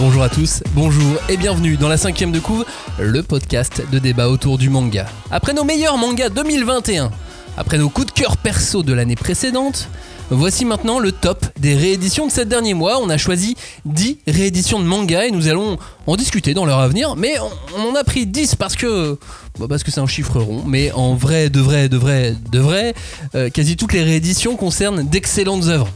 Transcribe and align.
Bonjour 0.00 0.22
à 0.22 0.30
tous, 0.30 0.62
bonjour 0.72 1.18
et 1.28 1.36
bienvenue 1.36 1.76
dans 1.76 1.90
la 1.90 1.98
cinquième 1.98 2.32
de 2.32 2.40
couve, 2.40 2.64
le 2.98 3.22
podcast 3.22 3.82
de 3.92 3.98
débat 3.98 4.30
autour 4.30 4.56
du 4.56 4.70
manga. 4.70 5.04
Après 5.30 5.52
nos 5.52 5.62
meilleurs 5.62 5.98
mangas 5.98 6.30
2021, 6.30 7.10
après 7.58 7.76
nos 7.76 7.90
coups 7.90 8.06
de 8.06 8.12
cœur 8.12 8.38
perso 8.38 8.82
de 8.82 8.94
l'année 8.94 9.14
précédente, 9.14 9.90
voici 10.30 10.64
maintenant 10.64 11.00
le 11.00 11.12
top 11.12 11.44
des 11.58 11.74
rééditions 11.74 12.26
de 12.26 12.32
ces 12.32 12.46
derniers 12.46 12.72
mois. 12.72 12.98
On 13.02 13.10
a 13.10 13.18
choisi 13.18 13.56
10 13.84 14.20
rééditions 14.26 14.80
de 14.80 14.86
manga 14.86 15.26
et 15.26 15.30
nous 15.30 15.48
allons 15.48 15.76
en 16.06 16.16
discuter 16.16 16.54
dans 16.54 16.64
leur 16.64 16.78
avenir, 16.78 17.14
mais 17.14 17.34
on, 17.76 17.90
en 17.90 17.94
a 17.94 18.02
pris 18.02 18.24
10 18.24 18.54
parce 18.54 18.76
que 18.76 19.18
bah, 19.58 19.66
parce 19.68 19.82
que 19.84 19.90
c'est 19.90 20.00
un 20.00 20.06
chiffre 20.06 20.40
rond, 20.40 20.62
mais 20.66 20.92
en 20.92 21.14
vrai, 21.14 21.50
de 21.50 21.60
vrai, 21.60 21.90
de 21.90 21.98
vrai, 21.98 22.34
de 22.50 22.58
vrai, 22.58 22.94
euh, 23.34 23.50
quasi 23.50 23.76
toutes 23.76 23.92
les 23.92 24.02
rééditions 24.02 24.56
concernent 24.56 25.02
d'excellentes 25.06 25.64
œuvres. 25.66 25.90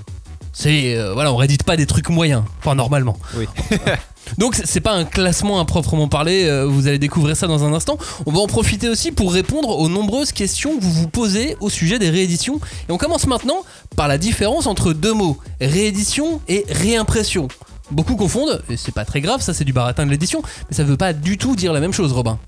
C'est 0.54 0.96
euh, 0.96 1.12
voilà, 1.12 1.32
on 1.32 1.36
réédite 1.36 1.64
pas 1.64 1.76
des 1.76 1.84
trucs 1.84 2.08
moyens, 2.08 2.44
enfin 2.60 2.74
normalement. 2.74 3.18
Oui. 3.36 3.46
Donc 4.38 4.54
c'est 4.64 4.80
pas 4.80 4.92
un 4.92 5.04
classement 5.04 5.60
à 5.60 5.64
proprement 5.64 6.08
parler, 6.08 6.44
euh, 6.44 6.64
vous 6.64 6.86
allez 6.86 6.98
découvrir 6.98 7.36
ça 7.36 7.46
dans 7.46 7.64
un 7.64 7.74
instant. 7.74 7.98
On 8.24 8.32
va 8.32 8.38
en 8.38 8.46
profiter 8.46 8.88
aussi 8.88 9.12
pour 9.12 9.32
répondre 9.32 9.68
aux 9.68 9.88
nombreuses 9.88 10.32
questions 10.32 10.78
que 10.78 10.82
vous 10.82 10.92
vous 10.92 11.08
posez 11.08 11.56
au 11.60 11.68
sujet 11.68 11.98
des 11.98 12.08
rééditions. 12.08 12.60
Et 12.88 12.92
on 12.92 12.98
commence 12.98 13.26
maintenant 13.26 13.64
par 13.96 14.08
la 14.08 14.16
différence 14.16 14.66
entre 14.66 14.92
deux 14.92 15.12
mots, 15.12 15.38
réédition 15.60 16.40
et 16.48 16.64
réimpression. 16.70 17.48
Beaucoup 17.94 18.16
confondent, 18.16 18.60
et 18.68 18.76
c'est 18.76 18.92
pas 18.92 19.04
très 19.04 19.20
grave, 19.20 19.40
ça 19.40 19.54
c'est 19.54 19.64
du 19.64 19.72
baratin 19.72 20.04
de 20.04 20.10
l'édition, 20.10 20.42
mais 20.68 20.76
ça 20.76 20.82
veut 20.82 20.96
pas 20.96 21.12
du 21.12 21.38
tout 21.38 21.54
dire 21.54 21.72
la 21.72 21.78
même 21.78 21.92
chose, 21.92 22.12
Robin. 22.12 22.40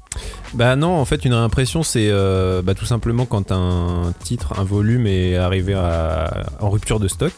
Bah 0.54 0.74
non, 0.74 0.96
en 0.96 1.04
fait, 1.04 1.24
une 1.24 1.34
réimpression, 1.34 1.84
c'est 1.84 2.08
euh, 2.10 2.62
bah, 2.62 2.74
tout 2.74 2.84
simplement 2.84 3.26
quand 3.26 3.52
un 3.52 4.12
titre, 4.24 4.58
un 4.58 4.64
volume 4.64 5.06
est 5.06 5.36
arrivé 5.36 5.76
en 5.76 6.68
rupture 6.68 6.98
de 6.98 7.06
stock 7.06 7.32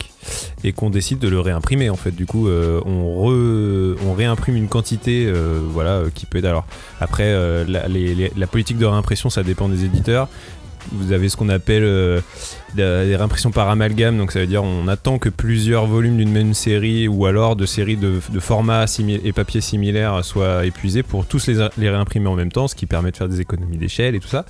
et 0.65 0.73
qu'on 0.73 0.89
décide 0.89 1.19
de 1.19 1.29
le 1.29 1.39
réimprimer. 1.39 1.91
En 1.91 1.97
fait, 1.97 2.13
du 2.13 2.25
coup, 2.25 2.49
euh, 2.49 2.81
on, 2.87 4.15
réimprime 4.15 4.57
une 4.57 4.69
quantité, 4.69 5.27
euh, 5.27 5.61
voilà, 5.63 6.05
qui 6.15 6.25
peut 6.25 6.39
être. 6.39 6.47
Alors 6.47 6.67
après, 6.99 7.35
la, 7.67 8.47
politique 8.47 8.79
de 8.79 8.87
réimpression, 8.87 9.29
ça 9.29 9.43
dépend 9.43 9.69
des 9.69 9.85
éditeurs. 9.85 10.29
Vous 10.93 11.13
avez 11.13 11.29
ce 11.29 11.37
qu'on 11.37 11.51
appelle 11.51 12.23
des 12.75 13.17
réimpressions 13.17 13.51
par 13.51 13.69
amalgame, 13.71 14.19
donc 14.19 14.31
ça 14.33 14.41
veut 14.41 14.47
dire 14.47 14.63
on 14.63 14.89
attend 14.89 15.19
que 15.19 15.29
plusieurs 15.29 15.87
volumes 15.87 16.17
d'une 16.19 16.31
même 16.31 16.55
série 16.55 17.09
ou 17.09 17.27
alors 17.27 17.57
de 17.57 17.67
séries 17.67 17.97
de, 17.97 18.21
de 18.31 18.41
formats 18.41 18.85
et 19.25 19.33
papiers 19.33 19.61
similaires 19.61 20.25
soient 20.25 20.67
épuisés 20.67 21.03
pour 21.03 21.27
tous 21.27 21.47
les, 21.47 21.67
les 21.79 21.91
réimprimer 21.91 22.27
en 22.29 22.35
même 22.35 22.53
temps, 22.53 22.69
ce 22.69 22.75
qui 22.75 22.87
permet 22.87 23.11
de 23.11 23.17
faire 23.17 23.29
des 23.29 23.41
économies 23.41 23.79
d'échelle 23.79 24.15
et 24.15 24.21
tout 24.21 24.29
ça. 24.29 24.45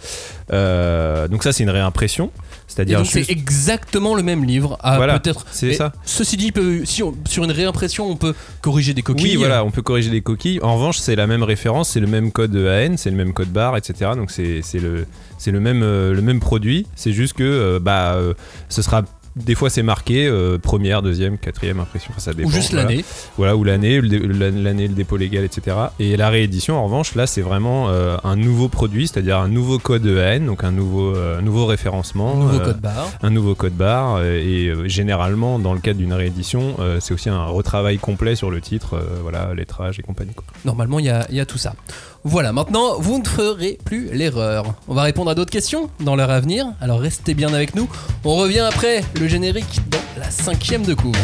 Euh, 0.53 1.29
donc 1.29 1.43
ça 1.43 1.53
c'est 1.53 1.63
une 1.63 1.71
réimpression, 1.71 2.31
c'est-à-dire 2.67 3.05
c'est 3.07 3.21
juste- 3.21 3.31
exactement 3.31 4.15
le 4.15 4.23
même 4.23 4.45
livre, 4.45 4.79
à 4.83 4.97
Voilà, 4.97 5.19
peut-être. 5.21 5.47
c'est 5.51 5.75
ça. 5.75 5.93
Ceci 6.05 6.37
dit, 6.37 6.53
si 6.85 7.03
on- 7.03 7.15
sur 7.27 7.45
une 7.45 7.53
réimpression, 7.53 8.11
on 8.11 8.17
peut 8.17 8.35
corriger 8.63 8.95
des 8.95 9.03
coquilles. 9.03 9.31
Oui, 9.33 9.37
voilà, 9.37 9.65
on 9.65 9.71
peut 9.71 9.83
corriger 9.83 10.11
les 10.11 10.21
coquilles. 10.23 10.61
En 10.63 10.75
revanche, 10.77 10.99
c'est 10.99 11.17
la 11.17 11.27
même 11.27 11.43
référence, 11.43 11.91
c'est 11.91 12.01
le 12.01 12.07
même 12.07 12.33
code 12.33 12.55
AN, 12.57 12.97
c'est 12.97 13.11
le 13.11 13.17
même 13.17 13.33
code 13.33 13.49
barre, 13.49 13.77
etc. 13.77 14.13
Donc 14.17 14.31
c'est 14.31 14.61
le, 14.75 15.07
c'est 15.39 15.51
le, 15.51 15.61
même, 15.61 15.83
euh, 15.83 16.15
le 16.15 16.23
même 16.23 16.41
produit. 16.41 16.87
C'est 16.97 17.13
juste 17.13 17.35
que 17.35 17.43
euh, 17.45 17.79
bah, 18.09 18.21
euh, 18.21 18.35
ce 18.69 18.83
sera. 18.83 19.03
Des 19.37 19.55
fois, 19.55 19.71
c'est 19.71 19.85
marqué 19.85 20.27
euh, 20.27 20.59
première, 20.59 21.01
deuxième, 21.01 21.39
quatrième 21.39 21.79
impression. 21.79 22.11
Enfin, 22.11 22.21
ça 22.21 22.33
dépend. 22.35 22.49
Ou 22.49 22.53
juste 22.53 22.73
voilà. 22.73 22.89
l'année. 22.89 23.05
Voilà, 23.37 23.55
ou 23.55 23.63
l'année, 23.63 24.01
l'année, 24.01 24.89
le 24.89 24.95
dépôt 24.95 25.17
légal, 25.17 25.45
etc. 25.45 25.77
Et 26.01 26.17
la 26.17 26.29
réédition, 26.29 26.77
en 26.77 26.83
revanche, 26.83 27.15
là, 27.15 27.29
c'est 27.29 27.43
vraiment 27.43 27.89
euh, 27.89 28.17
un 28.25 28.35
nouveau 28.35 28.69
produit, 28.69 29.07
c'est-à-dire 29.07 29.39
un 29.39 29.47
nouveau 29.47 29.79
code 29.79 30.05
EAN, 30.07 30.41
donc 30.41 30.65
un 30.65 30.73
nouveau, 30.73 31.15
euh, 31.15 31.41
nouveau 31.41 31.67
référencement. 31.67 32.35
Nouveau 32.35 32.59
euh, 32.59 32.65
code 32.65 32.81
barre. 32.81 33.09
un 33.23 33.31
nouveau 33.31 33.55
code 33.55 33.75
barre 33.75 34.25
et 34.25 34.73
généralement 34.87 35.61
dans 35.61 35.73
le 35.73 35.79
cadre 35.79 35.99
d'une 35.99 36.15
réédition 36.15 36.77
c'est 37.01 37.15
aussi 37.15 37.29
un 37.29 37.45
retravail 37.45 37.99
complet 37.99 38.35
sur 38.35 38.51
le 38.51 38.61
titre 38.61 39.01
voilà 39.23 39.55
lettrage 39.55 40.01
et 40.01 40.03
compagnie 40.03 40.35
quoi. 40.35 40.45
Normalement, 40.65 40.99
il 40.99 41.07
y 41.07 41.11
a, 41.11 41.27
il 41.31 41.37
y 41.37 41.41
a 41.41 41.47
tout 41.47 41.59
ça. 41.59 41.75
Voilà, 42.25 42.53
maintenant, 42.53 42.99
vous 42.99 43.19
ne 43.19 43.27
ferez 43.27 43.79
plus 43.85 44.11
l'erreur. 44.13 44.75
On 44.89 44.95
va 44.95 45.03
répondre 45.03 45.31
à 45.31 45.35
d'autres 45.35 45.53
questions 45.53 45.89
dans 46.01 46.17
l'heure 46.17 46.31
à 46.31 46.41
venir, 46.41 46.67
alors 46.81 47.01
restez 47.01 47.35
bien 47.35 47.55
avec 47.55 47.75
nous. 47.75 47.89
On 48.25 48.35
revient 48.37 48.61
après 48.69 49.05
le 49.21 49.29
générique 49.29 49.81
dans 49.89 50.01
la 50.19 50.31
cinquième 50.31 50.83
de 50.83 50.95
couvre. 50.95 51.19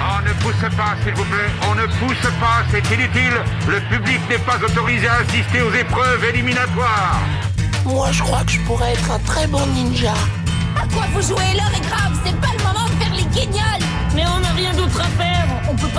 On 0.00 0.22
ne 0.22 0.32
pousse 0.42 0.76
pas, 0.76 0.96
s'il 1.04 1.14
vous 1.14 1.24
plaît. 1.24 1.50
On 1.70 1.74
ne 1.74 1.86
pousse 1.86 2.30
pas, 2.40 2.64
c'est 2.70 2.94
inutile. 2.94 3.34
Le 3.68 3.80
public 3.94 4.20
n'est 4.28 4.38
pas 4.38 4.56
autorisé 4.64 5.06
à 5.06 5.16
assister 5.16 5.60
aux 5.62 5.72
épreuves 5.72 6.24
éliminatoires. 6.24 7.20
Moi, 7.84 8.10
je 8.10 8.22
crois 8.22 8.44
que 8.44 8.52
je 8.52 8.60
pourrais 8.60 8.92
être 8.92 9.10
un 9.10 9.18
très 9.20 9.46
bon 9.46 9.64
ninja. 9.74 10.14
À 10.76 10.86
quoi 10.92 11.04
vous 11.12 11.22
jouez 11.22 11.52
L'heure 11.54 11.72
est 11.76 11.86
grave, 11.86 12.18
c'est 12.24 12.36
pas 12.40 12.48
le 12.56 12.64
moment 12.64 12.86
de 12.86 13.04
faire 13.04 13.14
les 13.14 13.24
guignols 13.24 13.84
Mais 14.14 14.24
on 14.26 14.40
n'a 14.40 14.52
rien 14.52 14.72
d'autre 14.74 15.00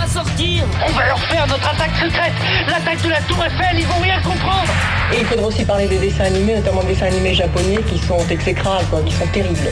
pas 0.06 0.12
sortir. 0.12 0.64
On 0.86 0.92
va 0.92 1.06
leur 1.08 1.20
faire 1.20 1.48
notre 1.48 1.68
attaque 1.68 1.96
secrète, 1.96 2.34
l'attaque 2.68 3.02
de 3.02 3.10
la 3.10 3.22
Tour 3.22 3.44
Eiffel, 3.44 3.80
ils 3.80 3.88
vont 3.88 4.00
rien 4.02 4.22
comprendre. 4.22 4.72
Et 5.14 5.20
il 5.20 5.26
faudra 5.26 5.48
aussi 5.48 5.64
parler 5.66 5.88
des 5.88 5.98
dessins 5.98 6.26
animés, 6.26 6.56
notamment 6.56 6.82
des 6.82 6.94
dessins 6.94 7.08
animés 7.08 7.34
japonais 7.34 7.80
qui 7.90 7.98
sont 8.00 8.20
exécrables, 8.30 8.86
quoi, 8.90 9.02
qui 9.02 9.14
sont 9.14 9.28
terribles. 9.28 9.72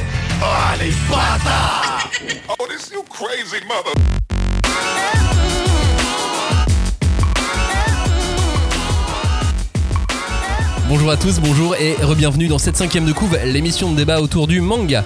Bonjour 10.88 11.10
à 11.10 11.18
tous, 11.18 11.40
bonjour 11.40 11.76
et 11.76 11.96
re-bienvenue 12.02 12.48
dans 12.48 12.60
cette 12.60 12.78
cinquième 12.78 13.06
de 13.06 13.14
couve, 13.14 13.38
l'émission 13.46 13.92
de 13.92 13.98
débat 13.98 14.22
autour 14.22 14.48
du 14.48 14.62
manga. 14.62 15.04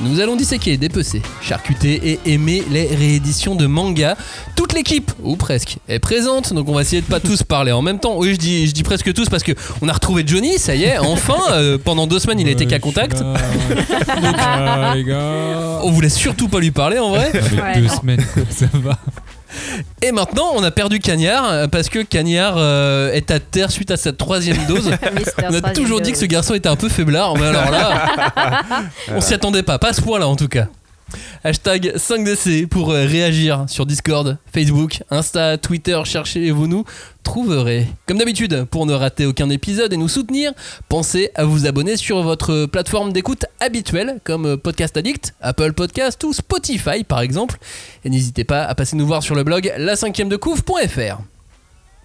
Nous 0.00 0.20
allons 0.20 0.36
disséquer, 0.36 0.76
dépecer, 0.76 1.20
charcuter 1.42 2.00
et 2.10 2.32
aimer 2.32 2.62
les 2.70 2.86
rééditions 2.94 3.54
de 3.56 3.66
manga. 3.66 4.16
Toute 4.54 4.72
l'équipe, 4.72 5.10
ou 5.22 5.34
presque, 5.36 5.78
est 5.88 5.98
présente, 5.98 6.52
donc 6.52 6.68
on 6.68 6.74
va 6.74 6.82
essayer 6.82 7.02
de 7.02 7.06
pas 7.06 7.18
tous 7.20 7.42
parler 7.42 7.72
en 7.72 7.82
même 7.82 7.98
temps. 7.98 8.16
Oui, 8.16 8.32
je 8.34 8.38
dis, 8.38 8.68
je 8.68 8.72
dis 8.72 8.82
presque 8.84 9.12
tous 9.12 9.28
parce 9.28 9.42
que 9.42 9.52
on 9.82 9.88
a 9.88 9.92
retrouvé 9.92 10.22
Johnny, 10.26 10.58
ça 10.58 10.74
y 10.76 10.84
est, 10.84 10.98
enfin. 10.98 11.38
euh, 11.52 11.78
pendant 11.78 12.06
deux 12.06 12.18
semaines, 12.20 12.38
il 12.40 12.48
a 12.48 12.52
été 12.52 12.66
qu'à 12.66 12.78
contact. 12.78 13.22
Les 14.94 15.04
gars. 15.04 15.80
On 15.82 15.90
voulait 15.90 16.08
surtout 16.08 16.48
pas 16.48 16.60
lui 16.60 16.70
parler 16.70 16.98
en 16.98 17.10
vrai. 17.10 17.32
Deux 17.76 17.88
semaines, 17.88 18.24
ça 18.50 18.66
va. 18.74 18.98
Et 20.02 20.12
maintenant, 20.12 20.52
on 20.54 20.62
a 20.62 20.70
perdu 20.70 20.98
Cagnard 20.98 21.44
euh, 21.44 21.66
parce 21.66 21.88
que 21.88 22.00
Cagnard 22.00 22.54
euh, 22.56 23.12
est 23.12 23.30
à 23.30 23.40
terre 23.40 23.70
suite 23.70 23.90
à 23.90 23.96
sa 23.96 24.12
troisième 24.12 24.58
dose. 24.66 24.90
On 25.42 25.54
a 25.54 25.72
toujours 25.72 26.00
dit 26.00 26.12
que 26.12 26.18
ce 26.18 26.24
garçon 26.26 26.54
était 26.54 26.68
un 26.68 26.76
peu 26.76 26.88
faiblard, 26.88 27.34
mais 27.36 27.46
alors 27.46 27.70
là, 27.70 28.82
on 29.14 29.20
s'y 29.20 29.34
attendait 29.34 29.62
pas, 29.62 29.78
pas 29.78 29.88
à 29.88 29.92
ce 29.92 30.02
point-là 30.02 30.28
en 30.28 30.36
tout 30.36 30.48
cas. 30.48 30.66
Hashtag 31.44 31.94
5DC 31.96 32.66
pour 32.66 32.90
euh, 32.90 33.06
réagir 33.06 33.64
sur 33.68 33.86
Discord, 33.86 34.38
Facebook, 34.52 35.02
Insta, 35.10 35.56
Twitter, 35.56 36.00
cherchez-vous 36.04 36.66
nous, 36.66 36.84
trouverez. 37.22 37.86
Comme 38.06 38.18
d'habitude, 38.18 38.64
pour 38.64 38.86
ne 38.86 38.92
rater 38.92 39.26
aucun 39.26 39.48
épisode 39.50 39.92
et 39.92 39.96
nous 39.96 40.08
soutenir, 40.08 40.52
pensez 40.88 41.30
à 41.34 41.44
vous 41.44 41.66
abonner 41.66 41.96
sur 41.96 42.22
votre 42.22 42.66
plateforme 42.66 43.12
d'écoute 43.12 43.46
habituelle 43.60 44.20
comme 44.24 44.46
euh, 44.46 44.56
Podcast 44.56 44.96
Addict, 44.96 45.34
Apple 45.40 45.72
Podcast 45.72 46.22
ou 46.24 46.32
Spotify 46.32 47.04
par 47.04 47.20
exemple. 47.20 47.58
Et 48.04 48.10
n'hésitez 48.10 48.44
pas 48.44 48.64
à 48.64 48.74
passer 48.74 48.96
nous 48.96 49.06
voir 49.06 49.22
sur 49.22 49.34
le 49.34 49.44
blog 49.44 49.72
la 49.78 49.96
5 49.96 50.14
de. 50.28 50.38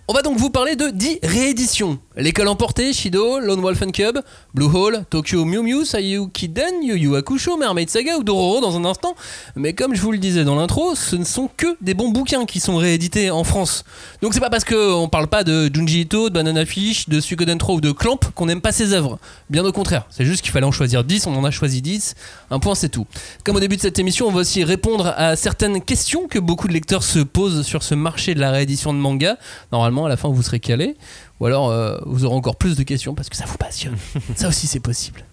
On 0.08 0.14
va 0.14 0.22
donc 0.22 0.38
vous 0.38 0.50
parler 0.50 0.76
de 0.76 0.90
10 0.90 1.20
rééditions. 1.24 1.98
L'école 2.16 2.48
emportée, 2.48 2.94
Shido, 2.94 3.40
Lone 3.40 3.62
Wolf 3.62 3.82
and 3.82 3.90
Cub, 3.90 4.20
Blue 4.54 4.68
Hole, 4.68 5.04
Tokyo 5.10 5.46
Mew 5.46 5.64
Mew, 5.64 5.84
Sayuki 5.84 6.48
Den, 6.48 6.84
Yu 6.84 6.96
Yu 6.96 7.16
Hakusho, 7.16 7.58
Mermaid 7.58 7.90
Saga 7.90 8.18
ou 8.18 8.24
Dororo 8.24 8.62
dans 8.62 8.78
un 8.78 8.86
instant. 8.86 9.16
Mais 9.56 9.74
comme 9.74 9.96
je 9.96 10.02
vous 10.02 10.12
le 10.12 10.20
disais 10.20 10.44
dans 10.44 10.54
l'intro, 10.54 10.94
ce 10.94 11.16
ne 11.16 11.24
sont 11.24 11.50
que 11.58 11.76
des 11.82 11.96
bons 11.96 12.10
bouquins 12.10 12.46
qui 12.46 12.60
sont 12.60 12.78
réédités 12.78 13.32
en 13.32 13.44
France. 13.44 13.84
Donc 14.22 14.36
c'est 14.36 14.40
pas 14.40 14.52
parce 14.52 14.64
qu'on 14.64 15.10
parle 15.10 15.26
pas 15.26 15.44
de 15.44 15.72
Junji 15.74 16.02
Ito, 16.02 16.30
de 16.30 16.36
Banana 16.36 16.68
Fish, 16.68 17.10
de 17.10 17.20
Suikoden 17.20 17.58
3 17.58 17.76
ou 17.76 17.82
de 17.82 17.92
Clamp 17.92 18.20
qu'on 18.36 18.46
n'aime 18.46 18.62
pas 18.62 18.72
ses 18.72 18.94
œuvres. 18.94 19.18
Bien 19.50 19.66
au 19.66 19.72
contraire, 19.72 20.06
c'est 20.12 20.26
juste 20.26 20.44
qu'il 20.44 20.52
fallait 20.52 20.68
en 20.68 20.72
choisir 20.72 21.04
10, 21.04 21.26
on 21.26 21.36
en 21.36 21.44
a 21.44 21.50
choisi 21.50 21.82
10. 21.82 22.14
Un 22.52 22.60
point 22.60 22.76
c'est 22.76 22.90
tout. 22.90 23.08
Comme 23.44 23.56
au 23.56 23.60
début 23.60 23.78
de 23.78 23.82
cette 23.82 23.98
émission, 23.98 24.28
on 24.28 24.32
va 24.32 24.42
aussi 24.42 24.64
répondre 24.64 25.16
à 25.18 25.36
certaines 25.36 25.82
questions 25.82 26.28
que 26.28 26.38
beaucoup 26.38 26.68
de 26.68 26.74
lecteurs 26.74 27.02
se 27.02 27.20
posent 27.20 27.64
sur 27.64 27.82
ce 27.82 27.96
marché 27.96 28.36
de 28.36 28.40
la 28.40 28.52
réédition 28.52 28.94
de 28.94 29.00
manga. 29.00 29.38
Normalement, 29.72 30.06
à 30.06 30.10
la 30.10 30.18
fin, 30.18 30.30
vous 30.30 30.44
serez 30.44 30.60
calé. 30.60 30.96
Ou 31.40 31.46
alors, 31.46 31.70
euh, 31.70 31.98
vous 32.06 32.26
aurez 32.26 32.36
encore 32.36 32.56
plus 32.56 32.78
de 32.78 32.84
questions 32.84 33.16
parce 33.16 33.30
que 33.30 33.36
ça 33.36 33.46
vous 33.46 33.58
passionne. 33.58 33.98
ça 34.36 34.48
aussi, 34.48 34.68
c'est 34.68 34.80
possible. 34.80 35.26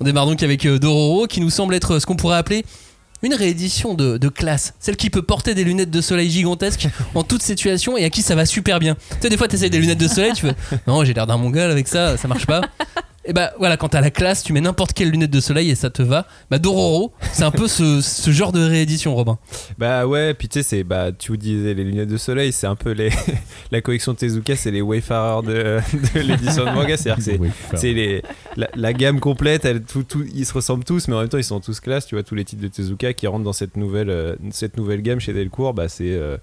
On 0.00 0.04
démarre 0.04 0.26
donc 0.26 0.42
avec 0.42 0.64
euh, 0.66 0.78
Dororo, 0.78 1.26
qui 1.26 1.40
nous 1.40 1.50
semble 1.50 1.74
être 1.74 1.98
ce 1.98 2.06
qu'on 2.06 2.16
pourrait 2.16 2.36
appeler 2.36 2.64
une 3.22 3.34
réédition 3.34 3.94
de, 3.94 4.18
de 4.18 4.28
classe. 4.28 4.74
Celle 4.78 4.96
qui 4.96 5.10
peut 5.10 5.22
porter 5.22 5.54
des 5.54 5.64
lunettes 5.64 5.90
de 5.90 6.00
soleil 6.00 6.30
gigantesques 6.30 6.88
en 7.14 7.22
toute 7.24 7.42
situation 7.42 7.96
et 7.96 8.04
à 8.04 8.10
qui 8.10 8.22
ça 8.22 8.34
va 8.34 8.46
super 8.46 8.78
bien. 8.78 8.94
Tu 8.94 9.16
sais, 9.22 9.28
des 9.28 9.36
fois, 9.36 9.48
tu 9.48 9.56
essayes 9.56 9.70
des 9.70 9.80
lunettes 9.80 9.98
de 9.98 10.08
soleil, 10.08 10.32
tu 10.34 10.46
fais 10.46 10.54
Non, 10.86 11.02
j'ai 11.04 11.14
l'air 11.14 11.26
d'un 11.26 11.38
mongol 11.38 11.70
avec 11.70 11.88
ça, 11.88 12.16
ça 12.16 12.28
marche 12.28 12.46
pas. 12.46 12.60
Et 13.28 13.32
bah 13.32 13.52
voilà, 13.58 13.76
quand 13.76 13.88
t'as 13.88 14.00
la 14.00 14.10
classe, 14.10 14.42
tu 14.44 14.52
mets 14.52 14.60
n'importe 14.60 14.92
quelle 14.92 15.10
lunette 15.10 15.30
de 15.30 15.40
soleil 15.40 15.70
et 15.70 15.74
ça 15.74 15.90
te 15.90 16.00
va. 16.02 16.26
Bah 16.50 16.58
Dororo, 16.58 17.12
c'est 17.32 17.42
un 17.42 17.50
peu 17.50 17.66
ce, 17.66 18.00
ce 18.00 18.30
genre 18.30 18.52
de 18.52 18.60
réédition, 18.60 19.14
Robin. 19.16 19.38
Bah 19.78 20.06
ouais, 20.06 20.32
puis 20.34 20.48
tu 20.48 20.60
sais, 20.60 20.62
c'est 20.62 20.84
bah 20.84 21.10
tu 21.16 21.32
vous 21.32 21.36
disais 21.36 21.74
les 21.74 21.82
lunettes 21.84 22.08
de 22.08 22.16
soleil, 22.16 22.52
c'est 22.52 22.66
un 22.68 22.76
peu 22.76 22.92
les 22.92 23.10
la 23.72 23.80
collection 23.80 24.14
Tezuka, 24.14 24.54
c'est 24.54 24.70
les 24.70 24.80
Wayfarers 24.80 25.44
de, 25.46 25.52
de 26.14 26.20
l'édition 26.20 26.64
de 26.64 26.70
manga, 26.70 26.96
c'est-à-dire 26.96 27.16
que 27.16 27.22
c'est 27.22 27.38
Wayfarer. 27.38 27.76
c'est 27.76 27.92
les 27.92 28.22
la, 28.56 28.68
la 28.76 28.92
gamme 28.92 29.18
complète, 29.20 29.64
elle, 29.64 29.82
tout, 29.82 30.04
tout- 30.04 30.24
ils 30.34 30.46
se 30.46 30.54
ressemblent 30.54 30.84
tous, 30.84 31.08
mais 31.08 31.14
en 31.14 31.20
même 31.20 31.28
temps 31.28 31.38
ils 31.38 31.44
sont 31.44 31.60
tous 31.60 31.80
classe. 31.80 32.06
Tu 32.06 32.14
vois 32.14 32.22
tous 32.22 32.34
les 32.36 32.44
titres 32.44 32.62
de 32.62 32.68
Tezuka 32.68 33.12
qui 33.12 33.26
rentrent 33.26 33.44
dans 33.44 33.52
cette 33.52 33.76
nouvelle 33.76 34.08
euh, 34.10 34.36
cette 34.52 34.76
nouvelle 34.76 35.02
gamme 35.02 35.18
chez 35.18 35.32
Delcourt, 35.32 35.74
bah 35.74 35.88
c'est 35.88 36.12
euh, 36.12 36.36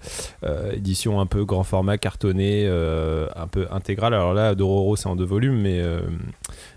euh, 0.44 0.72
édition 0.72 1.18
un 1.20 1.26
peu 1.26 1.44
grand 1.46 1.64
format, 1.64 1.96
cartonné, 1.98 2.64
euh, 2.66 3.26
un 3.36 3.46
peu 3.46 3.66
intégrale. 3.72 4.12
Alors 4.12 4.34
là, 4.34 4.54
Dororo 4.54 4.96
c'est 4.96 5.06
en 5.06 5.16
deux 5.16 5.24
volumes, 5.24 5.58
mais 5.60 5.80
euh, 5.80 6.00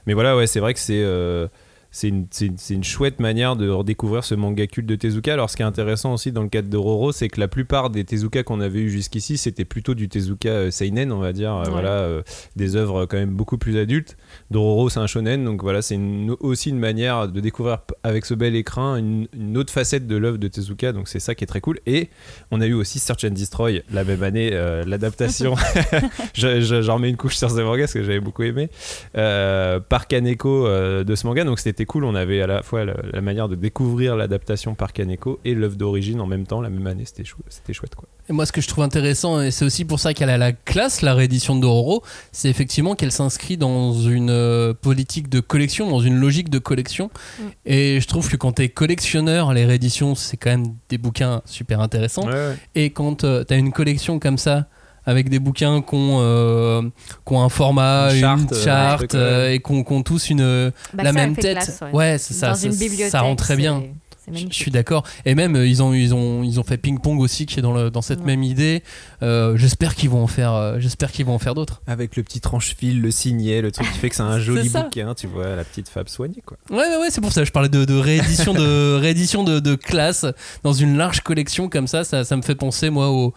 mais 0.06 0.14
voilà, 0.14 0.36
ouais, 0.36 0.48
c'est 0.48 0.60
vrai 0.60 0.74
que 0.74 0.80
c'est 0.80 1.02
euh, 1.04 1.48
c'est 1.92 2.10
une, 2.10 2.28
une- 2.70 2.84
chouette 2.84 3.20
manière 3.20 3.56
de 3.56 3.70
redécouvrir 3.70 4.24
ce 4.24 4.36
manga 4.36 4.68
culte 4.68 4.88
de 4.88 4.96
Tezuka. 4.96 5.34
Alors, 5.34 5.50
ce 5.50 5.56
qui 5.56 5.62
est 5.62 5.66
intéressant 5.66 6.14
aussi 6.14 6.32
dans 6.32 6.44
le 6.44 6.50
cadre 6.50 6.70
de 6.70 6.78
Roro, 6.78 7.12
c'est 7.12 7.28
que 7.30 7.40
la 7.40 7.48
plupart 7.48 7.90
des 7.90 8.04
Tezuka 8.04 8.44
qu'on 8.44 8.60
avait 8.62 8.80
eu 8.80 8.90
jusqu'ici, 8.90 9.38
c'était 9.38 9.66
plutôt 9.66 9.94
du 9.96 10.10
Tezuka 10.10 10.50
euh, 10.50 10.72
Seinen, 10.72 11.12
on 11.12 11.20
va 11.20 11.34
dire. 11.34 11.54
euh, 11.54 11.64
Ouais. 11.66 11.70
Voilà, 11.72 11.90
euh, 11.90 12.22
des 12.56 12.76
œuvres 12.76 13.06
quand 13.06 13.18
même 13.18 13.32
beaucoup 13.32 13.58
plus 13.58 13.78
adultes. 13.78 14.18
Dororo, 14.52 14.90
c'est 14.90 15.00
un 15.00 15.08
shonen, 15.08 15.44
donc 15.44 15.62
voilà, 15.64 15.82
c'est 15.82 16.00
aussi 16.40 16.70
une 16.70 16.80
manière 16.80 17.28
de 17.28 17.40
découvrir 17.40 17.80
avec 18.04 18.26
ce 18.26 18.34
bel 18.34 18.56
écran 18.56 18.96
une, 18.96 19.28
une 19.38 19.58
autre 19.58 19.72
facette 19.74 20.08
de 20.08 20.16
l'œuvre 20.18 20.38
de 20.38 20.48
Tezuka, 20.48 20.92
donc 20.94 21.08
c'est 21.08 21.20
ça 21.20 21.36
qui 21.36 21.44
est 21.44 21.48
très 21.48 21.62
cool. 21.62 21.80
Et 21.86 22.10
on 22.52 22.62
a 22.62 22.68
eu 22.68 22.74
aussi 22.74 23.00
Search 23.00 23.24
and 23.26 23.32
Destroy 23.32 23.84
la 23.92 24.04
même 24.04 24.24
année, 24.24 24.50
euh, 24.54 24.84
l'adaptation. 24.86 25.56
Je- 26.34 26.62
je- 26.62 26.82
J'en 26.82 26.96
remets 26.96 27.10
une 27.10 27.18
couche 27.18 27.36
sur 27.36 27.50
ce 27.50 27.60
manga 27.62 27.84
parce 27.84 27.94
que 27.94 28.04
j'avais 28.04 28.20
beaucoup 28.20 28.44
aimé. 28.44 28.70
Euh, 29.18 29.80
par 29.80 30.08
Kaneko 30.08 30.68
de 31.04 31.16
ce 31.16 31.26
manga, 31.28 31.44
donc 31.44 31.60
c'était 31.60 31.77
cool. 31.86 32.06
On 32.06 32.16
avait 32.16 32.42
à 32.42 32.48
la 32.48 32.64
fois 32.64 32.86
la, 32.86 32.96
la 33.12 33.22
manière 33.22 33.48
de 33.50 33.56
découvrir 33.56 34.16
l'adaptation 34.16 34.76
par 34.76 34.94
Kaneko 34.94 35.40
et 35.46 35.54
l'œuvre 35.54 35.76
d'origine 35.76 36.20
en 36.22 36.26
même 36.26 36.46
temps, 36.46 36.62
la 36.62 36.70
même 36.70 36.88
année. 36.88 37.06
C'était 37.06 37.24
chou- 37.24 37.38
c'était 37.50 37.74
chouette 37.74 37.96
quoi. 37.96 38.08
Et 38.30 38.34
moi, 38.34 38.46
ce 38.46 38.52
que 38.52 38.60
je 38.60 38.68
trouve 38.68 38.84
intéressant, 38.84 39.42
et 39.42 39.52
c'est 39.52 39.64
aussi 39.64 39.86
pour 39.86 40.02
ça 40.02 40.14
qu'elle 40.14 40.30
a 40.30 40.38
la 40.38 40.52
classe, 40.52 41.02
la 41.02 41.14
réédition 41.14 41.56
de 41.56 41.62
Dororo, 41.62 42.04
c'est 42.34 42.50
effectivement 42.50 42.94
qu'elle 42.94 43.14
s'inscrit 43.14 43.56
dans 43.56 43.94
une 43.94 44.30
euh, 44.30 44.74
politique 44.74 45.30
de 45.30 45.40
collection, 45.40 45.90
dans 45.90 46.02
une 46.02 46.18
logique 46.20 46.50
de 46.50 46.60
collection. 46.60 47.10
Mm. 47.40 47.44
Et 47.66 48.02
je 48.02 48.08
trouve 48.08 48.30
que 48.30 48.36
quand 48.36 48.52
t'es 48.52 48.68
collectionneur, 48.68 49.54
les 49.54 49.64
rééditions, 49.66 50.14
c'est 50.16 50.36
quand 50.36 50.50
même 50.50 50.76
des 50.90 50.98
bouquins 50.98 51.42
super 51.46 51.80
intéressants. 51.80 52.28
Ouais, 52.28 52.34
ouais. 52.34 52.56
Et 52.76 52.90
quand 52.90 53.24
euh, 53.24 53.46
t'as 53.46 53.58
une 53.58 53.72
collection 53.72 54.20
comme 54.20 54.38
ça, 54.38 54.68
avec 55.08 55.30
des 55.30 55.40
bouquins 55.40 55.82
qui 55.82 55.96
ont, 55.96 56.20
euh, 56.22 56.84
qui 57.26 57.34
ont 57.34 57.42
un 57.42 57.50
format, 57.50 58.10
Une 58.12 58.18
une 58.18 58.54
charte, 58.54 59.16
euh, 59.16 59.18
ouais. 59.18 59.34
euh, 59.50 59.54
et 59.54 59.60
qui 59.60 59.72
ont, 59.72 59.84
qui 59.84 59.94
ont 59.94 60.04
tous 60.04 60.30
une, 60.30 60.72
Bah, 60.94 61.02
la 61.04 61.14
même 61.14 61.36
tête. 61.36 61.54
classe, 61.58 61.82
ouais. 61.94 62.20
ça, 62.20 62.54
ça, 62.54 62.70
ça 63.10 63.22
rend 63.22 63.36
très 63.36 63.56
bien. 63.56 63.82
Je 64.30 64.46
suis 64.52 64.72
d'accord. 64.72 65.06
Et 65.24 65.36
même, 65.36 65.56
ils 65.56 65.82
ont, 65.82 65.94
ils 65.94 66.14
ont, 66.14 66.44
ils 66.44 66.60
ont 66.60 66.64
fait 66.64 66.76
ping-pong 66.76 67.22
aussi, 67.22 67.46
qui 67.46 67.60
est 67.60 67.62
dans, 67.62 67.72
le, 67.72 67.90
dans 67.90 68.02
cette 68.02 68.20
Ouais. 68.20 68.26
même 68.26 68.44
idée. 68.44 68.84
Euh, 69.24 69.56
j'espère 69.56 69.96
qu'ils 69.96 70.10
vont 70.10 70.22
en 70.22 70.28
faire, 70.28 70.52
euh, 70.54 70.80
j'espère 70.80 71.14
qu'ils 71.14 71.26
vont 71.26 71.36
en 71.36 71.40
faire 71.40 71.56
d'autres. 71.56 71.82
Avec 71.88 72.18
le 72.18 72.24
petit 72.24 72.42
tranche-fil, 72.42 73.00
le 73.02 73.10
signet, 73.10 73.62
le 73.62 73.72
truc 73.72 73.90
qui 73.90 73.98
fait 74.00 74.10
que 74.10 74.18
c'est 74.18 74.24
un 74.24 74.38
joli 74.42 74.68
bouquin, 74.68 75.16
tu 75.16 75.28
vois, 75.28 75.56
la 75.56 75.64
petite 75.64 75.88
fable 75.88 76.10
soignée 76.10 76.44
quoi. 76.46 76.58
Ouais, 76.70 76.76
ouais, 76.80 76.98
ouais, 77.04 77.08
c'est 77.10 77.22
pour 77.22 77.32
ça. 77.32 77.46
Je 77.46 77.52
parlais 77.52 77.70
de, 77.70 77.86
de 77.86 77.94
réédition, 77.98 78.54
de, 78.54 78.96
réédition 79.00 79.46
de, 79.46 79.62
de 79.62 79.76
classe 79.76 80.26
dans 80.62 80.74
une 80.74 80.98
large 80.98 81.22
collection 81.22 81.70
comme 81.70 81.88
ça. 81.88 82.04
Ça, 82.04 82.26
ça 82.26 82.36
me 82.36 82.42
fait 82.42 82.56
penser, 82.56 82.90
moi, 82.90 83.10
au. 83.10 83.34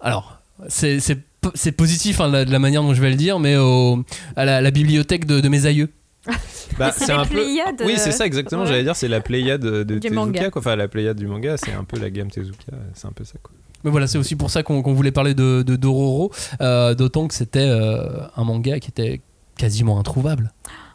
Alors, 0.00 0.35
c'est, 0.68 1.00
c'est, 1.00 1.18
po- 1.40 1.52
c'est 1.54 1.72
positif 1.72 2.20
hein, 2.20 2.28
la- 2.28 2.44
de 2.44 2.50
la 2.52 2.58
manière 2.58 2.82
dont 2.82 2.94
je 2.94 3.00
vais 3.02 3.10
le 3.10 3.16
dire, 3.16 3.38
mais 3.38 3.56
au, 3.56 4.02
à 4.36 4.44
la, 4.44 4.60
la 4.60 4.70
bibliothèque 4.70 5.26
de, 5.26 5.40
de 5.40 5.48
mes 5.48 5.66
aïeux. 5.66 5.90
Bah, 6.78 6.90
c'est 6.92 7.16
les 7.16 7.24
Pléiades, 7.24 7.82
Oui, 7.86 7.94
euh, 7.94 7.96
c'est 7.98 8.10
ça 8.12 8.26
exactement. 8.26 8.62
ouais. 8.62 8.68
J'allais 8.68 8.82
dire, 8.82 8.96
c'est 8.96 9.08
la 9.08 9.20
Pléiade 9.20 9.62
de, 9.62 9.82
Du 9.84 10.00
Tezuka, 10.00 10.14
manga. 10.14 10.50
quoi. 10.50 10.60
Enfin, 10.60 10.76
la 10.76 10.88
Pléiade 10.88 11.16
du 11.16 11.26
manga, 11.26 11.56
c'est 11.56 11.72
un 11.72 11.84
peu 11.84 11.98
la 11.98 12.10
gamme 12.10 12.30
Tezuka. 12.30 12.72
C'est 12.92 13.06
un 13.06 13.12
peu 13.12 13.24
ça, 13.24 13.34
quoi. 13.42 13.52
Mais 13.84 13.90
voilà, 13.90 14.06
c'est 14.08 14.18
aussi 14.18 14.34
pour 14.36 14.50
ça 14.50 14.62
qu'on, 14.64 14.82
voulait 14.82 15.12
parler 15.12 15.32
de, 15.32 15.62
de 15.62 15.76
Dororo, 15.76 16.32
euh, 16.60 16.94
d'autant 16.94 17.28
que 17.28 17.34
c'était 17.34 17.60
euh, 17.68 18.08
un 18.36 18.44
manga 18.44 18.78
qui 18.80 18.90
était 18.90 19.20
quasiment 19.56 19.98
introuvable. 20.00 20.52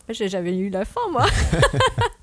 J'ai 0.09 0.27
jamais 0.27 0.51
lu 0.51 0.69
la 0.69 0.83
fin, 0.85 0.99
moi. 1.11 1.25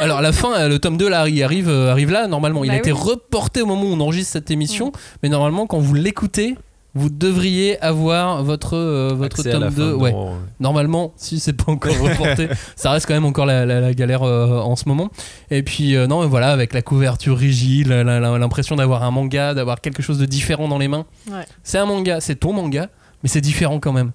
Alors 0.00 0.20
la 0.20 0.32
fin, 0.32 0.52
euh, 0.54 0.68
le 0.68 0.78
tome 0.78 0.96
2 0.96 1.08
là, 1.08 1.28
il 1.28 1.42
arrive, 1.42 1.68
euh, 1.68 1.90
arrive 1.90 2.10
là 2.10 2.26
normalement. 2.26 2.64
Il 2.64 2.68
Bah 2.68 2.74
a 2.74 2.78
été 2.78 2.92
reporté 2.92 3.62
au 3.62 3.66
moment 3.66 3.82
où 3.84 3.92
on 3.92 4.00
enregistre 4.00 4.32
cette 4.32 4.50
émission, 4.50 4.92
mais 5.22 5.28
normalement 5.28 5.66
quand 5.66 5.78
vous 5.78 5.94
l'écoutez, 5.94 6.56
vous 6.94 7.08
devriez 7.08 7.80
avoir 7.80 8.42
votre, 8.44 8.76
euh, 8.76 9.14
votre 9.16 9.40
Accès 9.40 9.52
tome 9.52 9.62
fin 9.62 9.70
2. 9.70 9.90
de 9.90 9.94
Ouais. 9.94 10.14
Normalement, 10.60 11.14
si 11.16 11.40
c'est 11.40 11.54
pas 11.54 11.72
encore 11.72 11.98
reporté, 12.02 12.48
ça 12.76 12.90
reste 12.90 13.06
quand 13.06 13.14
même 13.14 13.24
encore 13.24 13.46
la, 13.46 13.64
la- 13.64 13.80
la 13.80 13.94
galère 13.94 14.22
euh, 14.24 14.58
en 14.60 14.76
ce 14.76 14.86
moment. 14.88 15.08
Et 15.50 15.62
puis 15.62 15.96
euh, 15.96 16.06
non, 16.06 16.26
voilà, 16.26 16.50
avec 16.52 16.74
la 16.74 16.82
couverture 16.82 17.38
rigide, 17.38 17.88
l'impression 17.88 18.76
d'avoir 18.76 19.04
un 19.04 19.10
manga, 19.10 19.54
d'avoir 19.54 19.80
quelque 19.80 20.02
chose 20.02 20.18
de 20.18 20.26
différent 20.26 20.68
dans 20.68 20.78
les 20.78 20.88
mains. 20.88 21.06
Ouais. 21.30 21.46
C'est 21.62 21.78
un 21.78 21.86
manga, 21.86 22.20
c'est 22.20 22.36
ton 22.36 22.52
manga, 22.52 22.88
mais 23.22 23.28
c'est 23.30 23.40
différent 23.40 23.80
quand 23.80 23.92
même. 23.92 24.12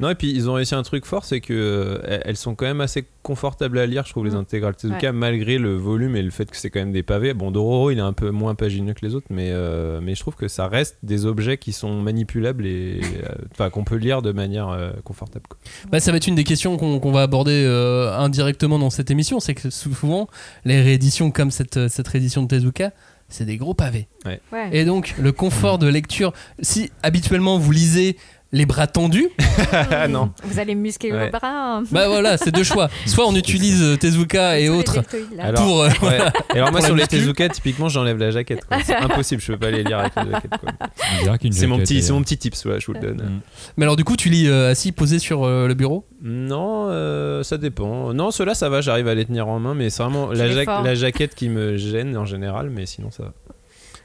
Non, 0.00 0.08
et 0.08 0.14
puis 0.14 0.32
ils 0.32 0.48
ont 0.50 0.54
réussi 0.54 0.74
un 0.74 0.82
truc 0.82 1.04
fort, 1.04 1.24
c'est 1.24 1.40
que 1.40 1.52
euh, 1.52 2.20
elles- 2.24 2.36
sont 2.36 2.54
quand 2.54 2.64
même 2.66 2.80
assez 2.80 3.04
confortables 3.22 3.78
à 3.78 3.86
lire, 3.86 4.04
je 4.04 4.10
trouve, 4.10 4.24
les 4.24 4.32
Mm. 4.32 4.36
intégrales 4.36 4.74
Tezuka, 4.74 5.08
Ouais. 5.08 5.12
malgré 5.12 5.58
le 5.58 5.74
volume 5.76 6.16
et 6.16 6.22
le 6.22 6.30
fait 6.30 6.50
que 6.50 6.56
c'est 6.56 6.70
quand 6.70 6.80
même 6.80 6.92
des 6.92 7.02
pavés. 7.04 7.34
Bon, 7.34 7.50
Dororo, 7.50 7.90
il 7.92 7.98
est 7.98 8.00
un 8.02 8.12
peu 8.14 8.30
moins 8.30 8.54
pagineux 8.54 8.94
que 8.94 9.04
les 9.06 9.14
autres, 9.14 9.26
mais, 9.30 9.50
euh, 9.52 10.00
mais 10.02 10.14
je 10.14 10.20
trouve 10.20 10.34
que 10.34 10.48
ça 10.48 10.66
reste 10.66 10.96
des 11.02 11.24
objets 11.26 11.56
qui 11.58 11.72
sont 11.72 12.00
manipulables 12.00 12.66
et 12.66 13.00
euh, 13.22 13.28
enfin 13.52 13.70
qu'on 13.70 13.84
peut 13.84 13.96
lire 13.96 14.22
de 14.22 14.32
manière 14.32 14.70
euh, 14.70 14.90
confortable. 15.04 15.44
quoi. 15.48 15.58
Bah, 15.90 16.00
ça 16.00 16.10
va 16.10 16.16
être 16.16 16.26
une 16.26 16.34
des 16.34 16.44
questions 16.44 16.76
qu'on 16.78 17.12
va 17.12 17.22
aborder 17.22 17.62
euh, 17.64 18.12
indirectement 18.16 18.78
dans 18.78 18.90
cette 18.90 19.10
émission, 19.10 19.38
c'est 19.40 19.54
que 19.54 19.70
souvent 19.70 20.26
les 20.64 20.80
rééditions 20.80 21.30
comme 21.30 21.50
cette, 21.52 21.88
cette 21.88 22.08
réédition 22.08 22.42
de 22.42 22.48
Tezuka, 22.48 22.92
c'est 23.28 23.44
des 23.44 23.56
gros 23.56 23.72
pavés. 23.74 24.08
Ouais. 24.26 24.40
Et 24.72 24.84
donc 24.84 25.14
le 25.18 25.32
confort 25.32 25.78
de 25.78 25.86
lecture, 25.86 26.32
si 26.60 26.90
habituellement 27.02 27.58
vous 27.58 27.70
lisez 27.70 28.16
les 28.54 28.66
bras 28.66 28.86
tendus, 28.86 29.28
Ah 29.90 30.08
non. 30.08 30.30
Vous 30.44 30.58
allez 30.58 30.74
muscler 30.74 31.10
Ouais. 31.12 31.26
vos 31.30 31.38
bras. 31.38 31.80
bah 31.90 32.08
voilà, 32.08 32.36
c'est 32.36 32.50
deux 32.50 32.64
choix. 32.64 32.88
Soit 33.06 33.26
on 33.26 33.34
utilise 33.34 33.82
euh, 33.82 33.96
Tezuka 33.96 34.60
et 34.60 34.68
autres. 34.68 35.02
Alors, 35.38 35.64
pour 35.64 35.82
euh, 35.82 35.88
ouais. 36.02 36.18
Et 36.54 36.58
alors 36.58 36.70
moi 36.72 36.80
sur 36.82 36.94
les. 36.94 37.06
Tezuka, 37.06 37.48
typiquement, 37.48 37.88
j'enlève 37.88 38.18
la 38.18 38.30
jaquette. 38.30 38.60
C'est 38.84 38.94
impossible, 38.96 39.40
je 39.40 39.52
peux 39.52 39.58
pas 39.58 39.70
les 39.70 39.82
lire 39.84 39.98
avec 40.00 40.14
la 40.16 40.24
jaquette. 40.30 41.52
C'est 41.52 41.66
mon 41.66 41.78
petit, 41.78 41.94
c'est 41.96 42.00
d'ailleurs. 42.02 42.16
mon 42.16 42.22
petit 42.22 42.36
tips, 42.38 42.64
voilà, 42.64 42.78
je 42.78 42.86
vous 42.86 42.92
le 42.92 43.00
donne. 43.00 43.16
Mm. 43.22 43.40
Mais 43.76 43.84
alors 43.84 43.96
du 43.96 44.04
coup, 44.04 44.16
tu 44.16 44.28
lis 44.28 44.48
euh, 44.48 44.70
assis 44.70 44.92
posé 44.92 45.18
sur 45.18 45.44
euh, 45.44 45.66
le 45.66 45.74
bureau? 45.74 46.06
Non, 46.22 46.88
euh, 46.90 47.42
ça 47.42 47.56
dépend. 47.58 48.12
Non, 48.12 48.30
ceux-là, 48.30 48.54
ça 48.54 48.68
va, 48.68 48.80
j'arrive 48.80 49.08
à 49.08 49.14
les 49.14 49.24
tenir 49.24 49.48
en 49.48 49.58
main, 49.58 49.74
mais 49.74 49.90
c'est 49.90 50.02
vraiment 50.02 50.30
la, 50.30 50.50
ja- 50.50 50.82
la 50.82 50.94
jaquette 50.94 51.34
qui 51.34 51.48
me 51.48 51.76
gêne 51.76 52.16
en 52.16 52.26
général, 52.26 52.70
mais 52.70 52.86
sinon 52.86 53.10
ça 53.10 53.24
va. 53.24 53.32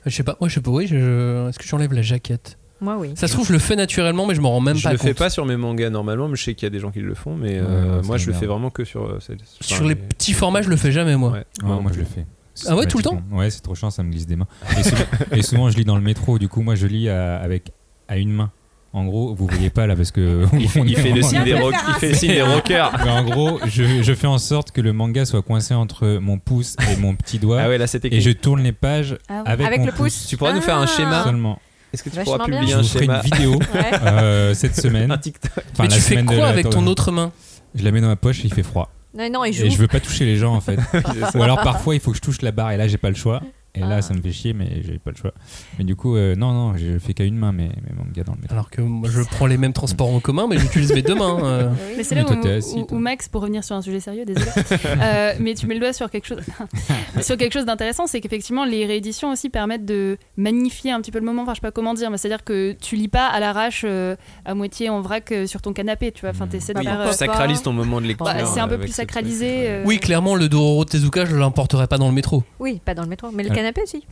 Je 0.05 0.15
sais 0.15 0.23
pas, 0.23 0.37
moi 0.39 0.47
je 0.47 0.53
sais 0.55 0.61
pas, 0.61 0.71
oui, 0.71 0.87
je- 0.87 0.95
je- 0.97 1.49
est-ce 1.49 1.59
que 1.59 1.65
j'enlève 1.67 1.91
la 1.93 2.01
jaquette? 2.01 2.57
Moi, 2.81 2.95
oui. 2.99 3.11
Ça 3.15 3.27
se 3.27 3.33
trouve, 3.33 3.47
je 3.47 3.53
le 3.53 3.59
fais 3.59 3.75
naturellement, 3.75 4.25
mais 4.27 4.35
je 4.35 4.41
m'en 4.41 4.51
rends 4.51 4.59
même 4.61 4.77
je 4.77 4.83
pas 4.83 4.91
le 4.91 4.97
compte. 4.97 5.07
fais 5.07 5.13
pas 5.13 5.29
sur 5.29 5.45
mes 5.45 5.57
mangas 5.57 5.89
normalement, 5.89 6.27
mais 6.27 6.35
je 6.35 6.43
sais 6.43 6.53
qu'il 6.53 6.65
y 6.65 6.67
a 6.67 6.69
des 6.69 6.79
gens 6.79 6.91
qui 6.91 6.99
le 6.99 7.13
font, 7.15 7.35
mais 7.35 7.59
Ouais, 7.59 7.65
euh, 7.67 8.03
moi 8.03 8.17
je 8.17 8.27
le 8.27 8.33
fais 8.33 8.45
vraiment 8.45 8.69
que 8.69 8.83
sur. 8.83 9.03
euh, 9.05 9.19
Sur 9.61 9.77
enfin, 9.77 9.87
les 9.87 9.95
petits 9.95 10.33
formats, 10.33 10.61
je 10.61 10.69
le 10.69 10.77
fais 10.77 10.91
jamais, 10.91 11.15
moi. 11.15 11.31
Ouais, 11.31 11.37
Ouais, 11.63 11.69
non 11.69 11.81
moi 11.81 11.91
je 11.93 11.99
le 11.99 12.05
fais. 12.05 12.25
Ah 12.67 12.75
ouais, 12.75 12.85
tout 12.87 12.97
le 12.97 13.03
temps. 13.03 13.21
Ouais, 13.31 13.49
c'est 13.51 13.61
trop 13.61 13.75
chiant, 13.75 13.89
ça 13.91 14.01
me 14.03 14.09
glisse 14.11 14.25
des 14.27 14.35
mains. 14.35 14.47
Et 14.77 14.83
souvent, 14.83 15.03
et 15.31 15.41
souvent, 15.43 15.69
je 15.69 15.77
lis 15.77 15.85
dans 15.85 15.95
le 15.95 16.01
métro, 16.01 16.39
du 16.39 16.47
coup, 16.49 16.61
moi 16.61 16.75
je 16.75 16.87
lis 16.87 17.07
à, 17.09 17.37
avec, 17.37 17.71
à 18.07 18.17
une 18.17 18.31
main. 18.31 18.51
En 18.93 19.05
gros, 19.05 19.35
vous 19.35 19.45
voyez 19.47 19.69
pas 19.69 19.85
là 19.85 19.95
parce 19.95 20.11
que. 20.11 20.45
Il 20.53 20.67
fait, 20.67 20.79
on 20.79 20.85
il 20.85 20.93
est 20.93 20.95
fait 20.95 21.11
le 21.11 21.21
vraiment- 21.21 21.27
signe 21.29 21.43
des 21.43 21.53
rock- 21.53 21.75
il 21.87 21.93
fait 21.95 22.07
le 22.09 22.15
signe 22.15 22.31
des 22.33 22.41
rockers. 22.41 22.91
Mais 23.03 23.11
en 23.11 23.23
gros, 23.23 23.59
je, 23.67 24.01
je 24.01 24.13
fais 24.13 24.25
en 24.27 24.37
sorte 24.39 24.71
que 24.71 24.81
le 24.81 24.91
manga 24.93 25.25
soit 25.25 25.41
coincé 25.43 25.73
entre 25.75 26.17
mon 26.19 26.39
pouce 26.39 26.75
et 26.91 26.95
mon 26.99 27.13
petit 27.15 27.37
doigt. 27.37 27.59
Ah 27.61 27.67
ouais, 27.69 27.77
là 27.77 27.85
c'est 27.85 28.05
et 28.05 28.21
je 28.21 28.31
tourne 28.31 28.61
les 28.63 28.71
pages 28.71 29.17
Ah 29.29 29.43
ouais. 29.43 29.49
avec, 29.49 29.67
Avec 29.67 29.79
mon 29.81 29.85
le 29.87 29.91
pouce. 29.91 30.25
Tu 30.27 30.37
pourras 30.37 30.53
nous 30.53 30.61
faire 30.61 30.77
un 30.77 30.83
Ah. 30.83 30.87
schéma 30.87 31.23
seulement. 31.25 31.59
Est-ce 31.93 32.03
que 32.03 32.09
tu 32.09 32.15
Vachement 32.17 32.33
pourras 32.33 32.45
bien. 32.47 32.59
publier 32.59 32.73
Je 32.73 32.77
un 32.77 32.81
vous 32.81 32.87
ferai 32.87 32.99
schéma 33.05 33.21
une 33.23 33.31
vidéo 33.31 33.55
Ouais. 33.73 33.91
euh, 34.03 34.53
cette 34.53 34.75
semaine. 34.75 35.11
Un 35.11 35.17
TikTok. 35.17 35.51
Enfin, 35.57 35.65
mais 35.83 35.87
la 35.89 35.95
tu 35.95 36.01
fais 36.01 36.09
semaine 36.11 36.25
de 36.25 36.31
quoi 36.31 36.37
la- 36.45 36.47
avec 36.49 36.69
ton 36.69 36.85
autre 36.87 37.11
main? 37.11 37.31
Je 37.75 37.83
la 37.83 37.91
mets 37.91 38.01
dans 38.01 38.07
ma 38.07 38.15
poche 38.15 38.39
et 38.41 38.45
il 38.47 38.53
fait 38.53 38.63
froid. 38.63 38.91
Non, 39.17 39.29
non, 39.31 39.45
il 39.45 39.53
joue. 39.53 39.65
Et 39.65 39.69
je 39.69 39.77
veux 39.77 39.87
pas 39.87 39.99
toucher 39.99 40.25
les 40.25 40.35
gens 40.37 40.53
en 40.53 40.61
fait. 40.61 40.77
Ou 41.35 41.41
alors 41.43 41.61
parfois 41.61 41.95
il 41.95 42.01
faut 42.01 42.11
que 42.11 42.17
je 42.17 42.21
touche 42.21 42.41
la 42.41 42.51
barre 42.51 42.71
et 42.71 42.77
là 42.77 42.87
j'ai 42.87 42.97
pas 42.97 43.09
le 43.09 43.15
choix. 43.15 43.41
Et 43.77 43.81
là 43.81 43.97
Ah. 43.97 44.01
ça 44.01 44.13
me 44.13 44.21
fait 44.21 44.31
chier 44.31 44.53
mais 44.53 44.81
j'ai 44.83 44.97
pas 44.99 45.11
le 45.11 45.15
choix. 45.17 45.33
Mais 45.77 45.83
du 45.85 45.95
coup, 45.95 46.15
euh, 46.15 46.35
non, 46.35 46.51
non, 46.51 46.75
je 46.77 46.97
fais 46.99 47.13
qu'à 47.13 47.23
une 47.23 47.35
main 47.37 47.51
mes, 47.51 47.63
mes 47.67 47.93
mangas 47.97 48.23
dans 48.23 48.33
le 48.33 48.41
métro. 48.41 48.53
Alors 48.53 48.69
que 48.69 48.81
moi, 48.81 49.09
je 49.11 49.21
prends 49.21 49.45
les 49.45 49.57
mêmes 49.57 49.73
transports 49.73 50.13
en 50.13 50.19
commun, 50.19 50.47
mais 50.49 50.57
j'utilise 50.57 50.93
mes 50.93 51.01
deux 51.01 51.15
mains. 51.15 51.39
euh. 51.43 51.69
Mais 51.97 52.03
c'est 52.03 52.15
Mais 52.15 52.21
là 52.21 52.27
toi, 52.27 52.37
où, 52.43 52.47
assis, 52.47 52.75
où- 52.77 52.83
toi. 52.85 52.97
où 52.97 52.99
Max, 53.01 53.27
pour 53.29 53.41
revenir 53.41 53.63
sur 53.63 53.75
un 53.75 53.81
sujet 53.81 53.99
sérieux, 53.99 54.25
désolé, 54.25 54.45
euh, 54.85 55.33
mais 55.39 55.53
tu 55.53 55.67
mets 55.67 55.73
le 55.75 55.79
doigt 55.79 55.93
sur 55.93 56.09
quelque 56.09 56.25
chose, 56.27 56.41
sur 57.21 57.37
quelque 57.37 57.53
chose 57.53 57.65
d'intéressant, 57.65 58.07
c'est 58.07 58.21
qu'effectivement 58.21 58.65
les 58.65 58.85
rééditions 58.85 59.31
aussi 59.31 59.49
permettent 59.49 59.85
de 59.85 60.17
magnifier 60.37 60.91
un 60.91 61.01
petit 61.01 61.11
peu 61.11 61.19
le 61.19 61.25
moment. 61.25 61.43
Enfin, 61.43 61.53
je 61.53 61.57
sais 61.57 61.61
pas 61.61 61.71
comment 61.71 61.93
dire, 61.93 62.09
mais 62.11 62.17
c'est-à-dire 62.17 62.43
que 62.43 62.73
tu 62.81 62.95
lis 62.95 63.07
pas 63.07 63.27
à 63.27 63.39
l'arrache, 63.39 63.83
euh, 63.85 64.15
à 64.45 64.53
moitié 64.53 64.89
en 64.89 65.01
vrac 65.01 65.31
euh, 65.31 65.45
sur 65.47 65.61
ton 65.61 65.73
canapé, 65.73 66.11
tu 66.11 66.21
vois. 66.21 66.31
Enfin, 66.31 66.47
t'essaies 66.47 66.73
de 66.73 66.79
Oui, 66.79 66.85
faire. 66.85 67.07
tu 67.09 67.13
sacralises 67.15 67.61
ton 67.61 67.73
moment 67.73 68.01
de 68.01 68.07
lecture. 68.07 68.25
bah, 68.25 68.45
c'est 68.45 68.59
un 68.59 68.67
peu 68.67 68.77
plus 68.77 68.91
sacralisé. 68.93 69.67
euh, 69.69 69.83
Oui, 69.85 69.99
clairement, 69.99 70.35
le 70.35 70.49
Dororo 70.49 70.85
Tezuka, 70.85 71.25
je 71.25 71.35
l'emporterai 71.35 71.87
pas 71.87 71.97
dans 71.97 72.07
le 72.07 72.13
métro. 72.13 72.43
Oui, 72.59 72.81
pas 72.83 72.93
dans 72.93 73.03
le 73.03 73.09
métro. 73.09 73.29
Mais 73.33 73.43
le 73.43 73.49
Alors- 73.51 73.55
canapé 73.67 73.81
aussi. 73.83 74.03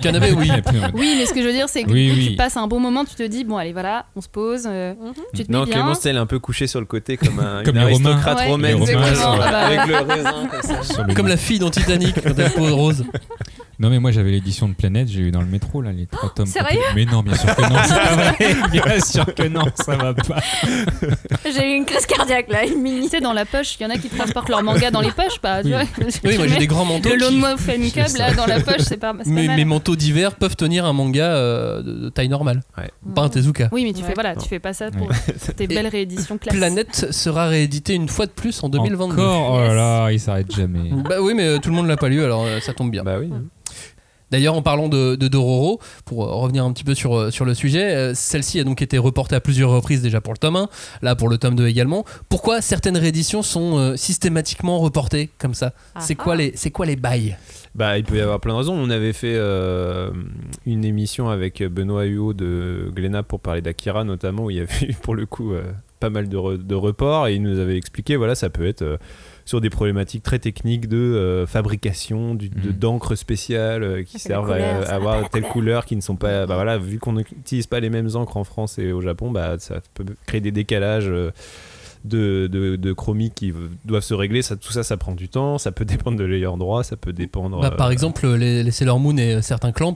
Canapé, 0.00 0.32
oui. 0.32 0.50
Oui, 0.94 1.14
mais 1.18 1.26
ce 1.26 1.32
que 1.34 1.40
je 1.42 1.46
veux 1.46 1.52
dire, 1.52 1.68
c'est 1.68 1.84
que 1.84 1.90
Oui, 1.90 2.12
oui. 2.14 2.26
tu 2.30 2.36
passes 2.36 2.56
un 2.56 2.66
bon 2.66 2.80
moment, 2.80 3.04
tu 3.04 3.14
te 3.14 3.22
dis, 3.22 3.44
bon, 3.44 3.56
allez, 3.56 3.72
voilà, 3.72 4.06
on 4.16 4.20
se 4.20 4.28
pose, 4.28 4.64
euh, 4.66 4.94
tu 5.34 5.44
te 5.44 5.52
Non, 5.52 5.60
mets 5.60 5.66
bien. 5.66 5.74
Clémence, 5.76 6.04
elle 6.06 6.16
est 6.16 6.20
un 6.20 6.26
peu 6.26 6.38
couchée 6.38 6.66
sur 6.66 6.80
le 6.80 6.86
côté 6.86 7.16
comme 7.16 7.38
un 7.40 7.62
Comme 7.64 7.76
une 7.76 7.82
aristocrate 7.82 8.38
Ouais, 8.38 8.46
romaine. 8.48 8.84
sur- 8.86 8.98
bah, 9.38 9.58
avec 9.66 9.86
le 9.86 9.96
raisin 9.96 10.48
comme 10.50 10.62
ça. 10.62 10.82
Sur 10.82 11.04
le- 11.04 11.14
Comme 11.14 11.28
la 11.28 11.36
fille 11.36 11.58
dans 11.58 11.70
Titanic 11.70 12.14
quand 12.22 12.32
elle 12.38 12.50
pose 12.52 12.72
rose. 12.72 13.04
Non 13.80 13.90
mais 13.90 14.00
moi 14.00 14.10
j'avais 14.10 14.30
l'édition 14.32 14.68
de 14.68 14.74
Planète, 14.74 15.06
j'ai 15.08 15.20
eu 15.20 15.30
dans 15.30 15.40
le 15.40 15.46
métro 15.46 15.80
là 15.82 15.92
les 15.92 16.06
trois 16.06 16.30
tomes. 16.34 16.46
sérieux. 16.46 16.80
Mais 16.96 17.04
non, 17.04 17.22
bien 17.22 17.34
sûr 17.36 17.54
que 17.54 17.62
non, 17.62 17.78
c'est 17.84 17.94
pas 17.94 18.14
vrai. 18.16 18.36
Bien 18.72 19.00
sûr 19.00 19.34
que 19.34 19.46
non, 19.48 19.62
ça 19.76 19.94
va 19.96 20.14
pas. 20.14 20.40
J'ai 21.44 21.72
eu 21.72 21.76
une 21.76 21.84
crise 21.84 22.04
cardiaque 22.06 22.48
là, 22.50 22.64
une 22.66 22.82
mini. 22.82 23.02
Tu 23.02 23.08
sais, 23.10 23.20
dans 23.20 23.32
la 23.32 23.44
poche, 23.44 23.76
il 23.78 23.84
y 23.84 23.86
en 23.86 23.90
a 23.90 23.96
qui 23.96 24.08
transportent 24.08 24.48
leur 24.48 24.62
manga 24.64 24.90
dans 24.90 25.00
les 25.00 25.12
poches, 25.12 25.38
pas 25.40 25.62
tu 25.62 25.68
Oui. 25.68 25.74
vois 25.74 26.06
Oui, 26.24 26.36
moi 26.38 26.46
j'ai 26.48 26.58
des 26.58 26.66
grands 26.66 26.84
manteaux. 26.84 27.08
Le 27.08 27.14
qui- 27.16 27.20
Lone 27.20 27.40
Wolf 27.40 27.68
and 27.68 27.90
Cub, 27.94 28.16
là, 28.16 28.34
dans 28.34 28.46
la 28.46 28.58
poche, 28.60 28.80
c'est 28.80 28.96
pas, 28.96 29.14
pas 29.14 29.22
Mes, 29.26 29.46
mal. 29.46 29.56
mes 29.56 29.64
manteaux 29.64 29.94
d'hiver 29.94 30.34
peuvent 30.34 30.56
tenir 30.56 30.84
un 30.84 30.92
manga 30.92 31.24
euh, 31.26 31.82
de, 31.82 32.08
taille 32.08 32.28
normale. 32.28 32.62
Ouais. 32.76 32.90
Pas 33.14 33.22
un 33.22 33.28
Tezuka. 33.28 33.68
Oui, 33.70 33.84
mais 33.84 33.92
tu 33.92 34.00
Ouais. 34.02 34.08
fais, 34.08 34.14
voilà, 34.14 34.34
tu 34.34 34.48
fais 34.48 34.58
pas 34.58 34.72
ça 34.72 34.90
pour 34.90 35.08
tes 35.56 35.66
belles 35.68 35.86
rééditions 35.86 36.36
classe. 36.38 36.56
Planète 36.56 36.94
sera 37.12 37.46
réédité 37.46 37.94
une 37.94 38.08
fois 38.08 38.26
de 38.26 38.32
plus 38.32 38.60
en 38.64 38.68
2022. 38.68 39.14
Encore, 39.22 39.52
oh 39.54 39.60
là 39.60 39.74
là, 39.74 40.10
il 40.10 40.18
s'arrête 40.18 40.52
jamais. 40.52 40.90
Bah 41.08 41.16
oui, 41.20 41.34
mais 41.36 41.44
euh, 41.44 41.58
tout 41.58 41.70
le 41.70 41.76
monde 41.76 41.86
l'a 41.86 41.96
pas 41.96 42.08
lu, 42.08 42.22
alors 42.24 42.44
euh, 42.44 42.58
ça 42.60 42.72
tombe 42.74 42.90
bien. 42.90 43.04
Bah 43.04 43.18
oui. 43.20 43.30
D'ailleurs, 44.30 44.54
en 44.54 44.62
parlant 44.62 44.88
de, 44.88 45.14
de 45.16 45.28
Dororo, 45.28 45.80
pour 46.04 46.18
revenir 46.28 46.64
un 46.64 46.72
petit 46.72 46.84
peu 46.84 46.94
sur, 46.94 47.32
sur 47.32 47.44
le 47.44 47.54
sujet, 47.54 47.94
euh, 47.94 48.12
celle-ci 48.14 48.60
a 48.60 48.64
donc 48.64 48.82
été 48.82 48.98
reportée 48.98 49.34
à 49.36 49.40
plusieurs 49.40 49.70
reprises 49.70 50.02
déjà 50.02 50.20
pour 50.20 50.32
le 50.32 50.38
tome 50.38 50.56
1, 50.56 50.68
là 51.02 51.16
pour 51.16 51.28
le 51.28 51.38
tome 51.38 51.54
2 51.54 51.66
également. 51.66 52.04
Pourquoi 52.28 52.60
certaines 52.60 52.96
rééditions 52.96 53.42
sont 53.42 53.78
euh, 53.78 53.96
systématiquement 53.96 54.78
reportées 54.78 55.30
comme 55.38 55.54
ça? 55.54 55.72
C'est 55.98 56.16
Ah 56.18 56.22
quoi, 56.22 56.32
ah. 56.34 56.36
les- 56.36 56.52
c'est 56.56 56.70
quoi 56.70 56.84
les 56.86 56.96
bails? 56.96 57.36
Bah, 57.74 57.96
il 57.98 58.04
peut 58.04 58.16
y 58.16 58.20
avoir 58.20 58.40
plein 58.40 58.54
de 58.54 58.58
raisons. 58.58 58.74
On 58.74 58.90
avait 58.90 59.12
fait 59.12 59.34
euh, 59.36 60.10
une 60.66 60.84
émission 60.84 61.28
avec 61.28 61.62
Benoît 61.62 62.04
Huot 62.04 62.32
de 62.34 62.90
Glénat 62.94 63.22
pour 63.22 63.40
parler 63.40 63.60
d'Akira, 63.62 64.04
notamment, 64.04 64.44
où 64.46 64.50
il 64.50 64.56
y 64.56 64.60
avait 64.60 64.86
eu 64.88 64.94
pour 64.94 65.14
le 65.14 65.26
coup 65.26 65.52
euh, 65.52 65.62
pas 66.00 66.10
mal 66.10 66.28
de, 66.28 66.36
re- 66.36 66.64
de 66.66 66.74
reports 66.74 67.28
et 67.28 67.34
il 67.34 67.42
nous 67.42 67.58
avait 67.58 67.76
expliqué 67.76 68.16
voilà, 68.16 68.34
ça 68.34 68.50
peut 68.50 68.66
être 68.66 68.82
euh, 68.82 68.96
sur 69.48 69.62
des 69.62 69.70
problématiques 69.70 70.22
très 70.22 70.38
techniques 70.38 70.88
de 70.88 70.98
euh, 70.98 71.46
fabrication, 71.46 72.34
Mhm. 72.34 72.72
d'encre 72.78 73.14
spéciale 73.14 73.82
euh, 73.82 74.02
qui 74.02 74.18
servent 74.18 74.52
à, 74.52 74.80
avoir 74.92 75.30
telle 75.30 75.44
couleur 75.44 75.86
qui 75.86 75.96
ne 75.96 76.02
sont 76.02 76.16
pas. 76.16 76.44
Bah 76.44 76.56
voilà, 76.56 76.76
vu 76.76 76.98
qu'on 76.98 77.14
n'utilise 77.14 77.66
pas 77.66 77.80
les 77.80 77.88
mêmes 77.88 78.10
encres 78.14 78.36
en 78.36 78.44
France 78.44 78.78
et 78.78 78.92
au 78.92 79.00
Japon, 79.00 79.30
bah, 79.30 79.56
ça 79.58 79.76
peut 79.94 80.04
créer 80.26 80.42
des 80.42 80.52
décalages. 80.52 81.08
euh, 81.08 81.30
de, 82.04 82.46
de, 82.46 82.76
de 82.76 82.92
chromie 82.92 83.32
qui 83.32 83.52
doivent 83.84 84.04
se 84.04 84.14
régler, 84.14 84.40
ça, 84.42 84.56
tout 84.56 84.70
ça, 84.70 84.84
ça 84.84 84.96
prend 84.96 85.14
du 85.14 85.28
temps, 85.28 85.58
ça 85.58 85.72
peut 85.72 85.84
dépendre 85.96 86.16
de 86.16 86.24
l'ayant 86.24 86.56
droit, 86.56 86.84
ça 86.84 86.96
peut 86.96 87.12
dépendre. 87.12 87.60
Bah, 87.60 87.70
Par 87.72 87.88
euh, 87.88 87.90
exemple, 87.90 88.26
les, 88.34 88.62
les 88.62 88.70
Sailor 88.70 89.00
Moon 89.00 89.16
et 89.16 89.42
certains 89.42 89.72
clamps 89.72 89.94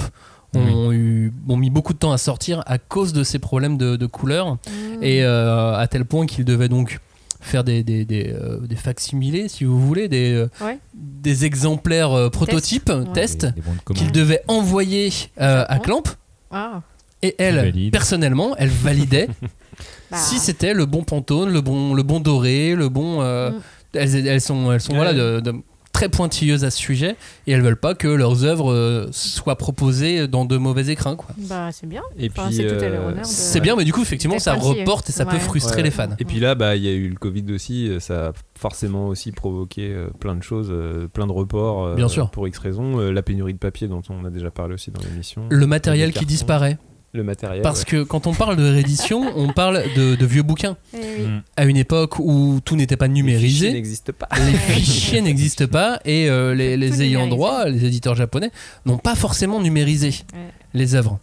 ont, 0.54 0.92
eu, 0.92 1.32
ont 1.48 1.56
mis 1.56 1.70
beaucoup 1.70 1.92
de 1.92 1.98
temps 1.98 2.10
à 2.12 2.18
sortir 2.18 2.62
à 2.66 2.78
cause 2.78 3.12
de 3.12 3.22
ces 3.22 3.38
problèmes 3.38 3.76
de, 3.78 3.96
de 3.96 4.06
couleur 4.06 4.56
et 5.00 5.22
euh, 5.24 5.74
à 5.76 5.86
tel 5.86 6.04
point 6.04 6.26
qu'ils 6.26 6.44
devaient 6.44 6.68
donc 6.68 6.98
faire 7.42 7.64
des, 7.64 7.82
des, 7.82 8.04
des, 8.04 8.28
euh, 8.32 8.58
des 8.66 8.76
facsimilés, 8.76 9.48
si 9.48 9.64
vous 9.64 9.80
voulez, 9.80 10.08
des, 10.08 10.32
euh, 10.32 10.48
Ouais. 10.64 10.78
des 10.94 11.44
exemplaires 11.44 12.12
euh, 12.12 12.28
prototypes, 12.30 12.88
Ouais. 12.90 13.04
tests, 13.12 13.46
Des- 13.46 13.52
des 13.52 13.60
bons 13.60 13.74
de 13.74 13.80
commande. 13.80 14.02
qu'ils 14.02 14.12
devaient 14.12 14.42
envoyer 14.48 15.10
euh, 15.40 15.64
à 15.68 15.78
Clamp. 15.78 16.02
Ah. 16.50 16.82
Et 17.22 17.34
elle, 17.38 17.54
valide. 17.56 17.92
personnellement, 17.92 18.56
elle 18.56 18.68
validait 18.70 19.28
Bah. 20.10 20.16
si 20.16 20.38
c'était 20.38 20.74
le 20.74 20.86
bon 20.86 21.04
pantone, 21.04 21.52
le 21.52 21.60
bon, 21.60 21.94
le 21.94 22.02
bon 22.02 22.20
doré, 22.20 22.74
le 22.74 22.88
bon. 22.88 23.22
euh, 23.22 23.50
Mm. 23.50 23.54
elles, 23.94 24.26
elles 24.26 24.40
sont, 24.40 24.72
elles 24.72 24.80
sont 24.80 24.92
Ouais. 24.92 24.96
voilà, 24.96 25.12
de- 25.14 25.40
de- 25.40 25.54
très 25.92 26.08
pointilleuses 26.08 26.64
à 26.64 26.70
ce 26.70 26.78
sujet 26.78 27.16
et 27.46 27.52
elles 27.52 27.60
veulent 27.62 27.76
pas 27.76 27.94
que 27.94 28.08
leurs 28.08 28.44
œuvres 28.44 28.72
euh, 28.72 29.08
soient 29.12 29.56
proposées 29.56 30.26
dans 30.26 30.44
de 30.44 30.56
mauvais 30.56 30.88
écrins. 30.88 31.16
Quoi. 31.16 31.28
Bah, 31.36 31.68
c'est 31.70 31.86
bien. 31.86 32.02
Et 32.18 32.30
Enfin, 32.30 32.46
puis, 32.48 32.56
c'est 32.56 32.64
euh, 32.64 33.12
de- 33.12 33.16
C'est 33.24 33.60
bien, 33.60 33.76
mais 33.76 33.84
du 33.84 33.92
coup, 33.92 34.00
effectivement, 34.02 34.38
ça 34.38 34.54
reporte 34.54 35.08
et 35.10 35.12
ça 35.12 35.24
peut 35.26 35.38
frustrer 35.38 35.76
Ouais. 35.76 35.82
les 35.84 35.90
fans. 35.90 36.08
Et 36.18 36.24
puis 36.24 36.40
là, 36.40 36.54
bah, 36.54 36.76
il 36.76 36.82
y 36.82 36.88
a 36.88 36.92
eu 36.92 37.08
le 37.08 37.16
Covid 37.16 37.44
aussi, 37.52 37.88
euh, 37.88 38.00
ça 38.00 38.28
a 38.28 38.32
forcément 38.58 39.08
aussi 39.08 39.32
provoqué 39.32 39.92
euh, 39.92 40.08
plein 40.18 40.34
de 40.34 40.42
choses, 40.42 40.68
euh, 40.70 41.08
plein 41.08 41.26
de 41.26 41.32
reports. 41.32 41.84
euh, 41.86 41.94
Bien 41.94 42.08
sûr. 42.08 42.30
Pour 42.30 42.48
X 42.48 42.58
raisons. 42.58 42.98
Euh, 42.98 43.12
la 43.12 43.22
pénurie 43.22 43.52
de 43.54 43.58
papier 43.58 43.86
dont 43.88 44.02
on 44.08 44.24
a 44.24 44.30
déjà 44.30 44.50
parlé 44.50 44.74
aussi 44.74 44.90
dans 44.90 45.00
l'émission. 45.02 45.42
Le 45.50 45.66
matériel 45.66 46.12
qui 46.12 46.24
disparaît. 46.26 46.78
Le 47.14 47.22
matériel. 47.22 47.60
Parce 47.62 47.80
ouais. 47.80 47.84
que 47.90 48.02
quand 48.04 48.26
on 48.26 48.32
parle 48.32 48.56
de 48.56 48.62
réédition, 48.72 49.30
on 49.36 49.52
parle 49.52 49.82
de, 49.94 50.14
de 50.14 50.26
vieux 50.26 50.42
bouquins. 50.42 50.76
Eh 50.94 50.98
oui. 51.18 51.26
Mm. 51.26 51.42
À 51.56 51.64
une 51.66 51.76
époque 51.76 52.18
où 52.18 52.60
tout 52.64 52.74
n'était 52.74 52.96
pas 52.96 53.06
Les 53.06 53.12
fichiers 53.12 53.22
numérisé, 53.22 53.72
n'existent 53.72 54.12
pas. 54.18 54.28
les 54.38 54.52
fichiers 54.54 55.20
n'existent 55.22 55.66
pas 55.66 56.00
et 56.06 56.30
euh, 56.30 56.54
les, 56.54 56.72
ayants 57.02 57.26
numérisé. 57.26 57.28
droit, 57.28 57.64
les 57.66 57.84
éditeurs 57.84 58.14
japonais, 58.14 58.50
n'ont 58.86 58.96
pas 58.98 59.14
forcément 59.14 59.60
numérisé 59.60 60.08
Ouais. 60.32 60.38
les 60.72 60.94
œuvres. 60.94 61.18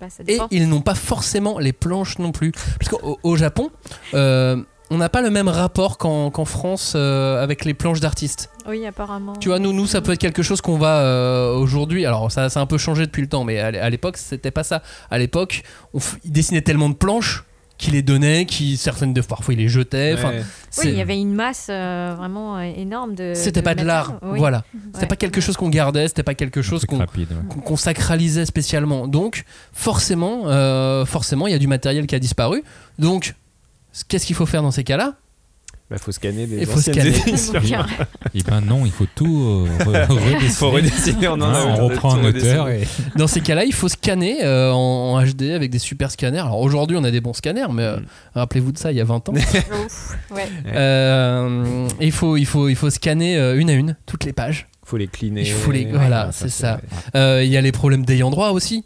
Bah, 0.00 0.06
Et 0.26 0.38
ils 0.50 0.68
n'ont 0.68 0.80
pas 0.80 0.94
forcément 0.94 1.58
les 1.58 1.72
planches 1.72 2.18
non 2.18 2.32
plus. 2.32 2.52
Parce 2.80 2.88
qu'au 2.90 3.18
au 3.22 3.36
Japon, 3.36 3.70
euh, 4.14 4.56
on 4.90 4.96
n'a 4.96 5.08
pas 5.08 5.20
le 5.22 5.30
même 5.30 5.48
rapport 5.48 5.98
qu'en 5.98 6.30
France 6.44 6.94
euh, 6.96 7.42
avec 7.42 7.64
les 7.64 7.74
planches 7.74 8.00
d'artistes. 8.00 8.50
Oui, 8.68 8.84
apparemment. 8.86 9.34
Tu 9.36 9.48
vois, 9.48 9.58
nous, 9.58 9.72
nous, 9.72 9.86
ça 9.86 10.00
peut 10.00 10.12
être 10.12 10.18
quelque 10.20 10.42
chose 10.42 10.60
qu'on 10.60 10.78
va 10.78 10.98
euh, 11.00 11.54
aujourd'hui. 11.54 12.06
Alors, 12.06 12.30
ça, 12.32 12.48
ça 12.48 12.60
a 12.60 12.62
un 12.62 12.66
peu 12.66 12.78
changé 12.78 13.04
depuis 13.06 13.22
le 13.22 13.28
temps, 13.28 13.44
mais 13.44 13.58
à 13.58 13.70
l'é- 13.70 13.78
à 13.80 13.90
l'époque, 13.90 14.16
c'était 14.16 14.50
pas 14.50 14.62
ça. 14.64 14.82
À 15.10 15.18
l'époque, 15.18 15.62
ils 16.24 16.32
dessinaient 16.32 16.62
tellement 16.62 16.88
de 16.88 16.94
planches 16.94 17.44
qu'ils 17.76 17.92
les 17.94 18.02
donnaient, 18.02 18.44
qui 18.44 18.76
certaines 18.76 19.14
de 19.14 19.20
parfois 19.20 19.54
ils 19.54 19.58
les 19.60 19.76
Ouais. 19.76 20.42
Oui, 20.78 20.84
il 20.86 20.94
y 20.96 21.00
avait 21.00 21.16
une 21.20 21.32
masse 21.32 21.68
euh, 21.70 22.12
vraiment 22.18 22.58
énorme 22.60 23.14
de. 23.14 23.34
c'était 23.36 23.62
pas 23.62 23.76
de 23.76 23.84
l'art. 23.84 24.14
Oui. 24.22 24.38
Voilà. 24.40 24.64
C'était 24.86 25.00
Ouais. 25.02 25.06
pas 25.06 25.16
quelque 25.16 25.40
chose 25.40 25.56
qu'on 25.56 25.68
gardait, 25.68 26.08
c'était 26.08 26.24
pas 26.24 26.34
quelque 26.34 26.60
chose 26.60 26.84
qu'on 26.86 26.98
ouais. 26.98 27.76
sacralisait 27.76 28.46
spécialement. 28.46 29.06
Donc, 29.06 29.44
forcément, 29.72 30.42
euh, 30.48 31.04
forcément, 31.04 31.46
il 31.46 31.52
y 31.52 31.56
a 31.56 31.58
du 31.58 31.68
matériel 31.68 32.06
qui 32.08 32.16
a 32.16 32.18
disparu. 32.18 32.64
Donc, 32.98 33.34
qu'est-ce 34.06 34.26
qu'il 34.26 34.36
faut 34.36 34.46
faire 34.46 34.62
dans 34.62 34.70
ces 34.70 34.84
cas-là? 34.84 35.14
Bah, 35.90 35.96
faut 35.96 36.12
scanner 36.12 36.46
des 36.46 36.58
Il 36.58 36.66
faut 36.66 36.78
scanner. 36.80 37.14
Et 38.34 38.42
ben 38.46 38.60
non, 38.60 38.84
il 38.84 38.92
faut 38.92 39.06
tout 39.14 39.42
euh, 39.42 39.84
re- 39.84 40.06
redessiner. 40.08 40.48
faut 40.50 40.70
redessiner, 40.70 41.28
on 41.28 41.32
en 41.32 41.40
a 41.40 41.46
Hein, 41.46 41.76
eu 41.76 41.80
on 41.80 41.86
reprend 41.88 42.12
tout 42.12 42.18
un 42.20 42.24
auteur 42.28 42.66
redessiner. 42.66 42.86
et 43.14 43.18
Dans 43.18 43.26
ces 43.26 43.40
cas-là, 43.40 43.64
il 43.64 43.72
faut 43.72 43.88
scanner 43.88 44.44
euh, 44.44 44.70
en, 44.70 45.14
en 45.14 45.24
HD 45.24 45.44
avec 45.54 45.70
des 45.70 45.78
super 45.78 46.10
scanners. 46.10 46.40
Alors 46.40 46.60
aujourd'hui, 46.60 46.98
on 47.00 47.04
a 47.04 47.10
des 47.10 47.22
bons 47.22 47.32
scanners, 47.32 47.68
mais 47.72 47.84
euh, 47.84 47.96
Mm. 48.00 48.04
rappelez-vous 48.34 48.72
de 48.72 48.78
ça, 48.78 48.92
il 48.92 48.98
y 48.98 49.00
a 49.00 49.04
20 49.04 49.30
ans. 49.30 49.32
Ouais. 50.30 50.46
Euh, 50.66 51.88
il, 52.00 52.12
faut, 52.12 52.36
il, 52.36 52.44
faut, 52.44 52.68
il 52.68 52.76
faut 52.76 52.90
scanner 52.90 53.38
euh, 53.38 53.58
une 53.58 53.70
à 53.70 53.72
une 53.72 53.96
toutes 54.04 54.24
les 54.24 54.34
pages. 54.34 54.66
faut 54.84 54.98
les 54.98 55.06
cleaner. 55.08 55.40
Il 55.42 55.52
faut 55.52 55.70
les- 55.70 55.86
voilà, 55.86 56.26
Ouais, 56.26 56.32
c'est 56.32 56.50
ça. 56.50 56.80
Euh, 57.14 57.42
Il 57.42 57.50
y 57.50 57.56
a 57.56 57.60
les 57.62 57.72
problèmes 57.72 58.04
d'ayant 58.04 58.30
droit 58.30 58.50
aussi. 58.50 58.84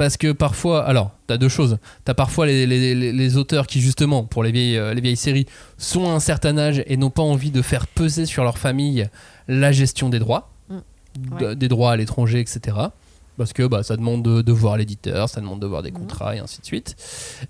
Parce 0.00 0.16
que 0.16 0.32
parfois, 0.32 0.86
alors, 0.86 1.10
t'as 1.26 1.36
deux 1.36 1.50
choses. 1.50 1.76
T'as 2.06 2.14
parfois 2.14 2.46
les, 2.46 2.66
les- 2.66 2.94
les- 2.94 3.12
les 3.12 3.36
auteurs 3.36 3.66
qui, 3.66 3.82
justement, 3.82 4.24
pour 4.24 4.42
les 4.42 4.50
vieilles, 4.50 4.78
euh, 4.78 4.94
les 4.94 5.02
vieilles 5.02 5.14
séries, 5.14 5.44
sont 5.76 6.08
à 6.08 6.12
un 6.12 6.20
certain 6.20 6.56
âge 6.56 6.82
et 6.86 6.96
n'ont 6.96 7.10
pas 7.10 7.20
envie 7.22 7.50
de 7.50 7.60
faire 7.60 7.86
peser 7.86 8.24
sur 8.24 8.42
leur 8.42 8.56
famille 8.56 9.10
la 9.46 9.72
gestion 9.72 10.08
des 10.08 10.18
droits, 10.18 10.48
Mm. 10.70 10.74
Ouais. 11.44 11.54
des 11.54 11.68
droits 11.68 11.92
à 11.92 11.96
l'étranger, 11.96 12.40
etc. 12.40 12.78
Parce 13.36 13.52
que 13.52 13.66
bah, 13.66 13.82
ça 13.82 13.98
demande 13.98 14.22
de, 14.22 14.40
de 14.40 14.52
voir 14.52 14.78
l'éditeur, 14.78 15.28
ça 15.28 15.42
demande 15.42 15.60
de 15.60 15.66
voir 15.66 15.82
des 15.82 15.90
Mm. 15.90 15.94
contrats 15.98 16.34
et 16.34 16.38
ainsi 16.38 16.62
de 16.62 16.64
suite. 16.64 16.96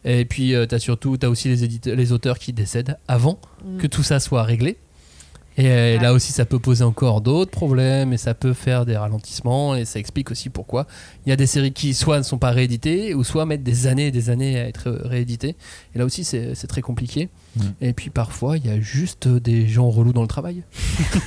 Et 0.05 0.25
puis, 0.25 0.53
euh, 0.57 0.67
t'as 0.67 0.81
surtout, 0.81 1.17
t'as 1.19 1.29
aussi 1.29 1.47
les, 1.47 1.63
éditeurs, 1.63 1.95
les 1.95 2.11
auteurs 2.11 2.41
qui 2.41 2.53
décèdent 2.53 2.99
avant 3.07 3.39
Mm. 3.65 3.77
que 3.79 3.87
tout 3.87 4.03
ça 4.03 4.19
soit 4.19 4.43
réglé. 4.43 4.77
Et 5.61 5.67
euh, 5.67 5.99
là 5.99 6.15
aussi, 6.15 6.33
ça 6.33 6.47
peut 6.47 6.59
poser 6.59 6.85
encore 6.85 7.21
d'autres 7.21 7.51
problèmes 7.51 8.15
et 8.15 8.17
ça 8.17 8.33
peut 8.33 8.55
faire 8.55 8.87
des 8.87 8.97
ralentissements. 8.97 9.77
Et 9.77 9.85
ça 9.85 9.99
explique 9.99 10.31
aussi 10.31 10.49
pourquoi 10.49 10.87
il 11.27 11.31
y 11.31 11.33
a 11.33 11.37
des 11.37 11.47
séries 11.47 11.73
qui 11.73 11.93
soit 11.93 12.17
ne 12.17 12.23
sont 12.23 12.39
pas 12.39 12.51
rééditées 12.51 13.13
ou 13.15 13.25
soit 13.25 13.45
mettent 13.45 13.63
des 13.63 13.87
années 13.87 14.07
et 14.07 14.11
des 14.11 14.31
années 14.31 14.59
à 14.59 14.67
être 14.67 14.91
rééditées. 14.91 15.57
Et 15.95 15.99
là 15.99 16.07
aussi, 16.07 16.25
c'est 16.25 16.55
c'est 16.55 16.67
très 16.67 16.81
compliqué. 16.81 17.29
Mm. 17.57 17.63
Et 17.83 17.93
puis 17.93 18.09
parfois, 18.09 18.57
il 18.57 18.67
y 18.67 18.71
a 18.71 18.81
juste 18.81 19.29
des 19.29 19.69
gens 19.69 19.91
relous 19.91 20.15
dans 20.15 20.23
le 20.23 20.29
travail. 20.29 20.63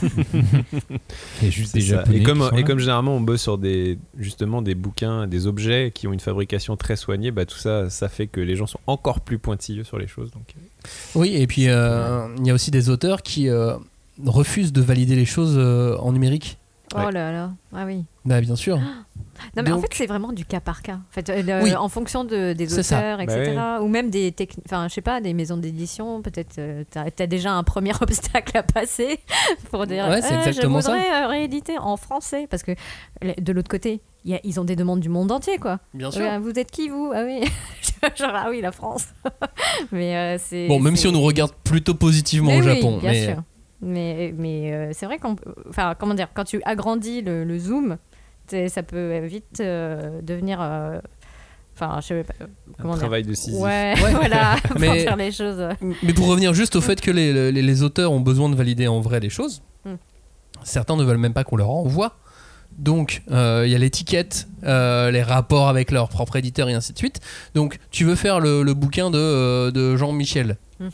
a 1.43 1.49
juste 1.49 1.75
des 1.75 1.81
japonais. 1.81 2.17
Et 2.17 2.23
comme, 2.23 2.49
et 2.55 2.79
généralement 2.79 3.15
on 3.15 3.21
bosse 3.21 3.43
sur 3.43 3.59
des 3.59 3.99
justement 4.17 4.63
des 4.63 4.73
bouquins, 4.73 5.27
des 5.27 5.45
objets 5.45 5.91
qui 5.93 6.07
ont 6.07 6.13
une 6.13 6.19
fabrication 6.19 6.75
très 6.75 6.95
soignée, 6.95 7.29
bah 7.29 7.45
tout 7.45 7.57
ça, 7.57 7.91
ça 7.91 8.09
fait 8.09 8.25
que 8.25 8.39
les 8.39 8.55
gens 8.55 8.65
sont 8.65 8.79
encore 8.87 9.21
plus 9.21 9.37
pointilleux 9.37 9.83
sur 9.83 9.99
les 9.99 10.07
choses. 10.07 10.31
Donc, 10.31 10.55
euh, 10.57 10.89
Oui, 11.15 11.35
et 11.35 11.45
puis 11.45 11.67
euh, 11.67 12.27
il 12.39 12.47
y 12.47 12.51
a 12.51 12.53
aussi 12.53 12.71
des 12.71 12.89
auteurs 12.89 13.21
qui 13.21 13.49
euh, 13.49 13.75
refusent 14.25 14.73
de 14.73 14.81
valider 14.81 15.15
les 15.15 15.25
choses 15.25 15.55
euh, 15.57 15.97
en 15.97 16.11
numérique. 16.13 16.57
Oh 16.95 17.09
là 17.09 17.31
là. 17.31 17.51
Ah 17.73 17.85
oui. 17.85 18.03
Bah, 18.25 18.39
bien 18.41 18.55
sûr. 18.55 18.79
Non, 19.57 19.63
mais 19.63 19.71
en 19.71 19.81
fait, 19.81 19.89
c'est 19.93 20.05
vraiment 20.05 20.31
du 20.31 20.45
cas 20.45 20.59
par 20.61 20.83
cas. 20.83 20.93
En, 20.93 21.11
fait, 21.11 21.27
euh, 21.29 21.41
le- 21.41 21.63
Oui. 21.63 21.75
en 21.75 21.89
fonction 21.89 22.23
de, 22.23 22.53
des 22.53 22.79
auteurs, 22.79 23.17
Bah 23.17 23.23
etc. 23.23 23.59
Ou 23.81 23.87
même 23.87 24.09
des 24.09 24.31
techniques. 24.31 24.65
Enfin, 24.67 24.87
je 24.87 24.93
sais 24.93 25.01
pas, 25.01 25.19
des 25.21 25.33
maisons 25.33 25.57
d'édition. 25.57 26.21
Peut-être 26.21 26.59
euh, 26.59 26.83
t'as 26.89 27.05
as 27.19 27.27
déjà 27.27 27.51
un 27.51 27.63
premier 27.63 27.91
obstacle 28.01 28.55
à 28.57 28.63
passer 28.63 29.19
pour 29.71 29.85
dire 29.87 30.07
Ouais, 30.07 30.21
c'est 30.21 30.35
exactement 30.35 30.79
je 30.79 30.85
voudrais 30.85 31.23
euh, 31.23 31.27
rééditer 31.27 31.77
en 31.79 31.97
français. 31.97 32.47
Parce 32.49 32.63
que 32.63 32.71
de 33.21 33.51
l'autre 33.51 33.67
côté, 33.69 34.01
il 34.23 34.31
y 34.31 34.35
a- 34.35 34.39
ils 34.43 34.59
ont 34.59 34.63
des 34.65 34.75
demandes 34.77 34.99
du 35.01 35.09
monde 35.09 35.31
entier, 35.31 35.57
quoi. 35.57 35.79
Bien 35.95 36.09
Euh, 36.15 36.39
vous 36.39 36.51
êtes 36.57 36.71
qui, 36.71 36.87
vous? 36.89 37.11
Ah 37.13 37.23
oui. 37.25 37.41
Genre, 38.15 38.31
ah 38.33 38.47
oui, 38.49 38.61
la 38.61 38.71
France. 38.71 39.07
mais 39.91 40.15
euh, 40.15 40.37
c'est. 40.39 40.67
Bon, 40.67 40.79
même 40.79 40.95
si 40.95 41.07
on 41.07 41.11
nous 41.11 41.21
regarde 41.21 41.51
plutôt 41.63 41.95
positivement 41.95 42.51
mais 42.51 42.57
au 42.61 42.63
oui, 42.65 42.75
Japon. 42.75 42.97
bien 42.99 43.11
mais 43.11 43.25
sûr. 43.25 43.43
Mais, 43.83 44.33
mais 44.37 44.73
euh, 44.73 44.89
c'est 44.93 45.05
vrai 45.05 45.17
qu'on. 45.17 45.35
Enfin, 45.69 45.93
comment 45.99 46.13
dire, 46.13 46.27
quand 46.33 46.43
tu 46.45 46.61
agrandis 46.65 47.21
le, 47.21 47.43
le 47.43 47.57
zoom, 47.59 47.97
Ça 48.47 48.83
peut 48.83 49.19
vite 49.25 49.59
euh, 49.61 50.21
devenir. 50.21 50.59
euh, 50.61 50.99
Enfin, 51.75 51.99
je 52.01 52.07
sais 52.07 52.23
pas. 52.23 52.33
Comment 52.79 52.93
dire. 52.93 52.99
travail 53.01 53.23
de 53.23 53.33
Sisyphe. 53.33 53.59
Ouais, 53.59 53.95
Ouais. 54.03 54.11
voilà. 54.13 54.55
pour 54.67 54.79
Mais- 54.79 55.03
faire 55.03 55.15
les 55.15 55.31
choses. 55.31 55.67
Mais 56.03 56.13
pour 56.13 56.27
revenir 56.27 56.53
juste 56.53 56.75
au 56.75 56.81
fait 56.81 57.01
que 57.01 57.09
les, 57.09 57.51
les- 57.51 57.61
les 57.63 57.83
auteurs 57.83 58.11
ont 58.11 58.19
besoin 58.19 58.47
de 58.49 58.55
valider 58.55 58.87
en 58.87 59.01
vrai 59.01 59.19
les 59.19 59.29
choses, 59.31 59.61
Mm. 59.85 59.95
certains 60.63 60.95
ne 60.95 61.03
veulent 61.03 61.17
même 61.17 61.33
pas 61.33 61.43
qu'on 61.43 61.57
leur 61.57 61.71
envoie. 61.71 62.15
Donc, 62.77 63.21
euh, 63.31 63.63
il 63.65 63.71
y 63.71 63.75
a 63.75 63.77
l'étiquette, 63.79 64.47
euh, 64.63 65.11
les 65.11 65.21
rapports 65.23 65.67
avec 65.67 65.91
leur 65.91 66.09
propre 66.09 66.35
éditeur 66.37 66.69
et 66.69 66.73
ainsi 66.73 66.93
de 66.93 66.97
suite. 66.97 67.19
Donc, 67.55 67.79
tu 67.91 68.03
veux 68.05 68.15
faire 68.15 68.39
le, 68.39 68.63
le 68.63 68.73
bouquin 68.73 69.09
de, 69.11 69.69
de 69.71 69.95
Jean-Michel. 69.97 70.57
Mhm. 70.79 70.89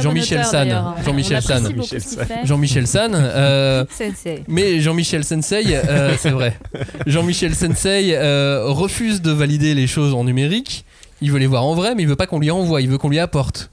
Jean-Michel 0.00 0.44
San. 0.44 0.94
Jean-Michel 1.04 1.42
San. 1.42 1.72
Jean-Michel 2.44 2.86
San. 2.86 3.12
euh, 3.14 3.84
Sensei. 3.90 4.44
mais 4.48 4.80
Jean-Michel 4.80 5.24
Sensei, 5.24 5.64
euh, 5.76 6.14
c'est 6.18 6.30
vrai. 6.30 6.58
Jean-Michel 7.06 7.54
Sensei 7.54 8.14
euh, 8.14 8.64
refuse 8.68 9.22
de 9.22 9.30
valider 9.30 9.74
les 9.74 9.86
choses 9.86 10.14
en 10.14 10.24
numérique. 10.24 10.84
Il 11.20 11.30
veut 11.32 11.38
les 11.38 11.46
voir 11.46 11.64
en 11.64 11.74
vrai, 11.74 11.94
mais 11.94 12.02
il 12.02 12.08
veut 12.08 12.16
pas 12.16 12.26
qu'on 12.26 12.40
lui 12.40 12.50
envoie, 12.50 12.80
il 12.80 12.88
veut 12.88 12.98
qu'on 12.98 13.08
lui 13.10 13.18
apporte. 13.18 13.70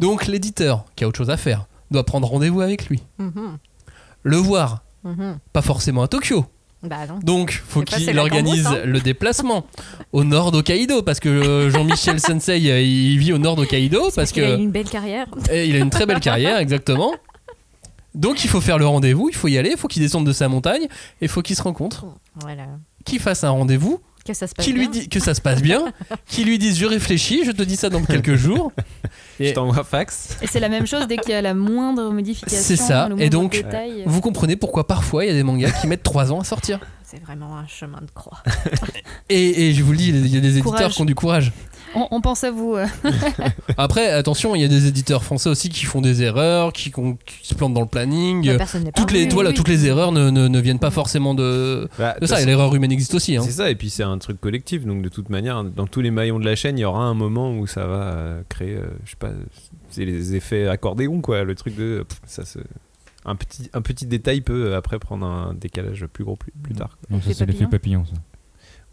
Donc 0.00 0.26
l'éditeur, 0.26 0.84
qui 0.96 1.04
a 1.04 1.08
autre 1.08 1.18
chose 1.18 1.30
à 1.30 1.36
faire, 1.36 1.66
doit 1.90 2.04
prendre 2.04 2.26
rendez-vous 2.28 2.60
avec 2.60 2.86
lui. 2.88 3.02
Mhm. 3.18 3.58
Le 4.24 4.36
voir, 4.36 4.82
Mhm. 5.04 5.38
pas 5.52 5.62
forcément 5.62 6.02
à 6.02 6.08
Tokyo. 6.08 6.46
Bah 6.82 7.06
non. 7.08 7.18
Donc, 7.22 7.62
faut 7.68 7.82
qu'il 7.82 8.18
organise 8.18 8.66
hein. 8.66 8.80
le 8.84 9.00
déplacement 9.00 9.64
au 10.12 10.24
nord 10.24 10.50
d'Hokkaido, 10.50 11.02
parce 11.02 11.20
que 11.20 11.28
euh, 11.28 11.70
Jean-Michel 11.70 12.18
Sensei, 12.20 12.70
euh, 12.70 12.80
il 12.80 13.18
vit 13.18 13.32
au 13.32 13.38
nord 13.38 13.54
d'Hokkaido, 13.56 14.10
parce 14.14 14.32
Il 14.32 14.42
a 14.44 14.56
que 14.56 14.58
une 14.58 14.70
belle 14.70 14.88
carrière. 14.90 15.26
et 15.50 15.66
il 15.66 15.76
a 15.76 15.78
une 15.78 15.90
très 15.90 16.06
belle 16.06 16.20
carrière, 16.20 16.58
exactement. 16.58 17.12
Donc 18.14 18.44
il 18.44 18.50
faut 18.50 18.60
faire 18.60 18.78
le 18.78 18.86
rendez-vous, 18.86 19.28
il 19.30 19.34
faut 19.34 19.48
y 19.48 19.56
aller, 19.56 19.70
il 19.70 19.76
faut 19.78 19.88
qu'il 19.88 20.02
descende 20.02 20.26
de 20.26 20.32
sa 20.32 20.48
montagne, 20.48 20.82
et 20.84 20.88
il 21.22 21.28
faut 21.28 21.40
qu'ils 21.40 21.56
se 21.56 21.62
rencontrent, 21.62 22.04
Voilà. 22.40 22.66
qu'il 23.04 23.20
fasse 23.20 23.42
un 23.44 23.50
rendez-vous, 23.50 24.00
Que 24.24 24.34
ça 24.34 24.46
se 24.46 24.54
passe 24.54 24.64
qui 24.64 24.72
lui 24.72 24.88
bien. 24.88 25.00
dit 25.00 25.08
que 25.08 25.18
ça 25.18 25.34
se 25.34 25.40
passe 25.40 25.60
bien, 25.62 25.92
qui 26.26 26.44
lui 26.44 26.58
dise 26.58 26.78
je 26.78 26.86
réfléchis, 26.86 27.42
je 27.44 27.50
te 27.50 27.62
dis 27.62 27.74
ça 27.76 27.88
dans 27.90 28.02
quelques 28.04 28.36
jours. 28.36 28.70
Je 29.40 29.50
t'envoie 29.52 29.82
fax. 29.82 30.36
Et 30.42 30.46
c'est 30.46 30.60
la 30.60 30.68
même 30.68 30.86
chose 30.86 31.06
dès 31.08 31.16
qu'il 31.16 31.30
y 31.32 31.34
a 31.34 31.42
la 31.42 31.54
moindre 31.54 32.10
modification. 32.10 32.58
C'est 32.62 32.76
ça. 32.76 33.08
le 33.08 33.14
Et 33.14 33.16
moindre 33.16 33.30
donc, 33.30 33.52
détail. 33.52 34.04
vous 34.06 34.20
comprenez 34.20 34.54
pourquoi 34.56 34.86
parfois 34.86 35.24
il 35.24 35.28
y 35.28 35.30
a 35.30 35.34
des 35.34 35.42
mangas 35.42 35.72
qui 35.80 35.86
mettent 35.88 36.02
3 36.04 36.30
ans 36.32 36.40
à 36.40 36.44
sortir. 36.44 36.78
C'est 37.04 37.20
vraiment 37.20 37.56
un 37.58 37.66
chemin 37.66 37.98
de 38.00 38.10
croix. 38.14 38.42
Et, 39.28 39.68
et 39.68 39.72
je 39.74 39.82
vous 39.82 39.92
le 39.92 39.98
dis, 39.98 40.08
il 40.10 40.28
y 40.34 40.36
a 40.36 40.40
des 40.40 40.48
éditeurs 40.58 40.72
Courage. 40.76 40.94
qui 40.94 41.02
ont 41.02 41.04
du 41.06 41.14
courage. 41.14 41.52
On, 41.94 42.08
on 42.10 42.20
pense 42.20 42.44
à 42.44 42.50
vous. 42.50 42.74
euh. 42.74 42.86
Après, 43.76 44.10
attention, 44.10 44.54
il 44.54 44.62
y 44.62 44.64
a 44.64 44.68
des 44.68 44.86
éditeurs 44.86 45.22
français 45.24 45.48
aussi 45.48 45.68
qui 45.68 45.84
font 45.84 46.00
des 46.00 46.22
erreurs, 46.22 46.72
qui, 46.72 46.90
se 47.42 47.54
plantent 47.54 47.74
dans 47.74 47.80
le 47.80 47.86
planning. 47.86 48.42
N'est 48.46 48.92
toutes 48.92 49.10
les, 49.12 49.28
voilà, 49.28 49.52
toutes 49.52 49.68
les 49.68 49.86
erreurs 49.86 50.12
ne, 50.12 50.30
ne- 50.30 50.48
ne 50.48 50.60
viennent 50.60 50.78
pas 50.78 50.90
forcément 50.90 51.34
de, 51.34 51.88
Bah, 51.98 52.16
de 52.20 52.26
ça. 52.26 52.40
Et 52.42 52.46
l'erreur 52.46 52.74
humaine 52.74 52.92
existe 52.92 53.14
aussi. 53.14 53.36
hein. 53.36 53.42
C'est 53.44 53.52
ça, 53.52 53.70
et 53.70 53.74
puis 53.74 53.90
c'est 53.90 54.02
un 54.02 54.18
truc 54.18 54.40
collectif, 54.40 54.84
donc 54.84 55.02
de 55.02 55.08
toute 55.08 55.28
manière, 55.30 55.64
dans 55.64 55.86
tous 55.86 56.00
les 56.00 56.10
maillons 56.10 56.38
de 56.38 56.44
la 56.44 56.56
chaîne, 56.56 56.78
il 56.78 56.82
y 56.82 56.84
aura 56.84 57.02
un 57.04 57.14
moment 57.14 57.52
où 57.56 57.66
ça 57.66 57.86
va 57.86 58.02
euh, 58.02 58.42
créer, 58.48 58.74
euh, 58.76 58.86
je 59.04 59.10
sais 59.10 59.16
pas, 59.18 59.30
c'est 59.90 60.04
les 60.04 60.34
effets 60.34 60.66
accordéon, 60.68 61.20
quoi, 61.20 61.44
le 61.44 61.54
truc 61.54 61.76
de. 61.76 62.04
pff, 62.08 62.20
ça 62.26 62.44
se. 62.44 62.58
Un 63.24 63.36
petit, 63.36 63.70
un 63.72 63.82
petit 63.82 64.06
détail 64.06 64.40
peut 64.40 64.74
après 64.74 64.98
prendre 64.98 65.24
un 65.24 65.54
décalage 65.54 66.06
plus 66.12 66.24
gros 66.24 66.34
plus, 66.34 66.52
plus 66.60 66.74
tard. 66.74 66.98
quoi. 66.98 67.16
Donc 67.16 67.22
ça, 67.24 67.32
c'est 67.32 67.46
l'effet 67.46 67.66
papillon, 67.66 68.04
ça. 68.04 68.14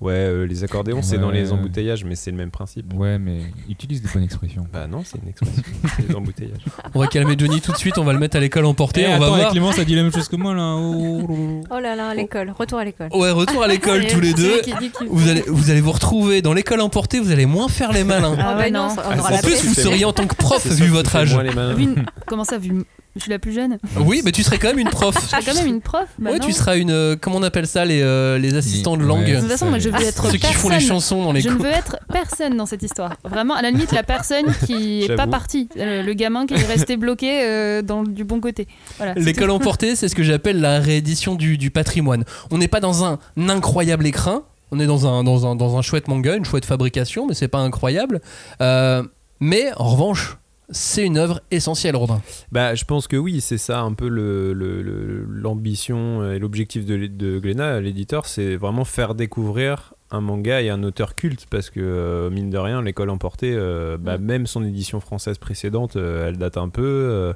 Ouais, 0.01 0.13
euh, 0.13 0.45
les 0.47 0.63
accordéons, 0.63 1.01
c'est 1.01 1.17
dans 1.17 1.29
les 1.29 1.51
embouteillages, 1.51 2.05
mais 2.05 2.15
c'est 2.15 2.31
le 2.31 2.37
même 2.37 2.51
principe. 2.51 2.93
Ouais, 2.93 3.19
mais 3.19 3.41
utilise 3.67 4.01
des 4.01 4.07
bonnes 4.13 4.23
expressions. 4.23 4.65
Bah 4.71 4.87
non, 4.87 5.01
c'est 5.03 5.17
une 5.21 5.27
expression. 5.27 5.61
c'est 5.97 6.07
les 6.07 6.15
embouteillages. 6.15 6.63
On 6.95 6.99
va 7.01 7.07
calmer 7.07 7.35
Johnny 7.37 7.59
tout 7.59 7.73
de 7.73 7.77
suite, 7.77 7.97
on 7.97 8.05
va 8.05 8.13
le 8.13 8.19
mettre 8.19 8.37
à 8.37 8.39
l'école 8.39 8.63
emportée. 8.65 9.01
Eh, 9.03 9.07
on 9.07 9.19
va 9.19 9.25
attends, 9.25 9.35
voir. 9.35 9.51
Clémence 9.51 9.77
a 9.77 9.83
dit 9.83 9.95
la 9.95 10.03
même 10.03 10.13
chose 10.13 10.29
que 10.29 10.37
moi 10.37 10.53
là. 10.53 10.75
Oh. 10.77 11.61
Oh 11.69 11.79
là 11.81 11.95
là, 11.95 12.13
l'école. 12.15 12.53
Retour 12.57 12.79
à 12.79 12.85
l'école. 12.85 13.09
Ouais, 13.13 13.31
retour 13.31 13.61
à 13.61 13.67
l'école 13.67 14.07
tous 14.07 14.21
les 14.21 14.33
deux. 14.33 14.61
qui 14.61 14.73
dit 14.79 14.91
Vous 15.09 15.27
allez, 15.27 15.43
vous 15.47 15.69
allez 15.69 15.81
vous 15.81 15.91
retrouver 15.91 16.41
dans 16.41 16.53
l'école 16.53 16.79
emportée, 16.79 17.19
vous 17.19 17.31
allez 17.31 17.45
moins 17.45 17.67
faire 17.67 17.91
les 17.91 18.05
malins. 18.05 18.37
Ah 18.39 18.57
ouais, 18.57 18.71
non. 18.71 18.87
on 18.95 19.17
aura 19.19 19.27
En 19.27 19.31
la 19.31 19.41
plus, 19.41 19.51
paix. 19.51 19.67
vous 19.67 19.73
seriez 19.73 20.05
en 20.05 20.13
tant 20.13 20.27
que 20.27 20.35
prof, 20.35 20.65
vu 20.65 20.87
votre 20.87 21.13
âge. 21.17 21.35
Vu- 21.75 21.95
Comment 22.25 22.45
ça, 22.45 22.57
vu 22.57 22.85
Je 23.15 23.21
suis 23.21 23.31
la 23.31 23.39
plus 23.39 23.51
jeune 23.51 23.77
Oui, 23.97 24.21
mais 24.23 24.31
tu 24.31 24.43
serais 24.43 24.57
quand 24.59 24.67
même 24.69 24.79
une 24.79 24.89
prof. 24.89 25.15
Je 25.21 25.27
serais 25.27 25.41
quand 25.43 25.55
même 25.55 25.67
une 25.67 25.81
prof. 25.81 26.07
bah 26.19 26.31
Ouais, 26.31 26.39
non. 26.39 26.45
tu 26.45 26.51
seras 26.53 26.77
une. 26.77 26.91
euh, 26.91 27.15
comment 27.19 27.37
on 27.37 27.43
appelle 27.43 27.65
ça 27.67 27.83
Les, 27.83 28.01
euh, 28.01 28.37
les 28.37 28.53
assistants 28.55 28.95
de 28.97 29.01
Ouais. 29.01 29.07
langue. 29.07 29.25
De 29.35 29.39
toute 29.39 29.49
façon, 29.49 29.65
moi, 29.65 29.79
je 29.79 29.89
veux 29.89 30.01
être 30.01 30.27
Ceux 30.31 30.37
qui 30.37 30.53
font 30.53 30.69
les 30.69 30.75
personne. 30.75 30.87
chansons 30.87 31.23
dans 31.23 31.31
les 31.31 31.41
Je 31.41 31.49
ne 31.49 31.55
veux 31.55 31.65
être 31.71 31.97
personne 32.13 32.55
dans 32.55 32.65
cette 32.67 32.83
histoire. 32.83 33.15
Vraiment, 33.23 33.55
à 33.55 33.61
la 33.61 33.71
limite, 33.71 33.91
la 33.91 34.03
personne 34.03 34.45
qui 34.65 35.03
est 35.03 35.15
pas 35.15 35.27
partie. 35.27 35.69
Euh, 35.77 36.03
le 36.03 36.13
gamin 36.13 36.45
qui 36.45 36.53
est 36.53 36.65
resté 36.65 36.97
bloqué 36.97 37.41
euh, 37.43 37.81
dans, 37.81 38.03
du 38.03 38.23
bon 38.23 38.39
côté. 38.39 38.67
Voilà, 38.97 39.13
L'école 39.15 39.49
emportée, 39.51 39.95
c'est 39.95 40.07
ce 40.07 40.15
que 40.15 40.23
j'appelle 40.23 40.61
la 40.61 40.79
réédition 40.79 41.35
du, 41.35 41.57
du 41.57 41.71
patrimoine. 41.71 42.23
On 42.51 42.57
n'est 42.57 42.67
pas 42.67 42.79
dans 42.79 43.03
un 43.05 43.19
incroyable 43.37 44.05
écrin, 44.05 44.43
on 44.71 44.79
est 44.79 44.85
dans 44.85 45.07
un, 45.07 45.23
dans, 45.23 45.47
un, 45.47 45.55
dans 45.55 45.77
un 45.77 45.81
chouette 45.81 46.07
manga, 46.07 46.35
une 46.35 46.45
chouette 46.45 46.65
fabrication, 46.65 47.27
mais 47.27 47.33
c'est 47.33 47.47
pas 47.47 47.57
incroyable. 47.59 48.21
Euh, 48.61 49.03
mais 49.39 49.71
en 49.77 49.89
revanche, 49.89 50.37
c'est 50.71 51.05
une 51.05 51.17
œuvre 51.17 51.41
essentielle, 51.51 51.95
Robin. 51.95 52.21
Bah, 52.51 52.75
je 52.75 52.85
pense 52.85 53.07
que 53.07 53.17
oui, 53.17 53.41
c'est 53.41 53.57
ça 53.57 53.81
un 53.81 53.93
peu 53.93 54.07
le- 54.07 54.53
le- 54.53 54.81
le- 54.81 55.25
l'ambition 55.29 56.31
et 56.31 56.39
l'objectif 56.39 56.85
de, 56.85 57.07
de 57.07 57.39
Glénat, 57.39 57.79
l'éditeur, 57.81 58.25
c'est 58.25 58.55
vraiment 58.55 58.85
faire 58.85 59.15
découvrir 59.15 59.93
un 60.11 60.21
manga 60.21 60.61
et 60.61 60.69
un 60.69 60.81
auteur 60.83 61.13
culte 61.15 61.45
parce 61.51 61.69
que 61.69 61.79
euh, 61.79 62.29
mine 62.31 62.49
de 62.49 62.57
rien, 62.57 62.81
l'école 62.81 63.09
emportée, 63.11 63.53
euh, 63.55 63.97
bah, 63.99 64.17
même 64.17 64.47
son 64.47 64.63
édition 64.63 64.99
française 64.99 65.37
précédente, 65.37 65.95
euh, 65.97 66.27
elle 66.27 66.37
date 66.37 66.57
un 66.57 66.69
peu. 66.69 67.33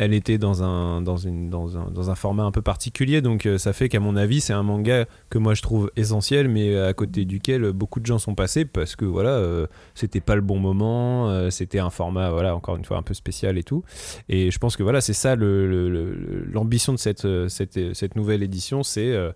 Euh, 0.00 0.04
elle 0.04 0.14
était 0.14 0.38
dans 0.38 0.62
un, 0.62 1.02
dans, 1.02 1.16
une, 1.16 1.50
dans, 1.50 1.76
un, 1.78 1.90
dans 1.90 2.10
un 2.10 2.14
format 2.14 2.44
un 2.44 2.50
peu 2.50 2.62
particulier, 2.62 3.20
donc 3.20 3.46
euh, 3.46 3.58
ça 3.58 3.72
fait 3.72 3.88
qu'à 3.88 4.00
mon 4.00 4.16
avis, 4.16 4.40
c'est 4.40 4.52
un 4.52 4.62
manga 4.62 5.06
que 5.30 5.38
moi 5.38 5.54
je 5.54 5.62
trouve 5.62 5.90
essentiel, 5.96 6.48
mais 6.48 6.76
à 6.76 6.92
côté 6.94 7.24
duquel 7.24 7.72
beaucoup 7.72 8.00
de 8.00 8.06
gens 8.06 8.18
sont 8.18 8.34
passés 8.34 8.64
parce 8.64 8.96
que 8.96 9.04
voilà, 9.04 9.30
euh, 9.30 9.66
c'était 9.94 10.20
pas 10.20 10.34
le 10.34 10.40
bon 10.40 10.58
moment, 10.58 11.28
euh, 11.28 11.50
c'était 11.50 11.78
un 11.78 11.90
format, 11.90 12.30
voilà, 12.30 12.54
encore 12.54 12.76
une 12.76 12.84
fois, 12.84 12.96
un 12.96 13.02
peu 13.02 13.14
spécial 13.14 13.58
et 13.58 13.62
tout. 13.62 13.84
Et 14.28 14.50
je 14.50 14.58
pense 14.58 14.76
que 14.76 14.82
voilà, 14.82 15.00
c'est 15.00 15.12
ça 15.12 15.36
l'ambition 15.36 16.92
de 16.92 16.98
cette, 16.98 17.24
euh, 17.24 17.48
cette, 17.48 18.16
nouvelle 18.16 18.42
édition, 18.42 18.82
c'est 18.82 19.12
euh, 19.12 19.32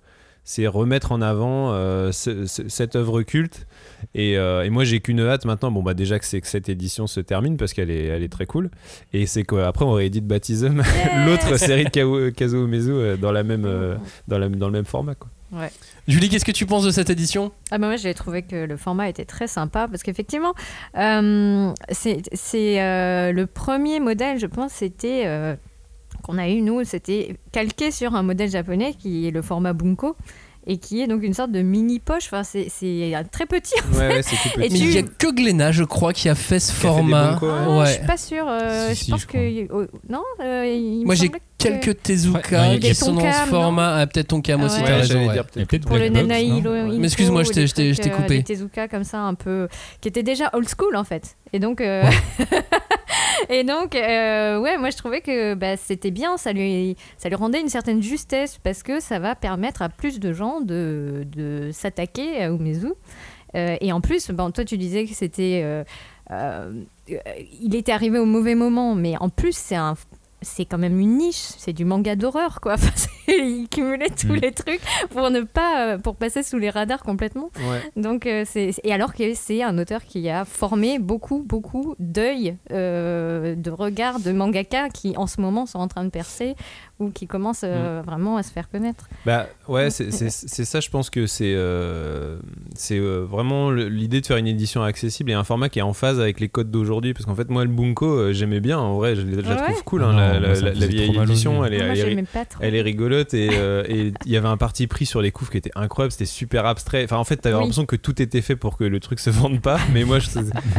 c'est 0.49 0.67
remettre 0.69 1.11
en 1.13 1.21
avant 1.21 1.73
euh, 1.73 2.13
ce- 2.13 2.47
ce- 2.47 2.69
cette 2.69 2.95
œuvre 2.97 3.21
culte. 3.23 3.67
Et, 4.15 4.39
euh, 4.39 4.65
et 4.65 4.71
moi, 4.71 4.85
j'ai 4.85 5.01
qu'une 5.01 5.21
hâte 5.21 5.45
maintenant. 5.45 5.71
Bon, 5.73 5.83
bah 5.83 5.93
déjà 5.93 6.19
que 6.21 6.25
c'est 6.25 6.41
que 6.41 6.47
cette 6.47 6.69
édition 6.69 7.07
se 7.09 7.19
termine 7.21 7.57
parce 7.57 7.73
qu'elle 7.73 7.91
est, 7.91 8.05
elle 8.05 8.23
est 8.23 8.33
très 8.33 8.47
cool. 8.47 8.71
Et 9.13 9.27
c'est 9.27 9.43
qu'après, 9.43 9.85
on 9.85 9.93
réédite 9.93 10.25
Baptism, 10.27 10.83
l'autre 11.27 11.57
série 11.59 11.85
de 11.85 12.31
Kazuo 12.31 12.65
Umezu 12.65 12.93
euh, 12.93 13.17
dans, 13.17 13.33
la 13.33 13.43
même, 13.43 13.65
euh, 13.67 13.97
dans, 14.29 14.39
la, 14.39 14.49
dans 14.49 14.67
le 14.69 14.73
même 14.73 14.85
format. 14.85 15.17
Quoi. 15.17 15.29
Ouais. 15.53 15.71
Julie, 16.07 16.29
qu'est-ce 16.29 16.45
que 16.45 16.53
tu 16.53 16.65
penses 16.67 16.85
de 16.85 16.91
cette 16.93 17.11
édition? 17.11 17.51
Ah 17.73 17.79
bah 17.79 17.87
moi 17.89 17.97
j'ai 17.97 18.15
trouvé 18.15 18.43
que 18.43 18.65
le 18.67 18.77
format 18.77 19.09
était 19.09 19.25
très 19.25 19.47
sympa 19.49 19.87
parce 19.89 20.03
qu'effectivement 20.03 20.55
euh, 20.97 21.73
c'est 21.91 22.23
c'est, 22.33 22.81
euh, 22.83 23.31
le 23.33 23.47
premier 23.47 24.01
modèle 24.01 24.39
je 24.41 24.47
pense 24.47 24.73
c'était 24.73 25.23
euh, 25.27 25.55
qu'on 26.23 26.39
a 26.39 26.49
eu 26.49 26.61
nous 26.63 26.83
c'était 26.85 27.37
calqué 27.53 27.91
sur 27.91 28.15
un 28.15 28.23
modèle 28.23 28.51
japonais 28.51 28.95
qui 28.99 29.27
est 29.27 29.31
le 29.31 29.43
format 29.43 29.73
bunko 29.73 30.17
et 30.69 30.79
qui 30.79 31.01
est 31.01 31.07
donc 31.07 31.23
une 31.23 31.35
sorte 31.35 31.53
de 31.53 31.63
mini 31.63 32.01
poche 32.01 32.25
enfin 32.27 32.43
c'est 32.43 32.67
très 33.31 33.47
petit 33.47 33.75
en 33.89 33.93
Ouais, 33.97 33.99
fait. 34.09 34.15
ouais, 34.17 34.23
c'est 34.23 34.37
tout 34.51 34.61
Et 34.61 34.69
petit. 34.69 34.73
Mais 34.73 34.79
il 34.81 34.89
tu- 34.91 34.95
y 34.95 34.99
a 34.99 35.03
que 35.03 35.33
Glénat, 35.33 35.71
je 35.71 35.85
crois, 35.85 36.13
qui 36.13 36.29
a 36.29 36.35
fait 36.35 36.59
ce 36.59 36.73
Qui 36.73 36.79
a 36.79 36.81
fait 36.81 36.89
format. 36.89 37.33
Bunko, 37.35 37.47
ouais. 37.47 37.53
Ah, 37.57 37.79
Ouais. 37.79 37.87
je 37.87 37.93
suis 37.93 38.07
pas 38.07 38.17
sûre 38.17 38.47
euh, 38.49 38.89
Si, 38.89 38.95
je 38.97 39.05
si, 39.05 39.11
pense 39.13 39.21
je 39.23 39.27
que 39.29 39.73
oh, 39.73 39.85
non 40.09 40.23
euh, 40.43 40.67
il 40.67 41.05
Moi, 41.07 41.15
j'ai 41.15 41.31
quelques 41.59 42.03
Tezuka 42.03 42.69
Ouais, 42.71 42.79
qui 42.79 42.95
sont 42.95 43.13
dans 43.13 43.21
Tonkam, 43.23 43.45
ce 43.45 43.51
format. 43.51 43.97
Ah, 43.97 44.07
peut-être 44.07 44.29
Tonkam 44.29 44.63
aussi, 44.63 44.77
Ah 44.81 44.85
t'as 44.87 44.95
ouais. 44.95 45.01
raison. 45.01 45.79
pour 45.87 45.97
le 45.97 46.09
Nanaï 46.09 46.63
Mais 46.99 47.07
excuse-moi, 47.07 47.43
je 47.45 47.51
t'ai- 47.51 48.11
euh, 48.11 48.17
coupé. 48.17 48.39
des 48.39 48.43
Tezuka 48.45 48.89
comme 48.89 49.05
ça 49.05 49.21
un 49.21 49.35
peu 49.35 49.69
qui 50.01 50.09
était 50.09 50.23
déjà 50.23 50.51
old 50.53 50.69
school 50.69 50.97
en 50.97 51.05
fait 51.05 51.37
et 51.53 51.59
donc 51.59 51.81
euh, 51.81 52.03
et 53.49 53.65
donc 53.65 53.95
euh, 53.95 54.59
ouais 54.61 54.79
moi 54.79 54.91
je 54.91 54.97
trouvais 54.97 55.21
que 55.21 55.55
bah, 55.55 55.77
c'était 55.77 56.11
bien 56.11 56.37
ça 56.37 56.53
lui 56.53 56.97
ça 57.19 57.29
lui 57.29 57.37
rendait 57.37 57.61
une 57.61 57.69
certaine 57.69 58.03
justesse 58.03 58.59
parce 58.63 58.83
que 58.83 59.01
ça 59.01 59.19
va 59.19 59.35
permettre 59.35 59.83
à 59.83 59.89
plus 59.89 60.19
de 60.21 60.33
gens 60.33 60.61
de, 60.61 61.27
de 61.35 61.71
s'attaquer 61.73 62.43
à 62.43 62.49
Umezu 62.49 62.93
Euh, 63.55 63.77
et 63.81 63.93
en 63.93 64.01
plus 64.01 64.31
bon, 64.33 64.51
toi 64.51 64.65
tu 64.65 64.77
disais 64.77 65.05
que 65.07 65.15
c'était 65.15 65.63
euh, 65.65 65.85
euh, 66.33 66.73
il 67.63 67.75
était 67.77 67.93
arrivé 67.93 68.19
au 68.19 68.27
mauvais 68.27 68.55
moment 68.57 68.95
mais 68.95 69.15
en 69.19 69.29
plus 69.31 69.57
c'est 69.57 69.77
un 69.77 69.95
c'est 70.43 70.65
quand 70.65 70.79
même 70.79 70.99
une 71.01 71.17
niche, 71.19 71.37
c'est 71.59 71.73
du 71.73 71.85
manga 71.85 72.15
d'horreur 72.17 72.61
quoi. 72.61 72.75
Enfin, 72.77 72.93
il 73.29 73.67
cumulait 73.69 74.11
tous 74.11 74.29
Mm. 74.33 74.37
les 74.37 74.53
trucs 74.53 74.81
pour 75.11 75.31
ne 75.31 75.41
pas 75.41 75.87
euh, 75.95 75.99
pour 75.99 76.15
passer 76.17 76.43
sous 76.45 76.59
les 76.59 76.71
radars 76.71 77.03
complètement. 77.03 77.51
Ouais. 77.69 77.83
Donc 78.01 78.27
euh, 78.27 78.45
c'est 78.47 78.71
et 78.85 78.93
alors 78.93 79.15
que 79.15 79.35
c'est 79.35 79.63
un 79.65 79.79
auteur 79.79 80.05
qui 80.05 80.29
a 80.29 80.45
formé 80.45 80.99
beaucoup 81.01 81.43
beaucoup 81.45 81.95
d'œil 81.99 82.57
euh, 82.73 83.55
de 83.57 83.71
regard 83.71 84.21
de 84.21 84.31
mangaka 84.33 84.89
qui 84.91 85.17
en 85.17 85.27
ce 85.27 85.41
moment 85.41 85.67
sont 85.67 85.79
en 85.81 85.89
train 85.89 86.05
de 86.05 86.11
percer 86.11 86.55
ou 86.99 87.11
qui 87.11 87.27
commencent 87.27 87.65
euh, 87.65 88.03
vraiment 88.05 88.37
à 88.37 88.43
se 88.43 88.51
faire 88.51 88.71
connaître. 88.71 89.09
Bah 89.27 89.47
ouais, 89.69 89.91
c'est 89.91 90.11
ça, 90.11 90.81
je 90.81 90.89
pense 90.91 91.11
que 91.11 91.27
c'est 91.27 91.53
euh, 91.55 92.39
c'est 92.75 92.99
euh, 92.99 93.25
vraiment 93.29 93.71
l'idée 93.71 94.21
de 94.21 94.27
faire 94.27 94.37
une 94.37 94.47
édition 94.47 94.83
accessible 94.83 95.31
et 95.31 95.35
un 95.35 95.45
format 95.45 95.69
qui 95.69 95.79
est 95.79 95.83
en 95.83 95.93
phase 95.93 96.21
avec 96.21 96.41
les 96.41 96.49
codes 96.49 96.71
d'aujourd'hui. 96.71 97.13
Parce 97.15 97.27
qu'en 97.27 97.35
fait, 97.35 97.51
moi, 97.51 97.65
le 97.65 97.71
Bunko, 97.71 98.07
euh, 98.07 98.33
j'aimais 98.33 98.61
bien, 98.61 98.79
en 98.79 98.97
vrai, 98.97 99.15
je, 99.17 99.23
la 99.23 99.57
trouve 99.57 99.85
cool, 99.85 100.05
hein, 100.05 100.13
Non, 100.13 100.41
la, 100.41 100.87
vieille 100.87 101.17
édition, 101.17 101.65
elle 101.65 101.75
est, 101.75 101.79
Moi, 101.85 101.97
elle 101.97 102.19
est 102.19 102.27
elle 102.61 102.75
est 102.75 102.83
rigolote 102.83 103.35
et 103.35 103.51
euh, 103.53 103.85
il 103.89 104.33
y 104.33 104.37
avait 104.37 104.49
un 104.49 104.57
parti 104.57 104.87
pris 104.87 105.07
sur 105.07 105.21
les 105.21 105.31
couves 105.31 105.51
qui 105.51 105.59
était 105.59 105.71
incroyable. 105.75 106.13
C'était 106.13 106.25
super 106.25 106.67
abstrait. 106.67 107.05
Enfin, 107.05 107.17
en 107.17 107.25
fait, 107.25 107.37
t'avais 107.37 107.55
Oui. 107.57 107.61
l'impression 107.63 107.87
que 107.87 107.97
tout 107.97 108.21
était 108.21 108.41
fait 108.41 108.57
pour 108.57 108.77
que 108.77 108.85
le 108.85 109.01
truc 109.01 109.21
se 109.21 109.31
vende 109.31 109.61
pas. 109.61 109.79
Mais 109.93 110.05
moi, 110.05 110.19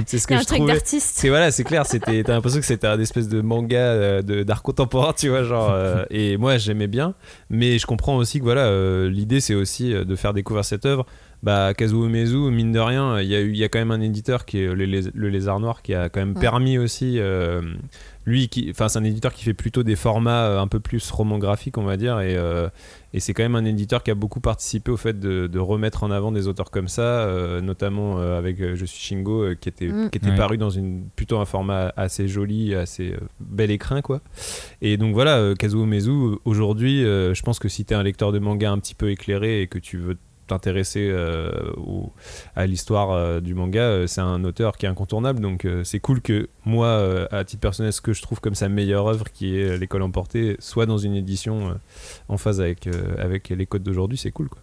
c'est 0.06 0.18
ce 0.18 0.28
que 0.28 0.34
a 0.34 0.38
je 0.38 0.42
un 0.42 0.46
truc 0.46 0.58
trouvais. 0.58 0.74
d'artiste. 0.74 1.14
C'est 1.18 1.30
voilà, 1.30 1.52
c'est 1.52 1.64
clair. 1.64 1.86
C'était, 1.86 2.24
t'as 2.24 2.34
l'impression 2.34 2.60
que 2.60 2.66
c'était 2.66 2.88
un 2.88 3.00
espèce 3.00 3.28
de 3.28 3.42
manga 3.42 3.78
euh, 3.78 4.22
de 4.22 4.44
d'art 4.44 4.64
contemporain, 4.64 5.14
tu 5.14 5.30
vois, 5.30 5.44
genre. 5.44 5.76
Et 6.10 6.38
moi, 6.38 6.58
j'aimais 6.58 6.88
bien, 6.88 7.13
mais 7.50 7.80
je 7.80 7.86
comprends 7.86 8.17
aussi 8.17 8.39
que 8.39 8.43
voilà, 8.43 8.65
euh, 8.65 9.10
l'idée 9.10 9.39
c'est 9.39 9.56
aussi 9.56 9.93
euh, 9.93 10.06
de 10.06 10.15
faire 10.15 10.34
découvrir 10.34 10.65
cette 10.65 10.86
œuvre. 10.86 11.06
Bah, 11.43 11.73
Kazuo 11.76 12.08
Umezu, 12.08 12.50
mine 12.50 12.71
de 12.71 12.80
rien, 12.80 13.21
il 13.21 13.28
y 13.28 13.36
a 13.36 13.41
y 13.41 13.69
quand 13.69 13.78
même 13.80 13.91
un 13.91 14.02
éditeur 14.02 14.43
qui 14.45 14.60
est 14.60 14.73
le, 14.73 15.28
Lézard 15.30 15.60
Noir 15.60 15.82
qui 15.84 15.93
a 15.93 16.10
quand 16.10 16.19
même 16.19 16.34
Ouais. 16.34 16.41
permis 16.41 16.78
aussi. 16.80 17.19
euh, 17.19 17.62
lui, 18.26 18.50
qui, 18.50 18.67
enfin, 18.71 18.89
c'est 18.89 19.00
un 19.00 19.06
éditeur 19.06 19.32
qui 19.34 19.45
fait 19.45 19.54
plutôt 19.54 19.84
des 19.84 19.95
formats 19.95 20.47
euh, 20.47 20.60
un 20.60 20.67
peu 20.67 20.82
plus 20.82 21.10
roman 21.12 21.38
graphiques, 21.38 21.78
on 21.78 21.84
va 21.86 21.95
dire, 21.95 22.19
et, 22.19 22.36
euh, 22.36 22.67
et 23.13 23.21
c'est 23.21 23.34
quand 23.34 23.43
même 23.43 23.56
un 23.56 23.63
éditeur 23.63 24.04
qui 24.04 24.12
a 24.12 24.15
beaucoup 24.15 24.41
participé 24.41 24.91
au 24.91 24.97
fait 24.97 25.17
de, 25.17 25.47
de 25.47 25.60
remettre 25.60 26.04
en 26.04 26.12
avant 26.12 26.34
des 26.34 26.50
auteurs 26.50 26.69
comme 26.69 26.89
ça, 26.89 27.04
euh, 27.04 27.62
notamment 27.62 28.19
euh, 28.19 28.38
avec 28.38 28.58
Je 28.60 28.84
suis 28.86 29.00
Shingo, 29.00 29.43
euh, 29.43 29.56
qui 29.56 29.69
était, 29.69 29.88
Mm. 29.88 30.10
qui 30.10 30.17
était 30.17 30.32
Ouais. 30.32 30.36
paru 30.36 30.58
dans 30.58 30.69
une, 30.71 31.06
plutôt 31.15 31.38
un 31.38 31.45
format 31.45 31.93
assez 31.95 32.28
joli, 32.28 32.76
assez 32.76 33.13
euh, 33.13 33.17
bel 33.39 33.71
écrin, 33.71 34.02
quoi. 34.02 34.19
Et 34.82 34.97
donc 34.97 35.13
voilà, 35.13 35.38
euh, 35.38 35.56
Kazuo 35.56 35.84
Umezu, 35.86 36.10
euh, 36.12 36.36
aujourd'hui, 36.43 37.06
euh, 37.06 37.34
je 37.34 37.41
pense 37.43 37.60
que 37.60 37.69
si 37.69 37.86
tu 37.86 37.93
es 37.93 37.95
un 37.95 38.04
lecteur 38.04 38.34
de 38.34 38.39
manga 38.39 38.69
un 38.71 38.80
petit 38.80 38.95
peu 38.95 39.10
éclairé 39.10 39.62
et 39.62 39.67
que 39.67 39.80
tu 39.80 39.95
veux 39.97 40.17
t'intéresser 40.48 41.10
euh, 41.12 41.52
à 42.56 42.66
l'histoire 42.66 43.12
euh, 43.12 43.40
du 43.40 43.54
manga, 43.54 43.82
euh, 43.82 44.08
c'est 44.08 44.22
un 44.22 44.44
auteur 44.44 44.78
qui 44.78 44.86
est 44.86 44.90
incontournable. 44.90 45.40
Donc 45.40 45.66
euh, 45.66 45.84
c'est 45.84 46.00
cool 46.00 46.22
que 46.22 46.50
moi, 46.66 46.88
euh, 46.88 47.28
à 47.32 47.44
titre 47.44 47.62
personnel, 47.62 47.94
ce 47.94 48.02
que 48.02 48.14
je 48.14 48.22
trouve 48.22 48.40
comme 48.40 48.56
sa 48.56 48.70
meilleure 48.70 49.08
œuvre, 49.08 49.32
qui 49.32 49.58
est 49.58 49.78
L'école 49.78 50.02
emportée, 50.02 50.56
soit 50.60 50.86
dans 50.86 50.98
une 50.98 51.16
édition 51.16 51.70
euh, 51.70 51.74
en 52.30 52.38
phase 52.38 52.60
avec, 52.62 52.88
euh, 52.88 53.16
avec 53.18 53.50
les 53.50 53.66
codes 53.66 53.84
d'aujourd'hui, 53.84 54.18
c'est 54.18 54.32
cool. 54.32 54.50
Quoi. 54.50 54.62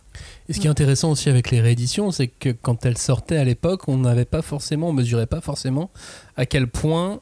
Et 0.48 0.52
ce 0.52 0.60
qui 0.60 0.66
est 0.66 0.70
intéressant 0.70 1.10
aussi 1.10 1.28
avec 1.28 1.50
les 1.50 1.60
rééditions, 1.60 2.10
c'est 2.10 2.28
que 2.28 2.50
quand 2.50 2.84
elles 2.86 2.98
sortaient 2.98 3.36
à 3.36 3.44
l'époque, 3.44 3.88
on 3.88 3.98
n'avait 3.98 4.24
pas 4.24 4.42
forcément, 4.42 4.88
on 4.88 4.92
mesurait 4.92 5.26
pas 5.26 5.40
forcément 5.40 5.90
à 6.36 6.46
quel 6.46 6.66
point 6.66 7.20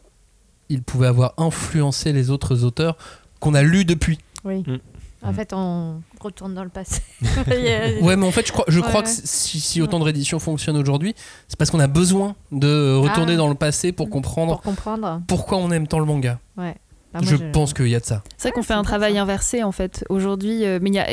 ils 0.68 0.82
pouvaient 0.82 1.08
avoir 1.08 1.34
influencé 1.36 2.12
les 2.12 2.30
autres 2.30 2.64
auteurs 2.64 2.96
qu'on 3.40 3.54
a 3.54 3.62
lus 3.62 3.84
depuis. 3.84 4.18
Oui. 4.44 4.62
Mm. 4.66 4.78
En 5.24 5.32
fait, 5.32 5.52
on 5.52 6.02
retourne 6.20 6.54
dans 6.54 6.64
le 6.64 6.70
passé. 6.70 7.00
Ouais, 7.46 8.16
mais 8.16 8.26
en 8.26 8.30
fait, 8.32 8.46
je 8.46 8.52
crois, 8.52 8.64
je 8.68 8.80
crois 8.80 9.00
Ouais. 9.00 9.06
que 9.06 9.10
si, 9.10 9.60
si 9.60 9.80
autant 9.80 9.98
de 10.00 10.04
rééditions 10.04 10.38
fonctionnent 10.38 10.76
aujourd'hui, 10.76 11.14
c'est 11.48 11.56
parce 11.56 11.70
qu'on 11.70 11.80
a 11.80 11.86
besoin 11.86 12.34
de 12.50 12.94
retourner 12.96 13.34
Ah. 13.34 13.36
dans 13.36 13.48
le 13.48 13.54
passé 13.54 13.92
pour 13.92 14.10
comprendre 14.10 14.54
Pour 14.54 14.62
comprendre. 14.62 15.20
pourquoi 15.28 15.58
on 15.58 15.70
aime 15.70 15.86
tant 15.86 15.98
le 16.00 16.06
manga. 16.06 16.38
Ouais. 16.56 16.74
Bah, 17.12 17.20
moi, 17.22 17.30
je, 17.30 17.36
pense 17.52 17.74
qu'il 17.74 17.88
y 17.88 17.94
a 17.94 18.00
de 18.00 18.04
ça. 18.04 18.22
C'est 18.36 18.48
vrai 18.48 18.52
qu'on 18.52 18.62
fait 18.62 18.72
un 18.74 18.82
travail 18.82 19.14
ça. 19.14 19.22
inversé 19.22 19.62
en 19.62 19.72
fait 19.72 20.04
aujourd'hui, 20.08 20.64
euh, 20.64 20.78
mais 20.82 20.90
il 20.90 20.94
y 20.94 20.98
a, 20.98 21.06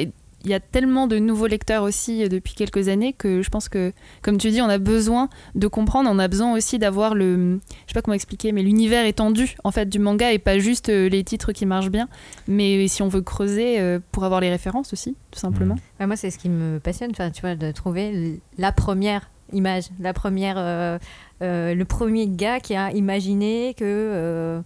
y 0.45 0.53
a 0.53 0.59
tellement 0.59 1.07
de 1.07 1.19
nouveaux 1.19 1.47
lecteurs 1.47 1.83
aussi 1.83 2.23
euh, 2.23 2.27
depuis 2.27 2.53
quelques 2.53 2.87
années 2.87 3.13
que 3.13 3.41
je 3.41 3.49
pense 3.49 3.69
que, 3.69 3.91
comme 4.21 4.37
tu 4.37 4.49
dis, 4.49 4.61
on 4.61 4.69
a 4.69 4.77
besoin 4.77 5.29
de 5.55 5.67
comprendre, 5.67 6.09
on 6.11 6.19
a 6.19 6.27
besoin 6.27 6.53
aussi 6.53 6.79
d'avoir 6.79 7.15
le, 7.15 7.59
je 7.85 7.87
sais 7.87 7.93
pas 7.93 8.01
comment 8.01 8.15
expliquer, 8.15 8.51
mais 8.51 8.63
l'univers 8.63 9.05
étendu 9.05 9.55
en 9.63 9.71
fait 9.71 9.87
du 9.87 9.99
manga 9.99 10.31
et 10.31 10.39
pas 10.39 10.59
juste 10.59 10.89
euh, 10.89 11.09
les 11.09 11.23
titres 11.23 11.51
qui 11.51 11.65
marchent 11.65 11.91
bien, 11.91 12.07
mais 12.47 12.87
si 12.87 13.01
on 13.01 13.07
veut 13.07 13.21
creuser 13.21 13.79
euh, 13.79 13.99
pour 14.11 14.23
avoir 14.23 14.41
les 14.41 14.49
références 14.49 14.93
aussi, 14.93 15.15
tout 15.31 15.39
simplement. 15.39 15.75
Ouais, 15.99 16.07
moi, 16.07 16.15
c'est 16.15 16.31
ce 16.31 16.37
qui 16.37 16.49
me 16.49 16.79
passionne, 16.79 17.11
tu 17.11 17.41
vois, 17.41 17.55
de 17.55 17.71
trouver 17.71 18.39
la 18.57 18.71
première 18.71 19.29
image, 19.51 19.85
la 19.99 20.13
première, 20.13 20.99
le 21.41 21.83
premier 21.83 22.27
gars 22.27 22.59
qui 22.59 22.75
a 22.75 22.91
imaginé 22.91 23.73
que 23.75 24.61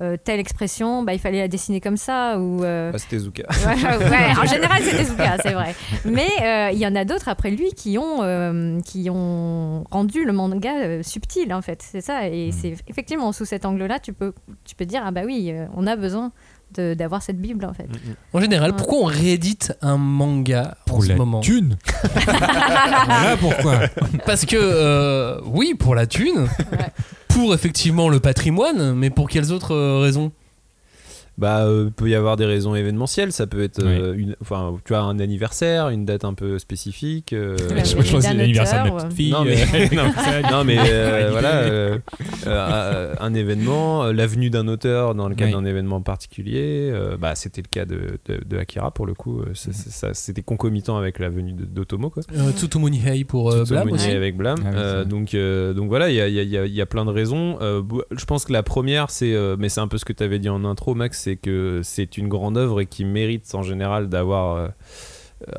euh, 0.00 0.16
telle 0.22 0.40
expression, 0.40 1.02
bah, 1.04 1.12
il 1.14 1.20
fallait 1.20 1.38
la 1.38 1.48
dessiner 1.48 1.80
comme 1.80 1.96
ça, 1.96 2.38
ou 2.38 2.64
euh, 2.64 2.90
Ah, 2.92 2.98
C'était 2.98 3.18
Zuka. 3.18 3.44
Ouais, 3.66 3.74
ouais, 3.74 4.10
ouais, 4.10 4.32
en 4.40 4.44
général, 4.52 4.82
c'était 4.82 5.04
Zuka, 5.04 5.36
c'est 5.42 5.52
vrai. 5.52 5.74
Mais 6.04 6.28
euh, 6.42 6.70
il 6.72 6.78
y 6.78 6.86
en 6.86 6.96
a 6.96 7.04
d'autres 7.04 7.28
après 7.28 7.50
lui 7.50 7.72
qui 7.74 7.96
ont, 7.98 8.80
qui 8.84 9.08
ont 9.10 9.84
rendu 9.90 10.24
le 10.24 10.32
manga 10.32 11.02
subtil, 11.02 11.54
en 11.54 11.62
fait. 11.62 11.80
C'est 11.82 12.00
ça. 12.00 12.28
Et 12.28 12.50
c'est 12.52 12.74
effectivement 12.88 13.30
sous 13.32 13.44
cet 13.44 13.64
angle-là, 13.64 14.00
tu 14.00 14.12
peux, 14.12 14.32
tu 14.64 14.74
peux 14.74 14.84
dire 14.84 15.02
ah 15.04 15.10
bah 15.10 15.22
oui, 15.24 15.52
on 15.76 15.86
a 15.86 15.96
besoin 15.96 16.32
d'avoir 16.80 17.22
cette 17.22 17.40
bible, 17.40 17.64
en 17.64 17.72
fait. 17.72 17.88
En 18.32 18.40
général, 18.40 18.70
Ouais. 18.70 18.76
pourquoi 18.76 18.98
on 18.98 19.04
réédite 19.04 19.72
un 19.82 19.96
manga 19.96 20.76
en 20.86 20.90
Pour 20.90 21.02
ce 21.04 21.08
la 21.10 21.16
moment 21.16 21.40
thune 21.40 21.76
Voilà 23.06 23.36
pourquoi. 23.38 23.80
Parce 24.26 24.44
que, 24.44 24.56
euh, 24.58 25.40
oui, 25.46 25.74
pour 25.78 25.94
la 25.94 26.06
thune, 26.06 26.46
pour 27.28 27.54
effectivement 27.54 28.08
le 28.08 28.20
patrimoine, 28.20 28.94
mais 28.94 29.10
pour 29.10 29.28
quelles 29.28 29.52
autres 29.52 29.74
euh, 29.74 29.98
raisons? 30.00 30.32
Bah, 31.36 31.64
euh, 31.66 31.90
peut 31.90 32.08
y 32.08 32.14
avoir 32.14 32.36
des 32.36 32.44
raisons 32.44 32.74
événementielles. 32.76 33.32
Ça 33.32 33.46
peut 33.48 33.62
être, 33.62 33.82
euh, 33.82 34.14
une, 34.16 34.36
enfin, 34.40 34.76
tu 34.84 34.92
vois, 34.92 35.02
un 35.02 35.18
anniversaire, 35.18 35.88
une 35.88 36.04
date 36.04 36.24
un 36.24 36.34
peu 36.34 36.58
spécifique. 36.60 37.32
euh, 37.32 37.56
La- 37.74 37.82
Je 37.82 37.96
c'est 38.00 38.20
d'un 38.28 38.34
l'anniversaire 38.34 38.84
de 38.84 38.90
ma 38.90 38.96
petite 39.02 39.12
fille. 39.14 39.30
Non 39.32 39.44
mais, 39.44 39.56
euh, 39.74 39.88
non, 39.96 40.50
non, 40.58 40.64
mais 40.64 40.76
euh, 40.78 41.28
voilà, 41.32 41.54
euh, 41.62 41.98
euh, 42.46 43.14
un 43.20 43.34
événement, 43.34 44.04
euh, 44.04 44.12
l'avenue 44.12 44.50
d'un 44.50 44.68
auteur 44.68 45.14
dans 45.14 45.28
le 45.28 45.34
cadre 45.34 45.56
Oui. 45.56 45.62
d'un 45.64 45.68
événement 45.68 46.00
particulier, 46.00 46.90
euh, 46.92 47.16
bah, 47.16 47.34
c'était 47.34 47.62
le 47.62 47.68
cas 47.68 47.84
de, 47.84 48.18
de, 48.26 48.40
de 48.44 48.58
Akira 48.58 48.90
pour 48.90 49.06
le 49.06 49.14
coup, 49.14 49.42
ça- 49.54 50.14
c'était 50.14 50.42
concomitant 50.42 50.96
avec 50.96 51.18
la 51.18 51.28
venue 51.30 51.52
de- 51.52 51.64
d'Otomo 51.64 52.10
quoi. 52.10 52.22
euh, 52.36 52.52
Tsutomu 52.52 52.90
Nihei 52.90 53.24
pour 53.24 53.50
euh, 53.52 53.64
Blam 53.64 53.90
aussi. 53.90 54.10
avec 54.10 54.36
Blam. 54.36 54.58
Ah 54.64 54.68
Euh, 54.74 55.04
donc, 55.04 55.34
euh, 55.34 55.72
donc 55.72 55.88
voilà, 55.88 56.10
il 56.10 56.16
y 56.16 56.20
a, 56.20 56.28
il 56.28 56.34
y 56.34 56.38
a- 56.38 56.42
il 56.42 56.50
y 56.50 56.58
a- 56.58 56.66
y 56.66 56.80
a 56.80 56.86
plein 56.86 57.04
de 57.04 57.10
raisons. 57.10 57.58
Euh, 57.60 57.82
je 58.16 58.24
pense 58.24 58.44
que 58.44 58.52
la 58.52 58.62
première, 58.62 59.10
c'est, 59.10 59.34
euh, 59.34 59.56
mais 59.58 59.68
c'est 59.68 59.80
un 59.80 59.88
peu 59.88 59.98
ce 59.98 60.04
que 60.04 60.12
tu 60.12 60.22
avais 60.22 60.38
dit 60.38 60.48
en 60.48 60.64
intro, 60.64 60.94
Max, 60.94 61.23
c'est 61.24 61.36
que 61.36 61.80
c'est 61.82 62.18
une 62.18 62.28
grande 62.28 62.58
œuvre 62.58 62.82
et 62.82 62.86
qui 62.86 63.06
mérite 63.06 63.54
en 63.54 63.62
général 63.62 64.10
d'avoir 64.10 64.56
euh, 64.56 64.68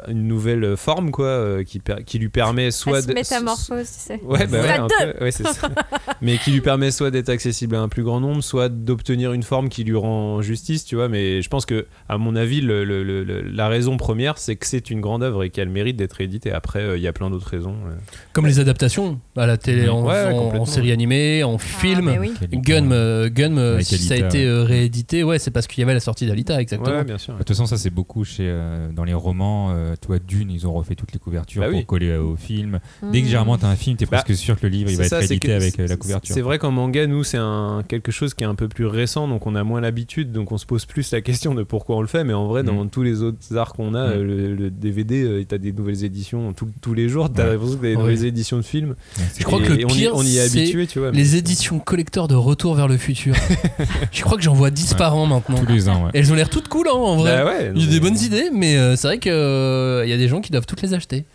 une 0.08 0.28
nouvelle 0.28 0.76
forme, 0.78 1.12
quoi, 1.12 1.26
euh, 1.28 1.64
qui, 1.64 1.82
qui 2.06 2.20
lui 2.20 2.30
permet 2.30 2.72
soit 2.72 3.02
de- 3.06 3.14
métamorphose, 3.14 3.88
tu 3.92 4.00
sais. 4.00 4.20
Ouais, 4.24 4.48
bah 4.48 4.58
ouais, 4.60 4.64
Stade 4.64 4.80
un 4.80 4.88
deux. 4.88 5.14
peu, 5.14 5.24
ouais, 5.26 5.32
c'est 5.32 5.48
ça. 5.48 5.70
mais 6.22 6.38
qui 6.38 6.52
lui 6.52 6.62
permet 6.62 6.92
soit 6.92 7.12
d'être 7.12 7.30
accessible 7.30 7.76
à 7.76 7.82
un 7.82 7.88
plus 7.90 8.04
grand 8.04 8.20
nombre, 8.20 8.42
soit 8.44 8.70
d'obtenir 8.70 9.34
une 9.34 9.44
forme 9.44 9.70
qui 9.70 9.84
lui 9.84 9.96
rend 9.96 10.42
justice, 10.42 10.86
tu 10.86 10.96
vois. 10.96 11.10
Mais 11.10 11.42
je 11.42 11.50
pense 11.50 11.66
que, 11.66 11.86
à 12.10 12.18
mon 12.18 12.36
avis, 12.36 12.62
le- 12.62 12.84
le- 12.84 13.04
le- 13.04 13.24
le- 13.24 13.42
la 13.42 13.68
raison 13.68 13.98
première, 13.98 14.38
c'est 14.38 14.56
que 14.56 14.66
c'est 14.66 14.90
une 14.90 15.02
grande 15.02 15.24
œuvre 15.24 15.44
et 15.44 15.50
qu'elle 15.50 15.70
mérite 15.70 15.98
d'être 15.98 16.22
éditée. 16.22 16.52
Après, 16.52 16.80
euh, 16.80 16.98
il 16.98 17.04
y 17.04 17.08
a 17.08 17.14
plein 17.14 17.30
d'autres 17.30 17.50
raisons. 17.50 17.76
euh. 17.88 17.94
Comme 18.34 18.46
les 18.48 18.60
adaptations 18.60 19.20
à 19.38 19.46
la 19.46 19.58
télé, 19.58 19.90
en, 19.90 20.06
Ouais, 20.06 20.24
en- 20.26 20.56
en 20.62 20.66
série 20.66 20.92
animée, 20.92 21.44
en 21.44 21.58
film. 21.58 22.06
mais 22.06 22.20
oui. 22.20 22.34
Gun, 22.54 22.92
euh, 22.92 23.30
Gun 23.30 23.58
euh, 23.58 23.80
si 23.82 23.98
ça 23.98 24.14
a 24.16 24.18
été 24.18 24.46
euh, 24.46 24.64
réédité, 24.64 25.24
ouais, 25.24 25.40
c'est 25.40 25.52
parce 25.52 25.68
qu'il 25.68 25.82
y 25.82 25.84
avait 25.84 25.94
la 25.94 26.00
sortie 26.00 26.26
d'Alita, 26.26 26.60
exactement. 26.62 26.96
Ouais, 26.98 27.04
bien 27.04 27.18
sûr. 27.18 27.34
De 27.34 27.40
toute 27.40 27.48
façon, 27.50 27.66
ça 27.66 27.78
c'est 27.78 27.90
beaucoup 27.90 28.24
chez 28.24 28.48
euh, 28.48 28.90
dans 28.92 29.04
les 29.04 29.14
romans. 29.14 29.72
Euh, 29.76 29.96
toi, 30.00 30.18
Dune, 30.20 30.50
ils 30.52 30.66
ont 30.68 30.74
refait 30.74 30.96
toutes 30.96 31.12
les 31.14 31.20
couvertures 31.20 31.62
Bah 31.62 31.70
pour 31.70 31.78
oui. 31.78 31.86
coller 31.86 32.10
euh, 32.10 32.22
au 32.22 32.36
film. 32.36 32.80
Dès 33.12 33.22
que 33.22 33.28
généralement 33.28 33.58
t'as 33.58 33.68
un 33.68 33.76
film, 33.76 33.98
t'es 33.98 34.06
Bah, 34.06 34.22
presque 34.24 34.36
sûr 34.40 34.56
que 34.60 34.66
le 34.66 34.70
livre 34.70 34.90
il 34.92 34.98
va 34.98 35.06
être 35.06 35.14
édité 35.24 35.48
que- 35.48 35.52
avec 35.52 35.80
euh, 35.80 35.88
la 35.88 35.98
couverture. 35.98 36.34
C'est 36.34 36.42
vrai 36.42 36.58
qu'en 36.58 36.72
manga, 36.72 37.06
nous, 37.08 37.24
c'est 37.24 37.38
un, 37.38 37.84
quelque 37.88 38.12
chose 38.12 38.34
qui 38.34 38.44
est 38.44 38.48
un 38.48 38.56
peu 38.56 38.68
plus 38.68 38.86
récent, 38.86 39.28
donc 39.28 39.46
on 39.48 39.56
a 39.56 39.64
moins 39.64 39.82
l'habitude, 39.82 40.32
donc 40.32 40.52
on 40.52 40.58
se 40.58 40.66
pose 40.66 40.86
plus 40.86 41.12
la 41.12 41.22
question 41.22 41.54
de 41.56 41.64
pourquoi 41.64 41.98
on 41.98 42.02
le 42.02 42.08
fait. 42.08 42.24
Mais 42.24 42.34
en 42.34 42.48
vrai, 42.48 42.64
dans 42.64 42.84
Mm. 42.86 42.90
tous 42.90 43.04
les 43.04 43.22
autres 43.22 43.56
arts 43.58 43.74
qu'on 43.74 43.94
a, 43.94 44.08
Mm. 44.08 44.12
euh, 44.12 44.24
le, 44.24 44.56
le 44.56 44.70
DVD, 44.72 45.24
euh, 45.24 45.44
t'as 45.48 45.58
des 45.58 45.72
nouvelles 45.72 46.04
éditions 46.04 46.54
tout- 46.54 46.70
tous 46.82 46.94
les 46.94 47.10
jours, 47.10 47.32
t'as 47.32 47.44
Ouais. 47.46 47.52
l'impression 47.54 47.76
que 47.78 47.82
t'as 47.82 47.88
des 47.90 47.96
Ouais. 47.96 48.02
nouvelles 48.02 48.26
éditions 48.26 48.58
de 48.58 48.62
films. 48.64 48.96
Je 49.38 49.44
crois 49.44 49.60
Et- 49.60 49.64
que 49.64 49.74
le 49.74 49.86
on 49.86 49.90
y- 49.90 49.94
pire, 49.94 50.12
on 50.16 50.24
y 50.24 50.38
est 50.38 50.42
habitué, 50.42 50.88
tu 50.88 51.00
vois. 51.00 51.12
Les 51.12 51.36
éditions 51.36 51.80
collector 51.80 52.28
de 52.28 52.36
Retour 52.36 52.76
vers 52.76 52.88
le 52.88 52.98
futur. 52.98 53.34
je 54.12 54.22
crois 54.24 54.38
que 54.38 54.44
j'en 54.44 54.54
vois 54.54 54.72
10 54.72 54.92
Ouais. 54.92 54.98
par 54.98 55.16
an 55.16 55.26
maintenant. 55.26 55.56
tous 55.58 55.72
les 55.72 55.90
ans. 55.90 56.10
Elles 56.14 56.32
ont 56.32 56.36
l'air 56.36 56.50
toutes 56.50 56.68
cool 56.68 56.88
hein, 56.88 56.94
en 56.96 57.16
vrai. 57.18 57.72
Il 57.76 57.84
y 57.84 57.88
a 57.88 57.90
des 57.92 58.00
bonnes 58.00 58.18
idées, 58.18 58.50
mais 58.54 58.76
c'est 58.96 59.08
vrai 59.08 59.18
qu'il 60.02 60.10
y 60.10 60.14
a 60.14 60.18
des 60.18 60.28
gens 60.28 60.42
qui 60.42 60.52
doivent 60.52 60.66
toutes 60.66 60.82
les 60.82 60.94
acheter. 60.94 61.26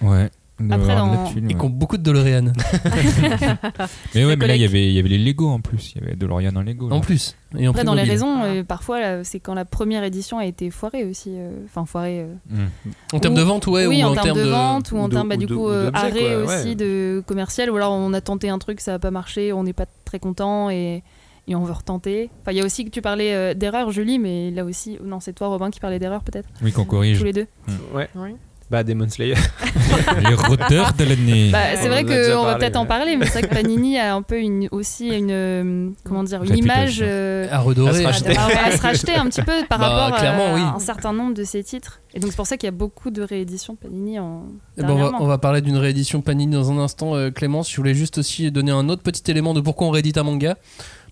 Ouais. 0.00 0.30
Il 0.60 0.72
Après, 0.72 0.94
dans- 0.94 1.24
thune, 1.26 1.44
Et 1.50 1.54
ouais. 1.54 1.58
qui 1.58 1.66
ont 1.66 1.70
beaucoup 1.70 1.96
de 1.96 2.02
DeLorean. 2.02 2.52
Mais 4.14 4.24
ouais, 4.24 4.36
mais 4.36 4.46
là 4.46 4.54
il 4.54 4.62
y 4.62 4.64
avait 4.64 4.86
il 4.86 4.92
y 4.92 4.98
avait 4.98 5.08
les 5.08 5.18
Lego 5.18 5.48
en 5.48 5.60
plus. 5.60 5.94
Il 5.96 6.02
y 6.02 6.04
avait 6.04 6.14
DeLorean 6.14 6.54
en 6.54 6.62
Lego. 6.62 6.88
en 6.90 7.00
plus. 7.00 7.34
Et 7.58 7.66
en 7.66 7.70
Après, 7.72 7.82
dans 7.84 7.94
les 7.94 8.02
raisons, 8.04 8.42
euh, 8.44 8.62
parfois, 8.62 9.24
c'est 9.24 9.40
quand 9.40 9.54
la 9.54 9.64
première 9.64 10.04
édition 10.04 10.38
a 10.38 10.44
été 10.46 10.70
foirée 10.70 11.04
aussi. 11.04 11.30
euh, 11.34 11.50
Enfin, 11.66 11.84
foirée. 11.84 12.20
euh, 12.20 12.34
Mm. 12.50 13.14
En 13.14 13.18
termes 13.18 13.34
de 13.34 13.42
vente, 13.42 13.66
ouais, 13.66 13.86
oui, 13.86 14.04
ou 14.04 14.06
en, 14.06 14.12
en 14.12 14.14
termes 14.14 14.38
de, 14.38 14.44
vente 14.44 14.92
ou 14.92 14.98
en 14.98 15.08
termes 15.08 15.30
bah, 15.30 15.36
du 15.36 15.46
coup 15.48 15.68
euh, 15.68 15.90
arrêt 15.94 16.42
quoi, 16.44 16.54
aussi 16.54 16.68
ouais. 16.68 16.74
de 16.76 17.22
commercial 17.26 17.70
ou 17.70 17.76
alors 17.76 17.92
on 17.92 18.12
a 18.12 18.20
tenté 18.20 18.48
un 18.48 18.58
truc 18.58 18.80
ça 18.80 18.92
n'a 18.92 18.98
pas 18.98 19.10
marché 19.10 19.52
on 19.52 19.64
n'est 19.64 19.72
pas 19.72 19.86
très 20.04 20.18
content 20.20 20.70
et, 20.70 21.02
et 21.48 21.54
on 21.56 21.64
veut 21.64 21.72
retenter 21.72 22.30
enfin 22.40 22.52
il 22.52 22.58
y 22.58 22.60
a 22.60 22.64
aussi 22.64 22.84
que 22.84 22.90
tu 22.90 23.02
parlais 23.02 23.34
euh, 23.34 23.54
d'erreur 23.54 23.90
Julie 23.90 24.18
mais 24.18 24.50
là 24.50 24.64
aussi 24.64 24.98
non 25.04 25.18
c'est 25.20 25.32
toi 25.32 25.48
Robin 25.48 25.70
qui 25.70 25.80
parlait 25.80 25.98
d'erreur 25.98 26.22
peut-être 26.22 26.48
Oui, 26.62 26.72
qu'on 26.72 26.84
corrige. 26.84 27.18
tous 27.18 27.24
les 27.24 27.32
deux 27.32 27.46
Ouais. 27.94 28.08
Oui. 28.14 28.30
Bah, 28.70 28.82
Demon 28.84 29.06
Slayer. 29.06 29.34
les 30.28 30.34
rôdeurs 30.34 30.94
de 30.94 31.04
l'année. 31.04 31.50
bah, 31.50 31.58
on 31.74 31.82
c'est 31.82 31.88
vrai 31.88 32.04
qu'on 32.04 32.42
va 32.44 32.54
peut-être 32.54 32.76
en 32.76 32.86
parler 32.86 33.16
mais 33.16 33.26
c'est 33.26 33.40
vrai 33.40 33.48
que 33.48 33.54
Panini 33.54 33.98
a 33.98 34.14
un 34.14 34.22
peu 34.22 34.38
une, 34.40 34.66
aussi 34.70 35.08
une 35.08 35.30
euh, 35.30 35.90
comment 36.04 36.22
dire 36.22 36.42
une 36.42 36.56
image 36.56 37.00
euh, 37.02 37.46
à 37.50 37.58
redorer. 37.58 37.90
À 38.06 38.12
se 38.14 38.24
racheter. 38.24 38.36
à, 38.36 38.44
à 38.68 38.70
se 38.76 38.80
racheter 38.80 39.14
un 39.14 39.26
petit 39.26 39.42
peu 39.42 39.52
par 39.68 39.78
Bah, 39.78 39.88
rapport 39.88 40.18
clairement, 40.18 40.46
à, 40.46 40.54
oui. 40.54 40.60
un 40.62 40.78
certain 40.78 41.12
nombre 41.12 41.34
de 41.34 41.44
ses 41.44 41.62
titres 41.62 42.00
et 42.14 42.20
donc 42.20 42.30
c'est 42.30 42.36
pour 42.36 42.46
ça 42.46 42.56
qu'il 42.56 42.66
y 42.66 42.68
a 42.68 42.72
beaucoup 42.72 43.10
de 43.10 43.20
rééditions 43.22 43.74
Panini 43.76 44.18
en 44.18 44.44
Eh 44.78 44.82
ben, 44.82 44.88
on, 44.88 44.92
va, 44.92 44.94
dernièrement. 44.94 45.18
on 45.22 45.26
va 45.26 45.36
parler 45.38 45.60
d'une 45.60 45.76
réédition 45.76 46.22
Panini 46.22 46.52
dans 46.54 46.70
un 46.70 46.78
instant, 46.78 47.14
euh, 47.14 47.30
Clémence. 47.30 47.70
Je 47.70 47.76
voulais 47.76 47.94
juste 47.94 48.16
aussi 48.18 48.50
donner 48.50 48.70
un 48.72 48.88
autre 48.88 49.02
petit 49.02 49.30
élément 49.30 49.52
de 49.52 49.60
pourquoi 49.60 49.86
on 49.88 49.90
réédite 49.90 50.16
un 50.16 50.22
manga. 50.22 50.56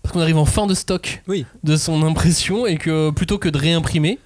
Parce 0.03 0.13
qu'on 0.13 0.19
arrive 0.21 0.37
en 0.37 0.45
fin 0.45 0.67
de 0.67 0.73
stock 0.73 1.21
Oui. 1.27 1.45
de 1.63 1.75
son 1.77 2.03
impression 2.03 2.65
et 2.65 2.77
que 2.77 3.11
plutôt 3.11 3.37
que 3.37 3.49
de 3.49 3.57
réimprimer, 3.57 4.19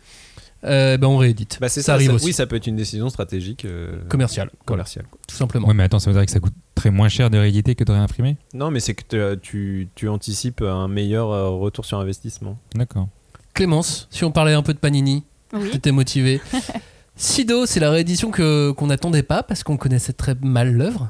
euh, 0.64 0.98
ben 0.98 1.08
on 1.08 1.18
réédite. 1.18 1.58
Bah, 1.62 1.70
c'est 1.70 1.82
ça, 1.82 1.88
ça, 1.88 1.94
arrive 1.94 2.08
ça- 2.10 2.14
aussi. 2.16 2.26
Oui, 2.26 2.34
ça 2.34 2.48
peut 2.48 2.56
être 2.56 2.68
une 2.68 2.76
décision 2.76 3.10
stratégique. 3.10 3.66
euh, 3.66 3.98
Commerciale. 4.10 4.50
Commerciale. 4.66 5.06
quoi. 5.12 5.20
Tout 5.28 5.36
simplement. 5.36 5.68
Ouais, 5.68 5.74
mais 5.74 5.84
attends, 5.84 6.00
ça 6.00 6.10
veut 6.10 6.16
dire 6.18 6.26
que 6.26 6.32
ça 6.32 6.40
coûterait 6.40 6.92
moins 6.92 7.10
cher 7.10 7.30
de 7.30 7.38
rééditer 7.38 7.76
que 7.76 7.84
de 7.84 7.92
réimprimer? 7.92 8.38
Non, 8.54 8.72
mais 8.72 8.80
c'est 8.80 8.94
que 8.96 9.36
tu, 9.36 9.90
tu 9.96 10.08
anticipes 10.10 10.62
un 10.62 10.88
meilleur 10.88 11.30
euh, 11.32 11.50
retour 11.50 11.86
sur 11.86 12.00
investissement. 12.00 12.58
D'accord. 12.74 13.08
Clémence, 13.54 14.08
si 14.12 14.24
on 14.24 14.32
parlait 14.32 14.54
un 14.54 14.64
peu 14.64 14.74
de 14.74 14.80
Panini, 14.80 15.24
Oui. 15.54 15.70
j'étais 15.72 15.92
motivé. 15.92 16.42
Sido, 17.16 17.66
c'est 17.66 17.80
la 17.80 17.92
réédition 17.92 18.30
que 18.32 18.72
qu'on 18.72 18.88
n'attendait 18.88 19.24
pas 19.24 19.42
parce 19.44 19.64
qu'on 19.64 19.78
connaissait 19.78 20.12
très 20.14 20.36
mal 20.42 20.74
l'œuvre. 20.74 21.10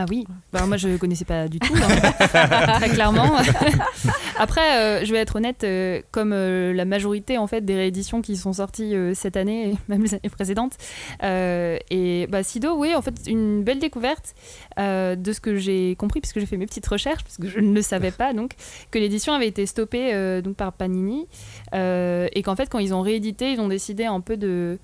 Ah 0.00 0.06
oui, 0.08 0.24
bah, 0.50 0.64
moi 0.64 0.78
je 0.78 0.96
connaissais 0.96 1.26
pas 1.26 1.46
du 1.46 1.58
tout, 1.58 1.74
hein. 1.74 2.12
très 2.78 2.88
clairement. 2.88 3.36
Après, 4.38 4.78
euh, 4.78 5.04
je 5.04 5.12
vais 5.12 5.18
être 5.18 5.36
honnête, 5.36 5.62
euh, 5.62 6.00
comme 6.10 6.32
euh, 6.32 6.72
la 6.72 6.86
majorité 6.86 7.36
en 7.36 7.46
fait 7.46 7.60
des 7.60 7.74
rééditions 7.74 8.22
qui 8.22 8.38
sont 8.38 8.54
sorties 8.54 8.94
cette 9.12 9.36
année, 9.36 9.72
et 9.72 9.76
même 9.88 10.02
les 10.02 10.14
années 10.14 10.30
précédentes, 10.30 10.78
et 11.22 12.26
bah, 12.30 12.42
Sido, 12.42 12.78
oui, 12.78 12.94
en 12.94 13.02
fait, 13.02 13.12
une 13.26 13.62
belle 13.62 13.78
découverte 13.78 14.34
de 14.78 15.32
ce 15.32 15.40
que 15.40 15.56
j'ai 15.56 15.96
compris, 15.96 16.20
puisque 16.20 16.40
j'ai 16.40 16.46
fait 16.46 16.56
mes 16.56 16.66
petites 16.66 16.86
recherches, 16.86 17.22
parce 17.22 17.36
que 17.36 17.46
je 17.46 17.60
ne 17.60 17.74
le 17.74 17.82
savais 17.82 18.10
pas, 18.10 18.32
donc 18.32 18.52
que 18.90 18.98
l'édition 18.98 19.34
avait 19.34 19.48
été 19.48 19.66
stoppée 19.66 20.40
donc 20.42 20.56
par 20.56 20.72
Panini, 20.72 21.26
et 21.74 22.42
qu'en 22.42 22.56
fait, 22.56 22.70
quand 22.70 22.78
ils 22.78 22.94
ont 22.94 23.02
réédité, 23.02 23.52
ils 23.52 23.60
ont 23.60 23.68
décidé 23.68 24.06
un 24.06 24.20
peu 24.20 24.38
de 24.38 24.78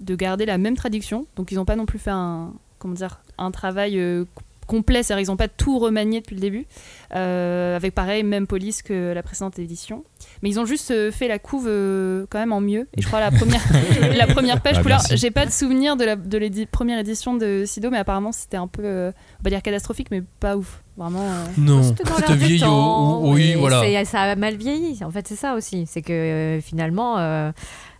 de 0.00 0.16
garder 0.16 0.46
la 0.46 0.58
même 0.58 0.76
traduction, 0.76 1.26
donc 1.36 1.52
ils 1.52 1.56
n'ont 1.56 1.66
pas 1.66 1.76
non 1.76 1.86
plus 1.86 1.98
fait 1.98 2.10
un 2.10 2.54
comment 2.78 2.94
dire 2.94 3.20
un 3.38 3.52
travail 3.52 4.00
complet, 4.72 5.02
c'est-à-dire 5.02 5.26
ils 5.26 5.30
n'ont 5.30 5.36
pas 5.36 5.48
tout 5.48 5.78
remanié 5.78 6.20
depuis 6.20 6.34
le 6.34 6.40
début, 6.40 6.66
euh, 7.14 7.76
avec 7.76 7.94
pareil, 7.94 8.22
même 8.22 8.46
police 8.46 8.80
que 8.82 9.12
la 9.12 9.22
précédente 9.22 9.58
édition. 9.58 10.02
Mais 10.42 10.48
ils 10.48 10.58
ont 10.58 10.64
juste 10.64 10.90
euh, 10.92 11.10
fait 11.12 11.28
la 11.28 11.38
couve 11.38 11.66
euh, 11.68 12.24
quand 12.30 12.38
même 12.38 12.52
en 12.52 12.60
mieux. 12.62 12.88
Et 12.96 13.02
je 13.02 13.06
crois 13.06 13.20
la 13.20 13.30
première, 13.30 13.60
la 14.16 14.26
première 14.26 14.62
page 14.62 14.76
Ah, 14.78 14.82
couleur, 14.82 15.00
j'ai 15.10 15.30
pas 15.30 15.44
de 15.44 15.50
souvenir 15.50 15.96
de 15.96 16.04
la 16.04 16.16
de 16.16 16.64
première 16.70 16.98
édition 16.98 17.34
de 17.34 17.64
Sido, 17.66 17.90
mais 17.90 17.98
apparemment 17.98 18.32
c'était 18.32 18.56
un 18.56 18.66
peu, 18.66 18.82
euh, 18.84 19.12
on 19.40 19.44
va 19.44 19.50
dire 19.50 19.62
catastrophique, 19.62 20.08
mais 20.10 20.22
pas 20.40 20.56
ouf. 20.56 20.82
Vraiment. 20.96 21.22
euh, 21.22 21.44
Non, 21.58 21.82
C'était 21.82 22.34
vieillot. 22.34 23.20
Oui, 23.30 23.54
voilà. 23.54 24.04
Ça 24.04 24.22
a 24.22 24.36
mal 24.36 24.56
vieilli. 24.56 25.02
En 25.04 25.10
fait, 25.10 25.26
c'est 25.26 25.36
ça 25.36 25.54
aussi. 25.54 25.86
C'est 25.86 26.02
que 26.02 26.12
euh, 26.12 26.60
finalement, 26.60 27.18
euh, 27.18 27.50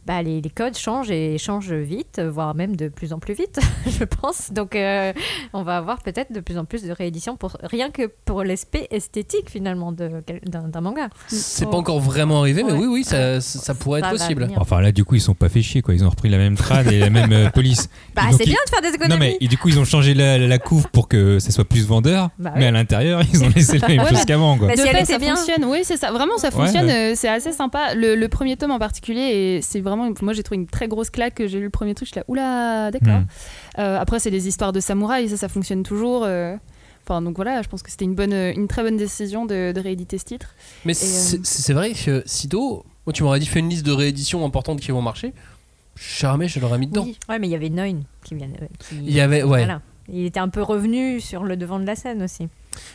bah, 0.06 0.22
les, 0.22 0.40
les 0.40 0.50
codes 0.50 0.76
changent 0.76 1.10
et 1.10 1.38
changent 1.38 1.72
vite, 1.72 2.20
voire 2.20 2.54
même 2.54 2.74
de 2.76 2.88
plus 2.88 3.12
en 3.12 3.18
plus 3.18 3.34
vite, 3.34 3.60
je 3.86 4.04
pense. 4.04 4.52
Donc, 4.52 4.74
euh, 4.74 5.12
on 5.52 5.62
va 5.62 5.76
avoir 5.76 6.02
peut-être 6.02 6.32
de 6.32 6.40
plus 6.40 6.58
en 6.58 6.64
plus 6.64 6.82
de 6.82 6.90
rééditions 6.92 7.36
pour 7.36 7.56
rien 7.62 7.90
que 7.90 8.10
pour 8.24 8.42
l'aspect 8.44 8.88
esthétique 8.90 9.48
finalement 9.50 9.92
d'un 9.92 10.80
manga. 10.80 11.08
C'est 11.28 11.70
pas 11.70 11.76
encore 11.76 12.00
vraiment 12.00 12.40
arrivé, 12.40 12.62
mais 12.64 12.72
Ouais. 12.72 12.78
oui, 12.78 12.86
oui, 12.86 13.04
ça, 13.04 13.40
ça- 13.40 13.74
pourrait 13.74 14.00
Ça 14.00 14.08
être 14.08 14.18
possible. 14.18 14.48
Enfin 14.56 14.80
là, 14.80 14.92
du 14.92 15.04
coup, 15.04 15.14
ils 15.14 15.20
sont 15.20 15.34
pas 15.34 15.48
fait 15.48 15.62
chier, 15.62 15.82
quoi. 15.82 15.94
Ils 15.94 16.04
ont 16.04 16.10
repris 16.10 16.28
la 16.28 16.38
même 16.38 16.56
trad 16.56 16.86
et 16.90 16.98
la 16.98 17.10
même 17.10 17.32
euh, 17.32 17.50
police. 17.50 17.88
Bah, 18.14 18.22
c'est 18.32 18.44
ils- 18.44 18.46
bien 18.50 18.58
de 18.66 18.70
faire 18.70 18.80
des 18.82 18.88
économies. 18.94 19.12
Non 19.12 19.18
mais 19.18 19.36
et 19.40 19.48
du 19.48 19.56
coup 19.58 19.68
ils 19.68 19.78
ont 19.78 19.84
changé 19.84 20.14
la, 20.14 20.38
la 20.38 20.58
couve 20.58 20.88
pour 20.90 21.08
que 21.08 21.38
ça 21.38 21.50
soit 21.50 21.64
plus 21.64 21.86
vendeur, 21.86 22.30
Bah 22.38 22.52
mais 22.54 22.62
oui. 22.62 22.66
à 22.66 22.70
l'intérieur 22.70 23.22
ils 23.32 23.42
ont 23.44 23.48
laissé 23.54 23.78
la 23.78 23.88
même 23.88 24.00
Ouais, 24.00 24.08
chose 24.08 24.24
qu'avant 24.24 24.56
quoi. 24.58 24.68
Bah, 24.68 24.74
de 24.74 24.80
si 24.80 24.86
elle 24.86 24.96
fait, 24.96 25.02
était 25.02 25.12
ça 25.12 25.18
bien. 25.18 25.36
fonctionne. 25.36 25.64
Oui, 25.66 25.80
c'est 25.82 25.96
ça. 25.96 26.10
Vraiment, 26.12 26.38
ça 26.38 26.50
fonctionne. 26.50 26.86
ouais. 26.86 27.12
euh, 27.12 27.14
c'est 27.16 27.28
assez 27.28 27.52
sympa. 27.52 27.94
Le, 27.94 28.14
le 28.14 28.28
premier 28.28 28.56
tome 28.56 28.70
en 28.70 28.78
particulier, 28.78 29.20
et 29.58 29.62
c'est 29.62 29.80
vraiment. 29.80 29.91
Moi, 29.96 30.32
j'ai 30.32 30.42
trouvé 30.42 30.56
une 30.60 30.66
très 30.66 30.88
grosse 30.88 31.10
claque. 31.10 31.34
que 31.34 31.46
J'ai 31.46 31.58
lu 31.58 31.64
le 31.64 31.70
premier 31.70 31.94
truc. 31.94 32.06
Je 32.08 32.12
suis 32.12 32.18
là, 32.20 32.24
oula, 32.28 32.90
d'accord. 32.90 33.20
Hmm. 33.20 33.26
Euh, 33.80 33.98
après, 33.98 34.18
c'est 34.20 34.30
des 34.30 34.48
histoires 34.48 34.72
de 34.72 34.80
samouraïs. 34.80 35.30
Ça, 35.30 35.36
ça 35.36 35.48
fonctionne 35.48 35.82
toujours. 35.82 36.24
euh. 36.24 36.56
Enfin, 37.04 37.20
donc 37.20 37.34
voilà, 37.36 37.62
je 37.62 37.68
pense 37.68 37.82
que 37.82 37.90
c'était 37.90 38.04
une 38.04 38.14
bonne, 38.14 38.32
une 38.32 38.68
très 38.68 38.82
bonne 38.82 38.96
décision 38.96 39.44
de, 39.44 39.72
de 39.72 39.80
rééditer 39.80 40.18
ce 40.18 40.24
titre. 40.24 40.54
Mais 40.84 40.94
c'est 40.94 41.70
euh, 41.70 41.74
vrai 41.74 41.92
que 41.94 42.22
Sido, 42.26 42.84
moi, 43.06 43.12
tu 43.12 43.24
m'aurais 43.24 43.40
dit 43.40 43.46
fais 43.46 43.58
une 43.58 43.68
liste 43.68 43.84
de 43.84 43.90
rééditions 43.92 44.44
importantes 44.46 44.80
qui 44.80 44.92
vont 44.92 45.02
marcher. 45.02 45.32
Jamais 45.96 46.46
je 46.48 46.60
l'aurais 46.60 46.78
mis 46.78 46.86
dedans. 46.86 47.04
Oui. 47.04 47.18
Ouais, 47.28 47.38
mais 47.40 47.48
il 47.48 47.50
y 47.50 47.54
avait 47.56 47.70
Noin 47.70 48.00
qui 48.24 48.34
vient. 48.36 48.46
euh, 48.46 48.66
qui- 48.78 48.96
Il 49.04 49.12
y 49.12 49.20
avait, 49.20 49.42
ouais. 49.42 49.64
Voilà. 49.64 49.80
Il 50.08 50.24
était 50.24 50.40
un 50.40 50.48
peu 50.48 50.62
revenu 50.62 51.20
sur 51.20 51.42
le 51.42 51.56
devant 51.56 51.78
de 51.80 51.84
la 51.86 51.96
scène 51.96 52.22
aussi. 52.22 52.48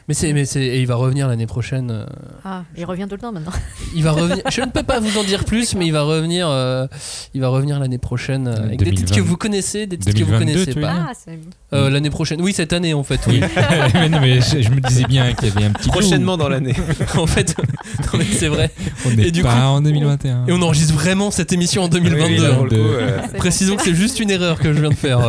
Mais 0.07 0.13
c'est, 0.13 0.31
mais 0.33 0.45
c'est, 0.45 0.61
et 0.61 0.79
il 0.79 0.87
va 0.87 0.95
revenir 0.95 1.27
l'année 1.27 1.47
prochaine. 1.47 1.91
euh, 1.91 2.05
Ah, 2.45 2.63
il 2.77 2.85
revient 2.85 3.05
tout 3.09 3.15
le 3.15 3.21
temps 3.21 3.31
maintenant. 3.31 3.51
Il 3.95 4.03
va 4.03 4.11
revenir. 4.11 4.43
Je 4.51 4.61
ne 4.61 4.67
peux 4.67 4.83
pas 4.83 4.99
vous 4.99 5.17
en 5.17 5.23
dire 5.23 5.43
plus, 5.45 5.75
mais 5.75 5.85
il 5.85 5.91
va 5.91 6.03
revenir. 6.03 6.47
euh, 6.49 6.87
il 7.33 7.41
va 7.41 7.49
revenir 7.49 7.79
l'année 7.79 7.97
prochaine 7.97 8.47
euh, 8.47 8.63
avec 8.65 8.79
des 8.79 8.91
titres 8.91 9.11
que 9.11 9.15
2020. 9.17 9.29
vous 9.29 9.37
connaissez, 9.37 9.87
des 9.87 9.97
titres 9.97 10.17
que 10.17 10.23
vous 10.23 10.31
2022, 10.31 10.65
connaissez 10.65 10.79
pas. 10.81 11.05
Ah, 11.09 11.13
c'est 11.13 11.37
Euh, 11.73 11.89
l'année 11.89 12.09
prochaine. 12.09 12.41
Oui, 12.41 12.53
cette 12.53 12.71
année 12.73 12.93
en 12.93 13.03
fait. 13.03 13.19
Oui. 13.27 13.41
mais 13.93 14.09
non 14.09 14.19
mais 14.21 14.39
je, 14.41 14.61
je 14.61 14.69
me 14.69 14.79
disais 14.79 15.03
bien 15.05 15.33
qu'il 15.33 15.49
y 15.49 15.51
avait 15.51 15.65
un 15.65 15.71
petit 15.71 15.89
Prochainement 15.89 16.37
dans 16.37 16.47
l'année. 16.49 16.75
en 17.17 17.27
fait, 17.27 17.55
non, 17.57 18.19
mais 18.19 18.25
c'est 18.31 18.47
vrai. 18.47 18.71
On 19.05 19.11
n'est 19.11 19.27
Et 19.27 19.31
du 19.31 19.43
pas 19.43 19.53
coup- 19.53 19.57
en 19.61 19.81
2021. 19.81 20.45
Et 20.47 20.51
on 20.53 20.61
enregistre 20.61 20.93
vraiment 20.93 21.31
cette 21.31 21.51
émission 21.51 21.83
en 21.83 21.87
2022. 21.89 22.25
Oui, 22.33 22.37
là, 22.39 22.53
pour 22.55 22.65
hein. 22.65 23.27
coup, 23.27 23.37
Précisons 23.37 23.75
que 23.75 23.83
c'est 23.83 23.95
juste 23.95 24.19
une 24.19 24.31
erreur 24.31 24.59
que 24.59 24.71
je 24.73 24.79
viens 24.79 24.89
de 24.89 24.95
faire. 24.95 25.19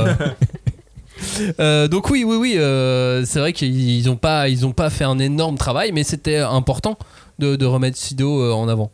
Euh. 1.61 1.89
Donc 1.89 2.11
oui, 2.11 2.25
oui, 2.25 2.37
oui, 2.37 2.55
euh, 2.59 3.25
c'est 3.25 3.39
vrai 3.41 3.53
qu'ils 3.53 4.05
n'ont 4.07 4.17
pas, 4.17 4.49
ils 4.49 4.67
ont 4.67 4.73
pas 4.73 4.91
fait 4.91 5.05
un 5.05 5.19
énorme 5.19 5.57
travail, 5.57 5.93
mais 5.93 6.05
c'était 6.05 6.39
important 6.39 6.99
de, 7.39 7.57
de 7.57 7.67
remettre 7.67 7.97
Sido 7.97 8.41
euh, 8.43 8.53
en 8.53 8.69
avant. 8.69 8.91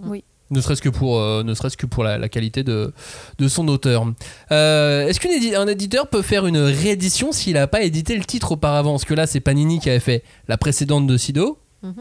Oui. 0.00 0.24
Ne 0.50 0.60
serait-ce 0.62 0.80
que 0.80 0.88
pour, 0.88 1.20
euh, 1.20 1.42
ne 1.42 1.52
serait-ce 1.52 1.76
que 1.76 1.84
pour 1.84 2.04
la, 2.04 2.16
la 2.16 2.28
qualité 2.30 2.62
de, 2.62 2.94
de 3.38 3.48
son 3.48 3.68
auteur. 3.68 4.06
Est-ce 4.50 5.20
qu'un 5.20 5.66
éditeur 5.66 6.08
peut 6.08 6.22
faire 6.22 6.46
une 6.46 6.56
réédition 6.58 7.32
s'il 7.32 7.54
n'a 7.54 7.66
pas 7.66 7.82
édité 7.82 8.16
le 8.16 8.24
titre 8.24 8.52
auparavant? 8.52 8.92
Parce 8.92 9.04
que 9.04 9.14
là, 9.14 9.26
c'est 9.26 9.40
Panini 9.40 9.78
qui 9.78 9.90
avait 9.90 10.00
fait 10.00 10.22
la 10.48 10.56
précédente 10.56 11.06
de 11.06 11.16
Sido. 11.18 11.58
Mhm. 11.82 11.92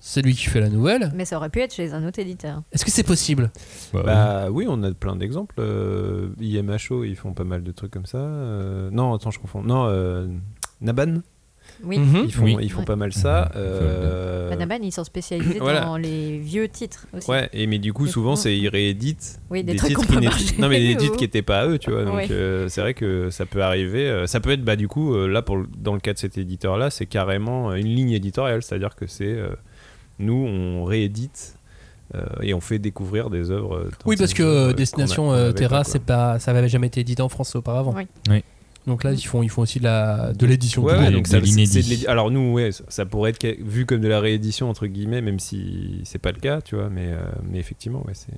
C'est 0.00 0.22
lui 0.22 0.34
qui 0.34 0.46
fait 0.46 0.60
la 0.60 0.70
nouvelle. 0.70 1.12
Mais 1.14 1.26
ça 1.26 1.36
aurait 1.36 1.50
pu 1.50 1.60
être 1.60 1.74
chez 1.74 1.92
un 1.92 2.06
autre 2.06 2.18
éditeur. 2.18 2.62
Est-ce 2.72 2.84
que 2.84 2.90
c'est 2.90 3.02
possible? 3.02 3.50
Bah, 3.92 4.02
Bah 4.04 4.50
oui, 4.50 4.64
on 4.68 4.82
a 4.82 4.92
plein 4.92 5.14
d'exemples. 5.14 5.54
Euh, 5.58 6.30
IMHO, 6.40 7.04
ils 7.04 7.16
font 7.16 7.34
pas 7.34 7.44
mal 7.44 7.62
de 7.62 7.70
trucs 7.70 7.90
comme 7.92 8.06
ça. 8.06 8.18
Euh, 8.18 8.90
non, 8.90 9.12
attends, 9.14 9.30
je 9.30 9.38
confonds. 9.38 9.62
Non, 9.62 9.84
euh, 9.86 10.26
Naban, 10.80 11.18
Oui. 11.84 11.98
Mhm. 11.98 12.22
ils 12.26 12.32
font, 12.34 12.44
Oui. 12.44 12.56
ils 12.60 12.70
font 12.70 12.80
Ouais. 12.80 12.84
pas 12.84 12.96
mal 12.96 13.12
ça. 13.12 13.50
Mhm. 13.54 13.60
Euh, 13.60 14.50
Manaban, 14.50 14.78
ils 14.82 14.92
sont 14.92 15.04
spécialisés 15.04 15.58
Voilà. 15.60 15.80
dans 15.82 15.96
les 15.96 16.38
vieux 16.38 16.68
titres 16.68 17.06
aussi. 17.16 17.30
Ouais, 17.30 17.48
et 17.52 17.66
mais 17.66 17.78
du 17.78 17.92
coup, 17.92 18.06
souvent, 18.06 18.36
c'est 18.36 18.56
ils 18.56 18.68
rééditent 18.68 19.40
Oui, 19.50 19.62
des 19.64 19.72
des, 19.72 19.78
trucs 19.78 19.90
titres 19.90 20.06
qui 20.06 20.16
n'étaient 20.18 20.60
non 20.62 20.68
mais 20.68 20.80
des 20.80 20.96
titres 20.98 21.16
qui 21.16 21.24
étaient 21.24 21.42
pas 21.42 21.60
à 21.60 21.66
eux, 21.68 21.78
tu 21.78 21.90
vois. 21.90 22.04
Donc 22.04 22.14
Ouais. 22.16 22.28
euh, 22.30 22.68
c'est 22.68 22.80
vrai 22.80 22.94
que 22.94 23.30
ça 23.30 23.46
peut 23.46 23.62
arriver. 23.62 24.06
euh, 24.08 24.26
ça 24.26 24.40
peut 24.40 24.50
être 24.50 24.64
bah 24.64 24.76
du 24.76 24.88
coup 24.88 25.14
euh, 25.14 25.26
là 25.28 25.42
pour 25.42 25.58
dans 25.78 25.94
le 25.94 26.00
cas 26.00 26.12
de 26.12 26.18
cet 26.18 26.36
éditeur 26.38 26.76
là, 26.78 26.90
c'est 26.90 27.06
carrément 27.06 27.72
une 27.74 27.86
ligne 27.86 28.10
éditoriale, 28.10 28.62
c'est-à-dire 28.62 28.94
que 28.94 29.06
c'est 29.06 29.24
euh, 29.26 29.50
nous 30.18 30.34
on 30.34 30.84
réédite 30.84 31.56
euh, 32.14 32.24
et 32.42 32.52
on 32.54 32.60
fait 32.60 32.78
découvrir 32.80 33.30
des 33.30 33.50
œuvres. 33.50 33.88
Oui, 34.04 34.16
parce 34.16 34.34
que 34.34 34.72
Destination 34.72 35.30
Terra, 35.52 35.78
pas, 35.78 35.84
quoi. 35.84 35.92
c'est 35.92 36.02
pas, 36.02 36.38
ça 36.40 36.52
n'avait 36.52 36.68
jamais 36.68 36.88
été 36.88 37.00
édité 37.00 37.22
en 37.22 37.28
France 37.28 37.54
auparavant. 37.54 37.94
Oui. 37.96 38.06
Oui. 38.28 38.42
Donc 38.90 39.04
là, 39.04 39.12
ils 39.12 39.22
font, 39.22 39.42
ils 39.44 39.48
font 39.48 39.62
aussi 39.62 39.78
de 39.78 39.84
la, 39.84 40.32
de 40.32 40.46
l'édition. 40.46 40.82
Ouais, 40.82 40.94
pour 40.94 41.02
ouais, 41.02 41.08
eux. 41.10 41.12
donc 41.12 41.22
de 41.24 41.28
ça, 41.28 41.38
l'inédit. 41.38 41.66
c'est 41.72 41.82
de 41.82 41.88
l'édi- 41.88 42.06
Alors 42.08 42.32
nous, 42.32 42.52
ouais, 42.54 42.72
ça, 42.72 42.82
ça 42.88 43.06
pourrait 43.06 43.30
être 43.30 43.46
vu 43.62 43.86
comme 43.86 44.00
de 44.00 44.08
la 44.08 44.18
réédition 44.18 44.68
entre 44.68 44.88
guillemets, 44.88 45.20
même 45.20 45.38
si 45.38 46.00
c'est 46.04 46.18
pas 46.18 46.32
le 46.32 46.40
cas, 46.40 46.60
tu 46.60 46.74
vois. 46.74 46.90
Mais, 46.90 47.06
euh, 47.06 47.20
mais 47.48 47.58
effectivement, 47.60 48.02
ouais, 48.06 48.14
c'est. 48.14 48.32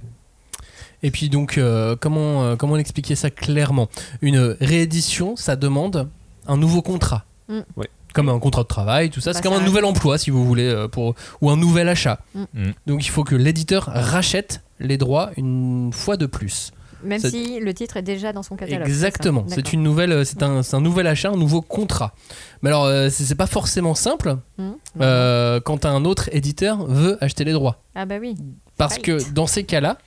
Et 1.02 1.10
puis 1.10 1.30
donc, 1.30 1.56
euh, 1.56 1.96
comment, 1.98 2.44
euh, 2.44 2.56
comment 2.56 2.76
expliquer 2.76 3.14
ça 3.14 3.30
clairement? 3.30 3.88
Une 4.20 4.54
réédition, 4.60 5.36
ça 5.36 5.56
demande 5.56 6.08
un 6.46 6.58
nouveau 6.58 6.82
contrat. 6.82 7.24
Mm. 7.48 7.60
Ouais. 7.76 7.88
Comme 8.12 8.28
un 8.28 8.38
contrat 8.38 8.62
de 8.64 8.68
travail, 8.68 9.08
tout 9.08 9.22
ça. 9.22 9.30
Bah, 9.30 9.34
c'est 9.34 9.42
comme 9.42 9.54
ça 9.54 9.60
un 9.62 9.64
nouvel 9.64 9.86
emploi, 9.86 10.18
si 10.18 10.28
vous 10.30 10.44
voulez, 10.44 10.86
pour, 10.92 11.14
ou 11.40 11.48
un 11.50 11.56
nouvel 11.56 11.88
achat. 11.88 12.20
Mm. 12.34 12.42
Mm. 12.52 12.72
Donc 12.86 13.06
il 13.06 13.08
faut 13.10 13.24
que 13.24 13.34
l'éditeur 13.34 13.84
rachète 13.86 14.60
les 14.80 14.98
droits 14.98 15.30
une 15.38 15.92
fois 15.94 16.18
de 16.18 16.26
plus. 16.26 16.72
Même 17.04 17.20
si 17.20 17.60
le 17.60 17.74
titre 17.74 17.96
est 17.96 18.02
déjà 18.02 18.32
dans 18.32 18.42
son 18.42 18.56
catalogue. 18.56 18.86
Exactement. 18.86 19.44
C'est 19.48 19.72
une 19.72 19.82
nouvelle, 19.82 20.12
euh, 20.12 20.24
c'est 20.24 20.42
un, 20.42 20.62
c'est 20.62 20.76
un 20.76 20.80
nouvel 20.80 21.06
achat, 21.06 21.30
un 21.30 21.36
nouveau 21.36 21.60
contrat. 21.62 22.14
Mais 22.62 22.68
alors, 22.70 22.84
euh, 22.84 23.08
c'est 23.10 23.34
pas 23.34 23.46
forcément 23.46 23.94
simple 23.94 24.36
Mhm. 24.58 24.74
euh, 25.00 25.60
quand 25.60 25.84
un 25.86 26.04
autre 26.04 26.28
éditeur 26.32 26.86
veut 26.86 27.16
acheter 27.22 27.44
les 27.44 27.52
droits. 27.52 27.82
Ah 27.94 28.06
bah 28.06 28.16
oui. 28.20 28.34
Parce 28.76 28.94
Right. 28.94 29.04
que 29.04 29.32
dans 29.32 29.46
ces 29.46 29.64
cas-là, 29.64 29.98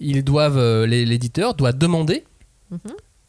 ils 0.00 0.22
doivent, 0.22 0.58
euh, 0.58 0.86
l'éditeur 0.86 1.54
doit 1.54 1.72
demander 1.72 2.24
Mhm. 2.70 2.78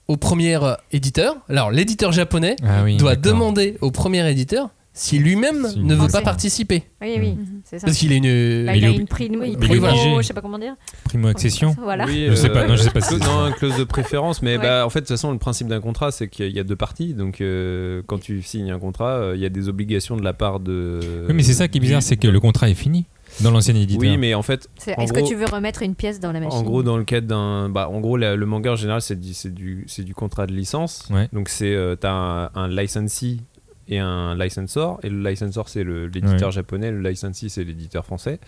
au 0.08 0.18
premier 0.18 0.58
éditeur. 0.92 1.36
Alors, 1.50 1.72
l'éditeur 1.72 2.12
japonais 2.12 2.56
Ah 2.64 2.84
oui, 2.84 2.98
doit 2.98 3.16
demander 3.16 3.78
au 3.82 3.92
premier 3.92 4.30
éditeur 4.30 4.70
si 5.00 5.20
lui-même 5.20 5.68
ne 5.78 5.94
veut 5.96 6.08
pas 6.08 6.22
participer. 6.22 6.84
Oui, 7.02 7.16
oui, 7.20 7.32
Mhm. 7.36 7.62
c'est 7.64 7.78
ça. 7.80 7.86
Parce 7.86 7.98
qu'il 7.98 8.12
est 8.12 8.18
une. 8.18 8.66
Bah, 8.66 8.76
il 8.76 8.84
a 8.84 8.88
une 8.90 8.96
une 8.96 9.40
mais 9.40 9.50
il 9.52 9.58
prime, 9.58 9.84
obligé. 9.84 10.16
je 10.18 10.22
sais 10.24 10.34
pas 10.34 10.42
comment 10.42 10.58
dire. 10.58 10.76
Primo 11.04 11.28
accession. 11.28 11.76
Voilà. 11.82 12.06
Oui, 12.06 12.26
Je 12.30 12.36
sais 12.36 12.50
pas, 12.50 12.62
euh, 12.64 12.68
non, 12.68 12.76
je 12.76 12.82
sais 12.82 12.90
pas 12.90 13.00
non, 13.12 13.48
une 13.48 13.54
clause 13.54 13.78
de 13.78 13.84
préférence, 13.84 14.42
mais 14.42 14.58
Ouais. 14.58 14.64
bah, 14.64 14.86
en 14.86 14.90
fait, 14.90 15.02
de 15.02 15.06
toute 15.06 15.10
façon, 15.16 15.32
le 15.32 15.38
principe 15.38 15.68
d'un 15.68 15.80
contrat, 15.82 16.12
c'est 16.12 16.28
qu'il 16.28 16.50
y 16.56 16.60
a- 16.60 16.64
deux 16.64 16.76
parties. 16.76 17.14
Donc, 17.14 17.42
euh, 17.42 18.02
quand 18.08 18.18
tu 18.20 18.42
signes 18.42 18.72
un 18.72 18.80
contrat, 18.80 19.12
euh, 19.18 19.34
il 19.36 19.42
y 19.42 19.46
a 19.46 19.50
des 19.50 19.70
obligations 19.70 20.18
de 20.18 20.24
la 20.24 20.34
part 20.34 20.60
de. 20.60 21.00
Oui, 21.28 21.34
mais 21.36 21.44
c'est 21.44 21.54
ça 21.54 21.68
qui 21.68 21.78
est 21.78 21.82
bizarre, 21.82 22.02
c'est 22.02 22.18
que 22.18 22.28
le 22.28 22.40
contrat 22.40 22.68
est 22.70 22.74
fini 22.74 23.06
dans 23.42 23.52
l'ancien 23.52 23.76
éditeur. 23.76 24.00
Oui, 24.02 24.18
mais 24.18 24.34
en 24.34 24.42
fait, 24.42 24.68
Est-ce 24.88 25.14
que 25.14 25.28
tu 25.28 25.36
veux 25.36 25.46
remettre 25.46 25.84
une 25.84 25.94
pièce 25.94 26.20
dans 26.20 26.32
la 26.32 26.40
machine? 26.40 26.58
En 26.60 26.64
gros, 26.64 26.82
dans 26.82 26.98
le 26.98 27.04
cadre 27.04 27.28
d'un. 27.28 27.70
Bah, 27.70 27.88
en 27.90 28.00
gros, 28.00 28.18
la- 28.18 28.36
le 28.36 28.46
manga 28.48 28.72
en 28.72 28.76
général, 28.76 29.02
c'est 29.02 29.20
du, 29.20 30.14
contrat 30.16 30.48
de 30.48 30.54
licence. 30.54 31.08
Ouais. 31.12 31.30
Donc, 31.34 31.50
c'est, 31.50 31.74
euh, 31.76 31.96
t'as 31.96 32.12
un, 32.12 32.50
un 32.56 32.68
licensee 32.68 33.38
et 33.90 34.00
un 34.00 34.36
licensor. 34.38 35.00
Et 35.04 35.10
le 35.10 35.22
licensor, 35.28 35.70
c'est 35.70 35.84
le- 35.84 36.08
l'éditeur 36.08 36.48
Ouais. 36.50 36.52
japonais, 36.52 36.92
le 36.92 37.02
licensee, 37.02 37.48
c'est 37.50 37.64
l'éditeur 37.64 38.06
français. 38.06 38.40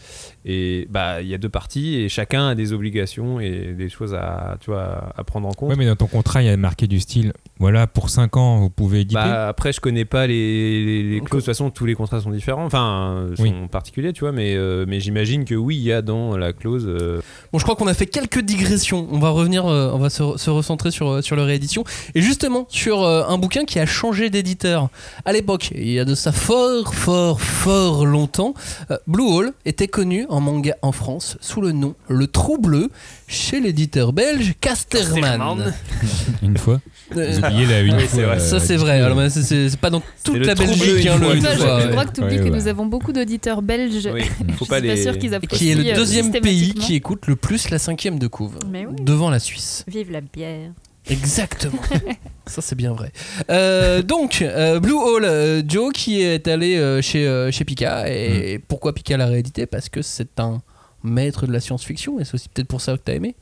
Et 0.45 0.87
bah, 0.89 1.21
il 1.21 1.27
y 1.27 1.33
a 1.33 1.37
deux 1.37 1.49
parties 1.49 1.95
et 1.95 2.09
chacun 2.09 2.49
a 2.49 2.55
des 2.55 2.73
obligations 2.73 3.39
et 3.39 3.73
des 3.77 3.89
choses 3.89 4.13
à, 4.13 4.57
tu 4.59 4.71
vois, 4.71 5.11
à 5.15 5.23
prendre 5.23 5.47
en 5.47 5.51
compte. 5.53 5.69
Ouais, 5.69 5.75
mais 5.75 5.85
dans 5.85 5.95
ton 5.95 6.07
contrat, 6.07 6.41
il 6.41 6.45
y 6.45 6.49
a 6.49 6.57
marqué 6.57 6.87
du 6.87 6.99
style 6.99 7.33
voilà, 7.59 7.87
pour 7.87 8.09
5 8.09 8.37
ans, 8.37 8.59
vous 8.59 8.69
pouvez 8.69 9.01
éditer. 9.01 9.15
Bah, 9.15 9.49
après, 9.49 9.73
je 9.73 9.81
connais 9.81 10.05
pas 10.05 10.27
les, 10.27 10.85
les, 10.85 11.03
les 11.03 11.17
clauses. 11.19 11.29
De 11.29 11.35
toute 11.39 11.45
façon, 11.45 11.69
tous 11.71 11.85
les 11.85 11.93
contrats 11.95 12.21
sont 12.21 12.31
différents, 12.31 12.65
enfin, 12.65 13.27
sont 13.35 13.43
Oui. 13.43 13.53
particuliers, 13.69 14.13
tu 14.13 14.21
vois. 14.21 14.31
Mais, 14.31 14.55
euh, 14.55 14.85
mais 14.87 14.99
j'imagine 15.01 15.43
que 15.45 15.55
oui, 15.55 15.75
il 15.75 15.83
y 15.83 15.91
a 15.91 16.01
dans 16.01 16.37
la 16.37 16.53
clause. 16.53 16.85
euh, 16.87 17.21
Bon, 17.51 17.59
je 17.59 17.63
crois 17.63 17.75
qu'on 17.75 17.87
a 17.87 17.93
fait 17.93 18.05
quelques 18.05 18.39
digressions. 18.39 19.07
On 19.11 19.19
va 19.19 19.29
revenir, 19.29 19.65
euh, 19.65 19.91
on 19.93 19.97
va 19.97 20.09
se, 20.09 20.23
se 20.37 20.49
recentrer 20.49 20.91
sur, 20.91 21.21
sur 21.23 21.35
leur 21.35 21.45
réédition. 21.47 21.83
Et 22.15 22.21
justement, 22.21 22.65
sur 22.69 23.03
euh, 23.03 23.23
un 23.27 23.37
bouquin 23.37 23.65
qui 23.65 23.77
a 23.79 23.85
changé 23.85 24.29
d'éditeur. 24.29 24.89
À 25.29 25.31
l'époque, 25.31 25.69
il 25.75 25.91
y 25.91 25.99
a 25.99 26.05
de 26.05 26.15
ça 26.15 26.31
fort, 26.31 26.95
fort, 26.95 27.39
fort 27.39 28.03
longtemps, 28.07 28.55
euh, 28.89 28.97
Blue 29.05 29.25
Hole 29.31 29.51
était 29.63 29.87
connu 29.87 30.25
en 30.27 30.39
manga 30.41 30.75
en 30.81 30.91
France 30.91 31.37
sous 31.39 31.61
le 31.61 31.71
nom 31.71 31.93
Le 32.07 32.25
Trou 32.25 32.57
Bleu 32.57 32.89
chez 33.27 33.59
l'éditeur 33.59 34.11
belge 34.11 34.55
Casterman. 34.59 35.71
Une 36.41 36.57
fois. 36.57 36.81
Euh, 37.15 37.31
Vous 37.31 37.37
oubliez 37.45 37.67
la 37.67 37.81
une 37.81 37.93
oui, 37.93 37.99
fois. 38.01 38.09
c'est 38.11 38.23
vrai. 38.23 38.35
euh, 38.37 38.39
Ça, 38.39 38.59
c'est 38.59 38.75
vrai. 38.77 39.01
Alors, 39.01 39.19
c'est- 39.29 39.43
c'est 39.43 39.69
c'est 39.69 39.79
pas 39.79 39.91
dans 39.91 40.01
toute 40.23 40.37
la 40.43 40.55
Belgique. 40.55 41.05
Hein, 41.05 41.19
une 41.21 41.33
le- 41.35 41.41
fois, 41.41 41.55
fois, 41.55 41.79
je, 41.81 41.87
crois 41.89 42.05
que 42.05 42.13
tu 42.13 42.21
oublies 42.21 42.37
Ouais, 42.37 42.39
que 42.39 42.49
ouais. 42.49 42.57
nous 42.61 42.67
avons 42.67 42.87
beaucoup 42.87 43.11
d'auditeurs 43.13 43.61
belges. 43.61 44.09
Oui, 44.11 44.23
faut 44.57 44.65
je 44.65 44.69
pas 44.69 44.79
suis 44.79 44.87
pas 44.87 44.95
les. 44.95 45.03
sûre 45.03 45.19
qu'ils 45.19 45.35
apprécient 45.35 45.57
Qui 45.59 45.71
est 45.71 45.75
le 45.75 45.93
deuxième 45.93 46.31
pays 46.31 46.73
qui 46.73 46.95
écoute 46.95 47.27
le 47.27 47.35
plus 47.35 47.69
la 47.69 47.77
cinquième 47.77 48.17
de 48.17 48.25
couve. 48.25 48.57
Mais 48.67 48.87
oui. 48.87 48.95
Devant 48.99 49.29
la 49.29 49.37
Suisse. 49.37 49.85
Vive 49.87 50.11
la 50.11 50.21
bière. 50.21 50.71
Exactement. 51.09 51.81
Ça, 52.45 52.61
c'est 52.61 52.75
bien 52.75 52.93
vrai. 52.93 53.11
Euh, 53.49 54.01
donc, 54.01 54.41
euh, 54.41 54.79
Blue 54.79 54.93
Hole, 54.93 55.25
euh, 55.25 55.61
Joe 55.67 55.91
qui 55.93 56.21
est 56.21 56.47
allé 56.47 57.01
chez, 57.01 57.49
chez 57.51 57.65
Pika. 57.65 58.09
Et 58.09 58.59
pourquoi 58.67 58.93
Pika 58.93 59.17
l'a 59.17 59.27
réédité? 59.27 59.65
Parce 59.65 59.89
que 59.89 60.01
c'est 60.01 60.39
un 60.39 60.61
maître 61.03 61.47
de 61.47 61.51
la 61.51 61.59
science-fiction. 61.59 62.19
Et 62.19 62.25
c'est 62.25 62.35
aussi 62.35 62.49
peut-être 62.49 62.67
pour 62.67 62.81
ça 62.81 62.93
que 62.97 63.01
t'as 63.03 63.13
aimé. 63.13 63.35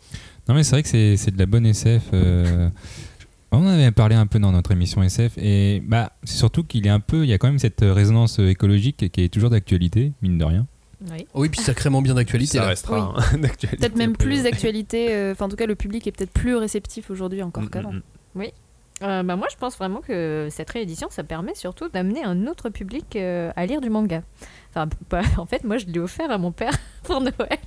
Non, 0.47 0.55
mais 0.55 0.63
c'est 0.63 0.71
vrai 0.71 0.83
que 0.83 0.89
c'est 0.89 1.31
de 1.31 1.39
la 1.39 1.45
bonne 1.45 1.65
SF. 1.65 2.03
On 3.51 3.65
en 3.65 3.67
avait 3.67 3.91
parlé 3.91 4.15
un 4.15 4.27
peu 4.27 4.39
dans 4.39 4.51
notre 4.51 4.71
émission 4.71 5.01
SF. 5.03 5.37
Et 5.37 5.81
bah, 5.85 6.11
c'est 6.23 6.37
surtout 6.37 6.63
qu'il 6.63 6.85
est 6.85 6.91
un 6.91 6.99
peu. 6.99 7.23
Il 7.23 7.29
y 7.29 7.33
a 7.33 7.37
quand 7.37 7.47
même 7.47 7.59
cette 7.59 7.81
résonance 7.81 8.39
écologique 8.39 9.09
qui 9.11 9.21
est 9.21 9.29
toujours 9.29 9.49
d'actualité, 9.49 10.13
mine 10.21 10.37
de 10.37 10.45
rien. 10.45 10.67
Oui. 11.11 11.27
Oui, 11.33 11.49
puis 11.49 11.61
sacrément 11.61 12.01
bien 12.01 12.13
d'actualité. 12.15 12.57
Ça 12.57 12.63
là. 12.63 12.69
restera 12.69 13.13
hein, 13.17 13.37
d'actualité. 13.37 13.77
Peut-être 13.77 13.95
même 13.95 14.15
plus 14.15 14.43
d'actualité. 14.43 15.07
euh, 15.13 15.31
Enfin, 15.31 15.45
en 15.45 15.49
tout 15.49 15.55
cas, 15.55 15.65
le 15.65 15.75
public 15.75 16.05
est 16.07 16.11
peut-être 16.11 16.31
plus 16.33 16.55
réceptif 16.55 17.09
aujourd'hui 17.09 17.43
encore 17.43 17.63
Mm, 17.63 17.69
qu'avant. 17.69 17.91
mm, 17.93 18.01
mm. 18.35 18.43
Euh, 19.03 19.21
bah, 19.21 19.35
moi, 19.35 19.47
je 19.51 19.55
pense 19.57 19.77
vraiment 19.77 20.01
que 20.01 20.47
cette 20.49 20.71
réédition, 20.71 21.07
ça 21.11 21.23
permet 21.23 21.53
surtout 21.53 21.87
d'amener 21.87 22.23
un 22.23 22.47
autre 22.47 22.69
public 22.69 23.15
euh, 23.15 23.51
à 23.55 23.67
lire 23.67 23.79
du 23.79 23.91
manga. 23.91 24.23
Enfin, 24.73 24.89
en 25.37 25.45
fait, 25.45 25.63
moi, 25.63 25.77
je 25.77 25.85
l'ai 25.85 25.99
offert 25.99 26.31
à 26.31 26.39
mon 26.39 26.51
père 26.51 26.73
pour 27.03 27.21
Noël. 27.21 27.59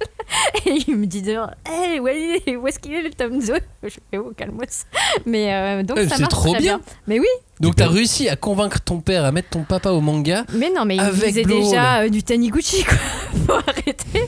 Et 0.66 0.78
il 0.88 0.96
me 0.96 1.06
dit 1.06 1.22
dehors, 1.22 1.50
Hey, 1.64 2.00
où 2.00 2.08
est-ce 2.08 2.80
qu'il 2.80 2.94
est 2.94 3.02
le 3.02 3.10
tome 3.10 3.38
2 3.38 3.54
Je 3.84 3.88
fais, 4.10 4.18
oh, 4.18 4.32
calmos. 4.36 4.86
Mais 5.24 5.54
euh, 5.54 5.82
donc, 5.84 5.98
Eh, 6.00 6.08
ça 6.08 6.18
marche 6.18 6.32
trop 6.32 6.50
très 6.50 6.58
bien. 6.60 6.78
bien. 6.78 6.86
Mais 7.06 7.20
oui, 7.20 7.26
Donc, 7.60 7.76
t'as 7.76 7.88
réussi 7.88 8.28
à 8.28 8.36
convaincre 8.36 8.80
ton 8.80 9.00
père 9.00 9.24
à 9.24 9.32
mettre 9.32 9.50
ton 9.50 9.62
papa 9.64 9.90
au 9.90 10.00
manga. 10.00 10.44
mais 10.54 10.70
non, 10.74 10.84
mais 10.86 10.96
il 10.96 11.42
Blue 11.44 11.60
déjà 11.60 12.00
euh, 12.00 12.08
du 12.08 12.22
Taniguchi, 12.22 12.84
quoi. 12.84 12.96
Faut 13.46 13.52
arrêter. 13.68 14.26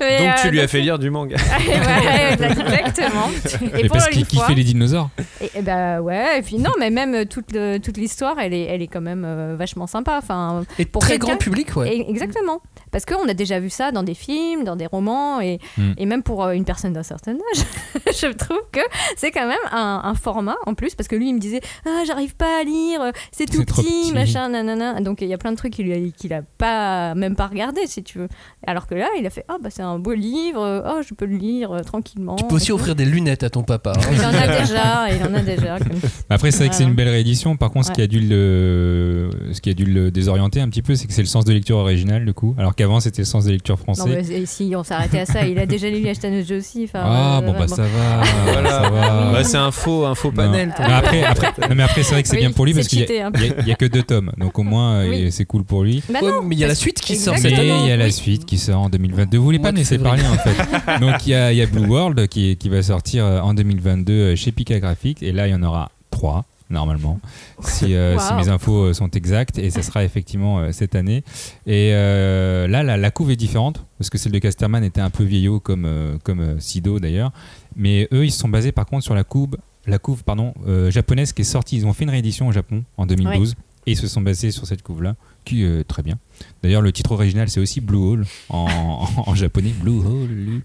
Mais, 0.00 0.18
Donc, 0.18 0.34
tu 0.42 0.48
euh, 0.48 0.50
lui 0.50 0.60
as 0.60 0.66
fait 0.66 0.80
lire 0.80 0.98
du 0.98 1.08
manga. 1.10 1.36
ouais, 1.68 2.32
exactement. 2.32 3.30
Et 3.78 3.82
Mais 3.84 3.88
parce 3.88 4.08
qu'il 4.08 4.26
kiffait 4.26 4.54
les 4.54 4.64
dinosaures. 4.64 5.10
Et, 5.40 5.50
et 5.58 5.62
bah 5.62 6.00
ouais, 6.00 6.40
et 6.40 6.42
puis 6.42 6.56
non, 6.58 6.72
mais 6.80 6.90
même 6.90 7.14
euh, 7.14 7.24
toute, 7.24 7.52
le- 7.52 7.78
toute 7.78 7.96
l'histoire, 7.96 8.36
elle 8.40 8.54
est, 8.54 8.62
elle 8.64 8.82
est 8.82 8.88
quand 8.88 9.00
même 9.00 9.24
euh, 9.24 9.54
vachement 9.56 9.86
sympa. 9.86 10.18
Enfin, 10.20 10.64
Et 10.80 10.84
Pour 10.84 11.02
très 11.02 11.18
grand 11.18 11.36
public, 11.36 11.76
ouais. 11.76 11.96
et- 11.96 12.10
exactement. 12.10 12.60
Parce 12.92 13.04
qu'on 13.04 13.26
a 13.28 13.34
déjà 13.34 13.58
vu 13.58 13.70
ça 13.70 13.90
dans 13.90 14.02
des 14.04 14.14
films, 14.14 14.62
dans 14.64 14.76
des 14.76 14.86
romans, 14.86 15.40
et, 15.40 15.58
Mm. 15.78 15.92
et 15.96 16.06
même 16.06 16.22
pour 16.22 16.44
euh, 16.44 16.52
une 16.52 16.64
personne 16.64 16.92
d'un 16.92 17.02
certain 17.02 17.32
âge, 17.32 17.64
je 18.20 18.26
trouve 18.32 18.60
que 18.70 18.80
c'est 19.16 19.30
quand 19.30 19.46
même 19.48 19.58
un, 19.72 20.02
un 20.04 20.14
format 20.14 20.56
en 20.66 20.74
plus, 20.74 20.94
parce 20.94 21.08
que 21.08 21.16
lui, 21.16 21.30
il 21.30 21.34
me 21.34 21.40
disait 21.40 21.60
Ah, 21.86 22.02
j'arrive 22.06 22.36
pas 22.36 22.60
à 22.60 22.64
lire, 22.64 23.00
c'est 23.32 23.46
tout 23.46 23.64
petit, 23.64 23.82
petit. 23.82 24.12
machin, 24.12 24.48
nanana. 24.50 25.00
Donc 25.00 25.20
il 25.22 25.28
y 25.28 25.34
a 25.34 25.38
plein 25.38 25.52
de 25.52 25.56
trucs 25.56 25.72
qu'il 25.72 25.90
a, 25.92 25.96
qu'il 26.16 26.32
a 26.34 26.42
pas, 26.58 27.14
même 27.14 27.34
pas 27.34 27.46
regardé, 27.46 27.80
si 27.86 28.02
tu 28.02 28.18
veux. 28.18 28.28
Alors 28.66 28.86
que 28.86 28.94
là, 28.94 29.08
il 29.18 29.26
a 29.26 29.30
fait 29.30 29.44
Ah, 29.48 29.56
bah 29.62 29.70
c'est 29.70 29.82
un 29.82 29.98
beau 29.98 30.12
livre, 30.12 30.84
oh, 30.86 31.00
je 31.08 31.14
peux 31.14 31.24
le 31.26 31.36
lire 31.36 31.72
euh, 31.72 31.80
tranquillement. 31.82 32.36
Tu 32.36 32.44
peux 32.44 32.56
aussi 32.56 32.72
offrir 32.72 32.94
des 32.94 33.04
lunettes 33.06 33.42
à 33.42 33.50
ton 33.50 33.62
papa. 33.62 33.92
hein. 33.96 34.00
Il 34.12 34.20
en 34.20 34.28
a 34.34 34.58
déjà, 34.60 35.08
il 35.10 35.22
en 35.26 35.34
a 35.34 35.40
déjà. 35.40 35.78
comme- 35.78 35.88
Après, 36.30 36.50
c'est 36.50 36.58
vrai 36.58 36.68
que 36.68 36.74
c'est 36.74 36.84
une 36.84 36.94
belle 36.94 37.08
réédition. 37.08 37.56
Par 37.56 37.70
contre, 37.70 37.86
ce, 37.86 37.92
qui 37.92 38.02
a 38.02 38.06
dû 38.06 38.20
le, 38.20 39.30
ce 39.52 39.60
qui 39.60 39.70
a 39.70 39.74
dû 39.74 39.84
le 39.84 40.10
désorienter 40.10 40.60
un 40.60 40.68
petit 40.68 40.82
peu, 40.82 40.94
c'est 40.94 41.06
que 41.06 41.12
c'est 41.12 41.22
le 41.22 41.26
sens 41.28 41.44
de 41.44 41.52
lecture 41.52 41.76
original, 41.78 42.24
du 42.24 42.34
coup. 42.34 42.54
Alors 42.58 42.74
qu'avant, 42.82 43.00
c'était 43.00 43.22
le 43.22 43.26
sens 43.26 43.44
de 43.44 43.50
lecture 43.52 43.76
Non, 43.88 43.94
français. 43.94 44.22
mais 44.28 44.46
si 44.46 44.72
on 44.76 44.82
s'arrêtait 44.82 45.20
à 45.20 45.26
ça, 45.26 45.46
il 45.46 45.58
a 45.58 45.66
déjà 45.66 45.88
lu 45.90 46.06
Ashton 46.08 46.42
aussi. 46.56 46.88
ah, 46.94 47.38
euh, 47.38 47.40
bon, 47.46 47.52
bah 47.58 47.68
ça 47.68 47.82
va. 47.82 47.88
Voilà. 48.52 48.70
ça 48.70 48.90
va. 48.90 49.32
Bah, 49.32 49.44
c'est 49.44 49.56
un 49.56 49.70
faux, 49.70 50.04
un 50.06 50.14
faux 50.14 50.30
Non. 50.30 50.36
panel. 50.36 50.74
Mais 50.78 50.92
après, 50.92 51.24
après, 51.24 51.52
non, 51.68 51.74
mais 51.74 51.82
après 51.82 52.02
c'est 52.02 52.12
vrai 52.14 52.22
que 52.22 52.28
c'est 52.28 52.36
Oui, 52.36 52.40
bien 52.42 52.52
pour 52.52 52.66
lui 52.66 52.74
parce 52.74 52.88
qu'il 52.88 52.98
y, 52.98 53.02
a- 53.02 53.06
cheaté, 53.06 53.22
hein. 53.22 53.30
a- 53.34 53.60
il 53.62 53.68
y 53.68 53.72
a 53.72 53.74
que 53.74 53.86
deux 53.86 54.02
tomes. 54.02 54.32
Donc 54.38 54.58
au 54.58 54.62
moins, 54.62 54.94
euh, 54.96 55.08
Oui. 55.10 55.32
c'est 55.32 55.44
cool 55.44 55.64
pour 55.64 55.82
lui. 55.84 56.02
Bah 56.12 56.18
mais 56.44 56.54
il 56.56 56.58
y 56.58 56.64
a 56.64 56.68
la 56.68 56.74
suite 56.74 57.00
qui 57.00 57.16
sort 57.16 57.36
il 57.38 57.50
y 57.50 57.90
a 57.90 57.96
la 57.96 58.04
oui. 58.06 58.12
suite 58.12 58.44
qui 58.44 58.58
sort 58.58 58.80
en 58.82 58.88
2022. 58.88 59.38
Vous 59.38 59.44
voulez 59.44 59.58
Au 59.58 59.62
pas 59.62 59.72
me 59.72 59.78
laisser 59.78 59.98
parler 59.98 60.22
en 60.22 60.34
fait. 60.38 61.00
Donc 61.00 61.26
il 61.26 61.30
y 61.30 61.34
a, 61.34 61.52
il 61.52 61.58
y 61.58 61.62
a 61.62 61.66
Blue 61.66 61.86
World 61.86 62.26
qui, 62.28 62.56
qui 62.56 62.68
va 62.68 62.82
sortir 62.82 63.24
euh, 63.24 63.40
en 63.40 63.54
2022 63.54 64.12
euh, 64.12 64.36
chez 64.36 64.52
Pika 64.52 64.78
Graphics. 64.80 65.22
Et 65.22 65.32
là, 65.32 65.46
il 65.48 65.50
y 65.52 65.54
en 65.54 65.62
aura 65.62 65.90
trois 66.10 66.44
normalement, 66.72 67.20
si, 67.60 67.94
euh, 67.94 68.18
si 68.18 68.34
mes 68.34 68.48
infos 68.48 68.86
euh, 68.86 68.92
sont 68.92 69.10
exactes. 69.10 69.58
Et 69.58 69.70
ça 69.70 69.82
sera 69.82 70.04
effectivement 70.04 70.58
euh, 70.58 70.72
cette 70.72 70.94
année. 70.94 71.22
Et 71.66 71.92
là, 71.92 72.82
la, 72.82 72.96
la 72.96 73.10
couve 73.10 73.30
est 73.30 73.36
différente 73.36 73.84
parce 73.98 74.10
que 74.10 74.18
celle 74.18 74.32
de 74.32 74.38
Casterman 74.38 74.82
était 74.82 75.00
un 75.00 75.10
peu 75.10 75.24
vieillot 75.24 75.60
comme, 75.60 76.18
comme 76.24 76.60
Sido 76.60 76.98
d'ailleurs. 76.98 77.32
Mais 77.76 78.08
eux, 78.12 78.24
ils 78.24 78.32
se 78.32 78.38
sont 78.38 78.48
basés 78.48 78.72
par 78.72 78.86
contre 78.86 79.04
sur 79.04 79.14
la 79.14 79.24
couve, 79.24 79.56
la 79.86 79.98
couve 79.98 80.24
pardon, 80.24 80.54
japonaise 80.88 81.32
qui 81.32 81.42
est 81.42 81.44
sortie. 81.44 81.76
Ils 81.76 81.86
ont 81.86 81.92
fait 81.92 82.04
une 82.04 82.10
réédition 82.10 82.48
au 82.48 82.52
Japon 82.52 82.84
en 82.96 83.06
2012. 83.06 83.54
Et 83.86 83.92
ils 83.92 83.96
se 83.96 84.06
sont 84.06 84.20
basés 84.20 84.52
sur 84.52 84.64
cette 84.66 84.82
couve-là, 84.82 85.16
qui 85.44 85.64
est 85.64 85.84
très 85.84 86.02
bien. 86.02 86.18
D'ailleurs, 86.62 86.82
le 86.82 86.90
titre 86.92 87.12
original, 87.12 87.48
c'est 87.48 87.60
aussi 87.60 87.80
Blue 87.80 87.98
Hole 87.98 88.24
en, 88.48 88.66
en- 88.66 89.08
en 89.30 89.34
japonais. 89.34 89.72
Blue 89.80 89.98
Hole. 89.98 90.62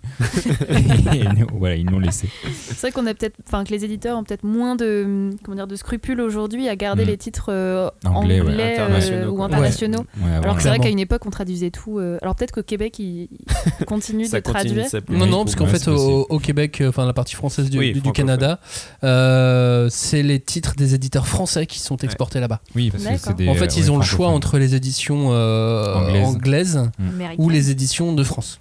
Et 0.73 1.23
voilà, 1.53 1.75
ils 1.75 1.85
l'ont 1.85 1.99
laissé. 1.99 2.29
C'est 2.53 2.79
vrai 2.81 2.91
qu'on 2.91 3.05
a 3.05 3.13
peut-être, 3.13 3.35
enfin 3.47 3.63
que 3.63 3.71
les 3.71 3.83
éditeurs 3.85 4.17
ont 4.17 4.23
peut-être 4.23 4.43
moins 4.43 4.75
de, 4.75 5.31
comment 5.43 5.55
dire, 5.55 5.67
de 5.67 5.75
scrupules 5.75 6.21
aujourd'hui 6.21 6.67
à 6.67 6.75
garder 6.75 7.03
Mm. 7.03 7.07
les 7.07 7.17
titres 7.17 7.45
euh, 7.49 7.89
Anglais, 8.05 8.41
anglais, 8.41 8.55
ouais, 8.55 8.79
euh, 8.79 8.83
internationaux, 8.85 9.31
ou 9.31 9.43
internationaux. 9.43 10.05
Ouais, 10.21 10.31
Alors 10.31 10.55
que 10.55 10.61
c'est 10.63 10.69
vrai 10.69 10.79
qu'à 10.79 10.89
une 10.89 10.99
époque, 10.99 11.23
on 11.25 11.29
traduisait 11.29 11.69
tout. 11.71 11.99
euh, 11.99 12.17
Alors 12.21 12.35
peut-être 12.35 12.51
qu'au 12.53 12.63
Québec, 12.63 12.97
ils 12.99 13.27
continuent 13.87 14.25
de 14.29 14.39
continue 14.39 14.41
traduire. 14.41 14.85
Non, 15.09 15.25
non, 15.27 15.43
parce 15.43 15.55
qu'en 15.55 15.67
fait, 15.67 15.87
au, 15.87 16.39
Québec, 16.39 16.81
enfin 16.87 17.05
la 17.05 17.13
partie 17.13 17.35
française 17.35 17.69
du, 17.69 17.77
Oui, 17.77 17.87
du- 17.87 17.93
du 17.93 17.99
francophone. 17.99 18.25
Canada, 18.27 18.59
euh, 19.03 19.87
c'est 19.91 20.23
les 20.23 20.39
titres 20.39 20.75
des 20.75 20.95
éditeurs 20.95 21.27
français 21.27 21.65
qui 21.65 21.79
sont 21.79 21.97
exportés 21.97 22.39
là-bas. 22.39 22.61
Oui, 22.75 22.89
parce 22.91 23.03
que 23.03 23.17
c'est 23.17 23.35
des. 23.35 23.47
En 23.49 23.55
fait, 23.55 23.77
ils 23.77 23.91
ont 23.91 23.97
le 23.97 24.03
choix 24.03 24.27
entre 24.29 24.57
les 24.57 24.66
éditions 24.75 25.29
euh, 25.31 25.95
Anglaises. 25.95 26.25
anglaises 26.27 26.89
Américain. 26.99 27.43
ou 27.43 27.49
les 27.49 27.71
éditions 27.71 28.13
de 28.13 28.23
France. 28.23 28.59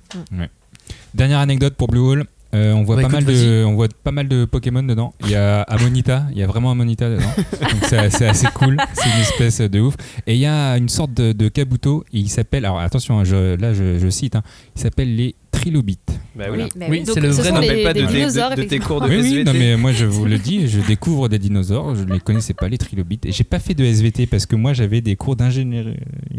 Dernière 1.14 1.38
anecdote 1.38 1.74
pour 1.74 1.88
Blue 1.88 2.00
Hole. 2.00 2.24
Euh, 2.54 2.72
on, 2.72 2.84
voit 2.84 2.96
Bah, 2.96 3.02
pas 3.02 3.08
écoute, 3.08 3.26
mal 3.26 3.34
de, 3.34 3.64
on 3.64 3.74
voit 3.74 3.88
pas 4.04 4.12
mal 4.12 4.28
de 4.28 4.44
Pokémon 4.44 4.82
dedans. 4.82 5.12
Il 5.22 5.30
y 5.30 5.34
a 5.34 5.62
Amonita, 5.62 6.24
il 6.30 6.38
y 6.38 6.42
a 6.42 6.46
vraiment 6.46 6.70
Amonita 6.70 7.10
dedans. 7.10 7.26
Donc 7.60 7.84
c'est 7.88 8.08
c'est 8.10 8.28
assez 8.28 8.46
cool, 8.54 8.76
c'est 8.94 9.08
une 9.10 9.20
espèce 9.20 9.60
de 9.60 9.80
ouf. 9.80 9.96
Et 10.26 10.34
il 10.34 10.40
y 10.40 10.46
a 10.46 10.76
une 10.78 10.88
sorte 10.88 11.12
de, 11.12 11.32
de 11.32 11.48
Kabuto, 11.48 12.04
il 12.12 12.30
s'appelle, 12.30 12.64
alors 12.64 12.78
attention, 12.78 13.18
hein, 13.18 13.24
je- 13.24 13.56
là 13.60 13.74
je, 13.74 13.98
je 13.98 14.08
cite, 14.08 14.36
hein, 14.36 14.42
il 14.76 14.80
s'appelle 14.80 15.16
les 15.16 15.34
Trilobites. 15.60 16.00
Bah 16.34 16.44
Oui, 16.50 17.02
c'est 17.06 17.20
le 17.20 17.28
vrai 17.30 17.50
nom. 17.50 17.60
des- 17.60 17.82
pas 17.82 17.94
de, 17.94 18.00
des 18.00 18.06
tes- 18.06 18.12
dinosaures, 18.12 18.50
de- 18.50 18.56
de 18.56 18.60
tes 18.60 18.66
effectivement. 18.66 18.98
cours 18.98 19.00
de 19.08 19.08
Oui, 19.16 19.20
oui, 19.22 19.44
non 19.44 19.52
mais 19.54 19.76
moi 19.78 19.92
je 19.92 20.04
vous 20.04 20.26
le 20.26 20.36
dis, 20.38 20.68
je 20.68 20.80
découvre 20.80 21.28
des 21.30 21.38
dinosaures, 21.38 21.94
je 21.94 22.02
ne 22.04 22.12
les 22.12 22.20
connaissais 22.20 22.52
pas, 22.52 22.68
les 22.68 22.76
trilobites. 22.76 23.24
Et 23.24 23.32
j'ai 23.32 23.42
pas 23.44 23.58
fait 23.58 23.72
de 23.72 23.82
SVT 23.84 24.26
parce 24.26 24.44
que 24.44 24.54
moi 24.54 24.74
j'avais 24.74 25.00
des 25.00 25.16
cours 25.16 25.34
d'ingénierie. 25.36 25.96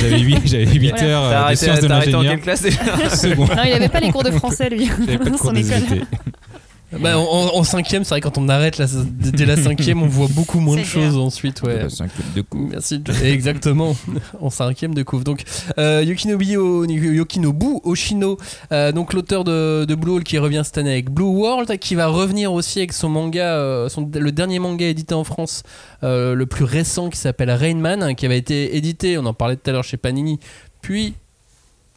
J'avais 0.00 0.20
8, 0.20 0.38
j'avais 0.46 0.64
huit 0.66 0.88
Voilà. 0.90 1.04
heures 1.06 1.24
euh, 1.24 1.28
de 1.30 1.34
arrêté, 1.34 1.64
sciences 1.64 1.80
de 1.80 1.86
l'ingénieur. 1.86 2.40
classe 2.40 2.62
déjà. 2.62 2.80
Non, 3.36 3.46
il 3.66 3.72
avait 3.72 3.88
pas 3.90 4.00
les 4.00 4.10
cours 4.10 4.22
de 4.22 4.30
français 4.30 4.70
lui. 4.70 4.86
J'avais 4.86 5.18
pas 5.18 5.24
de 5.24 5.30
dans 5.30 5.36
cours 5.36 5.46
son 5.48 5.52
de 5.52 5.58
école. 5.58 5.72
SVT. 5.72 6.00
Bah, 7.00 7.18
en, 7.18 7.22
en 7.56 7.64
cinquième, 7.64 8.04
c'est 8.04 8.10
vrai, 8.10 8.20
quand 8.20 8.38
on 8.38 8.48
arrête 8.48 8.78
la- 8.78 8.86
dès 8.86 9.46
la 9.46 9.56
cinquième, 9.56 10.02
on 10.02 10.06
voit 10.06 10.28
beaucoup 10.30 10.60
moins 10.60 10.76
de 10.76 10.82
choses 10.84 11.16
ensuite. 11.16 11.62
Ouais. 11.62 11.82
La 11.84 11.90
cinquième 11.90 12.26
de 12.34 12.40
coup. 12.42 12.68
Merci. 12.70 13.02
Exactement, 13.24 13.96
en 14.40 14.50
cinquième 14.50 14.94
de 14.94 15.02
couvre. 15.02 15.24
Donc, 15.24 15.42
euh, 15.78 16.02
Yokinobu, 16.04 16.56
O- 16.56 16.84
Yokinobu 16.84 17.80
Oshino, 17.84 18.38
euh, 18.72 18.92
donc 18.92 19.12
l'auteur 19.12 19.44
de, 19.44 19.84
de 19.84 19.94
Blue 19.94 20.12
Hole 20.12 20.24
qui 20.24 20.38
revient 20.38 20.62
cette 20.64 20.78
année 20.78 20.92
avec 20.92 21.10
Blue 21.10 21.24
World, 21.24 21.78
qui 21.78 21.94
va 21.94 22.06
revenir 22.06 22.52
aussi 22.52 22.78
avec 22.78 22.92
son 22.92 23.08
manga, 23.08 23.54
euh, 23.54 23.88
son, 23.88 24.10
le 24.14 24.32
dernier 24.32 24.58
manga 24.58 24.86
édité 24.86 25.14
en 25.14 25.24
France, 25.24 25.62
euh, 26.02 26.34
le 26.34 26.46
plus 26.46 26.64
récent 26.64 27.10
qui 27.10 27.18
s'appelle 27.18 27.50
Rainman, 27.50 28.14
qui 28.14 28.26
avait 28.26 28.38
été 28.38 28.76
édité, 28.76 29.18
on 29.18 29.26
en 29.26 29.34
parlait 29.34 29.56
tout 29.56 29.68
à 29.70 29.72
l'heure 29.72 29.84
chez 29.84 29.96
Panini, 29.96 30.38
puis 30.82 31.14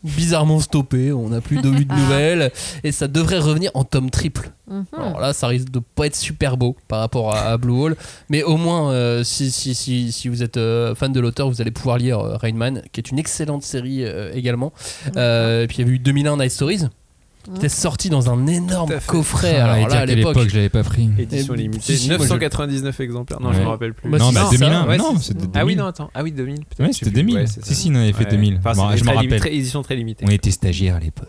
bizarrement 0.08 0.60
stoppé. 0.60 1.12
On 1.12 1.30
n'a 1.30 1.42
plus 1.42 1.58
de, 1.58 1.70
de 1.70 1.94
nouvelles 1.94 2.52
et 2.84 2.92
ça 2.92 3.08
devrait 3.08 3.40
revenir 3.40 3.72
en 3.74 3.84
tome 3.84 4.10
triple. 4.10 4.52
Mhm. 4.70 4.86
Alors 4.98 5.20
là, 5.20 5.34
ça 5.34 5.48
risque 5.48 5.70
de 5.70 5.80
pas 5.80 6.08
être 6.08 6.16
super 6.16 6.58
beau 6.58 6.76
par 6.88 7.00
rapport 7.00 7.34
à, 7.34 7.40
à 7.52 7.58
Blue 7.58 7.74
Hole, 7.74 7.96
mais 8.30 8.44
au 8.44 8.58
moins, 8.58 8.92
euh, 8.92 9.24
si, 9.24 9.52
si, 9.52 9.74
si, 9.74 10.12
si 10.12 10.28
vous 10.28 10.44
êtes 10.44 10.58
euh, 10.58 10.94
fan 10.94 11.12
de 11.14 11.20
l'auteur, 11.20 11.50
vous 11.50 11.62
allez 11.62 11.72
pouvoir 11.72 11.98
lire 11.98 12.20
euh, 12.20 12.36
Rain 12.38 12.54
Man, 12.54 12.82
qui 12.92 13.00
est 13.00 13.10
une 13.12 13.20
excellente 13.20 13.64
série 13.64 14.04
euh, 14.04 14.32
également. 14.34 14.74
Et 15.08 15.66
puis 15.68 15.78
il 15.78 15.80
y 15.80 15.82
avait 15.84 15.94
eu 15.94 16.00
2001 16.00 16.38
Night 16.38 16.52
Stories, 16.52 16.88
qui 17.52 17.58
était 17.58 17.70
sorti 17.70 18.10
dans 18.10 18.30
un 18.30 18.46
énorme 18.48 18.92
coffret. 19.06 19.54
Et 19.54 19.58
Alors 19.58 19.76
dire 19.78 19.88
là, 19.90 19.96
à 20.02 20.06
l'époque, 20.06 20.38
je 20.50 20.56
l'avais 20.56 20.70
pas 20.70 20.84
pris. 20.84 21.10
Édition 21.18 21.54
Et- 21.54 21.58
limitée, 21.58 21.82
si, 21.82 21.98
si, 21.98 22.08
moi, 22.10 22.18
je- 22.18 22.24
999 22.24 23.00
exemplaires. 23.00 23.40
Non, 23.42 23.52
je 23.54 23.58
Ouais. 23.60 23.64
me 23.64 23.70
rappelle 23.70 23.94
plus. 23.94 24.10
Bah, 24.10 24.18
non, 24.18 24.30
si, 24.30 24.36
bah 24.36 24.48
c'est 24.52 24.58
2001. 24.58 24.82
ça. 24.84 24.88
Ouais, 24.88 24.98
non, 24.98 25.18
c'était 25.20 25.40
Ah 25.54 25.66
oui, 25.66 25.74
2000. 25.74 25.78
non, 25.78 25.86
attends. 25.86 26.10
Ah 26.14 26.24
oui, 26.24 26.32
2000. 26.32 26.56
peut-être, 26.60 26.80
Ouais, 26.80 26.88
je 26.88 26.92
c'était 26.94 27.12
plus. 27.12 27.16
2000. 27.22 27.36
Ouais, 27.38 27.46
si, 27.48 27.76
si, 27.76 27.90
on 27.92 27.96
avait 27.96 28.14
fait 28.14 28.26
Ouais. 28.26 28.32
2000. 28.32 28.60
Enfin, 28.64 28.96
je 28.96 29.04
me 29.04 29.10
rappelle. 29.12 29.40
très- 29.40 29.54
édition 29.56 29.82
très 29.82 29.96
limitée. 29.96 30.26
On 30.28 30.32
était 30.32 30.52
stagiaires 30.52 30.96
à 30.96 31.00
l'époque. 31.00 31.28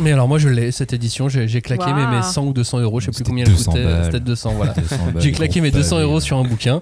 Mais 0.00 0.12
alors 0.12 0.28
moi 0.28 0.38
je 0.38 0.48
l'ai 0.48 0.70
cette 0.72 0.92
édition, 0.92 1.28
j'ai 1.28 1.60
claqué 1.60 1.86
mes, 1.92 2.06
mes 2.06 2.16
Waouh. 2.18 2.22
100 2.22 2.44
ou 2.46 2.52
200 2.52 2.78
euros, 2.80 3.00
je 3.00 3.06
sais 3.06 3.12
plus 3.12 3.24
combien 3.24 3.44
elle 3.44 3.50
200 3.52 3.72
coûtait, 3.72 4.04
c'était 4.04 4.20
200 4.20 4.52
voilà. 4.56 4.72
200 4.74 4.96
balles, 5.12 5.22
J'ai 5.22 5.32
claqué 5.32 5.60
mes 5.60 5.70
200 5.70 5.96
pavé. 5.96 6.02
euros 6.02 6.20
sur 6.20 6.36
un 6.38 6.44
bouquin 6.44 6.80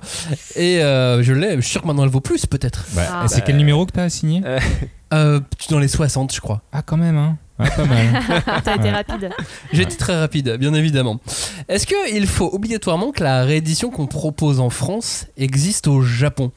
et 0.57 0.83
euh, 0.83 1.23
je 1.23 1.33
l'ai, 1.33 1.57
je 1.57 1.61
suis 1.61 1.71
sûr 1.73 1.83
que 1.83 1.87
maintenant 1.87 2.05
elle 2.05 2.11
vaut 2.11 2.21
plus 2.21 2.47
peut-être. 2.47 2.85
Bah, 2.95 3.03
Ah. 3.11 3.29
c'est 3.29 3.43
quel 3.45 3.57
numéro 3.57 3.87
que 3.87 3.93
t'as 3.93 4.09
signé 4.09 4.43
Euh, 4.45 4.59
Euh, 5.15 5.41
dans 5.69 5.79
les 5.79 5.89
60 5.89 6.35
je 6.35 6.41
crois. 6.41 6.63
Ah, 6.73 6.81
quand 6.81 6.97
même, 6.97 7.19
hein. 7.19 7.37
Ouais, 7.63 7.71
pas 7.77 7.85
mal. 7.85 8.43
T'as 8.65 8.77
été 8.77 8.91
rapide. 8.91 9.31
J'ai 9.73 9.83
été 9.83 9.97
très 9.97 10.19
rapide, 10.19 10.57
bien 10.59 10.75
évidemment. 10.75 11.21
Est-ce 11.69 11.87
qu'il 11.87 12.27
faut 12.27 12.51
obligatoirement 12.53 13.13
que 13.13 13.23
la 13.23 13.45
réédition 13.45 13.91
qu'on 13.91 14.07
propose 14.07 14.61
en 14.61 14.71
France 14.71 15.27
existe 15.37 15.87
au 15.89 16.03
Japon? 16.03 16.51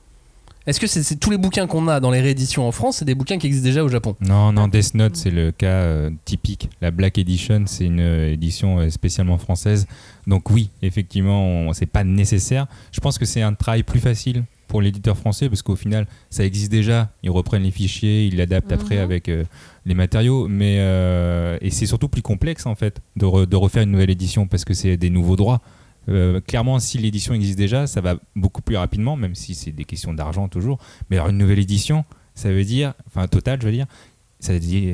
Est-ce 0.67 0.79
que 0.79 0.87
c'est 0.87 1.03
c'est 1.03 1.17
tous 1.17 1.29
les 1.29 1.37
bouquins 1.37 1.67
qu'on 1.67 1.87
a 1.87 1.99
dans 1.99 2.09
les 2.09 2.21
rééditions 2.21 2.67
en 2.67 2.71
France, 2.71 2.97
c'est 2.97 3.05
des 3.05 3.13
bouquins 3.13 3.37
qui 3.37 3.45
existent 3.45 3.67
déjà 3.67 3.83
au 3.83 3.87
Japon? 3.87 4.15
Non, 4.19 4.51
non, 4.51 4.67
Death 4.67 4.95
Note, 4.95 5.15
c'est 5.15 5.29
le 5.29 5.51
cas 5.51 5.67
euh, 5.67 6.09
typique. 6.25 6.69
La 6.81 6.89
Black 6.89 7.19
Edition, 7.19 7.65
c'est 7.67 7.85
une 7.85 7.99
euh, 7.99 8.33
édition 8.33 8.79
euh, 8.79 8.89
spécialement 8.89 9.37
française. 9.37 9.85
Donc 10.25 10.49
oui, 10.49 10.71
effectivement, 10.81 11.45
on- 11.45 11.73
c'est 11.73 11.85
pas 11.85 12.03
nécessaire. 12.03 12.65
Je 12.91 12.99
pense 12.99 13.19
que 13.19 13.25
c'est 13.25 13.43
un 13.43 13.53
travail 13.53 13.83
plus 13.83 13.99
facile 13.99 14.43
pour 14.67 14.81
l'éditeur 14.81 15.17
français 15.17 15.49
parce 15.49 15.61
qu'au 15.61 15.75
final, 15.75 16.07
ça 16.29 16.45
existe 16.45 16.71
déjà. 16.71 17.11
Ils 17.23 17.29
reprennent 17.31 17.63
les 17.63 17.71
fichiers, 17.71 18.25
ils 18.27 18.35
l'adaptent 18.37 18.71
après 18.71 18.95
Mhm. 18.97 19.01
avec 19.03 19.29
euh, 19.29 19.43
les 19.85 19.93
matériaux. 19.93 20.47
Mais 20.47 20.77
euh, 20.79 21.57
et 21.61 21.69
c'est 21.71 21.85
surtout 21.85 22.09
plus 22.09 22.21
complexe 22.21 22.65
en 22.65 22.75
fait 22.75 23.01
de, 23.15 23.25
re- 23.25 23.45
de 23.45 23.55
refaire 23.55 23.83
une 23.83 23.91
nouvelle 23.91 24.09
édition 24.09 24.47
parce 24.47 24.65
que 24.65 24.73
c'est 24.73 24.97
des 24.97 25.09
nouveaux 25.09 25.35
droits. 25.35 25.61
Euh, 26.07 26.39
clairement, 26.39 26.77
si 26.79 26.97
l'édition 26.99 27.33
existe 27.33 27.57
déjà, 27.57 27.87
ça 27.87 27.99
va 28.01 28.17
beaucoup 28.35 28.61
plus 28.61 28.77
rapidement, 28.77 29.15
même 29.15 29.33
si 29.35 29.55
c'est 29.55 29.71
des 29.71 29.85
questions 29.85 30.13
d'argent 30.13 30.47
toujours. 30.47 30.77
Mais 31.09 31.17
alors 31.17 31.29
une 31.29 31.37
nouvelle 31.37 31.57
édition, 31.59 32.05
ça 32.35 32.51
veut 32.51 32.63
dire, 32.63 32.93
enfin 33.07 33.27
total, 33.27 33.59
je 33.61 33.65
veux 33.65 33.71
dire 33.73 33.87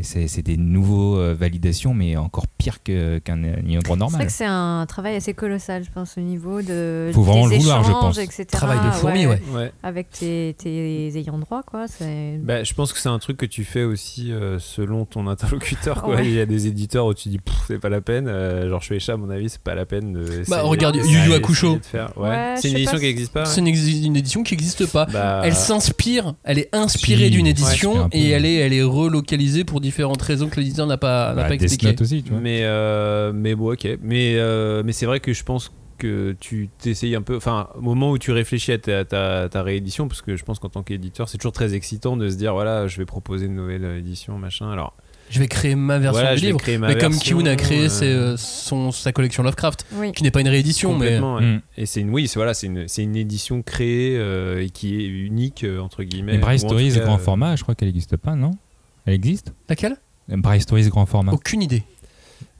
c'est 0.03 0.27
c'est 0.27 0.41
des 0.41 0.57
nouveaux 0.57 1.17
euh, 1.17 1.35
validations, 1.37 1.93
mais 1.93 2.15
encore 2.17 2.47
pire 2.47 2.81
que- 2.83 3.19
qu'un 3.19 3.43
ayant 3.43 3.79
droit 3.81 3.95
C'est 3.95 3.99
normal. 3.99 4.21
vrai 4.21 4.25
que 4.27 4.31
c'est 4.33 4.45
un 4.45 4.85
travail 4.87 5.15
assez 5.15 5.33
colossal, 5.33 5.83
je 5.83 5.91
pense, 5.91 6.17
au 6.17 6.21
niveau 6.21 6.61
de. 6.61 7.11
Faut 7.13 7.23
vraiment 7.23 7.47
des 7.47 7.55
le 7.55 7.61
vouloir, 7.61 7.83
je 7.83 7.89
échanges, 7.89 8.01
pense. 8.01 8.17
etc. 8.19 8.45
Travail 8.51 8.79
de 8.85 8.91
fourmi, 8.91 9.25
ouais. 9.27 9.41
Ouais. 9.53 9.71
Avec 9.83 10.09
tes, 10.09 10.55
tes 10.57 11.07
ayants 11.17 11.37
droit, 11.39 11.63
quoi. 11.63 11.87
C'est. 11.87 12.39
Bah, 12.41 12.63
je 12.63 12.73
pense 12.73 12.93
que 12.93 12.99
c'est 12.99 13.09
un 13.09 13.19
truc 13.19 13.37
que 13.37 13.45
tu 13.45 13.63
fais 13.63 13.83
aussi 13.83 14.31
euh, 14.31 14.59
selon 14.59 15.05
ton 15.05 15.27
interlocuteur. 15.27 16.01
Quoi. 16.01 16.15
Ouais. 16.15 16.25
Il 16.27 16.33
y 16.33 16.39
a 16.39 16.45
des 16.45 16.67
éditeurs 16.67 17.05
où 17.05 17.13
tu 17.13 17.29
dis 17.29 17.39
c'est 17.67 17.79
pas 17.79 17.89
la 17.89 18.01
peine. 18.01 18.27
Euh, 18.27 18.69
genre 18.69 18.81
Shueisha, 18.81 19.13
à 19.13 19.17
mon 19.17 19.29
avis, 19.29 19.49
c'est 19.49 19.61
pas 19.61 19.75
la 19.75 19.85
peine 19.85 20.13
de. 20.13 20.43
Bah, 20.47 20.61
regarde, 20.61 20.95
Yu 20.95 21.03
Yu 21.27 21.33
Hakusho. 21.33 21.79
c'est 21.91 21.99
je 21.99 22.67
une 22.69 22.75
édition 22.77 22.97
qui 22.97 23.05
n'existe 23.05 23.33
pas. 23.33 23.45
C'est 23.45 23.59
une, 23.61 23.67
édition 24.15 24.43
qui 24.43 24.53
n'existe 24.53 24.85
pas. 24.91 25.05
Bah, 25.05 25.41
Elle 25.43 25.55
s'inspire, 25.55 26.35
elle 26.43 26.59
est 26.59 26.69
inspirée 26.73 27.29
d'une 27.29 27.47
édition 27.47 28.09
c'est 28.11 28.17
et 28.17 28.29
elle 28.29 28.45
est, 28.45 28.55
elle 28.55 28.73
est 28.73 28.83
relocalisée 28.83 29.40
pour 29.65 29.81
différentes 29.81 30.21
raisons 30.21 30.47
que 30.49 30.59
l'éditeur 30.59 30.87
n'a 30.87 30.97
pas, 30.97 31.29
n'a 31.29 31.35
Bah, 31.35 31.43
pas 31.43 31.49
Death 31.51 31.63
expliqué. 31.63 31.87
Note 31.87 32.01
aussi, 32.01 32.23
tu 32.23 32.31
vois. 32.31 32.39
Mais, 32.39 32.61
euh, 32.63 33.31
mais 33.33 33.55
bon, 33.55 33.73
ok. 33.73 33.87
Mais, 34.01 34.35
euh, 34.37 34.83
mais 34.85 34.91
c'est 34.93 35.05
vrai 35.05 35.19
que 35.19 35.33
je 35.33 35.43
pense 35.43 35.71
que 35.97 36.35
tu 36.39 36.69
t'essayes 36.79 37.15
un 37.15 37.21
peu. 37.21 37.35
Enfin, 37.35 37.67
au 37.75 37.81
moment 37.81 38.11
où 38.11 38.17
tu 38.17 38.31
réfléchis 38.31 38.71
à 38.71 38.77
ta, 38.79 39.05
ta, 39.05 39.47
ta 39.49 39.61
réédition, 39.63 40.07
parce 40.07 40.21
que 40.21 40.35
je 40.35 40.43
pense 40.43 40.57
qu'en 40.59 40.69
tant 40.69 40.81
qu'éditeur, 40.83 41.29
c'est 41.29 41.37
toujours 41.37 41.51
très 41.51 41.75
excitant 41.75 42.17
de 42.17 42.27
se 42.29 42.35
dire 42.35 42.53
voilà, 42.53 42.87
je 42.87 42.97
vais 42.97 43.05
proposer 43.05 43.45
une 43.45 43.55
nouvelle 43.55 43.85
édition, 43.99 44.37
machin. 44.39 44.71
Alors, 44.71 44.95
Je 45.29 45.39
vais 45.39 45.47
créer 45.47 45.75
ma 45.75 45.99
version 45.99 46.19
Voilà, 46.21 46.33
du 46.33 46.37
je 46.39 46.41
vais 46.41 46.47
livre. 46.47 46.59
créer 46.59 46.77
ma 46.79 46.87
mais 46.87 46.97
comme 46.97 47.15
Kiun 47.15 47.45
a 47.45 47.55
créé 47.55 47.85
euh, 47.85 48.35
ses, 48.35 48.43
son, 48.43 48.91
sa 48.91 49.11
collection 49.11 49.43
Lovecraft, 49.43 49.85
Oui. 49.93 50.11
qui 50.11 50.23
n'est 50.23 50.31
pas 50.31 50.41
une 50.41 50.47
réédition, 50.49 50.97
mais. 50.97 51.19
Mm. 51.19 51.61
Et 51.77 51.85
c'est 51.85 52.01
une, 52.01 52.09
oui, 52.09 52.27
c'est 52.27 52.39
voilà, 52.39 52.55
c'est 52.55 52.65
une, 52.67 52.87
c'est 52.87 53.03
une 53.03 53.15
édition 53.15 53.61
créée 53.61 54.17
euh, 54.17 54.63
et 54.63 54.71
qui 54.71 54.99
est 54.99 55.05
unique 55.07 55.63
euh, 55.63 55.79
entre 55.79 56.01
guillemets. 56.03 56.31
Mais 56.33 56.37
Bryce 56.39 56.63
ou 56.63 56.65
en 56.65 56.69
tout 56.69 56.75
Stories 56.79 56.93
cas, 56.95 57.05
grand 57.05 57.19
format, 57.19 57.55
je 57.55 57.61
crois 57.61 57.75
qu'elle 57.75 57.89
n'existe 57.89 58.17
pas, 58.17 58.35
non? 58.35 58.51
Elle 59.05 59.13
existe 59.13 59.53
laquelle? 59.69 59.97
Bryce 60.29 60.63
Stories 60.63 60.87
grand 60.89 61.05
format. 61.05 61.31
Aucune 61.33 61.61
idée. 61.61 61.83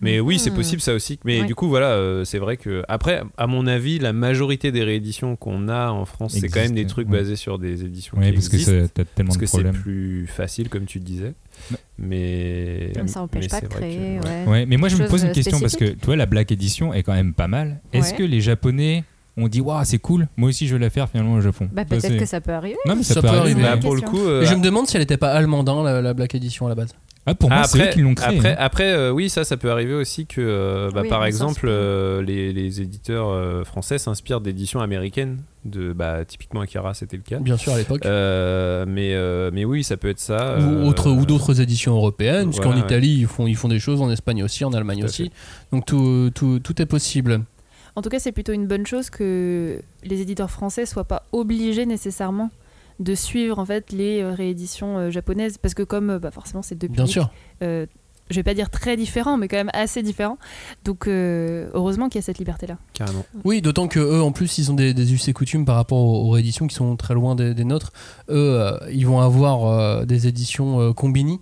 Mais 0.04 0.20
oui, 0.20 0.40
c'est 0.40 0.50
Hmm. 0.50 0.56
possible 0.56 0.82
ça 0.82 0.94
aussi. 0.94 1.20
Mais 1.26 1.42
Ouais. 1.42 1.46
du 1.46 1.54
coup, 1.56 1.68
voilà, 1.68 1.92
euh, 1.92 2.26
c'est 2.26 2.40
vrai 2.40 2.58
que 2.58 2.84
après, 2.88 3.22
à 3.38 3.46
mon 3.48 3.68
avis, 3.68 4.00
la 4.00 4.14
majorité 4.14 4.72
des 4.72 4.84
rééditions 4.84 5.36
qu'on 5.36 5.70
a 5.70 5.90
en 5.92 6.06
France, 6.06 6.34
c'est 6.40 6.48
quand 6.50 6.60
même 6.60 6.74
des 6.74 6.88
trucs 6.88 7.08
ouais. 7.10 7.20
basés 7.20 7.36
sur 7.36 7.60
des 7.60 7.84
éditions 7.86 8.18
Oui, 8.20 8.28
qui 8.28 8.34
parce 8.34 8.50
que 8.50 8.56
existent. 8.56 8.92
t'as 8.94 9.06
tellement 9.06 9.30
parce 9.30 9.38
de 9.38 9.62
que 9.62 9.74
c'est 9.74 9.82
plus 9.82 10.26
facile, 10.28 10.70
comme 10.70 10.86
tu 10.86 11.00
disais. 11.00 11.34
Mais, 12.00 12.92
Mais 12.96 13.08
ça 13.08 13.20
n'empêche 13.20 13.44
mais 13.44 13.48
pas 13.50 13.62
de 13.62 13.68
créer. 13.68 14.20
que- 14.20 14.28
ouais. 14.28 14.46
Ouais, 14.52 14.66
mais 14.66 14.78
moi 14.78 14.90
je 14.90 14.98
me 14.98 15.08
pose 15.08 15.24
une 15.24 15.32
question 15.32 15.60
parce 15.60 15.76
que 15.76 15.86
tu 15.86 16.06
vois 16.06 16.16
la 16.16 16.26
Black 16.26 16.52
Edition 16.52 16.94
est 16.94 17.04
quand 17.04 17.14
même 17.14 17.34
pas 17.34 17.48
mal. 17.48 17.80
Est-ce 17.94 18.12
Ouais. 18.12 18.18
que 18.18 18.24
les 18.24 18.42
Japonais 18.42 19.04
ont 19.44 19.48
dit 19.48 19.62
waouh 19.62 19.84
c'est 19.84 19.98
cool, 20.00 20.28
moi 20.38 20.50
aussi 20.50 20.68
je 20.68 20.74
veux 20.74 20.80
la 20.80 20.90
faire 20.90 21.10
finalement 21.10 21.34
au 21.36 21.42
Japon 21.42 21.70
Bah, 21.72 21.84
Ça, 21.84 21.96
peut-être 21.96 22.18
que 22.18 22.26
ça 22.26 22.42
peut 22.42 22.54
arriver. 22.54 22.78
Non 22.88 22.96
mais 22.96 23.04
ça, 23.04 23.16
Ça 23.16 23.22
peut 23.22 23.28
peut 23.28 23.34
arriver. 23.36 23.64
arriver. 23.64 23.76
Bah, 23.76 23.82
pour 23.82 23.96
le 23.96 24.02
coup, 24.02 24.26
euh, 24.26 24.46
je 24.46 24.56
me 24.56 24.62
demande 24.62 24.88
si 24.88 24.96
elle 24.98 25.02
n'était 25.02 25.18
pas 25.18 25.32
allemande, 25.32 25.68
hein, 25.70 25.84
la, 25.84 26.02
la 26.02 26.14
Black 26.14 26.36
Edition 26.36 26.66
à 26.66 26.70
la 26.70 26.76
base. 26.76 26.94
Ah 27.28 27.36
pour 27.36 27.52
moi 27.52 27.66
c'est 27.66 27.78
eux 27.78 27.82
après, 27.82 27.94
qui 27.94 28.02
l'ont 28.02 28.16
créé. 28.16 28.36
après, 28.38 28.52
hein. 28.54 28.56
après, 28.58 28.92
euh, 28.94 29.12
oui, 29.12 29.30
ça, 29.30 29.44
ça 29.44 29.56
peut 29.56 29.70
arriver 29.70 29.94
aussi 29.94 30.26
que, 30.26 30.42
euh, 30.42 30.90
bah, 30.92 31.02
Oui, 31.04 31.10
par 31.10 31.22
on 31.22 31.26
exemple, 31.26 31.68
euh, 31.70 32.24
les, 32.24 32.52
les 32.52 32.82
éditeurs 32.82 33.30
euh, 33.30 33.64
français 33.64 34.00
s'inspirent 34.00 34.42
d'éditions 34.42 34.80
américaines. 34.80 35.38
De, 35.64 35.94
bah, 35.94 36.26
typiquement 36.26 36.62
Akira, 36.62 36.96
c'était 36.96 37.18
le 37.18 37.22
cas. 37.22 37.38
Bien 37.38 37.56
sûr, 37.58 37.74
à 37.74 37.78
l'époque. 37.78 38.04
Euh, 38.08 38.86
mais, 38.88 39.14
euh, 39.14 39.52
mais 39.54 39.64
oui, 39.64 39.84
ça 39.84 39.96
peut 39.96 40.10
être 40.10 40.20
ça. 40.20 40.58
ou, 40.58 40.62
euh, 40.64 40.84
autre- 40.86 41.12
ou 41.12 41.28
d'autres 41.28 41.62
éditions 41.62 41.94
européennes, 41.94 42.46
parce 42.46 42.58
qu'en 42.58 42.70
voilà, 42.72 42.80
ouais. 42.80 42.88
Italie, 42.88 43.18
ils, 43.20 43.28
font, 43.28 43.46
ils 43.46 43.56
font 43.56 43.68
des 43.68 43.78
choses, 43.78 44.02
en 44.02 44.10
Espagne 44.10 44.44
aussi, 44.44 44.66
en 44.66 44.74
Allemagne 44.74 45.02
Tout 45.02 45.06
aussi. 45.06 45.26
fait. 45.26 45.32
Donc 45.72 45.86
tout, 45.86 46.32
tout, 46.34 46.58
tout 46.58 46.82
est 46.82 46.88
possible. 46.88 47.42
En 47.96 48.02
tout 48.02 48.10
cas, 48.10 48.20
c'est 48.20 48.32
plutôt 48.32 48.54
une 48.54 48.68
bonne 48.68 48.86
chose 48.86 49.10
que 49.10 49.82
les 50.04 50.22
éditeurs 50.22 50.50
français 50.52 50.86
soient 50.86 51.04
pas 51.06 51.24
obligés 51.32 51.86
nécessairement 51.86 52.50
de 53.00 53.16
suivre 53.16 53.58
en 53.58 53.66
fait 53.66 53.92
les 53.92 54.22
euh, 54.22 54.34
rééditions 54.34 54.98
euh, 54.98 55.10
japonaises 55.10 55.58
parce 55.58 55.74
que 55.74 55.82
comme 55.84 56.12
euh, 56.12 56.20
bah, 56.20 56.30
forcément 56.30 56.62
c'est 56.62 56.76
deux 56.76 56.88
Bien 56.88 57.06
publics, 57.06 57.14
sûr. 57.14 57.32
euh, 57.64 57.88
je 58.30 58.36
vais 58.36 58.44
pas 58.44 58.54
dire 58.54 58.70
très 58.70 58.96
différents 58.96 59.38
mais 59.38 59.48
quand 59.48 59.58
même 59.58 59.72
assez 59.74 60.04
différents 60.04 60.38
donc 60.86 61.08
euh, 61.08 61.68
heureusement 61.74 62.10
qu'il 62.10 62.20
y 62.20 62.24
a 62.24 62.26
cette 62.26 62.38
liberté 62.38 62.68
là 62.68 62.78
Carrément. 62.94 63.26
Oui, 63.44 63.62
d'autant 63.62 63.88
que 63.88 64.00
eux, 64.00 64.22
en 64.22 64.32
plus, 64.32 64.58
ils 64.60 64.70
ont 64.72 64.76
des, 64.76 64.94
des 64.94 65.14
us 65.14 65.28
et 65.28 65.34
coutumes 65.34 65.66
par 65.66 65.76
rapport 65.78 65.98
aux, 65.98 66.28
aux 66.28 66.30
rééditions 66.30 66.68
qui 66.68 66.76
sont 66.76 66.96
très 66.96 67.16
loin 67.16 67.34
des, 67.34 67.56
des 67.56 67.64
nôtres. 67.66 67.92
Eux, 68.30 68.60
euh, 68.62 68.78
ils 68.92 69.08
vont 69.08 69.20
avoir 69.20 69.66
euh, 69.66 70.06
des 70.06 70.28
éditions 70.28 70.80
euh, 70.80 70.94
combini 70.94 71.40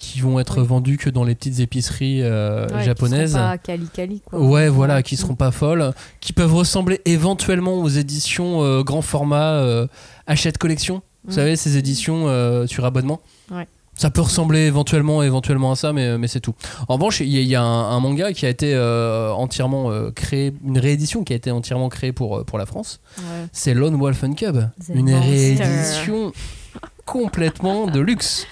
qui 0.00 0.20
vont 0.20 0.40
être 0.40 0.60
Oui. 0.62 0.66
vendues 0.66 0.96
que 0.96 1.10
dans 1.10 1.24
les 1.24 1.34
petites 1.34 1.60
épiceries 1.60 2.22
euh, 2.22 2.66
Ouais, 2.68 2.78
qui 2.78 2.84
japonaises. 2.86 3.32
seront 3.32 3.42
Pas 3.44 3.58
cali 3.58 3.86
cali 3.92 4.22
quoi. 4.24 4.40
Ouais, 4.40 4.68
voilà, 4.70 5.02
qui 5.02 5.16
seront 5.16 5.34
pas 5.34 5.50
folles, 5.50 5.92
qui 6.20 6.32
peuvent 6.32 6.54
ressembler 6.54 7.00
éventuellement 7.04 7.74
aux 7.74 7.88
éditions 7.88 8.62
euh, 8.64 8.82
grand 8.82 9.02
format 9.02 9.52
euh, 9.60 9.86
Hachette 10.26 10.56
Collection. 10.58 11.02
Vous 11.24 11.32
Mm. 11.32 11.34
savez, 11.34 11.56
ces 11.56 11.76
éditions 11.76 12.28
euh, 12.28 12.66
sur 12.66 12.84
abonnement. 12.86 13.20
Ouais. 13.50 13.68
Ça 13.94 14.08
peut 14.08 14.22
ressembler 14.22 14.60
éventuellement, 14.60 15.22
éventuellement 15.22 15.72
à 15.72 15.76
ça, 15.76 15.92
mais, 15.92 16.16
mais 16.16 16.26
c'est 16.28 16.40
tout. 16.40 16.54
En 16.88 16.94
revanche, 16.94 17.20
il 17.20 17.28
y, 17.28 17.36
a- 17.36 17.42
il 17.42 17.48
y 17.48 17.54
a 17.54 17.60
un, 17.62 17.90
un 17.94 18.00
manga 18.00 18.32
qui 18.32 18.46
a 18.46 18.48
été 18.48 18.72
euh, 18.74 19.30
entièrement 19.32 19.90
euh, 19.90 20.10
créé, 20.10 20.54
une 20.64 20.78
réédition 20.78 21.22
qui 21.22 21.34
a 21.34 21.36
été 21.36 21.50
entièrement 21.50 21.90
créée 21.90 22.12
pour, 22.12 22.42
pour 22.46 22.56
la 22.56 22.64
France. 22.64 23.00
Ouais. 23.18 23.24
C'est 23.52 23.74
Lone 23.74 23.96
Wolf 23.96 24.24
and 24.24 24.32
Cub, 24.32 24.56
The 24.56 24.94
une 24.94 25.10
Monster. 25.10 25.28
réédition 25.28 26.32
complètement 27.04 27.86
de 27.86 28.00
luxe. 28.00 28.46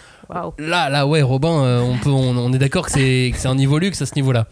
Là, 0.59 0.89
là, 0.91 1.07
ouais, 1.07 1.23
Robin, 1.23 1.63
euh, 1.65 1.81
on, 1.81 1.97
peut, 1.99 2.11
on, 2.11 2.37
on 2.37 2.53
est 2.53 2.59
d'accord 2.59 2.87
que 2.87 2.93
c'est 2.93 3.31
que 3.33 3.39
c'est 3.39 3.49
un 3.49 3.55
niveau 3.55 3.79
luxe 3.79 4.03
à 4.03 4.07
ce 4.07 4.15
niveau-là. 4.15 4.47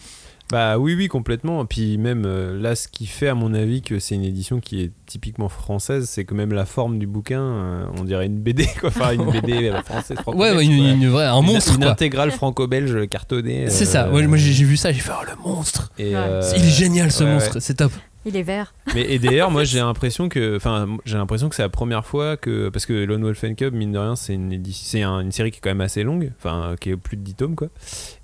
Bah 0.52 0.78
oui, 0.78 0.94
oui, 0.94 1.08
complètement. 1.08 1.64
Puis 1.66 1.98
même 1.98 2.22
euh, 2.24 2.56
là, 2.60 2.76
ce 2.76 2.86
qui 2.86 3.06
fait, 3.06 3.26
à 3.26 3.34
mon 3.34 3.52
avis, 3.52 3.82
que 3.82 3.98
c'est 3.98 4.14
une 4.14 4.22
édition 4.22 4.60
qui 4.60 4.80
est 4.80 4.92
typiquement 5.04 5.48
française, 5.48 6.08
c'est 6.08 6.24
que 6.24 6.34
même 6.34 6.52
la 6.52 6.64
forme 6.64 7.00
du 7.00 7.06
bouquin, 7.08 7.40
euh, 7.42 7.84
on 7.98 8.04
dirait 8.04 8.26
une 8.26 8.38
BD, 8.38 8.66
quoi. 8.80 8.90
Enfin, 8.90 9.10
une 9.12 9.28
BD 9.28 9.72
française, 9.84 10.16
Ouais, 10.28 10.54
ouais, 10.54 10.64
une, 10.64 10.72
une 11.02 11.08
vraie, 11.08 11.26
un 11.26 11.40
Une- 11.40 11.46
monstre, 11.46 11.72
Une 11.74 11.80
quoi. 11.82 11.90
intégrale 11.90 12.30
franco-belge 12.30 13.08
cartonnée. 13.08 13.68
C'est 13.70 13.88
euh, 13.88 13.90
ça, 13.90 14.10
ouais, 14.12 14.24
moi 14.28 14.38
j'ai 14.38 14.52
j'ai 14.52 14.64
vu 14.64 14.76
ça, 14.76 14.92
j'ai 14.92 15.00
fait 15.00 15.10
oh 15.20 15.24
le 15.28 15.42
monstre 15.42 15.90
Et, 15.98 16.10
Ouais. 16.10 16.14
euh, 16.14 16.52
Il 16.56 16.64
est 16.64 16.70
génial 16.70 17.10
ce 17.10 17.24
ouais, 17.24 17.32
monstre, 17.32 17.54
ouais. 17.56 17.60
c'est 17.60 17.74
top 17.74 17.90
Il 18.26 18.36
est 18.36 18.42
vert. 18.42 18.74
Mais 18.94 19.02
et 19.14 19.18
d'ailleurs, 19.18 19.50
moi 19.50 19.64
j'ai 19.64 19.78
l'impression 19.80 20.28
que, 20.28 20.56
enfin, 20.56 20.86
j'ai 21.04 21.16
l'impression 21.16 21.48
que 21.48 21.54
c'est 21.54 21.62
la 21.62 21.68
première 21.68 22.04
fois 22.04 22.36
que, 22.36 22.68
parce 22.68 22.84
que 22.84 22.92
Lone 22.92 23.22
Wolf 23.22 23.44
and 23.44 23.54
Cub, 23.54 23.72
mine 23.72 23.92
de 23.92 23.98
rien, 23.98 24.16
c'est 24.16 24.34
une, 24.34 24.62
c'est 24.72 25.02
un- 25.02 25.20
une 25.20 25.32
série 25.32 25.50
qui 25.52 25.58
est 25.58 25.60
quand 25.60 25.70
même 25.70 25.80
assez 25.80 26.02
longue, 26.02 26.32
enfin, 26.38 26.74
qui 26.80 26.90
est 26.90 26.96
plus 26.96 27.16
de 27.16 27.22
10 27.22 27.34
tomes, 27.34 27.54
quoi. 27.56 27.68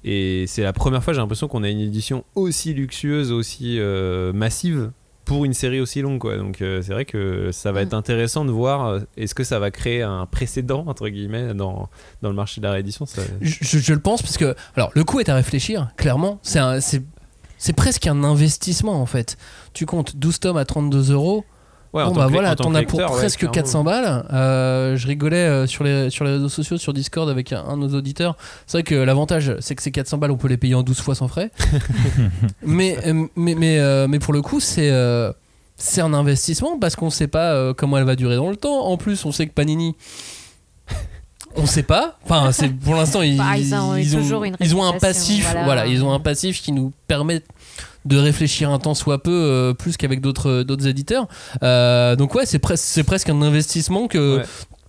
Et 0.05 0.45
c'est 0.49 0.63
la 0.63 0.73
première 0.73 1.03
fois, 1.05 1.13
j'ai 1.13 1.21
l'impression 1.21 1.49
qu'on 1.49 1.63
a 1.63 1.69
une 1.71 1.81
édition 1.81 2.25
aussi 2.35 2.75
luxueuse, 2.75 3.31
aussi 3.33 3.79
euh, 3.79 4.33
massive 4.33 4.91
pour 5.25 5.45
une 5.45 5.53
série 5.55 5.81
aussi 5.81 6.03
longue 6.03 6.19
quoi. 6.19 6.37
Donc 6.37 6.61
euh, 6.63 6.83
c'est 6.83 6.93
vrai 6.93 7.05
que 7.05 7.51
ça 7.53 7.71
va 7.71 7.83
être 7.83 7.95
intéressant 7.95 8.45
de 8.45 8.51
voir 8.51 8.87
euh, 8.87 9.01
est-ce 9.17 9.37
que 9.37 9.45
ça 9.45 9.61
va 9.61 9.71
créer 9.71 10.03
un 10.03 10.27
précédent 10.27 10.83
entre 10.89 11.09
guillemets 11.09 11.55
dans, 11.55 11.89
dans 12.23 12.29
le 12.29 12.35
marché 12.35 12.61
de 12.61 12.67
la 12.67 12.73
réédition. 12.73 13.07
Ça... 13.07 13.23
Je, 13.41 13.55
je- 13.61 13.79
je 13.79 13.93
le 13.95 14.01
pense 14.01 14.21
parce 14.21 14.37
que 14.37 14.57
alors 14.75 14.91
le 14.95 15.05
coût 15.05 15.21
est 15.21 15.29
à 15.29 15.37
réfléchir 15.37 15.91
clairement 15.97 16.41
c'est 16.43 16.59
un- 16.59 16.81
c'est 17.65 17.73
presque 17.75 18.07
un 18.09 18.25
investissement 18.25 19.01
en 19.01 19.07
fait 19.07 19.37
tu 19.73 19.87
comptes 19.87 20.17
12 20.17 20.41
tomes 20.41 20.57
à 20.57 20.65
32 20.65 21.13
euros 21.13 21.45
Ouais, 21.95 22.03
bon 22.07 22.13
bah 22.13 22.27
voilà 22.27 22.57
t'en 22.57 22.75
as 22.75 22.85
pour 22.85 22.99
ouais, 23.01 23.05
presque 23.05 23.41
clairement. 23.41 23.53
400 23.53 23.85
balles 23.85 24.25
Euh, 24.33 24.97
je 24.97 25.07
rigolais 25.07 25.37
euh, 25.37 25.67
sur 25.67 25.85
les 25.85 26.09
sur 26.09 26.25
les 26.25 26.31
réseaux 26.33 26.49
sociaux 26.49 26.79
sur 26.79 26.95
Discord 26.95 27.29
avec 27.29 27.53
un, 27.53 27.63
un 27.65 27.77
de 27.77 27.83
nos 27.87 27.95
auditeurs 27.99 28.35
c'est 28.67 28.79
vrai 28.79 28.83
que 28.83 28.95
l'avantage 28.95 29.55
c'est 29.61 29.75
que 29.75 29.83
ces 29.83 29.91
400 29.91 30.17
balles 30.17 30.31
on 30.31 30.39
peut 30.39 30.49
les 30.49 30.57
payer 30.57 30.75
en 30.75 30.83
12 30.83 31.01
fois 31.03 31.15
sans 31.15 31.29
frais 31.29 31.51
mais, 32.65 32.97
euh, 33.07 33.27
mais, 33.37 33.55
mais, 33.55 33.79
euh, 33.79 34.07
mais 34.09 34.19
pour 34.19 34.33
le 34.33 34.41
coup, 34.43 34.59
c'est 34.59 34.91
euh, 34.91 35.33
c'est 35.77 36.01
un 36.01 36.15
investissement 36.15 36.79
parce 36.79 36.97
qu'on 36.97 37.11
sait 37.11 37.27
pas 37.29 37.53
euh, 37.53 37.75
comment 37.75 37.99
elle 37.99 38.05
va 38.05 38.17
durer 38.17 38.37
dans 38.37 38.51
le 38.51 38.57
temps. 38.57 38.87
En 38.87 38.97
plus, 38.97 39.25
on 39.27 39.33
sait 39.33 39.47
que 39.47 39.53
Panini. 39.53 39.95
On 41.57 41.67
sait 41.67 41.83
pas. 41.83 42.19
Enfin, 42.25 42.51
c'est 42.53 42.69
pour 42.69 42.95
l'instant 42.95 43.23
ils, 43.23 43.37
Bah, 43.37 43.57
ils 43.59 43.75
ont 43.75 43.97
eu 43.97 44.09
toujours 44.09 44.45
une 44.45 44.57
ils 44.61 44.75
ont 44.75 44.85
un 44.85 44.99
passif. 44.99 45.45
voilà. 45.45 45.65
Voilà. 45.65 45.87
ils 45.87 46.03
ont 46.05 46.13
un 46.13 46.21
passif 46.21 46.61
qui 46.63 46.73
nous 46.73 46.93
permet 47.07 47.43
de 48.05 48.17
réfléchir 48.17 48.71
un 48.71 48.79
temps 48.79 48.95
soit 48.95 49.23
peu 49.23 49.31
euh, 49.31 49.75
plus 49.75 49.97
qu'avec 49.97 50.21
d'autres 50.21 50.63
d'autres 50.63 50.87
éditeurs. 50.87 51.27
Euh, 51.63 52.17
donc 52.17 52.35
ouais, 52.35 52.47
c'est 52.47 52.59
presque 52.59 52.85
c'est 52.85 53.05
presque 53.05 53.29
un 53.29 53.43
investissement 53.43 54.09
que 54.09 54.39
Ouais. 54.39 54.43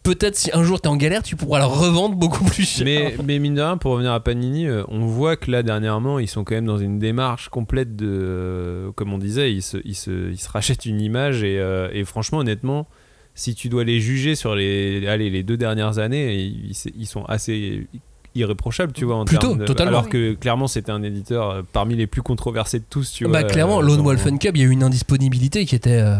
peut-être 0.03 0.35
si 0.35 0.49
un 0.53 0.63
jour 0.63 0.81
t'es 0.81 0.87
en 0.87 0.95
galère, 0.95 1.21
tu 1.21 1.35
pourras 1.35 1.59
le 1.59 1.65
revendre 1.65 2.15
beaucoup 2.15 2.43
plus 2.43 2.63
cher. 2.67 2.85
Mais, 2.85 3.15
mais 3.23 3.37
mine 3.39 3.53
de 3.55 3.61
rien, 3.61 3.77
pour 3.77 3.91
revenir 3.91 4.11
à 4.13 4.19
Panini, 4.19 4.65
euh, 4.67 4.83
on 4.87 5.05
voit 5.05 5.35
que 5.37 5.51
là, 5.51 5.61
dernièrement, 5.63 6.17
ils 6.19 6.27
sont 6.27 6.43
quand 6.43 6.55
même 6.55 6.65
dans 6.65 6.77
une 6.79 6.97
démarche 6.99 7.49
complète 7.49 7.95
de. 7.95 8.07
euh, 8.09 8.91
comme 8.95 9.13
on 9.13 9.17
disait, 9.19 9.53
ils 9.53 9.61
se, 9.61 9.77
ils 9.85 9.95
se, 9.95 10.31
ils 10.31 10.39
se 10.39 10.49
rachètent 10.49 10.85
une 10.85 10.99
image 10.99 11.43
et, 11.43 11.59
euh, 11.59 11.89
et 11.93 12.03
franchement, 12.05 12.39
honnêtement, 12.39 12.87
si 13.35 13.55
tu 13.55 13.69
dois 13.69 13.83
les 13.83 13.99
juger 13.99 14.35
sur 14.35 14.55
les, 14.55 15.05
allez, 15.07 15.29
les 15.29 15.43
deux 15.43 15.57
dernières 15.57 15.97
années, 15.99 16.35
ils, 16.35 16.73
ils 16.95 17.05
sont 17.07 17.25
assez 17.25 17.87
irréprochables, 18.35 18.93
tu 18.93 19.05
vois, 19.05 19.15
en 19.15 19.25
Plutôt, 19.25 19.55
de- 19.55 19.65
totalement. 19.65 19.99
Alors 19.99 20.09
que 20.09 20.33
clairement, 20.33 20.67
c'était 20.67 20.91
un 20.91 21.03
éditeur 21.03 21.49
euh, 21.49 21.61
parmi 21.71 21.95
les 21.95 22.07
plus 22.07 22.21
controversés 22.21 22.79
de 22.79 22.85
tous, 22.89 23.11
tu 23.11 23.25
bah 23.25 23.41
vois. 23.41 23.43
clairement, 23.43 23.79
euh, 23.79 23.83
Lone 23.83 23.97
dans- 23.97 24.03
Wolf 24.03 24.25
and 24.27 24.37
Cub, 24.37 24.55
il 24.57 24.61
y 24.61 24.65
a 24.65 24.67
eu 24.67 24.71
une 24.71 24.83
indisponibilité 24.83 25.65
qui 25.65 25.75
était 25.75 25.99
euh, 26.01 26.15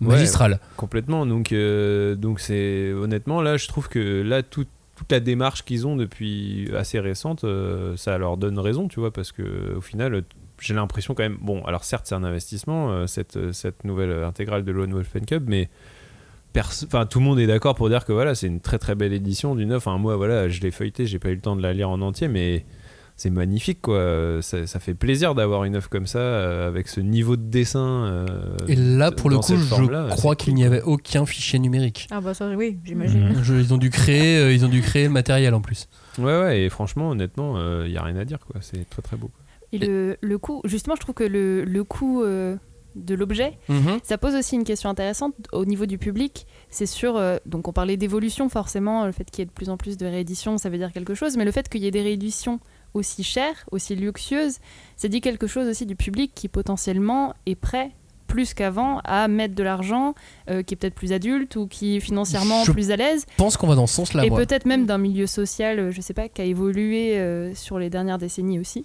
Ouais, 0.00 0.08
magistrale. 0.14 0.60
complètement. 0.76 1.26
Donc, 1.26 1.52
euh, 1.52 2.14
donc 2.14 2.40
c'est 2.40 2.92
honnêtement 2.92 3.42
là, 3.42 3.56
je 3.56 3.66
trouve 3.68 3.88
que 3.88 4.22
là 4.22 4.42
tout- 4.42 4.64
toute 4.96 5.12
la 5.12 5.20
démarche 5.20 5.64
qu'ils 5.64 5.86
ont 5.86 5.94
depuis 5.96 6.70
assez 6.76 6.98
récente, 7.00 7.44
euh, 7.44 7.96
ça 7.96 8.16
leur 8.18 8.36
donne 8.36 8.58
raison, 8.58 8.88
tu 8.88 8.98
vois, 9.00 9.12
parce 9.12 9.32
que 9.32 9.74
au 9.76 9.80
final, 9.80 10.22
j'ai 10.60 10.74
l'impression 10.74 11.14
quand 11.14 11.22
même. 11.22 11.38
Bon, 11.40 11.62
alors 11.64 11.84
certes, 11.84 12.06
c'est 12.08 12.14
un 12.14 12.24
investissement 12.24 13.06
cette 13.06 13.52
cette 13.52 13.84
nouvelle 13.84 14.24
intégrale 14.24 14.64
de 14.64 14.72
Lone 14.72 14.92
Wolf 14.92 15.14
and 15.16 15.24
Cub, 15.26 15.44
mais 15.48 15.68
Enfin, 16.56 17.06
tout 17.06 17.18
le 17.20 17.24
monde 17.24 17.38
est 17.38 17.46
d'accord 17.46 17.74
pour 17.74 17.88
dire 17.88 18.04
que 18.04 18.12
voilà, 18.12 18.34
c'est 18.34 18.46
une 18.48 18.60
très 18.60 18.78
très 18.78 18.94
belle 18.94 19.12
édition 19.12 19.54
du 19.54 19.66
neuf. 19.66 19.86
Enfin, 19.86 19.98
moi, 19.98 20.16
voilà, 20.16 20.48
je 20.48 20.60
l'ai 20.60 20.70
feuilleté, 20.70 21.06
j'ai 21.06 21.18
pas 21.18 21.28
eu 21.30 21.34
le 21.34 21.40
temps 21.40 21.54
de 21.56 21.62
la 21.62 21.72
lire 21.72 21.88
en 21.90 22.00
entier, 22.00 22.26
mais 22.28 22.64
c'est 23.16 23.30
magnifique, 23.30 23.80
quoi. 23.82 24.38
Ça, 24.42 24.66
ça 24.66 24.78
fait 24.80 24.94
plaisir 24.94 25.34
d'avoir 25.34 25.64
une 25.64 25.74
œuvre 25.76 25.88
comme 25.88 26.06
ça, 26.06 26.18
euh, 26.20 26.68
avec 26.68 26.88
ce 26.88 27.00
niveau 27.00 27.36
de 27.36 27.42
dessin. 27.42 28.04
euh, 28.06 28.26
Et 28.68 28.76
là, 28.76 29.10
pour 29.12 29.28
le 29.30 29.38
coup, 29.38 29.56
je 29.56 30.08
crois 30.10 30.36
qu'il 30.36 30.54
n'y 30.54 30.64
avait 30.64 30.82
aucun 30.82 31.26
fichier 31.26 31.58
numérique. 31.58 32.06
Ah 32.10 32.20
bah 32.20 32.34
ça 32.34 32.48
oui, 32.56 32.78
j'imagine. 32.84 33.34
Je- 33.42 33.54
ils 33.54 33.74
ont 33.74 33.78
dû 33.78 33.90
créer, 33.90 34.38
euh, 34.38 34.52
ils 34.52 34.64
ont 34.64 34.68
dû 34.68 34.80
créer 34.80 35.04
le 35.04 35.10
matériel 35.10 35.54
en 35.54 35.60
plus. 35.60 35.88
Ouais, 36.18 36.24
ouais, 36.40 36.62
et 36.62 36.68
franchement, 36.70 37.10
honnêtement, 37.10 37.56
il 37.84 37.90
y 37.92 37.96
a 37.96 38.02
rien 38.02 38.16
à 38.16 38.24
dire, 38.24 38.38
quoi. 38.40 38.60
C'est 38.62 38.88
très 38.88 39.02
très 39.02 39.16
beau. 39.16 39.28
quoi. 39.28 39.44
Et 39.72 39.78
le, 39.78 40.16
le 40.22 40.38
coût, 40.38 40.62
justement, 40.64 40.94
je 40.96 41.00
trouve 41.02 41.14
que 41.14 41.24
le, 41.24 41.62
le 41.64 41.84
coût 41.84 42.22
euh, 42.22 42.56
de 42.96 43.14
l'objet, 43.14 43.58
Mhm. 43.68 43.98
ça 44.02 44.18
pose 44.18 44.34
aussi 44.34 44.54
une 44.56 44.64
question 44.64 44.88
intéressante 44.90 45.34
au 45.52 45.64
niveau 45.64 45.86
du 45.86 45.98
public. 45.98 46.46
C'est 46.70 46.86
sûr, 46.86 47.16
euh, 47.16 47.36
donc 47.46 47.68
on 47.68 47.72
parlait 47.72 47.96
d'évolution, 47.96 48.48
forcément, 48.48 49.06
le 49.06 49.12
fait 49.12 49.30
qu'il 49.30 49.40
y 49.40 49.42
ait 49.42 49.46
de 49.46 49.50
plus 49.52 49.68
en 49.70 49.76
plus 49.76 49.96
de 49.96 50.06
rééditions, 50.06 50.58
ça 50.58 50.68
veut 50.70 50.78
dire 50.78 50.92
quelque 50.92 51.14
chose, 51.14 51.36
mais 51.36 51.44
le 51.44 51.52
fait 51.52 51.68
qu'il 51.68 51.82
y 51.82 51.86
ait 51.86 51.90
des 51.92 52.02
rééditions 52.02 52.60
aussi 52.94 53.22
chères, 53.22 53.64
aussi 53.70 53.94
luxueuses, 53.94 54.58
ça 54.96 55.08
dit 55.08 55.20
quelque 55.20 55.46
chose 55.46 55.68
aussi 55.68 55.86
du 55.86 55.94
public 55.96 56.32
qui 56.34 56.48
potentiellement 56.48 57.34
est 57.46 57.54
prêt 57.54 57.92
plus 58.26 58.52
qu'avant 58.52 59.00
à 59.04 59.26
mettre 59.26 59.54
de 59.54 59.62
l'argent, 59.62 60.14
euh, 60.50 60.62
qui 60.62 60.74
est 60.74 60.76
peut-être 60.76 60.94
plus 60.94 61.14
adulte 61.14 61.56
ou 61.56 61.66
qui 61.66 61.96
est 61.96 62.00
financièrement 62.00 62.62
Je 62.64 62.72
plus 62.72 62.90
à 62.90 62.96
l'aise. 62.96 63.24
Je 63.30 63.36
pense 63.36 63.56
qu'on 63.56 63.66
va 63.66 63.74
dans 63.74 63.86
ce 63.86 63.94
sens-là, 63.94 64.26
Et 64.26 64.30
peut-être 64.30 64.66
même 64.66 64.84
d'un 64.84 64.98
milieu 64.98 65.26
social, 65.26 65.90
je 65.90 66.00
sais 66.02 66.12
pas, 66.12 66.28
qui 66.28 66.42
a 66.42 66.44
évolué 66.44 67.16
euh, 67.18 67.54
sur 67.54 67.78
les 67.78 67.88
dernières 67.88 68.18
décennies 68.18 68.58
aussi. 68.58 68.84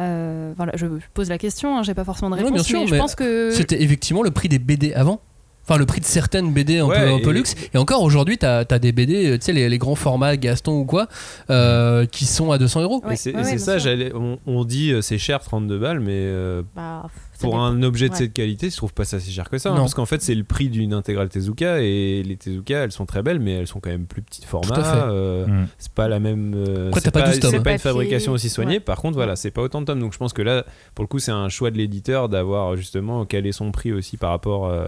Euh, 0.00 0.52
voilà, 0.56 0.72
je 0.76 0.86
pose 1.14 1.28
la 1.28 1.38
question, 1.38 1.78
hein, 1.78 1.82
j'ai 1.82 1.94
pas 1.94 2.04
forcément 2.04 2.30
de 2.30 2.34
Ouais, 2.36 2.42
réponse, 2.42 2.54
bien 2.54 2.62
sûr, 2.64 2.80
mais, 2.80 2.86
je 2.88 2.94
pense 2.96 3.14
que 3.14 3.50
C'était 3.52 3.82
effectivement 3.82 4.22
le 4.22 4.30
prix 4.30 4.48
des 4.48 4.58
BD 4.58 4.92
avant. 4.92 5.20
Enfin, 5.66 5.78
le 5.78 5.86
prix 5.86 6.00
de 6.00 6.04
certaines 6.04 6.52
BD 6.52 6.78
un, 6.78 6.84
Ouais, 6.86 7.00
peu, 7.06 7.12
un 7.14 7.18
peu 7.20 7.30
et- 7.30 7.34
luxe. 7.34 7.54
Et 7.72 7.78
encore 7.78 8.02
aujourd'hui, 8.02 8.36
t'as 8.36 8.64
as 8.68 8.78
des 8.78 8.92
BD, 8.92 9.26
euh, 9.30 9.38
tu 9.38 9.44
sais, 9.46 9.52
les, 9.52 9.68
les 9.70 9.78
grands 9.78 9.94
formats 9.94 10.36
Gaston 10.36 10.80
ou 10.80 10.84
quoi, 10.84 11.06
euh, 11.48 12.04
qui 12.04 12.26
sont 12.26 12.52
à 12.52 12.58
200 12.58 12.82
euros. 12.82 13.02
et 13.10 13.16
c'est 13.16 13.32
ça, 13.58 13.76
on, 14.14 14.38
on 14.46 14.64
dit 14.64 14.92
c'est 15.00 15.16
cher 15.16 15.40
32 15.40 15.78
balles, 15.78 16.00
mais 16.00 16.10
euh, 16.12 16.62
Bah, 16.76 17.06
pour 17.44 17.58
un 17.60 17.82
objet 17.82 18.08
de 18.08 18.12
Ouais. 18.12 18.18
cette 18.18 18.32
qualité, 18.32 18.70
je 18.70 18.76
trouve 18.76 18.92
pas 18.92 19.04
ça 19.04 19.20
si 19.20 19.30
cher 19.32 19.48
que 19.50 19.58
ça. 19.58 19.70
hein, 19.72 19.76
parce 19.76 19.94
qu'en 19.94 20.06
fait, 20.06 20.20
c'est 20.22 20.34
le 20.34 20.44
prix 20.44 20.68
d'une 20.68 20.92
intégrale 20.94 21.28
Tezuka 21.28 21.80
et 21.80 22.22
les 22.22 22.36
Tezuka, 22.36 22.84
elles 22.84 22.92
sont 22.92 23.06
très 23.06 23.22
belles, 23.22 23.40
mais 23.40 23.52
elles 23.52 23.66
sont 23.66 23.80
quand 23.80 23.90
même 23.90 24.06
plus 24.06 24.22
petites 24.22 24.44
format. 24.44 25.08
Euh, 25.08 25.46
Mm. 25.46 25.66
C'est 25.78 25.92
pas 25.92 26.08
la 26.08 26.20
même. 26.20 26.54
euh, 26.56 26.90
c'est 26.98 27.10
pas 27.10 27.22
12 27.22 27.40
tomes, 27.40 27.50
C'est 27.50 27.56
pas 27.56 27.70
une 27.72 27.76
Papier, 27.76 27.78
fabrication 27.78 28.32
aussi 28.32 28.48
soignée. 28.48 28.74
ouais. 28.74 28.80
Par 28.80 28.98
contre, 28.98 29.14
voilà, 29.14 29.36
c'est 29.36 29.50
pas 29.50 29.62
autant 29.62 29.80
de 29.80 29.86
tomes. 29.86 30.00
Donc 30.00 30.12
je 30.12 30.18
pense 30.18 30.32
que 30.32 30.42
là, 30.42 30.64
pour 30.94 31.02
le 31.02 31.08
coup, 31.08 31.18
c'est 31.18 31.30
un 31.32 31.48
choix 31.48 31.70
de 31.70 31.76
l'éditeur 31.78 32.28
d'avoir 32.28 32.76
justement 32.76 33.24
calé 33.26 33.52
son 33.52 33.70
prix 33.72 33.92
aussi 33.92 34.16
par 34.16 34.30
rapport 34.30 34.66
euh, 34.66 34.86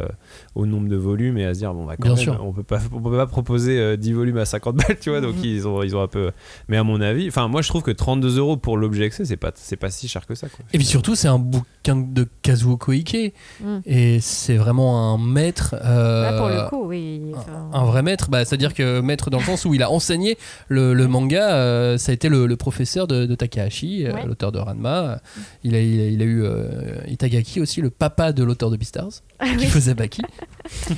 au 0.55 0.67
nombre 0.67 0.89
de 0.89 0.97
volumes 0.97 1.39
et 1.39 1.45
à 1.45 1.55
se 1.55 1.59
dire 1.61 1.75
bon, 1.75 1.85
bah, 1.87 1.97
quand 1.97 2.05
Bien 2.05 2.15
même, 2.15 2.23
sûr. 2.23 2.45
on 2.45 2.53
peut 2.53 2.63
pas, 2.63 2.81
on 2.93 3.01
peut 3.01 3.17
pas 3.17 3.27
proposer 3.27 3.79
euh, 3.79 3.97
10 3.97 4.13
volumes 4.13 4.39
à 4.39 4.45
50 4.45 4.77
balles, 4.77 4.99
tu 5.01 5.11
vois. 5.11 5.21
Donc 5.21 5.37
Mhm. 5.37 5.45
ils 5.45 5.69
ont, 5.69 5.83
ils 5.83 5.95
ont 5.97 6.03
un 6.03 6.09
peu. 6.09 6.31
Mais 6.69 6.77
à 6.77 6.85
mon 6.85 7.01
avis, 7.01 7.29
enfin, 7.29 7.49
moi 7.49 7.63
je 7.63 7.69
trouve 7.69 7.83
que 7.83 7.91
32 7.91 8.39
euros 8.39 8.57
pour 8.57 8.77
l'objet 8.77 9.05
excès, 9.05 9.25
c'est 9.25 9.37
pas, 9.37 9.53
c'est 9.55 9.77
pas 9.77 9.91
si 9.91 10.09
cher 10.09 10.27
que 10.27 10.35
ça. 10.35 10.49
Quoi. 10.49 10.65
Et 10.73 10.79
puis 10.79 10.87
surtout, 10.87 11.15
c'est 11.15 11.29
un 11.29 11.39
bouquin 11.39 11.97
de 11.97 12.27
Kazuo 12.47 12.77
Koike. 12.77 13.33
Mm. 13.61 13.79
Et 13.87 14.21
c'est 14.21 14.57
vraiment 14.57 15.13
un 15.15 15.19
maître. 15.19 15.75
euh, 15.85 16.23
Là, 16.23 16.39
pour 16.39 16.49
le 16.49 16.69
coup, 16.69 16.89
oui. 16.89 17.33
enfin, 17.35 17.71
un 17.73 17.85
vrai 17.85 18.03
maître, 18.03 18.29
bah, 18.31 18.45
c'est-à-dire 18.45 18.75
que 18.75 19.01
maître 19.01 19.31
dans 19.31 19.39
le 19.39 19.45
sens 19.45 19.65
où 19.65 19.75
il 19.75 19.83
a 19.83 19.91
enseigné 19.91 20.39
le, 20.69 20.95
le 20.95 21.07
manga, 21.09 21.55
euh, 21.55 21.99
ça 21.99 22.11
a 22.11 22.15
été 22.15 22.29
le, 22.29 22.47
le 22.47 22.57
professeur 22.57 23.07
de, 23.07 23.27
de 23.27 23.35
Takahashi, 23.35 24.07
euh, 24.07 24.13
Ouais. 24.13 24.25
l'auteur 24.27 24.53
de 24.53 24.59
Ranma. 24.59 25.21
Il 25.65 25.75
a, 25.75 25.81
il 25.81 26.01
a, 26.01 26.07
il 26.09 26.23
a 26.23 26.25
eu 26.25 26.43
euh, 26.43 26.95
Itagaki 27.09 27.61
aussi, 27.61 27.81
le 27.81 27.91
papa 27.91 28.33
de 28.33 28.43
l'auteur 28.45 28.71
de 28.71 28.77
Beastars, 28.77 29.23
Ah 29.39 29.47
qui 29.51 29.65
oui. 29.65 29.67
faisait 29.67 29.95
Baki. 29.95 30.23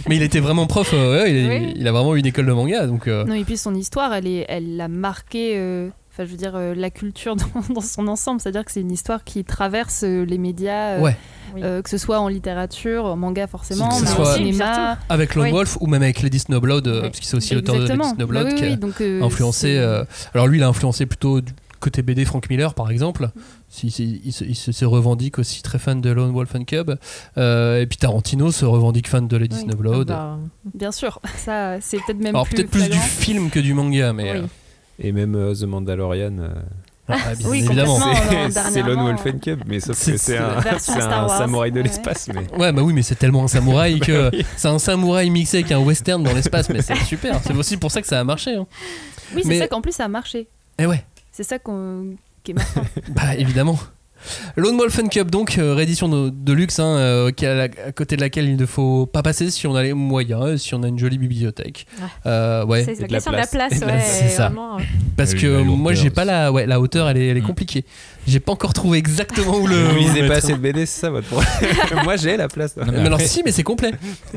Mais 0.08 0.16
il 0.16 0.22
était 0.22 0.40
vraiment 0.40 0.66
prof, 0.66 0.90
euh, 0.94 1.22
ouais, 1.22 1.30
il, 1.32 1.46
a, 1.46 1.54
Oui. 1.54 1.72
il 1.76 1.88
a 1.88 1.92
vraiment 1.92 2.14
eu 2.14 2.18
une 2.20 2.26
école 2.26 2.46
de 2.46 2.52
manga. 2.52 2.86
Donc, 2.86 3.08
euh, 3.08 3.24
Non, 3.24 3.34
et 3.34 3.44
puis 3.44 3.56
son 3.56 3.74
histoire, 3.74 4.12
elle, 4.14 4.26
est, 4.26 4.46
elle 4.48 4.80
a 4.80 4.88
marqué, 4.88 5.54
euh, 5.56 5.88
enfin, 6.18 6.26
je 6.26 6.30
veux 6.32 6.36
dire, 6.36 6.56
euh, 6.56 6.74
la 6.74 6.90
culture 6.90 7.36
dans, 7.68 7.74
dans 7.74 7.80
son 7.80 8.08
ensemble. 8.08 8.40
C'est-à-dire 8.40 8.64
que 8.64 8.72
c'est 8.72 8.80
une 8.80 8.90
histoire 8.92 9.24
qui 9.24 9.44
traverse 9.44 10.02
euh, 10.04 10.24
les 10.24 10.38
médias, 10.38 10.96
euh, 10.96 11.00
ouais, 11.00 11.16
Oui. 11.54 11.60
que 11.62 11.88
ce 11.88 11.98
soit 11.98 12.18
en 12.20 12.28
littérature, 12.28 13.04
en 13.04 13.16
manga 13.16 13.46
forcément, 13.46 13.88
Que 13.88 13.94
ce 13.94 14.00
mais 14.02 14.06
soit- 14.08 14.32
au 14.32 14.36
cinéma. 14.36 14.98
avec 15.08 15.34
Lone 15.34 15.46
Oui. 15.46 15.52
Wolf 15.52 15.78
ou 15.80 15.86
même 15.86 16.02
avec 16.02 16.22
Lady 16.22 16.38
Snowblood, 16.40 16.86
euh, 16.88 16.94
Oui. 16.96 17.00
parce 17.02 17.20
qu'il 17.20 17.28
c'est 17.28 17.36
aussi 17.36 17.54
l'auteur 17.54 17.76
de 17.76 17.86
Lady. 17.86 17.94
Snowblood 18.16 18.44
Bah 18.44 18.50
oui, 18.52 18.54
qui 18.56 18.64
a 18.64 18.76
donc, 18.76 19.00
euh, 19.00 19.22
influencé. 19.22 19.76
euh, 19.78 20.04
alors 20.34 20.46
lui, 20.48 20.58
il 20.58 20.62
a 20.62 20.68
influencé 20.68 21.06
plutôt 21.06 21.40
du 21.40 21.52
côté 21.80 22.02
BD 22.02 22.24
Frank 22.24 22.50
Miller, 22.50 22.74
par 22.74 22.90
exemple. 22.90 23.28
Si, 23.68 23.90
si- 23.92 24.20
il, 24.24 24.32
se, 24.32 24.42
il 24.44 24.56
se- 24.56 24.84
revendique 24.84 25.38
aussi 25.38 25.62
très 25.62 25.78
fan 25.78 26.00
de 26.00 26.10
Lone 26.10 26.32
Wolf 26.32 26.52
and 26.56 26.64
Cub. 26.64 26.92
Euh, 27.36 27.80
et 27.80 27.86
puis 27.86 27.98
Tarantino 27.98 28.50
se 28.50 28.64
revendique 28.64 29.08
fan 29.08 29.28
de 29.28 29.36
Lady 29.36 29.54
Oui. 29.56 29.62
Snowblood. 29.62 30.08
bah, 30.08 30.38
Bien 30.74 30.90
sûr, 30.90 31.20
ça, 31.36 31.80
c'est 31.80 31.98
peut-être 31.98 32.18
même 32.18 32.34
Alors 32.34 32.46
plus 32.46 32.56
peut-être 32.56 32.70
plus 32.70 32.88
du 32.88 32.98
film 32.98 33.48
que 33.50 33.60
du 33.60 33.74
manga, 33.74 34.12
mais 34.12 34.32
Oui. 34.32 34.38
euh, 34.38 34.46
Et 34.98 35.12
même 35.12 35.34
euh, 35.34 35.54
The 35.54 35.62
Mandalorian. 35.64 36.38
euh, 36.38 36.48
ah, 37.08 37.34
bien 37.36 37.48
Oui, 37.48 37.64
évidemment. 37.64 37.98
c'est- 38.50 38.82
Lone 38.82 39.00
Wolf 39.00 39.26
and 39.26 39.38
Cub, 39.38 39.60
mais 39.66 39.80
sauf 39.80 39.96
C'est- 39.96 40.12
que 40.12 40.16
c'est 40.18 40.36
un, 40.38 41.28
samouraï 41.28 41.70
de 41.72 41.76
Ouais. 41.78 41.82
l'espace. 41.84 42.28
Mais... 42.34 42.46
Ouais, 42.58 42.72
bah 42.72 42.82
oui, 42.82 42.92
mais 42.92 43.02
c'est 43.02 43.14
tellement 43.14 43.44
un 43.44 43.48
samouraï 43.48 44.00
que 44.00 44.30
c'est 44.56 44.68
un 44.68 44.78
samouraï 44.78 45.30
mixé 45.30 45.58
avec 45.58 45.72
un 45.72 45.78
western 45.78 46.22
dans 46.22 46.32
l'espace, 46.34 46.68
mais 46.68 46.82
c'est 46.82 46.96
super. 46.96 47.40
C'est 47.44 47.54
aussi 47.54 47.76
pour 47.76 47.90
ça 47.90 48.00
que 48.02 48.08
ça 48.08 48.20
a 48.20 48.24
marché. 48.24 48.54
hein. 48.56 48.66
Oui, 49.34 49.42
c'est 49.42 49.48
Mais- 49.48 49.58
ça 49.60 49.68
qu'en 49.68 49.80
plus 49.80 49.92
ça 49.92 50.04
a 50.04 50.08
marché. 50.08 50.48
Et 50.78 50.86
ouais, 50.86 51.04
C'est 51.32 51.44
ça 51.44 51.58
qu'on- 51.58 52.16
qui 52.42 52.50
est 52.52 52.54
marquant. 52.54 52.82
bah 53.10 53.34
évidemment. 53.36 53.78
Lone 54.56 54.76
Wolf 54.76 54.98
and 54.98 55.08
Cub, 55.08 55.30
donc 55.30 55.58
euh, 55.58 55.74
réédition 55.74 56.08
de, 56.08 56.30
de 56.30 56.52
luxe, 56.52 56.78
hein, 56.80 56.96
euh, 56.98 57.30
à 57.30 57.92
côté 57.92 58.16
de 58.16 58.20
laquelle 58.20 58.48
il 58.48 58.56
ne 58.56 58.66
faut 58.66 59.06
pas 59.06 59.22
passer 59.22 59.50
si 59.50 59.66
on 59.66 59.74
a 59.74 59.82
les 59.82 59.92
moyens, 59.94 60.60
si 60.60 60.74
on 60.74 60.82
a 60.82 60.88
une 60.88 60.98
jolie 60.98 61.18
bibliothèque. 61.18 61.86
Euh, 62.26 62.64
ouais, 62.64 62.84
c'est 62.84 62.92
la 62.92 62.96
de 62.96 63.02
la 63.02 63.08
question 63.08 63.32
de 63.32 63.36
la 63.36 63.46
place. 63.46 63.72
ouais. 63.80 64.00
c'est 64.00 64.28
ça. 64.28 64.46
vraiment, 64.48 64.78
euh, 64.78 64.82
parce 65.16 65.34
que 65.34 65.62
moi 65.62 65.94
j'ai 65.94 66.10
pas 66.10 66.24
la, 66.24 66.50
ouais, 66.52 66.66
la 66.66 66.80
hauteur, 66.80 67.08
elle 67.08 67.16
est, 67.16 67.26
elle 67.28 67.36
est 67.36 67.40
Mm. 67.40 67.46
compliquée. 67.46 67.84
J'ai 68.28 68.40
pas 68.40 68.52
encore 68.52 68.72
trouvé 68.72 68.98
exactement 68.98 69.56
où 69.56 69.66
le. 69.66 69.76
Vous 69.88 69.96
lisez 69.98 70.26
pas 70.28 70.34
assez 70.36 70.52
de 70.52 70.58
BD, 70.58 70.86
c'est 70.86 71.00
ça 71.00 71.10
votre 71.10 71.26
problème 71.28 71.50
Moi 72.04 72.16
j'ai 72.16 72.36
la 72.36 72.48
place. 72.48 72.76
Non, 72.76 72.84
mais 72.86 72.92
Mais 72.92 73.06
alors 73.06 73.20
si, 73.20 73.42
mais 73.44 73.52
c'est 73.52 73.62
complet. 73.62 73.92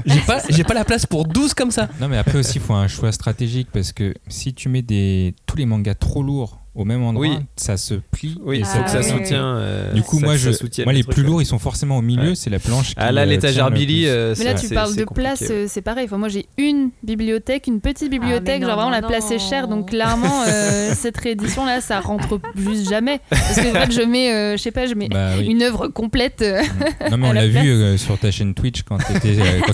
J'ai 0.06 0.20
pas, 0.22 0.42
j'ai 0.50 0.64
pas 0.64 0.74
la 0.74 0.86
place 0.86 1.06
pour 1.06 1.26
12 1.26 1.54
comme 1.54 1.72
ça. 1.72 1.90
Non, 2.00 2.08
mais 2.08 2.18
après 2.18 2.38
aussi, 2.40 2.54
il 2.56 2.62
faut 2.62 2.74
un 2.74 2.88
choix 2.88 3.12
stratégique 3.12 3.68
parce 3.72 3.92
que 3.92 4.14
si 4.28 4.54
tu 4.54 4.70
mets 4.70 4.82
des, 4.82 5.36
tous 5.46 5.58
les 5.58 5.66
mangas 5.66 5.96
trop 5.96 6.24
lourds 6.24 6.58
au 6.74 6.86
même 6.86 7.04
endroit, 7.04 7.28
Oui. 7.28 7.38
ça 7.58 7.76
se 7.76 7.96
plie. 7.96 8.40
Oui, 8.46 8.60
il 8.60 8.66
ça 8.66 8.78
faut 8.78 8.84
que 8.86 8.90
ça 8.92 9.02
tient. 9.02 9.18
soutient. 9.18 9.58
euh, 9.58 9.92
Du 9.92 10.04
coup, 10.04 10.22
ça- 10.22 10.26
moi, 10.26 10.38
je, 10.38 10.52
moi 10.86 10.94
le 10.94 11.00
les 11.00 11.04
plus 11.04 11.22
ouais. 11.22 11.28
lourds, 11.28 11.42
ils 11.42 11.46
sont 11.46 11.60
forcément 11.60 11.98
au 11.98 12.02
milieu. 12.02 12.30
Ouais. 12.30 12.36
C'est 12.36 12.50
la 12.50 12.60
planche. 12.60 12.90
Qui, 12.92 12.94
Ah 12.96 13.12
là, 13.12 13.24
euh, 13.24 13.26
l'étagère 13.26 13.70
Billy, 13.72 14.06
euh, 14.08 14.34
Mais 14.38 14.46
là, 14.46 14.54
tu 14.54 14.70
parles 14.70 14.96
de 14.96 15.04
compliqué, 15.04 15.22
place, 15.36 15.42
ouais. 15.42 15.52
euh, 15.52 15.66
c'est 15.68 15.82
pareil. 15.82 16.06
Enfin, 16.06 16.18
moi, 16.18 16.30
j'ai 16.30 16.46
une 16.58 16.92
bibliothèque, 17.04 17.68
une 17.68 17.82
petite 17.82 18.10
bibliothèque, 18.10 18.62
non, 18.62 18.68
genre 18.70 18.78
vraiment 18.78 18.92
non, 18.92 19.02
la 19.02 19.06
place 19.06 19.30
est 19.32 19.40
chère. 19.40 19.68
Donc, 19.68 19.90
clairement, 19.90 20.44
euh, 20.48 20.94
cette 20.96 21.18
réédition 21.18 21.66
là, 21.66 21.82
ça 21.82 22.00
rentre 22.00 22.40
juste 22.56 22.88
jamais. 22.90 23.20
Parce 23.30 23.58
que 23.58 23.81
fait, 23.86 23.92
je 23.92 24.02
mets, 24.02 24.32
euh, 24.34 24.58
je 24.58 24.62
sais 24.62 24.72
pas, 24.72 24.86
je 24.88 24.94
mets 24.96 25.08
Bah 25.10 25.30
oui. 25.38 25.46
une 25.48 25.62
œuvre 25.64 25.88
complète. 25.88 26.42
euh, 26.42 26.62
Non 27.10 27.18
mais 27.18 27.28
on 27.30 27.32
la 27.34 27.48
vu 27.48 27.70
euh, 27.70 27.98
sur 27.98 28.18
ta 28.18 28.32
chaîne 28.32 28.54
Twitch 28.54 28.84
quand, 28.84 28.98
euh, 28.98 29.20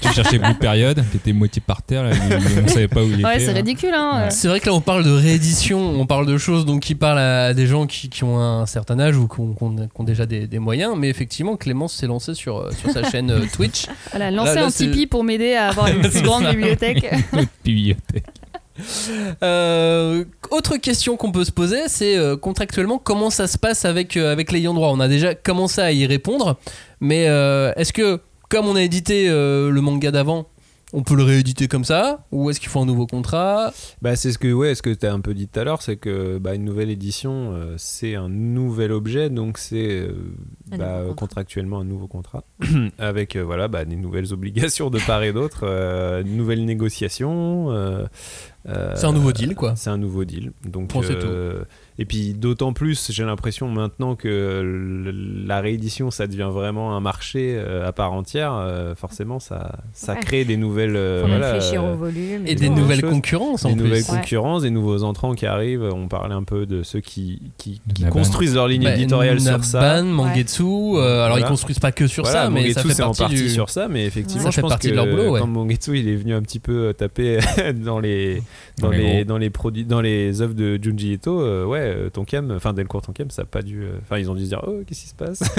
tu 0.02 0.14
cherchais 0.14 0.38
Blue 0.40 0.54
Period, 0.60 1.04
t'étais 1.12 1.34
moitié 1.34 1.62
par 1.66 1.82
terre, 1.82 2.04
là, 2.04 2.12
il- 2.14 2.64
on 2.64 2.68
savait 2.68 2.88
pas 2.88 3.04
où 3.04 3.08
il 3.12 3.24
Ouais, 3.26 3.36
était. 3.36 3.46
c'est 3.46 3.52
là. 3.54 3.58
ridicule, 3.60 3.94
hein. 3.96 4.28
C'est 4.30 4.48
vrai 4.48 4.60
que 4.60 4.66
là 4.68 4.74
on 4.74 4.82
parle 4.82 5.04
de 5.04 5.12
réédition, 5.12 5.80
on 6.00 6.06
parle 6.06 6.26
de 6.26 6.38
choses 6.38 6.66
donc 6.66 6.82
qui 6.82 6.96
parlent 6.96 7.20
à 7.20 7.54
des 7.54 7.68
gens 7.68 7.88
qui, 7.88 8.10
qui 8.10 8.24
ont 8.24 8.40
un 8.40 8.66
certain 8.66 9.00
âge 9.00 9.18
ou 9.18 9.28
qui 9.28 9.40
ont, 9.40 9.54
qui 9.54 9.64
ont- 9.64 9.76
qui 9.76 9.84
ont 9.96 10.04
déjà 10.04 10.26
des, 10.26 10.48
des 10.48 10.60
moyens, 10.60 10.96
mais 10.98 11.10
effectivement 11.10 11.56
Clémence 11.58 11.94
s'est 11.94 12.08
lancée 12.08 12.34
sur, 12.34 12.70
sur 12.80 12.92
sa 12.92 13.10
chaîne 13.10 13.32
euh, 13.32 13.42
Twitch. 13.54 13.86
Voilà, 14.12 14.32
lancer 14.32 14.56
Là, 14.56 14.62
là, 14.62 14.68
un 14.68 14.72
Tipeee 14.72 15.08
pour 15.08 15.24
m'aider 15.24 15.54
à 15.54 15.70
avoir 15.70 15.88
une 15.88 16.02
plus 16.10 16.22
grande 16.22 16.46
bibliothèque. 16.48 17.06
Bibliothèque. 17.64 18.24
Euh, 19.44 20.26
autre 20.52 20.78
question 20.78 21.18
qu'on 21.18 21.32
peut 21.32 21.46
se 21.46 21.52
poser, 21.52 21.88
c'est 21.88 22.18
euh, 22.18 22.38
contractuellement 22.38 22.98
comment 22.98 23.30
ça 23.30 23.48
se 23.48 23.58
passe 23.58 23.86
avec, 23.86 24.18
euh, 24.18 24.32
avec 24.32 24.52
l'ayant 24.52 24.74
droit. 24.74 24.90
On 24.90 25.00
a 25.00 25.08
déjà 25.08 25.36
commencé 25.36 25.82
à 25.82 25.92
y 25.92 26.06
répondre, 26.06 26.58
mais 27.00 27.28
euh, 27.28 27.72
est-ce 27.76 27.94
que 27.94 28.20
comme 28.50 28.68
on 28.68 28.76
a 28.76 28.82
édité 28.82 29.28
euh, 29.30 29.70
le 29.70 29.82
manga 29.82 30.12
d'avant, 30.12 30.48
on 30.94 31.04
peut 31.04 31.16
le 31.16 31.24
rééditer 31.24 31.68
comme 31.68 31.84
ça? 31.84 32.26
Ou 32.32 32.50
est-ce 32.50 32.60
qu'il 32.60 32.70
faut 32.70 32.80
un 32.80 32.86
nouveau 32.86 33.08
contrat? 33.08 33.74
Bah, 34.02 34.16
c'est 34.16 34.32
ce 34.32 34.38
que, 34.38 34.52
ouais, 34.52 34.74
ce 34.74 34.82
que 34.82 34.90
tu 34.90 35.06
as 35.06 35.14
un 35.14 35.20
peu 35.20 35.34
dit 35.34 35.48
tout 35.48 35.60
à 35.60 35.64
l'heure, 35.66 35.82
c'est 35.82 35.98
que 35.98 36.38
bah, 36.38 36.56
une 36.56 36.64
nouvelle 36.64 36.90
édition, 36.90 37.52
euh, 37.54 37.76
c'est 37.78 38.16
un 38.16 38.30
nouvel 38.30 38.94
objet, 38.94 39.30
donc 39.30 39.58
c'est 39.58 39.90
euh, 39.90 40.14
bah, 40.78 41.02
contractuellement 41.18 41.80
un 41.80 41.84
nouveau 41.84 42.08
contrat, 42.08 42.46
avec 43.00 43.36
euh, 43.36 43.44
voilà, 43.44 43.68
bah, 43.68 43.84
des 43.84 43.98
nouvelles 43.98 44.32
obligations 44.34 44.90
de 44.90 45.00
part 45.00 45.24
et 45.24 45.34
d'autre, 45.34 45.62
euh, 45.64 46.24
de 46.24 46.30
nouvelles 46.30 46.64
négociations. 46.64 48.08
C'est 48.96 49.06
un 49.06 49.14
nouveau 49.14 49.32
deal, 49.32 49.56
quoi. 49.56 49.76
C'est 49.76 49.90
un 49.90 49.98
nouveau 49.98 50.26
deal. 50.26 50.52
Donc, 50.66 50.92
c'est 51.04 51.24
euh, 51.24 51.64
Et 52.00 52.06
puis 52.06 52.34
d'autant 52.34 52.74
plus, 52.74 53.12
j'ai 53.12 53.24
l'impression 53.24 53.68
maintenant 53.70 54.16
que 54.16 55.04
la 55.48 55.62
réédition, 55.62 56.12
ça 56.12 56.28
devient 56.28 56.50
vraiment 56.52 56.96
un 56.96 57.00
marché 57.00 57.56
euh, 57.58 57.88
à 57.88 57.92
part 57.92 58.14
entière. 58.14 58.54
euh, 58.54 58.94
forcément, 58.96 59.40
ça, 59.40 59.80
ça 59.94 60.14
Ouais. 60.14 60.20
crée 60.20 60.46
des 60.46 60.58
nouvelles. 60.58 60.96
euh, 60.96 61.22
Faut 61.24 61.28
voilà, 61.28 61.54
réfléchir 61.54 61.84
euh, 61.84 61.94
au 61.94 61.98
volume. 61.98 62.44
et 62.46 62.56
des 62.56 62.70
nouvelles 62.70 62.82
nouvelles 62.84 63.00
choses. 63.02 63.10
concurrences 63.12 63.66
en 63.66 63.70
des 63.70 63.76
plus 63.76 63.84
nouvelles 63.84 64.04
Ouais. 64.04 64.18
concurrences, 64.20 64.62
des 64.62 64.70
nouveaux 64.70 65.04
entrants 65.04 65.34
qui 65.34 65.46
arrivent. 65.46 65.84
On 65.94 66.08
parlait 66.08 66.36
un 66.36 66.44
peu 66.44 66.66
de 66.66 66.84
ceux 66.84 67.00
qui, 67.00 67.42
qui, 67.58 67.82
construisent 68.12 68.56
leur 68.56 68.68
ligne 68.68 68.84
Bah, 68.84 68.94
éditoriale 68.96 69.40
sur 69.42 69.64
ça. 69.64 69.82
Naban, 69.82 70.04
Mangetsu, 70.10 70.64
euh, 70.64 71.24
alors 71.26 71.38
ils 71.38 71.42
Voilà. 71.42 71.48
construisent 71.48 71.80
pas 71.80 71.92
que 71.92 72.08
sur 72.08 72.24
Voilà, 72.24 72.44
ça, 72.44 72.50
mais 72.50 72.62
Mangetsu, 72.62 72.74
ça 72.74 72.82
fait 72.84 72.94
c'est 72.94 73.04
en 73.04 73.08
partie, 73.08 73.22
partie 73.24 73.36
du... 73.36 73.50
sur 73.50 73.70
ça, 73.70 73.88
mais 73.88 74.06
effectivement, 74.06 74.44
Ça 74.44 74.50
je 74.52 74.56
fait 74.56 74.62
pense 74.62 74.70
partie 74.72 74.88
que 74.88 74.92
de 74.92 74.96
leur 74.98 75.08
boulot, 75.08 75.32
ouais. 75.32 75.40
quand 75.40 75.48
Mangetsu 75.48 75.98
il 76.00 76.08
est 76.10 76.16
venu 76.16 76.34
un 76.34 76.42
petit 76.42 76.60
peu 76.60 76.94
taper 76.96 77.40
dans 77.84 78.00
les 78.00 78.42
dans, 78.80 78.88
Dans 78.88 78.92
les 78.92 79.26
dans 79.26 79.38
les 79.38 79.50
produits 79.50 79.84
dans 79.86 80.02
les 80.02 80.42
œuvres 80.42 80.54
de 80.54 80.80
Junji 80.82 81.14
Ito, 81.14 81.42
euh, 81.42 81.66
ouais, 81.88 81.96
euh, 81.96 82.10
Tonkam, 82.10 82.52
enfin 82.52 82.74
Delcourt 82.74 83.02
Tonkam, 83.02 83.30
ça 83.30 83.44
a 83.44 83.46
pas 83.46 83.62
dû, 83.62 83.84
euh, 83.84 83.98
enfin 84.02 84.18
ils 84.18 84.30
ont 84.30 84.36
dû 84.36 84.44
se 84.44 84.50
dire 84.50 84.62
oh 84.68 84.82
qu'est-ce 84.86 85.02
qui 85.02 85.10
se 85.10 85.16
passe, 85.16 85.40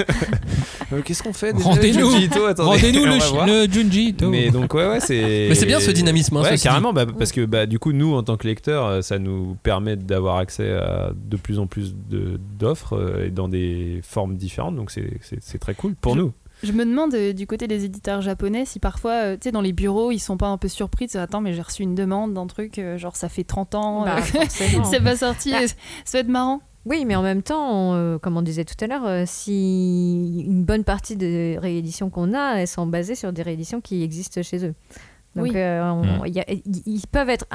Euh, 0.91 1.01
qu'est-ce 1.03 1.21
qu'on 1.21 1.33
fait 1.33 1.51
Rendez-nous, 1.55 2.09
rendez-nous 2.09 3.05
le, 3.05 3.65
le 3.65 3.71
Junji 3.71 4.09
Ito. 4.09 4.29
Mais 4.29 4.49
donc 4.49 4.73
ouais 4.73 4.87
ouais 4.87 4.99
c'est. 4.99 5.45
Mais 5.49 5.53
c'est 5.53 5.67
bien 5.67 5.79
ce 5.79 5.91
dynamisme, 5.91 6.37
hein, 6.37 6.41
ouais 6.41 6.57
carrément 6.57 6.93
bah, 6.93 7.05
parce 7.05 7.31
que 7.31 7.45
bah 7.45 7.65
du 7.67 7.77
coup 7.77 7.91
nous 7.91 8.15
en 8.15 8.23
tant 8.23 8.37
que 8.37 8.47
lecteurs 8.47 9.03
ça 9.03 9.19
nous 9.19 9.55
permet 9.61 9.95
d'avoir 9.95 10.37
accès 10.37 10.71
à 10.71 11.11
de 11.13 11.37
plus 11.37 11.59
en 11.59 11.67
plus 11.67 11.95
d'offres 12.57 13.23
et 13.25 13.29
dans 13.29 13.47
des 13.47 14.01
formes 14.03 14.35
différentes 14.35 14.75
donc 14.75 14.91
c'est 14.91 15.59
très 15.59 15.75
cool 15.75 15.95
pour 15.95 16.15
nous. 16.15 16.33
Je 16.63 16.71
me 16.73 16.83
demande 16.85 17.13
euh, 17.13 17.31
du 17.33 17.47
côté 17.47 17.67
des 17.67 17.85
éditeurs 17.85 18.21
japonais 18.21 18.65
si 18.65 18.79
parfois, 18.79 19.11
euh, 19.13 19.33
tu 19.35 19.43
sais, 19.45 19.51
dans 19.51 19.61
les 19.61 19.71
bureaux, 19.73 20.11
ils 20.11 20.19
sont 20.19 20.37
pas 20.37 20.47
un 20.47 20.57
peu 20.57 20.67
surpris 20.67 21.07
de 21.07 21.17
Attends, 21.17 21.41
mais 21.41 21.53
j'ai 21.53 21.61
reçu 21.61 21.83
une 21.83 21.95
demande 21.95 22.33
d'un 22.33 22.47
truc, 22.47 22.79
euh, 22.79 22.97
genre 22.97 23.15
ça 23.15 23.29
fait 23.29 23.43
30 23.43 23.75
ans, 23.75 24.03
Bah, 24.05 24.17
c'est 24.49 25.03
pas 25.03 25.15
sorti, 25.15 25.51
Bah. 25.51 25.67
ça 26.03 26.17
va 26.17 26.19
être 26.19 26.27
marrant. 26.27 26.61
Oui, 26.85 27.05
mais 27.05 27.15
en 27.15 27.21
même 27.21 27.43
temps, 27.43 28.17
comme 28.19 28.37
on 28.37 28.41
disait 28.41 28.63
tout 28.63 28.73
à 28.83 28.87
l'heure, 28.87 29.27
si 29.27 30.43
une 30.47 30.63
bonne 30.63 30.85
partie 30.85 31.17
des 31.17 31.57
rééditions 31.59 32.09
qu'on 32.09 32.33
a, 32.33 32.55
elles 32.55 32.67
sont 32.69 32.87
basées 32.87 33.15
sur 33.15 33.33
des 33.33 33.41
rééditions 33.43 33.81
qui 33.81 34.01
existent 34.01 34.41
chez 34.41 34.65
eux. 34.65 34.73
Donc, 35.39 35.47
Oui. 35.47 35.53
euh, 35.55 35.89
on- 35.91 36.03
Mm. 36.03 36.21
il 36.27 36.33
y 36.35 36.39
a- 36.39 36.45
ils 36.49 36.61
ils 36.85 37.01
peuvent 37.11 37.29
être 37.29 37.45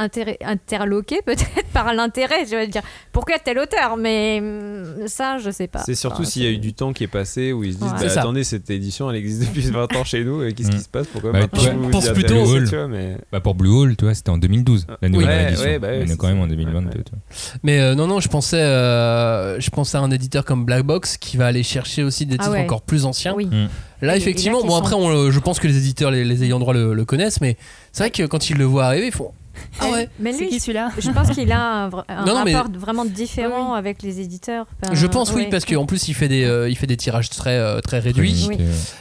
interloqués 0.45 1.21
peut-être 1.27 1.67
par 1.73 1.93
l'intérêt. 1.95 2.45
Je 2.47 2.57
vais 2.57 2.67
dire 2.67 2.83
pourquoi 3.13 3.39
tel 3.39 3.59
auteur, 3.59 3.97
mais 3.97 4.41
hum, 4.41 5.07
ça, 5.07 5.39
je 5.39 5.51
sais 5.51 5.67
pas. 5.69 5.81
C'est 5.81 5.95
surtout 5.95 6.23
Enfin, 6.23 6.31
s'il 6.31 6.43
y 6.43 6.47
a 6.47 6.51
eu 6.51 6.59
du 6.59 6.73
temps 6.75 6.93
qui 6.93 7.05
est 7.05 7.09
passé 7.09 7.53
où 7.53 7.65
ils 7.65 7.75
se 7.75 7.79
disent 7.79 7.93
Ouais. 7.93 8.07
bah, 8.07 8.21
attendez 8.21 8.45
cette 8.45 8.71
édition 8.71 9.11
elle 9.11 9.17
existe 9.17 9.49
depuis 9.49 9.63
20 9.71 9.95
ans 9.97 10.05
chez 10.05 10.25
nous 10.25 10.41
qu'est-ce 10.53 10.71
qui 10.71 10.77
Mm. 10.77 10.81
se 10.81 10.89
passe? 10.89 11.07
Pourquoi 11.09 11.33
Bah, 11.33 11.41
maintenant 11.41 11.61
tu 11.63 11.71
vous 11.71 12.07
y 12.09 12.13
plutôt 12.13 12.37
au- 12.43 12.59
tu 12.61 12.65
vois, 12.77 12.89
mais 12.89 13.17
Bah, 13.33 13.41
pour 13.41 13.55
Blue 13.55 13.71
Hole, 13.71 13.97
tu 13.97 14.05
vois, 14.05 14.15
c'était 14.15 14.31
en 14.31 14.39
2012, 14.39 14.87
la 15.03 15.09
nouvelle 15.09 15.29
Ouais, 15.29 15.49
édition. 15.49 15.65
ouais, 15.65 15.79
bah 15.79 15.89
ouais, 15.89 16.05
On 16.07 16.11
est 16.13 16.17
quand 16.17 16.29
même 16.29 16.41
en 16.41 16.47
2022. 16.47 16.89
Ouais, 16.91 16.97
ouais. 16.97 17.03
tu 17.05 17.11
vois. 17.13 17.59
Mais 17.63 17.81
euh, 17.81 17.95
non, 17.95 18.07
non, 18.07 18.21
je 18.21 18.29
pensais, 18.29 18.61
euh, 18.61 19.61
je 19.61 19.71
pensais 19.71 19.97
à 19.97 20.01
un 20.01 20.11
éditeur 20.11 20.45
comme 20.45 20.65
Black 20.65 20.83
Box 20.85 21.17
qui 21.17 21.37
va 21.37 21.47
aller 21.47 21.63
chercher 21.63 22.03
aussi 22.05 22.27
des 22.27 22.37
Ah 22.39 22.45
titres 22.45 22.53
ouais. 22.53 22.63
encore 22.65 22.83
plus 22.83 23.05
anciens. 23.05 23.35
Oui. 23.35 23.47
Mm. 23.47 23.69
Là, 24.05 24.17
effectivement, 24.17 24.61
bon, 24.63 24.69
sont- 24.71 24.77
après, 24.77 24.95
on 24.95 25.31
je 25.31 25.39
pense 25.41 25.59
que 25.61 25.67
les 25.67 25.77
éditeurs, 25.77 26.11
les, 26.11 26.25
les 26.25 26.45
ayants 26.45 26.59
droit 26.59 26.75
le, 26.75 26.95
le 26.95 27.05
connaissent, 27.05 27.41
mais 27.41 27.57
c'est 27.93 28.03
vrai 28.05 28.11
que 28.11 28.23
quand 28.25 28.51
ils 28.51 28.57
le 28.57 28.65
voient 28.65 28.87
arriver, 28.87 29.07
ils 29.07 29.13
font 29.13 29.33
Ah 29.81 29.91
ouais. 29.91 30.09
Mais 30.19 30.33
lui, 30.37 30.49
qui 30.49 30.59
celui-là 30.61 30.91
je 30.99 31.11
pense 31.11 31.31
qu'il 31.31 31.51
a 31.53 31.61
un, 31.85 31.89
vra- 31.89 32.05
un 32.09 32.25
Non, 32.25 32.35
non, 32.35 32.45
mais- 32.45 32.55
rapport 32.55 32.73
vraiment 32.79 33.05
différent 33.05 33.75
avec 33.75 34.03
les 34.03 34.21
éditeurs. 34.21 34.67
Enfin, 34.83 34.95
Je 34.95 35.07
pense 35.07 35.33
oui, 35.33 35.43
ouais. 35.43 35.49
parce 35.51 35.65
qu'en 35.65 35.87
plus, 35.87 36.09
il 36.09 36.15
fait 36.15 36.29
des, 36.29 36.45
euh, 36.45 36.69
il 36.69 36.77
fait 36.77 36.87
des 36.87 36.97
tirages 36.97 37.31
très, 37.31 37.57
euh, 37.59 37.81
très 37.81 37.99
réduits. 38.01 38.49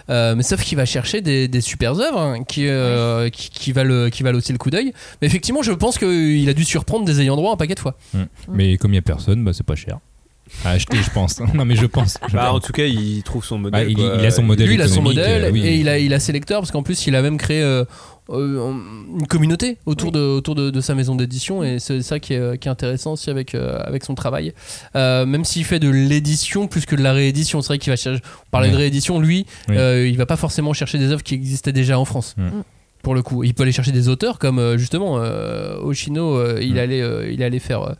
Euh, 0.09 0.35
mais 0.35 0.43
sauf 0.43 0.61
qu'il 0.63 0.77
va 0.77 0.85
chercher 0.85 1.21
des, 1.21 1.47
des 1.47 1.61
super 1.61 1.99
œuvres 1.99 2.19
hein, 2.19 2.43
qui, 2.43 2.67
euh, 2.67 3.29
qui, 3.29 3.49
qui 3.49 3.71
valent, 3.71 4.09
qui 4.09 4.23
valent 4.23 4.37
aussi 4.37 4.51
le 4.51 4.57
coup 4.57 4.69
d'œil. 4.69 4.93
Mais 5.21 5.27
effectivement, 5.27 5.61
je 5.63 5.71
pense 5.71 5.97
qu'il 5.97 6.47
a 6.49 6.53
dû 6.53 6.63
surprendre 6.63 7.05
des 7.05 7.19
ayants 7.21 7.35
droit 7.35 7.53
un 7.53 7.57
paquet 7.57 7.75
de 7.75 7.79
fois. 7.79 7.95
Mm. 8.13 8.23
Mais 8.49 8.77
comme 8.77 8.91
il 8.91 8.95
n'y 8.95 8.99
a 8.99 9.01
personne, 9.03 9.43
bah, 9.43 9.51
c'est 9.53 9.65
pas 9.65 9.75
cher. 9.75 9.97
À 10.65 10.71
acheter, 10.71 10.97
je 11.01 11.09
pense. 11.09 11.39
non, 11.53 11.65
mais 11.65 11.75
je 11.75 11.85
pense. 11.85 12.17
Je 12.27 12.33
bah, 12.35 12.53
en 12.53 12.59
tout 12.59 12.73
cas 12.73 12.85
il 12.85 13.23
trouve 13.23 13.43
son 13.45 13.57
Bah, 13.59 13.69
modèle 13.79 13.89
il, 13.91 13.95
quoi. 13.95 14.15
il 14.19 14.25
a 14.25 14.31
son 14.31 14.43
modèle. 14.43 14.67
Lui, 14.67 14.75
il 14.75 14.81
a 14.81 14.87
son 14.87 15.01
modèle 15.01 15.45
euh, 15.45 15.51
oui. 15.51 15.61
et 15.65 15.75
il 15.77 15.89
a, 15.89 15.97
il 15.99 16.13
a 16.13 16.19
ses 16.19 16.31
lecteurs 16.31 16.59
parce 16.61 16.71
qu'en 16.71 16.83
plus, 16.83 17.07
il 17.07 17.15
a 17.15 17.21
même 17.21 17.37
créé 17.37 17.61
euh, 17.61 17.85
euh, 18.29 18.71
une 19.19 19.25
communauté 19.27 19.77
autour, 19.85 20.11
de, 20.11 20.19
autour 20.19 20.55
de, 20.55 20.69
de 20.69 20.81
sa 20.81 20.95
maison 20.95 21.15
d'édition 21.15 21.63
et 21.63 21.79
c'est 21.79 22.01
ça 22.01 22.19
qui 22.19 22.33
est, 22.33 22.57
qui 22.59 22.67
est 22.67 22.71
intéressant 22.71 23.13
aussi 23.13 23.29
avec, 23.29 23.55
euh, 23.55 23.79
avec 23.83 24.03
son 24.03 24.15
travail. 24.15 24.53
Euh, 24.95 25.25
même 25.25 25.43
s'il 25.45 25.65
fait 25.65 25.79
de 25.79 25.89
l'édition 25.89 26.67
plus 26.67 26.85
que 26.85 26.95
de 26.95 27.01
la 27.03 27.13
réédition, 27.13 27.61
c'est 27.61 27.67
vrai 27.69 27.79
qu'il 27.79 27.91
va 27.91 27.97
chercher. 27.97 28.21
On 28.47 28.49
parlait 28.51 28.67
Ouais. 28.67 28.73
de 28.73 28.77
réédition, 28.77 29.19
lui, 29.19 29.45
Oui. 29.69 29.75
euh, 29.77 30.07
il 30.07 30.17
va 30.17 30.25
pas 30.25 30.37
forcément 30.37 30.73
chercher 30.73 30.97
des 30.99 31.07
œuvres 31.11 31.23
qui 31.23 31.33
existaient 31.33 31.73
déjà 31.73 31.97
en 31.99 32.05
France. 32.05 32.35
Mm. 32.37 32.49
Pour 33.03 33.13
le 33.15 33.21
coup, 33.21 33.43
il 33.43 33.53
peut 33.53 33.63
aller 33.63 33.71
chercher 33.73 33.91
des 33.91 34.07
auteurs 34.07 34.39
comme 34.39 34.57
euh, 34.59 34.77
justement 34.77 35.17
euh, 35.19 35.75
Oshino, 35.81 36.37
euh, 36.37 36.59
il, 36.61 36.75
Mm. 36.75 36.77
allait, 36.77 37.01
euh, 37.01 37.29
il 37.31 37.43
allait 37.43 37.59
faire 37.59 37.83
euh, 37.83 37.93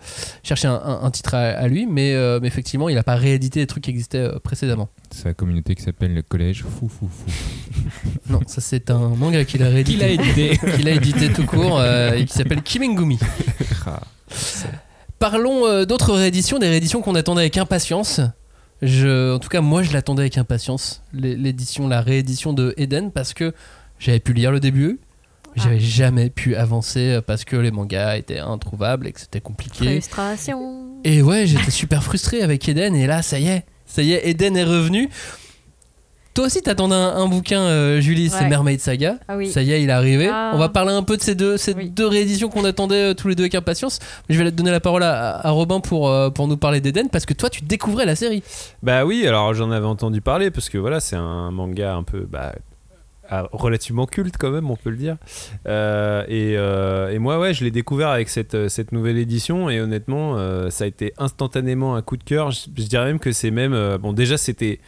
chercher 0.44 0.68
un, 0.70 0.76
un- 0.84 1.02
un 1.04 1.12
titre 1.12 1.36
à, 1.36 1.40
à 1.50 1.68
lui, 1.68 1.86
mais, 1.86 2.14
euh, 2.16 2.40
mais 2.42 2.48
effectivement, 2.48 2.88
il 2.88 2.96
n'a 2.96 3.04
pas 3.04 3.16
réédité 3.16 3.60
des 3.60 3.68
trucs 3.68 3.84
qui 3.84 3.90
existaient 3.90 4.18
euh, 4.20 4.40
précédemment. 4.42 4.88
Sa 5.12 5.34
communauté 5.34 5.76
qui 5.76 5.84
s'appelle 5.84 6.14
le 6.14 6.22
collège 6.22 6.64
Fou 6.64 6.88
Fou 6.88 7.08
Fou. 7.10 7.90
Non, 8.30 8.40
ça 8.48 8.62
c'est 8.62 8.90
un 8.92 9.10
manga 9.10 9.44
qu'il 9.44 9.62
a 9.62 9.68
réédité. 9.68 9.98
Qu'il 9.98 10.04
a 10.04 10.08
édité. 10.10 10.60
qu'il 10.78 10.88
a 10.88 10.92
édité 10.92 11.34
tout 11.34 11.46
court 11.46 11.80
euh, 11.80 12.14
et 12.14 12.24
qui 12.26 12.34
s'appelle 12.34 12.62
Kimengumi. 12.64 13.20
Ah. 13.86 14.00
Parlons 15.20 15.66
euh, 15.68 15.86
d'autres 15.86 16.14
rééditions, 16.14 16.60
des 16.60 16.68
rééditions 16.70 17.02
qu'on 17.02 17.16
attendait 17.16 17.42
avec 17.42 17.58
impatience. 17.58 18.22
Je, 18.82 19.34
en 19.36 19.40
tout 19.40 19.50
cas, 19.50 19.62
moi, 19.62 19.84
je 19.84 19.94
l'attendais 19.94 20.22
avec 20.24 20.38
impatience. 20.38 21.02
L'é- 21.14 21.36
L'édition, 21.38 21.88
la 21.88 22.02
réédition 22.02 22.52
de 22.54 22.74
Eden, 22.78 23.12
parce 23.12 23.34
que 23.34 23.54
j'avais 24.04 24.20
pu 24.20 24.34
lire 24.34 24.52
le 24.52 24.60
début. 24.60 25.00
J'avais 25.56 25.80
jamais 25.80 26.30
pu 26.32 26.56
avancer 26.56 27.20
parce 27.28 27.46
que 27.46 27.56
les 27.56 27.70
mangas 27.70 28.18
étaient 28.18 28.40
introuvables 28.40 29.06
et 29.08 29.12
que 29.12 29.20
c'était 29.20 29.40
compliqué. 29.40 29.86
Frustration. 29.86 31.00
Et 31.04 31.22
ouais, 31.22 31.46
j'étais 31.46 31.70
super 31.72 32.04
frustré 32.04 32.42
avec 32.42 32.68
Eden. 32.68 32.96
Et 32.96 33.06
là, 33.06 33.22
ça 33.22 33.38
y 33.40 33.48
est, 33.48 33.64
ça 33.86 34.02
y 34.02 34.14
est, 34.14 34.28
Eden 34.28 34.58
est 34.58 34.64
revenu. 34.64 35.10
Toi 36.34 36.48
aussi, 36.48 36.64
t'attendais 36.64 36.96
un, 36.96 37.16
un 37.18 37.28
bouquin, 37.28 37.60
euh, 37.62 38.02
Julie, 38.02 38.32
c'est. 38.32 38.48
Mermaid 38.48 38.80
Saga. 38.80 39.20
Ah 39.28 39.38
oui. 39.38 39.52
Ça 39.52 39.62
y 39.62 39.72
est, 39.72 39.84
il 39.84 39.90
est 39.90 39.94
arrivé. 39.94 40.28
Ah. 40.34 40.50
On 40.56 40.58
va 40.58 40.68
parler 40.70 40.92
un 40.92 41.04
peu 41.04 41.16
de 41.16 41.22
ces 41.22 41.36
deux, 41.36 41.58
ces 41.58 41.76
Oui. 41.76 41.92
deux 41.92 42.08
rééditions 42.08 42.50
qu'on 42.50 42.66
attendait 42.66 43.12
euh, 43.12 43.14
tous 43.14 43.28
les 43.28 43.36
deux 43.36 43.44
avec 43.44 43.54
impatience. 43.54 44.00
Je 44.30 44.42
vais 44.42 44.52
donner 44.52 44.72
la 44.72 44.80
parole 44.80 45.04
à, 45.04 45.46
à 45.46 45.52
Robin 45.52 45.80
pour, 45.80 46.10
euh, 46.10 46.32
pour 46.32 46.48
nous 46.48 46.58
parler 46.58 46.82
d'Eden 46.82 47.10
parce 47.10 47.28
que 47.28 47.36
toi, 47.36 47.52
tu 47.52 47.62
découvrais 47.62 48.08
la 48.08 48.16
série. 48.16 48.42
Bah 48.82 49.06
oui, 49.06 49.28
alors 49.28 49.54
j'en 49.54 49.70
avais 49.70 49.86
entendu 49.86 50.22
parler 50.22 50.50
parce 50.50 50.70
que 50.70 50.80
voilà, 50.80 51.00
c'est 51.00 51.16
un 51.16 51.52
manga 51.52 51.94
un 51.94 52.02
peu 52.04 52.22
bah, 52.28 52.54
relativement 53.52 54.06
culte 54.06 54.36
quand 54.38 54.52
même, 54.52 54.70
on 54.70 54.76
peut 54.76 54.90
le 54.90 54.98
dire. 54.98 55.18
Euh, 55.68 56.24
et, 56.28 56.56
euh, 56.58 57.12
et 57.12 57.20
moi, 57.20 57.40
ouais, 57.40 57.54
je 57.54 57.64
l'ai 57.64 57.72
découvert 57.72 58.10
avec 58.10 58.30
cette, 58.30 58.56
euh, 58.56 58.70
cette 58.70 58.92
nouvelle 58.92 59.18
édition 59.18 59.70
et 59.70 59.82
honnêtement, 59.82 60.38
ça 60.70 60.84
a 60.84 60.88
été 60.88 61.14
instantanément 61.18 61.96
un 61.96 62.02
coup 62.02 62.18
de 62.18 62.24
cœur. 62.24 62.52
Je, 62.52 62.70
dirais 62.70 63.06
même 63.06 63.20
que 63.20 63.32
c'est 63.32 63.52
même. 63.52 63.98
bon, 63.98 64.14
déjà, 64.14 64.38
c'était. 64.38 64.80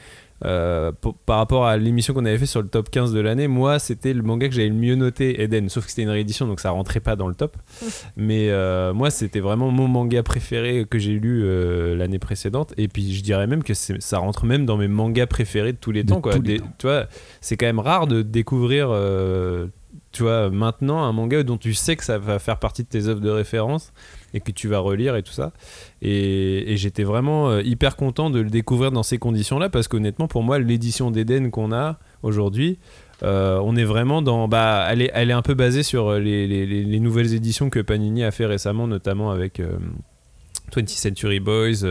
Euh, 0.43 0.91
pour- 0.91 1.15
par 1.15 1.37
rapport 1.37 1.65
à 1.65 1.77
l'émission 1.77 2.13
qu'on 2.13 2.25
avait 2.25 2.37
fait 2.37 2.45
sur 2.45 2.61
le 2.61 2.67
top 2.67 2.89
15 2.89 3.13
de 3.13 3.19
l'année, 3.21 3.47
moi 3.47 3.79
c'était 3.79 4.13
le 4.13 4.21
manga 4.21 4.49
que 4.49 4.53
j'avais 4.53 4.67
le 4.67 4.75
mieux 4.75 4.95
noté, 4.95 5.41
Eden, 5.41 5.69
sauf 5.69 5.85
que 5.85 5.89
c'était 5.91 6.01
une 6.03 6.09
réédition 6.09 6.45
donc 6.45 6.59
ça 6.59 6.71
rentrait 6.71 6.99
pas 6.99 7.15
dans 7.15 7.27
le 7.27 7.35
top. 7.35 7.55
Mais 8.17 8.49
euh, 8.49 8.93
moi 8.93 9.09
c'était 9.11 9.39
vraiment 9.39 9.71
mon 9.71 9.87
manga 9.87 10.23
préféré 10.23 10.85
que 10.89 10.99
j'ai 10.99 11.13
lu 11.13 11.43
euh, 11.45 11.95
l'année 11.95 12.19
précédente 12.19 12.73
et 12.77 12.87
puis 12.89 13.13
je 13.13 13.23
dirais 13.23 13.47
même 13.47 13.63
que 13.63 13.73
ça 13.73 14.17
rentre 14.17 14.45
même 14.45 14.65
dans 14.65 14.77
mes 14.77 14.89
mangas 14.89 15.27
préférés 15.27 15.71
de 15.73 15.77
tous 15.77 15.91
les 15.91 16.03
De 16.03 16.09
temps. 16.09 16.21
Quoi. 16.21 16.33
tous 16.35 16.41
les 16.41 16.57
Des- 16.57 16.63
Tu 16.79 16.87
vois, 16.87 17.05
c'est 17.41 17.55
quand 17.55 17.65
même 17.67 17.79
rare 17.79 18.07
de 18.07 18.21
découvrir. 18.21 18.89
euh, 18.91 19.67
tu 20.11 20.23
vois, 20.23 20.49
maintenant, 20.49 21.03
un 21.03 21.11
manga 21.11 21.43
dont 21.43 21.57
tu 21.57 21.73
sais 21.73 21.95
que 21.97 22.03
ça 22.03 22.17
va 22.17 22.39
faire 22.39 22.57
partie 22.57 22.83
de 22.83 22.87
tes 22.87 23.07
œuvres 23.07 23.19
de 23.19 23.29
référence 23.29 23.91
et 24.35 24.41
que 24.41 24.51
tu 24.51 24.67
vas 24.67 24.79
relire 24.79 25.15
et 25.15 25.23
tout 25.23 25.31
ça. 25.31 25.53
Et, 26.01 26.75
j'étais 26.77 27.03
vraiment 27.03 27.49
euh, 27.49 27.61
hyper 27.63 27.95
content 27.95 28.29
de 28.29 28.39
le 28.41 28.49
découvrir 28.49 28.91
dans 28.91 29.01
ces 29.03 29.17
conditions-là 29.17 29.69
parce 29.69 29.87
qu'honnêtement, 29.87 30.27
pour 30.27 30.43
moi, 30.43 30.59
l'édition 30.59 31.09
d'Eden 31.09 31.49
qu'on 31.49 31.71
a 31.71 31.97
aujourd'hui, 32.21 32.77
euh, 33.23 33.59
on 33.63 33.75
est 33.77 33.85
vraiment 33.85 34.21
dans. 34.21 34.47
Bah, 34.49 34.87
elle, 34.91 35.01
est, 35.01 35.31
un 35.33 35.41
peu 35.41 35.53
basée 35.53 35.83
sur 35.83 36.09
euh, 36.09 36.19
les, 36.19 36.45
les- 36.47 36.65
les- 36.65 36.83
les 36.83 36.99
nouvelles 36.99 37.33
éditions 37.33 37.69
que 37.69 37.79
Panini 37.79 38.23
a 38.23 38.31
fait 38.31 38.45
récemment, 38.45 38.87
notamment 38.87 39.31
avec. 39.31 39.59
euh, 39.59 39.77
20th 40.75 40.89
Century 40.89 41.39
Boys 41.39 41.85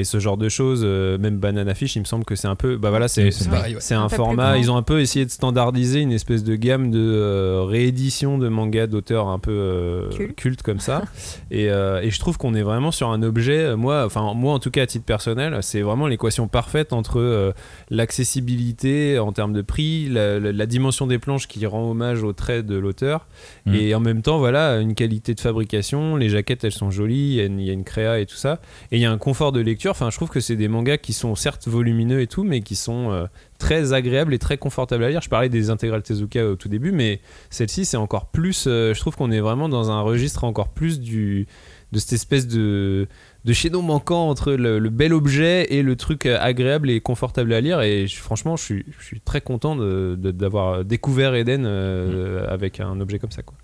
et 0.00 0.04
ce 0.04 0.18
genre 0.20 0.36
de 0.36 0.48
choses, 0.48 0.82
euh, 0.84 1.18
même 1.18 1.38
Banana 1.38 1.74
Fish, 1.74 1.96
il 1.96 2.00
me 2.00 2.04
semble 2.04 2.24
que 2.24 2.34
c'est 2.36 2.48
un 2.48 2.54
peu, 2.54 2.76
bah 2.76 2.90
voilà, 2.90 3.08
c'est 3.08 3.24
Oui, 3.24 3.32
c'est 3.32 3.94
ouais. 3.94 4.00
Un 4.00 4.08
format. 4.08 4.56
Ils 4.58 4.70
ont 4.70 4.76
un 4.76 4.82
peu 4.82 5.00
essayé 5.00 5.24
de 5.26 5.30
standardiser 5.30 6.00
une 6.00 6.12
espèce 6.12 6.44
de 6.44 6.54
gamme 6.56 6.90
de 6.90 6.98
euh, 7.00 7.64
réédition 7.64 8.38
de 8.38 8.48
mangas 8.48 8.86
d'auteurs 8.86 9.28
un 9.28 9.38
peu 9.38 9.50
euh, 9.50 10.08
Culte. 10.10 10.36
cultes 10.36 10.62
comme 10.62 10.80
ça. 10.80 11.02
et, 11.50 11.68
euh, 11.70 12.00
et 12.00 12.10
je 12.10 12.18
trouve 12.20 12.38
qu'on 12.38 12.54
est 12.54 12.62
vraiment 12.62 12.90
sur 12.92 13.10
un 13.10 13.22
objet. 13.22 13.58
euh, 13.64 13.76
Moi, 13.76 14.04
enfin 14.06 14.32
moi 14.34 14.54
en 14.54 14.58
tout 14.58 14.70
cas 14.70 14.82
à 14.82 14.86
titre 14.86 15.04
personnel, 15.04 15.58
c'est 15.62 15.80
vraiment 15.82 16.06
l'équation 16.06 16.48
parfaite 16.48 16.92
entre 16.92 17.18
euh, 17.20 17.52
l'accessibilité 17.90 19.18
en 19.18 19.32
termes 19.32 19.52
de 19.52 19.62
prix, 19.62 20.06
la, 20.08 20.38
la- 20.40 20.52
la 20.52 20.66
dimension 20.66 21.06
des 21.06 21.18
planches 21.18 21.46
qui 21.48 21.64
rend 21.66 21.90
hommage 21.90 22.22
au 22.22 22.32
trait 22.32 22.62
de 22.62 22.76
l'auteur, 22.76 23.26
Mm. 23.66 23.74
et 23.74 23.94
en 23.94 24.00
même 24.00 24.22
temps 24.22 24.38
voilà 24.38 24.76
une 24.80 24.94
qualité 24.94 25.34
de 25.34 25.40
fabrication. 25.40 26.16
Les 26.16 26.28
jaquettes 26.28 26.64
elles 26.64 26.72
sont 26.72 26.90
jolies, 26.90 27.36
y 27.36 27.38
il 27.38 27.60
y, 27.62 27.70
a 27.70 27.72
une 27.72 27.84
créa 27.84 28.18
et 28.20 28.26
tout 28.26 28.36
ça, 28.36 28.60
et 28.92 28.96
il 28.96 29.00
y 29.00 29.04
a 29.06 29.10
un 29.10 29.18
confort 29.18 29.52
de 29.52 29.60
lecture. 29.60 29.87
Enfin 29.90 30.10
je 30.10 30.16
trouve 30.16 30.28
que 30.30 30.40
c'est 30.40 30.56
des 30.56 30.68
mangas 30.68 30.98
qui 30.98 31.12
sont 31.12 31.34
certes 31.34 31.68
volumineux 31.68 32.20
et 32.20 32.26
tout, 32.26 32.44
mais 32.44 32.60
qui 32.60 32.76
sont 32.76 33.10
euh, 33.10 33.26
très 33.58 33.92
agréables 33.92 34.34
et 34.34 34.38
très 34.38 34.58
confortables 34.58 35.04
à 35.04 35.10
lire. 35.10 35.20
Je 35.20 35.28
parlais 35.28 35.48
des 35.48 35.70
intégrales 35.70 36.02
Tezuka 36.02 36.46
au 36.46 36.56
tout 36.56 36.68
début, 36.68 36.92
mais 36.92 37.20
celle-ci 37.50 37.84
c'est 37.84 37.96
encore 37.96 38.26
plus. 38.26 38.64
euh, 38.66 38.94
je 38.94 39.00
trouve 39.00 39.16
qu'on 39.16 39.30
est 39.30 39.40
vraiment 39.40 39.68
dans 39.68 39.90
un 39.90 40.00
registre 40.00 40.44
encore 40.44 40.68
plus 40.70 41.00
du 41.00 41.46
de 41.92 41.98
cette 41.98 42.12
espèce 42.12 42.46
de 42.46 43.06
de 43.44 43.52
chaînon 43.54 43.80
manquant 43.80 44.28
entre 44.28 44.52
le, 44.52 44.78
le 44.78 44.90
bel 44.90 45.14
objet 45.14 45.72
et 45.72 45.82
le 45.82 45.96
truc 45.96 46.26
euh, 46.26 46.36
agréable 46.40 46.90
et 46.90 47.00
confortable 47.00 47.52
à 47.54 47.60
lire. 47.62 47.80
Et 47.80 48.06
je- 48.06 48.18
franchement, 48.18 48.56
je 48.56 48.62
suis, 48.64 48.84
je 48.98 49.04
suis 49.04 49.20
très 49.20 49.40
content 49.40 49.74
de- 49.74 50.14
de- 50.18 50.30
d'avoir 50.32 50.84
découvert 50.84 51.34
Eden 51.34 51.64
euh, 51.66 52.46
avec 52.48 52.80
un 52.80 53.00
objet 53.00 53.18
comme 53.18 53.30
ça. 53.30 53.42
Quoi. 53.42 53.56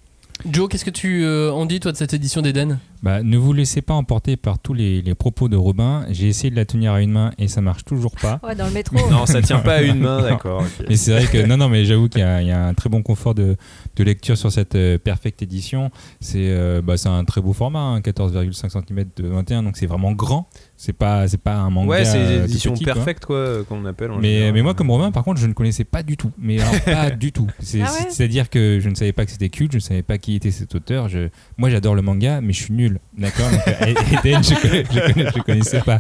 Joe, 0.50 0.68
qu'est-ce 0.68 0.84
que 0.84 0.90
tu 0.90 1.24
euh, 1.24 1.50
en 1.52 1.64
dis 1.64 1.80
toi 1.80 1.92
de 1.92 1.96
cette 1.96 2.12
édition 2.12 2.42
d'Eden? 2.42 2.78
Bah, 3.04 3.22
ne 3.22 3.36
vous 3.36 3.52
laissez 3.52 3.82
pas 3.82 3.92
emporter 3.92 4.36
par 4.38 4.58
tous 4.58 4.72
les, 4.72 5.02
les 5.02 5.14
propos 5.14 5.48
de 5.50 5.56
Robin. 5.56 6.06
J'ai 6.10 6.26
essayé 6.28 6.50
de 6.50 6.56
la 6.56 6.64
tenir 6.64 6.92
à 6.94 7.02
une 7.02 7.10
main 7.12 7.32
et 7.36 7.48
ça 7.48 7.60
marche 7.60 7.84
toujours 7.84 8.12
pas. 8.14 8.40
Ouais, 8.42 8.54
dans 8.54 8.64
le 8.64 8.72
métro. 8.72 8.96
Non, 9.10 9.26
ça 9.26 9.42
tient 9.42 9.58
pas 9.58 9.74
à 9.74 9.82
une 9.82 10.00
main, 10.00 10.22
d'accord. 10.30 10.64
Mais 10.88 10.96
c'est 10.96 11.12
vrai 11.12 11.26
que 11.26 11.46
non, 11.46 11.58
non, 11.58 11.68
mais 11.68 11.84
j'avoue 11.84 12.08
qu'il 12.08 12.20
y, 12.20 12.24
a 12.24 12.40
il 12.40 12.48
y 12.48 12.50
a 12.50 12.66
un 12.66 12.72
très 12.72 12.88
bon 12.88 13.02
confort 13.02 13.34
de, 13.34 13.56
de 13.96 14.04
lecture 14.04 14.38
sur 14.38 14.50
cette 14.50 14.74
euh, 14.74 14.96
perfecte 14.96 15.42
édition. 15.42 15.90
C'est 16.20 16.48
euh, 16.48 16.80
bah, 16.82 16.96
c'est 16.96 17.10
un 17.10 17.24
très 17.26 17.42
beau 17.42 17.52
format, 17.52 17.80
hein, 17.80 18.00
14,5 18.00 18.70
cm 18.70 19.04
de 19.16 19.28
21, 19.28 19.62
donc 19.64 19.76
c'est 19.76 19.86
vraiment 19.86 20.12
grand. 20.12 20.48
C'est 20.78 20.94
pas 20.94 21.28
c'est 21.28 21.36
pas 21.36 21.56
un 21.56 21.68
manga. 21.68 21.90
Ouais, 21.90 22.04
c'est 22.06 22.16
euh, 22.16 22.40
l'édition 22.42 22.72
petit, 22.72 22.84
quoi. 22.84 22.94
perfecte 22.94 23.26
quoi, 23.26 23.64
qu'on 23.68 23.84
appelle. 23.84 24.12
en 24.12 24.18
Mais, 24.18 24.32
général. 24.32 24.54
mais 24.54 24.62
moi, 24.62 24.72
comme 24.72 24.90
Romain, 24.90 25.12
par 25.12 25.24
contre, 25.24 25.40
je 25.42 25.46
ne 25.46 25.52
connaissais 25.52 25.84
pas 25.84 26.02
du 26.02 26.16
tout. 26.16 26.30
Mais 26.38 26.58
alors, 26.58 26.80
pas 26.86 27.10
du 27.10 27.32
tout. 27.32 27.48
Ah 27.50 27.62
ouais 27.62 27.86
C'est, 28.08 28.24
à 28.24 28.28
dire 28.28 28.48
que 28.48 28.78
je 28.80 28.88
ne 28.88 28.94
savais 28.94 29.12
pas 29.12 29.26
que 29.26 29.30
c'était 29.30 29.50
culte, 29.50 29.72
je 29.72 29.76
ne 29.76 29.82
savais 29.82 30.02
pas 30.02 30.16
qui 30.24 30.36
était 30.36 30.50
cet 30.50 30.74
auteur. 30.74 31.08
Je, 31.10 31.28
moi, 31.58 31.68
j'adore 31.68 31.94
le 31.94 32.00
manga, 32.00 32.40
mais 32.40 32.54
je 32.54 32.62
suis 32.62 32.72
nul. 32.72 32.98
D'accord 33.18 33.44
euh, 33.68 33.94
Eden, 34.24 34.42
je 34.42 34.54
connais- 34.60 34.84
je 34.84 35.12
connais- 35.12 35.30
je 35.36 35.42
connaissais 35.42 35.80
pas. 35.80 35.98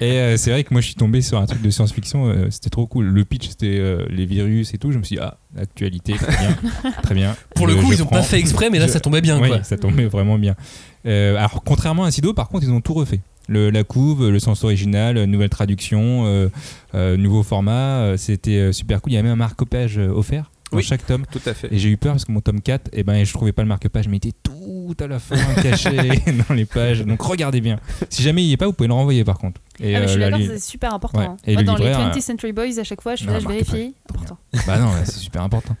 Et 0.00 0.18
euh, 0.18 0.36
c'est 0.36 0.50
vrai 0.50 0.64
que 0.64 0.74
moi, 0.74 0.80
je 0.80 0.86
suis 0.86 0.96
tombé 0.96 1.20
sur 1.20 1.38
un 1.38 1.46
truc 1.46 1.62
de 1.62 1.70
science-fiction. 1.70 2.26
euh, 2.26 2.46
c'était 2.50 2.70
trop 2.70 2.86
cool. 2.88 3.04
Le 3.06 3.24
pitch, 3.24 3.48
c'était 3.50 3.78
euh, 3.78 4.04
les 4.10 4.26
virus 4.26 4.74
et 4.74 4.78
tout. 4.78 4.90
Je 4.90 4.98
me 4.98 5.04
suis 5.04 5.14
dit, 5.16 5.22
ah, 5.22 5.38
l'actualité, 5.54 6.14
très 6.14 6.36
bien. 6.36 6.56
Très 7.04 7.14
bien. 7.14 7.36
Pour 7.54 7.66
le 7.68 7.76
coup, 7.76 7.92
ils 7.92 8.02
ont 8.02 8.06
pas 8.06 8.22
fait 8.22 8.38
exprès, 8.40 8.68
mais 8.68 8.78
là, 8.80 8.88
ça 8.88 8.98
tombait 9.00 9.20
bien, 9.20 9.40
Oui, 9.40 9.48
quoi. 9.48 9.62
ça 9.62 9.76
tombait 9.76 10.06
vraiment 10.06 10.38
bien. 10.38 10.56
Alors, 11.04 11.62
contrairement 11.64 12.04
à 12.04 12.10
Sido, 12.10 12.34
par 12.34 12.48
contre, 12.48 12.64
ils 12.64 12.72
ont 12.72 12.80
tout 12.80 12.94
refait. 12.94 13.20
Le, 13.48 13.70
la 13.70 13.82
couve, 13.84 14.28
le 14.28 14.38
sens 14.38 14.62
original, 14.64 15.22
nouvelle 15.24 15.50
traduction, 15.50 16.50
nouveau 16.94 17.42
format, 17.42 18.16
c'était 18.16 18.72
super 18.72 19.00
cool. 19.02 19.12
Il 19.12 19.14
y 19.14 19.18
avait 19.18 19.24
même 19.28 19.32
un 19.34 19.36
marque-page 19.36 19.98
euh, 19.98 20.08
offert 20.08 20.51
dans 20.72 20.78
Oui. 20.78 20.82
chaque 20.82 21.06
tome. 21.06 21.24
Tout 21.30 21.40
à 21.46 21.54
fait. 21.54 21.72
Et 21.72 21.78
j'ai 21.78 21.88
eu 21.90 21.96
peur 21.96 22.12
parce 22.12 22.24
que 22.24 22.32
mon 22.32 22.40
tome 22.40 22.60
4, 22.60 22.90
eh 22.92 23.02
ben, 23.04 23.24
je 23.24 23.32
trouvais 23.32 23.52
pas 23.52 23.62
le 23.62 23.68
marque-page, 23.68 24.08
mais 24.08 24.16
il 24.16 24.28
était 24.28 24.36
tout 24.42 24.94
à 25.00 25.06
la 25.06 25.18
fin 25.18 25.36
caché 25.62 25.90
dans 26.48 26.54
les 26.54 26.64
pages. 26.64 27.04
Donc 27.04 27.20
regardez 27.22 27.60
bien. 27.60 27.78
Si 28.10 28.22
jamais 28.22 28.42
il 28.42 28.48
y 28.48 28.52
est 28.52 28.56
pas, 28.56 28.66
vous 28.66 28.72
pouvez 28.72 28.88
le 28.88 28.94
renvoyer 28.94 29.24
par 29.24 29.38
contre. 29.38 29.60
Et, 29.80 29.94
Ah, 29.96 30.00
mais 30.00 30.06
je 30.06 30.12
suis 30.12 30.22
euh, 30.22 30.30
la 30.30 30.38
d'accord, 30.38 30.54
c'est 30.54 30.58
super 30.62 30.94
important. 30.94 31.18
Ouais. 31.20 31.26
hein. 31.26 31.36
Et 31.46 31.52
Moi, 31.54 31.62
le 31.62 31.66
dans 31.66 31.76
les 31.76 31.84
libraire, 31.86 32.10
20th 32.12 32.16
euh, 32.18 32.20
Century 32.20 32.52
Boys, 32.52 32.78
à 32.78 32.84
chaque 32.84 33.00
fois, 33.00 33.12
je 33.14 33.20
suis 33.20 33.26
Non, 33.26 33.32
là, 33.34 33.40
je 33.40 33.48
vérifie. 33.48 33.94
Important. 34.10 34.38
Bah 34.66 34.78
non, 34.78 34.90
c'est 35.04 35.12
super 35.18 35.42
important. 35.42 35.76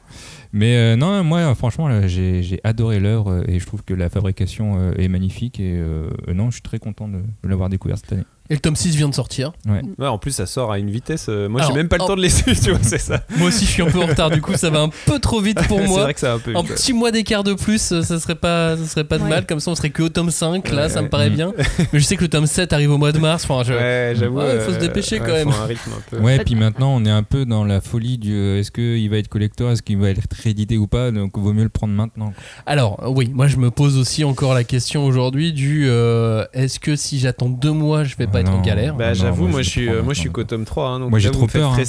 Mais 0.54 0.76
euh, 0.76 0.96
non, 0.96 1.22
moi, 1.24 1.54
franchement, 1.54 1.88
là, 1.88 2.06
j'ai 2.08 2.42
j'ai 2.42 2.60
adoré 2.64 3.00
l'œuvre 3.00 3.30
euh, 3.32 3.44
et 3.48 3.58
je 3.58 3.66
trouve 3.66 3.82
que 3.84 3.94
la 3.94 4.10
fabrication 4.10 4.76
euh, 4.78 4.92
est 4.98 5.08
magnifique. 5.08 5.60
Et 5.60 5.74
euh, 5.76 6.10
non, 6.32 6.46
je 6.50 6.54
suis 6.56 6.62
très 6.62 6.78
content 6.78 7.08
de, 7.08 7.18
de 7.18 7.48
l'avoir 7.48 7.68
découvert 7.70 7.96
cette 7.98 8.12
année. 8.12 8.24
Et 8.52 8.54
le 8.56 8.60
tome 8.60 8.76
6 8.76 8.94
vient 8.96 9.08
de 9.08 9.14
sortir. 9.14 9.52
Ouais, 9.66 10.06
en 10.06 10.18
plus, 10.18 10.32
ça 10.32 10.44
sort 10.44 10.70
à 10.72 10.78
une 10.78 10.90
vitesse. 10.90 11.26
euh, 11.30 11.48
moi, 11.48 11.62
Alors, 11.62 11.72
j'ai 11.72 11.76
même 11.78 11.88
pas 11.88 11.96
le 11.96 12.04
temps 12.04 12.16
de 12.16 12.20
laisser, 12.20 12.54
tu 12.62 12.68
vois, 12.70 12.78
c'est 12.82 12.98
ça. 12.98 13.22
Moi 13.38 13.48
aussi, 13.48 13.64
je 13.64 13.70
suis 13.70 13.82
un 13.82 13.86
peu 13.90 13.98
en 13.98 14.06
retard, 14.06 14.30
du 14.30 14.42
coup, 14.42 14.52
ça 14.54 14.68
va 14.68 14.80
un 14.80 14.90
peu 15.06 15.18
trop 15.18 15.40
vite 15.40 15.56
pour 15.68 15.78
c'est 15.80 15.86
moi. 15.88 16.02
vrai 16.02 16.12
que 16.12 16.20
ça 16.20 16.32
a 16.32 16.34
un 16.34 16.38
peu. 16.38 16.54
Un 16.54 16.60
vite, 16.62 16.74
petit 16.74 16.92
mois 16.92 17.10
d'écart 17.10 17.44
de 17.44 17.54
plus, 17.54 17.92
euh, 17.92 18.02
ça 18.02 18.20
serait 18.20 18.34
pas, 18.34 18.76
ça 18.76 18.84
serait 18.84 19.04
pas 19.04 19.16
de 19.16 19.22
Ouais. 19.22 19.30
mal. 19.30 19.46
Comme 19.46 19.58
ça, 19.60 19.70
on 19.70 19.74
serait 19.74 19.88
que 19.88 20.02
au 20.02 20.10
tome 20.10 20.30
5. 20.30 20.70
Là, 20.70 20.82
Ouais, 20.82 20.88
ça 20.90 20.98
me 21.00 21.04
ouais. 21.04 21.08
paraît 21.08 21.30
Mm. 21.30 21.34
bien. 21.34 21.52
Mais 21.94 21.98
je 21.98 22.04
sais 22.04 22.16
que 22.16 22.22
le 22.22 22.28
tome 22.28 22.44
7 22.46 22.72
arrive 22.74 22.90
au 22.90 22.98
mois 22.98 23.12
de 23.12 23.18
mars. 23.18 23.44
Enfin, 23.48 23.62
je- 23.66 23.72
Ouais, 23.72 24.12
j'avoue. 24.18 24.36
Ouais, 24.38 24.60
faut 24.60 24.72
se 24.72 24.76
euh, 24.76 24.80
dépêcher 24.80 25.18
ouais, 25.18 25.26
quand 25.26 25.32
même. 25.32 25.50
faut 25.50 25.62
un 25.62 25.66
rythme 25.66 25.90
un 25.96 26.02
peu. 26.10 26.18
Ouais, 26.22 26.38
puis 26.44 26.54
maintenant, 26.54 26.94
on 26.94 27.04
est 27.06 27.10
un 27.10 27.22
peu 27.22 27.46
dans 27.46 27.64
la 27.64 27.80
folie 27.80 28.18
du 28.18 28.34
euh, 28.34 28.58
est-ce 28.60 28.70
qu'il 28.70 29.08
va 29.08 29.16
être 29.16 29.28
collector, 29.28 29.70
est-ce 29.70 29.82
qu'il 29.82 29.96
va 29.96 30.10
être 30.10 30.20
réédité 30.42 30.76
ou 30.76 30.86
pas. 30.86 31.10
Donc, 31.10 31.38
vaut 31.38 31.54
mieux 31.54 31.62
le 31.62 31.68
prendre 31.70 31.94
maintenant. 31.94 32.26
quoi. 32.32 32.42
Alors, 32.66 33.02
oui, 33.16 33.30
moi, 33.32 33.46
je 33.46 33.56
me 33.56 33.70
pose 33.70 33.96
aussi 33.96 34.24
encore 34.24 34.52
la 34.52 34.64
question 34.64 35.06
aujourd'hui 35.06 35.52
du 35.54 35.86
euh, 35.88 36.44
est-ce 36.52 36.78
que 36.80 36.96
si 36.96 37.18
j'attends 37.18 37.48
deux 37.48 37.72
mois, 37.72 38.04
je 38.04 38.14
vais 38.16 38.26
pas 38.26 38.41
être 38.42 38.52
en 38.52 38.60
galère 38.60 38.94
Bah, 38.94 39.08
Non, 39.08 39.14
j'avoue, 39.14 39.42
moi, 39.44 39.50
moi, 39.52 39.62
je 39.62 39.68
suis, 39.70 39.88
euh, 39.88 40.02
moi, 40.02 40.14
je 40.14 40.20
suis 40.20 40.30
qu'au 40.30 40.44
tome 40.44 40.64
3. 40.64 40.88
hein, 40.88 41.00
donc 41.00 41.10
Moi, 41.10 41.18
j'ai 41.18 41.30
trop 41.30 41.46
peur, 41.46 41.72
hein. 41.72 41.82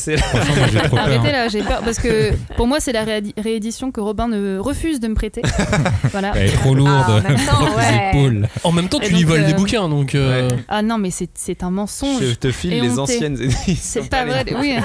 Arrêtez 0.97 1.31
là, 1.31 1.47
j'ai 1.49 1.61
peur 1.61 1.81
parce 1.83 1.97
que 1.99 2.31
pour 2.55 2.67
moi, 2.67 2.79
c'est 2.79 2.93
la 2.93 3.03
réédition 3.37 3.91
que 3.91 3.99
Robin 4.01 4.27
ne 4.27 4.57
refuse 4.57 4.99
de 4.99 5.07
me 5.07 5.15
prêter. 5.15 5.41
voilà. 6.11 6.31
Elle 6.35 6.47
est 6.49 6.53
trop 6.53 6.73
lourde, 6.75 6.89
Ah, 6.89 7.11
en 7.17 7.21
même 7.21 7.35
temps, 7.45 7.65
trop 7.65 7.77
ouais. 7.77 8.09
épaules. 8.09 8.47
En 8.63 8.71
même 8.71 8.87
temps, 8.89 8.99
Et 9.01 9.07
tu 9.07 9.13
lui 9.13 9.21
donc, 9.21 9.29
voles 9.31 9.45
des 9.45 9.53
euh, 9.53 9.57
bouquins, 9.57 9.89
donc. 9.89 10.15
euh, 10.15 10.23
Ouais. 10.49 10.55
Ah 10.67 10.81
non, 10.81 10.97
mais 10.97 11.11
c'est 11.11 11.29
c'est 11.33 11.63
un 11.63 11.71
mensonge. 11.71 12.21
Je 12.23 12.33
te 12.35 12.51
file 12.51 12.81
les 12.81 12.97
anciennes 12.99 13.37
éditions. 13.41 13.75
C'est 14.01 14.09
pas 14.09 14.25
vrai. 14.25 14.45
Oui. 14.59 14.75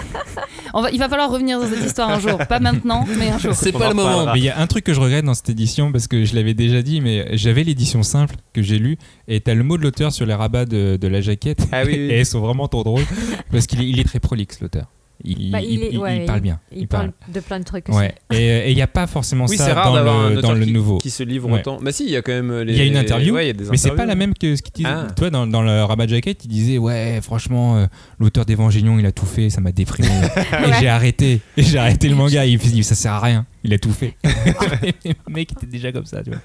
On 0.75 0.83
va, 0.83 0.91
il 0.91 0.99
va 0.99 1.09
falloir 1.09 1.31
revenir 1.31 1.61
dans 1.61 1.67
cette 1.69 1.85
histoire 1.85 2.11
un 2.11 2.21
jour. 2.21 2.39
Pas 2.49 2.61
maintenant, 2.61 3.07
mais 3.19 3.31
un 3.31 3.39
jour. 3.39 3.55
C'est 3.55 3.73
pas 3.73 3.89
le 3.89 3.95
moment. 3.95 4.27
Mais 4.33 4.39
il 4.41 4.45
y 4.45 4.51
a 4.51 4.59
un 4.59 4.67
truc 4.67 4.85
que 4.85 4.95
je 4.95 5.01
regrette 5.01 5.25
dans 5.25 5.35
cette 5.35 5.49
édition 5.51 5.93
parce 5.93 6.07
que 6.07 6.25
je 6.25 6.35
l'avais 6.35 6.55
déjà 6.55 6.83
dit, 6.83 7.01
mais 7.01 7.37
j'avais 7.37 7.65
l'édition 7.65 8.03
simple 8.03 8.37
que 8.53 8.63
j'ai 8.63 8.79
lue 8.79 8.99
et 9.29 9.41
t'as 9.41 9.55
le 9.55 9.63
mot 9.63 9.77
de 9.77 9.83
l'auteur 9.83 10.11
sur 10.13 10.27
les 10.27 10.35
rabats 10.35 10.65
de, 10.65 10.97
de 11.01 11.09
la 11.09 11.21
jaquette 11.21 11.61
Ah 11.71 11.83
oui, 11.85 11.93
oui. 11.93 11.99
et 12.11 12.15
elles 12.19 12.27
sont 12.27 12.41
vraiment 12.41 12.67
trop 12.69 12.83
drôles 12.83 13.05
parce 13.53 13.67
qu'il 13.67 13.81
est, 13.83 13.89
il 13.89 14.01
est 14.01 14.05
très 14.05 14.21
prolixe 14.21 14.61
l'auteur. 14.61 14.87
Il, 15.25 15.51
Bah, 15.51 15.61
il- 15.61 15.71
il 15.73 15.83
est- 15.83 15.89
il- 15.91 15.99
ouais, 15.99 16.19
il 16.19 16.27
parle 16.27 16.41
bien. 16.41 16.61
Il, 16.71 16.87
parle 16.87 17.11
de 17.35 17.41
plein 17.41 17.59
de 17.59 17.65
trucs 17.65 17.89
aussi. 17.89 17.99
Ouais. 17.99 18.15
Et 18.33 18.71
il 18.71 18.77
n'y 18.77 18.83
a 18.83 18.87
pas 18.87 19.09
forcément 19.09 19.47
Oui, 19.49 19.57
c'est 19.57 19.65
ça 19.65 19.75
rare 19.75 19.89
dans 19.89 19.95
d'avoir 19.97 20.17
un 20.21 20.31
le, 20.31 20.37
auteur 20.39 20.51
dans 20.53 20.57
le 20.57 20.65
qui, 20.65 20.73
nouveau. 20.73 20.99
qui 20.99 21.11
se 21.11 21.25
livre 21.25 21.51
Ouais. 21.51 21.59
autant. 21.59 21.81
Bah 21.83 21.91
si, 21.91 22.05
il 22.05 22.11
y 22.11 22.17
a 22.17 22.23
quand 22.23 22.31
même 22.31 22.57
les. 22.61 22.73
Il 22.73 22.79
y 22.79 22.83
a 22.83 22.85
une 22.85 22.97
interview, 22.97 23.35
Ouais, 23.35 23.47
il 23.47 23.47
y 23.49 23.51
a 23.51 23.53
des 23.53 23.65
mais 23.69 23.77
c'est 23.77 23.91
pas 23.97 24.07
la 24.07 24.15
même 24.15 24.33
que 24.35 24.55
ce 24.55 24.63
qu'il 24.63 24.73
disait. 24.75 24.89
Ah. 24.89 25.09
Toi, 25.17 25.31
dans, 25.31 25.49
dans 25.49 25.63
le 25.63 25.83
rabat 25.83 26.07
jacket, 26.07 26.45
il 26.45 26.49
disait 26.49 26.79
Ouais, 26.79 27.19
franchement, 27.21 27.79
euh, 27.79 27.87
l'auteur 28.21 28.47
d'Evangélion, 28.47 28.97
il 29.01 29.07
a 29.07 29.11
tout 29.13 29.27
fait, 29.27 29.51
ça 29.51 29.61
m'a 29.61 29.73
déprimé. 29.73 30.09
et 30.53 30.73
j'ai 30.79 30.89
arrêté. 30.89 31.41
Et 31.57 31.65
j'ai 31.65 31.79
arrêté 31.79 32.09
le 32.09 32.15
manga. 32.15 32.47
Il 32.47 32.57
dit 32.59 32.85
Ça 32.85 32.95
sert 32.95 33.13
à 33.15 33.21
rien, 33.21 33.45
il 33.65 33.75
a 33.75 33.79
tout 33.79 33.93
fait. 33.93 34.17
le 34.23 35.33
mec 35.33 35.51
était 35.51 35.67
déjà 35.67 35.91
comme 35.91 36.07
ça, 36.07 36.23
tu 36.23 36.31
vois. 36.31 36.39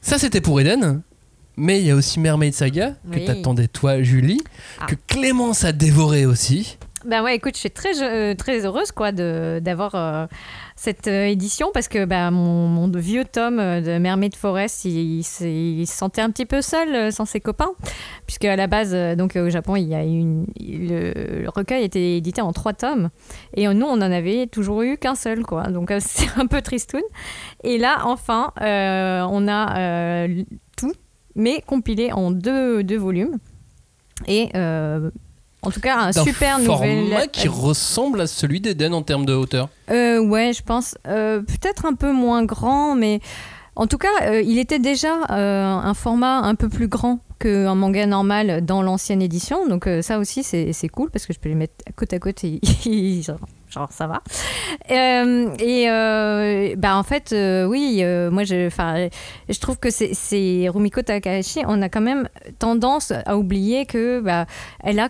Ça, 0.00 0.18
c'était 0.18 0.40
pour 0.40 0.60
Eden. 0.60 1.02
Mais 1.56 1.80
il 1.80 1.86
y 1.86 1.90
a 1.90 1.94
aussi 1.94 2.18
Mermaid 2.20 2.54
Saga, 2.54 2.92
que 3.10 3.16
Oui. 3.18 3.24
t'attendais 3.24 3.68
toi, 3.68 4.02
Julie, 4.02 4.42
Ah. 4.80 4.86
que 4.86 4.94
Clémence 5.06 5.64
a 5.64 5.72
dévoré 5.72 6.24
aussi. 6.26 6.78
Ben 7.04 7.20
ouais, 7.24 7.34
écoute, 7.34 7.54
je 7.54 7.58
suis 7.60 7.70
très, 7.72 8.00
euh, 8.00 8.34
très 8.36 8.64
heureuse 8.64 8.92
quoi, 8.92 9.10
de, 9.10 9.58
d'avoir 9.60 9.96
euh, 9.96 10.26
cette 10.76 11.08
euh, 11.08 11.26
édition 11.26 11.70
parce 11.74 11.88
que 11.88 12.04
bah, 12.04 12.30
mon, 12.30 12.68
mon 12.68 12.88
vieux 12.96 13.24
tome 13.24 13.56
de 13.56 13.98
Mermaid 13.98 14.36
Forest, 14.36 14.84
il, 14.84 15.18
il 15.18 15.24
se 15.24 15.96
sentait 15.96 16.20
un 16.20 16.30
petit 16.30 16.46
peu 16.46 16.62
seul 16.62 17.10
sans 17.12 17.24
ses 17.24 17.40
copains. 17.40 17.72
Puisque 18.26 18.44
à 18.44 18.54
la 18.54 18.68
base, 18.68 18.94
donc, 19.16 19.34
au 19.34 19.50
Japon, 19.50 19.74
il 19.74 19.88
y 19.88 19.96
a 19.96 20.04
une, 20.04 20.46
le, 20.60 21.40
le 21.42 21.48
recueil 21.48 21.82
était 21.82 22.16
édité 22.18 22.40
en 22.40 22.52
trois 22.52 22.72
tomes. 22.72 23.10
Et 23.56 23.66
nous, 23.66 23.86
on 23.86 23.94
en 23.94 24.00
avait 24.00 24.46
toujours 24.46 24.82
eu 24.82 24.96
qu'un 24.96 25.16
seul. 25.16 25.42
Quoi. 25.42 25.64
Donc 25.64 25.92
c'est 25.98 26.28
un 26.36 26.46
peu 26.46 26.62
tristoun. 26.62 27.02
Et 27.64 27.78
là, 27.78 28.02
enfin, 28.04 28.52
on 28.60 29.48
a 29.48 30.26
mais 31.34 31.62
compilé 31.66 32.12
en 32.12 32.30
deux, 32.30 32.82
deux 32.82 32.98
volumes. 32.98 33.38
Et 34.26 34.50
euh, 34.54 35.10
En 35.62 35.70
tout 35.70 35.80
cas, 35.80 35.96
un 35.98 36.10
D'un 36.10 36.24
super 36.24 36.60
format 36.60 36.94
nouvel. 36.94 37.30
qui 37.30 37.48
ressemble 37.48 38.20
à 38.20 38.26
celui 38.26 38.60
d'Eden 38.60 38.94
en 38.94 39.02
termes 39.02 39.24
de 39.26 39.34
hauteur. 39.34 39.68
Euh, 39.90 40.18
ouais, 40.20 40.52
je 40.52 40.62
pense. 40.62 40.96
Euh, 41.06 41.40
Peut-être 41.42 41.86
un 41.86 41.94
peu 41.94 42.12
moins 42.12 42.44
grand, 42.44 42.94
mais 42.94 43.20
en 43.76 43.86
tout 43.86 43.98
cas, 43.98 44.40
il 44.44 44.58
était 44.58 44.78
déjà 44.78 45.14
un 45.28 45.94
format 45.94 46.38
un 46.40 46.54
peu 46.54 46.68
plus 46.68 46.88
grand 46.88 47.20
qu'un 47.40 47.74
manga 47.74 48.06
normal 48.06 48.64
dans 48.64 48.82
l'ancienne 48.82 49.22
édition. 49.22 49.66
Donc 49.68 49.88
ça 50.02 50.18
aussi, 50.18 50.42
c'est 50.42 50.72
c'est 50.72 50.88
cool 50.88 51.10
parce 51.10 51.26
que 51.26 51.32
je 51.32 51.38
peux 51.40 51.48
les 51.48 51.54
mettre 51.54 51.74
côte 51.96 52.12
à 52.12 52.18
côte 52.18 52.44
et 52.44 52.60
genre, 53.72 53.90
ça 53.90 54.06
va. 54.06 54.20
Euh, 54.90 55.48
et 55.58 55.88
euh, 55.90 56.74
bah 56.76 56.96
en 56.96 57.02
fait, 57.02 57.32
euh, 57.32 57.64
oui, 57.66 58.00
euh, 58.02 58.30
moi 58.30 58.44
je, 58.44 58.66
enfin, 58.66 59.08
je 59.48 59.58
trouve 59.60 59.78
que 59.78 59.90
c'est- 59.90 60.68
Rumiko 60.68 61.02
Takahashi. 61.02 61.60
On 61.66 61.82
a 61.82 61.88
quand 61.88 62.00
même 62.00 62.28
tendance 62.58 63.12
à 63.26 63.36
oublier 63.36 63.86
que 63.86 64.20
bah, 64.20 64.46
elle 64.82 64.98
a 65.00 65.08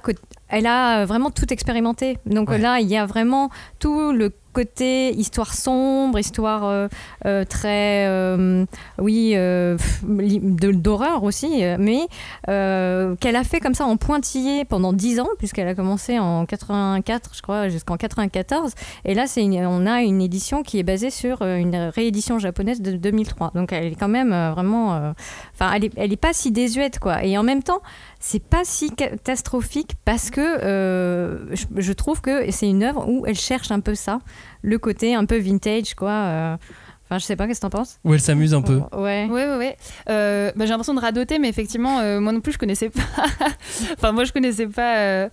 elle 0.48 0.66
a 0.66 1.04
vraiment 1.06 1.30
tout 1.30 1.50
expérimenté. 1.52 2.18
Donc 2.26 2.50
Ouais. 2.50 2.58
là, 2.58 2.78
il 2.80 2.88
y 2.88 2.96
a 2.96 3.06
vraiment 3.06 3.48
tout 3.78 4.12
le 4.12 4.30
côté 4.52 5.14
histoire 5.14 5.54
sombre, 5.54 6.18
histoire 6.18 6.64
euh, 6.64 6.88
euh, 7.26 7.44
très, 7.44 8.06
euh, 8.06 8.64
oui, 8.98 9.32
euh, 9.34 9.76
d'horreur 10.04 11.24
aussi, 11.24 11.62
mais 11.78 12.06
qu'elle 12.46 13.36
a 13.36 13.44
fait 13.44 13.60
comme 13.60 13.74
ça 13.74 13.84
en 13.84 13.96
pointillé 13.96 14.64
pendant 14.64 14.92
10 14.92 15.20
ans, 15.20 15.28
puisqu'elle 15.38 15.68
a 15.68 15.74
commencé 15.74 16.18
en 16.18 16.46
84, 16.46 17.30
je 17.34 17.42
crois, 17.42 17.68
jusqu'en 17.68 17.96
94. 17.96 18.72
Et 19.04 19.14
là, 19.14 19.26
c'est 19.26 19.42
on 19.42 19.86
a 19.86 20.02
une 20.02 20.20
édition 20.20 20.62
qui 20.62 20.78
est 20.78 20.82
basée 20.82 21.10
sur 21.10 21.42
une 21.42 21.76
réédition 21.94 22.38
japonaise 22.38 22.80
de 22.80 22.92
2003. 22.92 23.52
Donc 23.54 23.72
elle 23.72 23.86
est 23.86 23.94
quand 23.94 24.08
même 24.08 24.30
vraiment, 24.52 25.12
enfin, 25.54 25.72
elle 25.74 25.86
est, 25.86 25.92
elle 25.96 26.12
est 26.12 26.16
pas 26.16 26.32
si 26.32 26.52
désuète, 26.52 26.98
quoi. 26.98 27.24
Et 27.24 27.36
en 27.38 27.42
même 27.42 27.62
temps, 27.62 27.82
c'est 28.20 28.42
pas 28.42 28.62
si 28.64 28.90
catastrophique 28.90 29.92
parce 30.04 30.30
que 30.30 31.46
je 31.76 31.92
trouve 31.92 32.20
que 32.20 32.50
c'est 32.50 32.68
une 32.68 32.82
œuvre 32.82 33.08
où 33.08 33.26
elle 33.26 33.38
cherche 33.38 33.70
un 33.70 33.80
peu 33.80 33.94
ça, 33.94 34.20
le 34.62 34.78
côté 34.78 35.14
un 35.14 35.24
peu 35.24 35.38
vintage, 35.38 35.94
quoi. 35.94 36.10
euh. 36.10 36.56
Enfin, 37.04 37.18
je 37.18 37.26
sais 37.26 37.36
pas, 37.36 37.46
qu'est-ce 37.46 37.60
que 37.60 37.66
t'en 37.66 37.70
penses? 37.78 37.98
Où 38.04 38.14
elle 38.14 38.20
s'amuse 38.22 38.54
un 38.54 38.62
peu. 38.62 38.80
Ouais. 38.94 39.28
Ouais, 39.30 39.46
ouais, 39.46 39.56
ouais. 39.58 39.76
Euh, 40.08 40.50
bah, 40.56 40.64
j'ai 40.64 40.70
l'impression 40.70 40.94
de 40.94 41.00
radoter, 41.00 41.38
mais 41.38 41.50
effectivement, 41.50 41.98
euh, 41.98 42.20
moi 42.20 42.32
non 42.32 42.40
plus, 42.40 42.52
je 42.52 42.58
connaissais 42.58 42.88
pas. 42.88 43.02
enfin, 43.98 44.12
moi, 44.12 44.24
je 44.24 44.32
connaissais 44.32 44.66
pas 44.66 44.96
euh, 44.96 45.28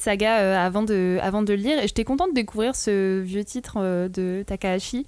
Saga 0.00 0.38
euh, 0.40 0.56
avant, 0.66 0.82
de, 0.82 1.18
avant 1.22 1.42
de 1.42 1.52
le 1.54 1.60
lire. 1.62 1.78
Et 1.78 1.86
j'étais 1.86 2.02
contente 2.02 2.30
de 2.30 2.34
découvrir 2.34 2.74
ce 2.74 3.20
vieux 3.20 3.44
titre 3.44 3.76
euh, 3.78 4.08
de 4.08 4.42
Takahashi. 4.44 5.06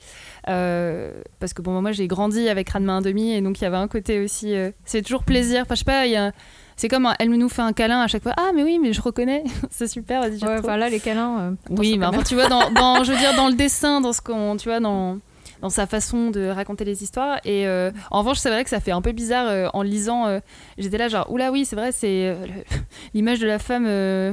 Euh, 0.49 1.11
parce 1.41 1.53
que, 1.53 1.63
bon, 1.63 1.83
moi, 1.83 1.91
j'ai 1.91 2.07
grandi 2.07 2.49
avec 2.49 2.71
Ranma 2.71 3.01
1,5 3.01 3.19
et 3.33 3.41
donc 3.41 3.61
il 3.61 3.65
y 3.65 3.67
avait 3.67 3.77
un 3.77 3.89
côté 3.89 4.21
aussi. 4.23 4.55
euh, 4.55 4.71
c'est 4.85 5.03
toujours 5.03 5.25
plaisir. 5.25 5.63
Enfin, 5.63 5.75
je 5.75 5.81
sais 5.81 5.85
pas, 5.85 6.07
il 6.07 6.13
y 6.13 6.17
a. 6.17 6.31
C'est 6.77 6.89
comme 6.89 7.09
elle 7.19 7.31
nous 7.31 7.49
fait 7.49 7.63
un 7.63 7.73
câlin 7.73 8.01
à 8.01 8.07
chaque 8.09 8.23
fois. 8.23 8.33
Ah, 8.37 8.51
mais 8.55 8.63
oui, 8.65 8.79
mais 8.81 8.93
je 8.93 9.01
reconnais. 9.01 9.45
c'est 9.71 9.87
super, 9.87 10.21
vas-y, 10.23 10.33
Ouais, 10.45 10.57
trop. 10.59 10.67
enfin 10.69 10.77
là, 10.77 10.89
les 10.89 11.01
câlins. 11.01 11.39
euh, 11.39 11.51
Oui, 11.71 11.97
mais 11.99 12.07
enfin, 12.07 12.23
tu 12.23 12.35
vois, 12.35 12.49
dans, 12.49 12.71
dans- 12.71 13.05
je 13.05 13.13
veux 13.13 13.19
dire, 13.19 13.35
dans 13.37 13.49
le 13.49 13.55
dessin, 13.55 14.01
dans 14.01 14.13
ce 14.13 14.21
qu'on, 14.21 14.57
tu 14.57 14.69
vois, 14.69 14.81
dans, 14.81 15.19
dans 15.63 15.71
sa 15.71 15.87
façon 15.87 16.31
de 16.31 16.49
raconter 16.49 16.85
les 16.85 17.03
histoires. 17.03 17.39
Et 17.45 17.67
euh, 17.67 17.91
en 18.11 18.19
revanche, 18.21 18.39
c'est 18.39 18.51
vrai 18.51 18.65
que 18.65 18.71
ça 18.71 18.81
fait 18.81 18.91
un 18.93 19.01
peu 19.03 19.13
bizarre 19.13 19.47
euh, 19.49 19.69
en 19.73 19.83
lisant. 19.83 20.27
euh, 20.27 20.41
J'étais 20.79 20.99
là, 20.99 21.09
genre, 21.09 21.31
oula, 21.31 21.51
oui, 21.53 21.65
c'est 21.65 21.77
vrai, 21.77 21.93
c'est 21.93 22.37
l'image 23.15 23.39
de 23.41 23.47
la 23.47 23.59
femme 23.59 23.87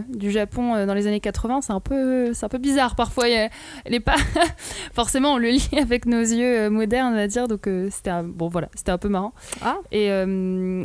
du 0.10 0.32
Japon 0.32 0.86
dans 0.86 0.94
les 0.94 1.08
années 1.08 1.20
80, 1.20 1.62
c'est 1.62 1.74
un 1.74 1.80
peu, 1.80 2.32
un 2.42 2.48
peu 2.50 2.58
bizarre 2.58 2.96
parfois. 2.96 3.28
Elle 3.30 3.50
est 3.94 4.00
pas 4.00 4.16
forcément, 4.94 5.34
on 5.34 5.38
le 5.38 5.50
lit 5.50 5.70
avec 5.82 6.06
nos 6.06 6.22
yeux 6.22 6.70
modernes, 6.70 7.14
on 7.14 7.18
va 7.18 7.28
dire. 7.28 7.48
Donc 7.48 7.68
c'était 7.90 8.10
un- 8.10 8.24
bon, 8.24 8.48
voilà, 8.50 8.70
c'était 8.76 8.92
un 8.92 8.98
peu 8.98 9.10
marrant. 9.10 9.34
Ah. 9.62 9.78
Et, 9.92 10.08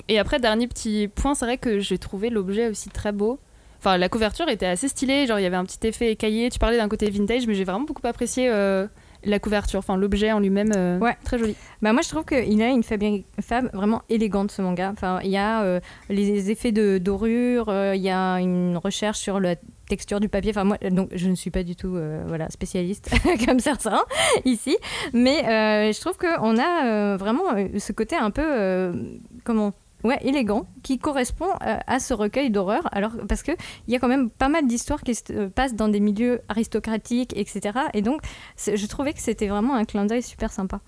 et 0.09 0.19
après, 0.19 0.39
dernier 0.39 0.67
petit 0.67 1.09
point, 1.09 1.35
c'est 1.35 1.45
vrai 1.45 1.59
que 1.59 1.79
j'ai 1.81 1.99
trouvé 1.99 2.31
l'objet 2.31 2.69
aussi 2.69 2.89
très 2.91 3.13
beau. 3.13 3.39
Enfin, 3.79 3.99
la 3.99 4.09
couverture 4.09 4.49
était 4.49 4.67
assez 4.67 4.89
stylée, 4.89 5.27
genre 5.27 5.39
il 5.39 5.43
y 5.43 5.47
avait 5.47 5.57
un 5.57 5.65
petit 5.65 5.87
effet 5.87 6.11
écaillé. 6.11 6.49
Tu 6.51 6.59
parlais 6.59 6.77
d'un 6.79 6.89
côté 6.89 7.09
vintage, 7.11 7.47
mais 7.47 7.55
j'ai 7.55 7.65
vraiment 7.65 7.85
beaucoup 7.85 8.07
apprécié 8.07 8.49
la 9.25 9.39
couverture, 9.39 9.79
enfin 9.79 9.97
l'objet 9.97 10.33
en 10.33 10.41
lui-même, 10.41 10.73
euh, 10.77 10.99
Ouais. 10.99 11.17
très 11.25 11.39
joli. 11.39 11.57
Bah 11.83 11.93
moi 11.93 12.03
je 12.03 12.09
trouve 12.09 12.25
qu'il 12.25 12.63
a 12.63 12.69
une 12.69 12.83
femme, 12.83 13.71
vraiment 13.73 14.03
élégante 14.09 14.51
ce 14.51 14.63
manga. 14.63 14.91
Enfin 14.93 15.21
il 15.25 15.31
y 15.31 15.37
a 15.37 15.63
euh, 15.63 15.81
les 16.09 16.51
effets 16.51 16.73
de 16.73 16.99
dorure, 16.99 17.69
euh, 17.69 17.95
il 17.95 18.03
y 18.03 18.11
a 18.11 18.35
une 18.41 18.77
recherche 18.77 19.19
sur 19.19 19.41
la 19.41 19.57
texture 19.89 20.21
du 20.21 20.29
papier. 20.29 20.51
Enfin 20.51 20.65
moi 20.65 20.79
donc 20.91 21.11
je 21.15 21.29
ne 21.29 21.35
suis 21.35 21.51
pas 21.51 21.63
du 21.63 21.77
tout 21.77 21.95
euh, 21.97 22.25
voilà 22.27 22.49
spécialiste 22.51 23.11
comme 23.47 23.61
certains 23.61 24.03
ici, 24.45 24.77
mais 25.13 25.93
je 25.93 26.01
trouve 26.01 26.17
que 26.17 26.41
on 26.41 26.59
a 26.59 27.17
vraiment 27.17 27.45
ce 27.79 27.93
côté 27.93 28.17
un 28.17 28.31
peu 28.31 28.93
comment 29.45 29.73
Ouais, 30.05 30.19
élégant, 30.23 30.67
qui 30.83 30.99
correspond 30.99 31.49
euh, 31.67 31.79
à 31.87 31.99
ce 31.99 32.15
recueil 32.15 32.51
d'horreur. 32.51 32.83
Alors, 32.93 33.13
parce 33.29 33.43
qu'il 33.43 33.57
y 33.89 33.97
a 33.97 33.99
quand 33.99 34.09
même 34.09 34.31
pas 34.31 34.49
mal 34.49 34.67
d'histoires 34.67 35.01
qui 35.03 35.15
se 35.15 35.23
euh, 35.33 35.49
passent 35.49 35.75
dans 35.75 35.89
des 35.89 36.01
milieux 36.01 36.41
aristocratiques, 36.49 37.33
etc. 37.37 37.79
Et 37.95 38.03
donc, 38.03 38.21
je 38.59 38.87
trouvais 38.87 39.13
que 39.15 39.21
c'était 39.21 39.49
vraiment 39.49 39.75
un 39.75 39.85
clin 39.85 40.05
d'œil 40.05 40.23
super 40.23 40.53
sympa. 40.53 40.81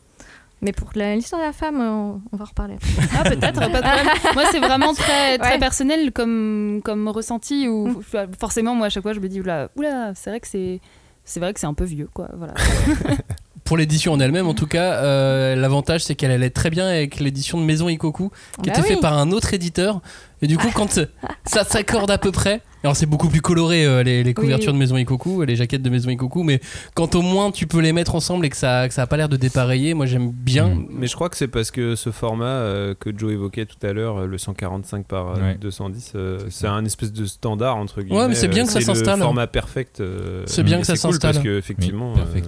Mais 0.61 0.73
pour 0.73 0.91
l'histoire 0.95 1.41
de 1.41 1.47
la 1.47 1.53
femme, 1.53 1.81
euh, 1.81 1.89
on, 1.91 2.21
on 2.33 2.37
va 2.37 2.45
en 2.45 2.49
reparler. 2.49 2.77
Ah, 3.19 3.23
peut-être, 3.25 3.59
pas 3.61 3.69
de 3.69 3.81
problème. 3.81 4.07
Moi, 4.35 4.45
c'est 4.53 4.59
vraiment 4.61 4.93
très, 4.93 5.39
très 5.39 5.53
Ouais. 5.53 5.59
personnel 5.59 6.13
comme, 6.13 6.81
comme 6.85 7.09
ressenti. 7.09 7.67
Ou 7.69 8.03
forcément, 8.39 8.75
moi, 8.75 8.87
à 8.87 8.91
chaque 8.91 9.03
fois, 9.05 9.15
je 9.15 9.21
me 9.21 9.29
dis, 9.29 9.41
oula, 9.41 9.69
oula 9.77 10.13
c'est 10.15 10.31
vrai 10.31 10.41
que 10.41 10.49
c'est. 10.49 10.81
C'est 11.25 11.41
vrai 11.41 11.53
que 11.53 11.61
c'est 11.61 11.67
un 11.67 11.75
peu 11.75 11.85
vieux, 11.85 12.09
quoi. 12.15 12.29
Voilà. 12.35 12.55
Pour 13.69 13.77
l'édition 13.77 14.15
en 14.15 14.19
elle-même, 14.21 14.47
en 14.47 14.55
tout 14.55 14.67
cas, 14.67 14.95
euh, 14.95 15.55
l'avantage 15.55 16.03
c'est 16.03 16.15
qu'elle 16.15 16.31
allait 16.31 16.49
très 16.49 16.71
bien 16.71 16.87
avec 16.89 17.21
l'édition 17.21 17.61
de 17.61 17.65
Maison 17.65 17.91
Ikoku, 17.91 18.31
qui 18.31 18.71
Bah 18.71 18.73
était 18.73 18.81
oui. 18.81 18.89
faite 18.89 19.01
par 19.03 19.13
un 19.13 19.31
autre 19.31 19.53
éditeur. 19.53 20.01
Et 20.43 20.47
du 20.47 20.57
coup, 20.57 20.69
quand 20.75 21.01
ça 21.45 21.65
s'accorde 21.65 22.11
à 22.11 22.19
peu 22.19 22.31
près, 22.33 22.61
alors 22.85 22.95
c'est 22.95 23.07
beaucoup 23.07 23.29
plus 23.29 23.41
coloré 23.41 23.85
euh, 23.85 24.05
les, 24.05 24.23
les 24.23 24.35
couvertures 24.35 24.73
de 24.73 24.79
Maison 24.79 24.97
Ikoku, 24.97 25.43
les 25.43 25.57
jaquettes 25.57 25.83
de 25.83 25.91
Maison 25.91 26.11
Ikoku, 26.11 26.45
mais 26.45 26.61
quand 26.95 27.17
au 27.17 27.23
moins 27.23 27.51
tu 27.51 27.67
peux 27.67 27.81
les 27.81 27.93
mettre 27.93 28.15
ensemble 28.15 28.47
et 28.47 28.51
que 28.51 28.57
ça, 28.57 28.87
que 28.87 28.95
ça 28.95 29.03
a 29.03 29.07
pas 29.09 29.17
l'air 29.17 29.29
de 29.29 29.37
dépareiller, 29.37 29.95
moi 29.95 30.07
j'aime 30.07 30.31
bien. 30.31 30.79
Mais 30.91 31.09
je 31.09 31.15
crois 31.17 31.29
que 31.29 31.37
c'est 31.37 31.49
parce 31.49 31.73
que 31.73 31.97
ce 31.97 32.13
format 32.13 32.45
euh, 32.47 32.95
que 32.99 33.11
Joe 33.17 33.33
évoquait 33.33 33.67
tout 33.67 33.85
à 33.85 33.93
l'heure, 33.93 34.19
euh, 34.19 34.27
le 34.27 34.39
145 34.39 35.07
par 35.07 35.31
euh, 35.31 35.41
Ouais. 35.41 35.59
210, 35.61 36.13
euh, 36.15 36.39
c'est 36.51 36.69
un 36.69 36.85
espèce 36.85 37.13
de 37.13 37.25
standard 37.27 37.77
entre 37.77 38.01
guillemets. 38.03 38.21
Ouais, 38.21 38.29
mais 38.29 38.35
c'est 38.37 38.47
bien 38.47 38.63
euh, 38.63 38.67
que 38.67 38.73
ça 38.73 38.79
c'est 38.79 38.87
s'installe. 38.87 39.19
Le 39.19 39.25
format 39.25 39.49
perfect. 39.49 40.01
euh, 40.01 40.45
C'est 40.47 40.63
bien 40.63 40.79
que 40.81 40.87
ça 40.87 40.95
c'est 40.95 41.03
cool 41.03 41.15
s'installe. 41.15 41.33
Parce 41.35 41.45
que 41.45 41.59
effectivement. 41.59 42.13
Oui, 42.15 42.43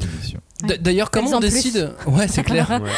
euh, 0.70 0.76
D'ailleurs, 0.80 1.10
comment 1.10 1.30
on 1.30 1.40
décide? 1.40 1.92
Ouais, 2.06 2.28
c'est 2.28 2.42
clair. 2.44 2.70
ouais. 2.70 2.88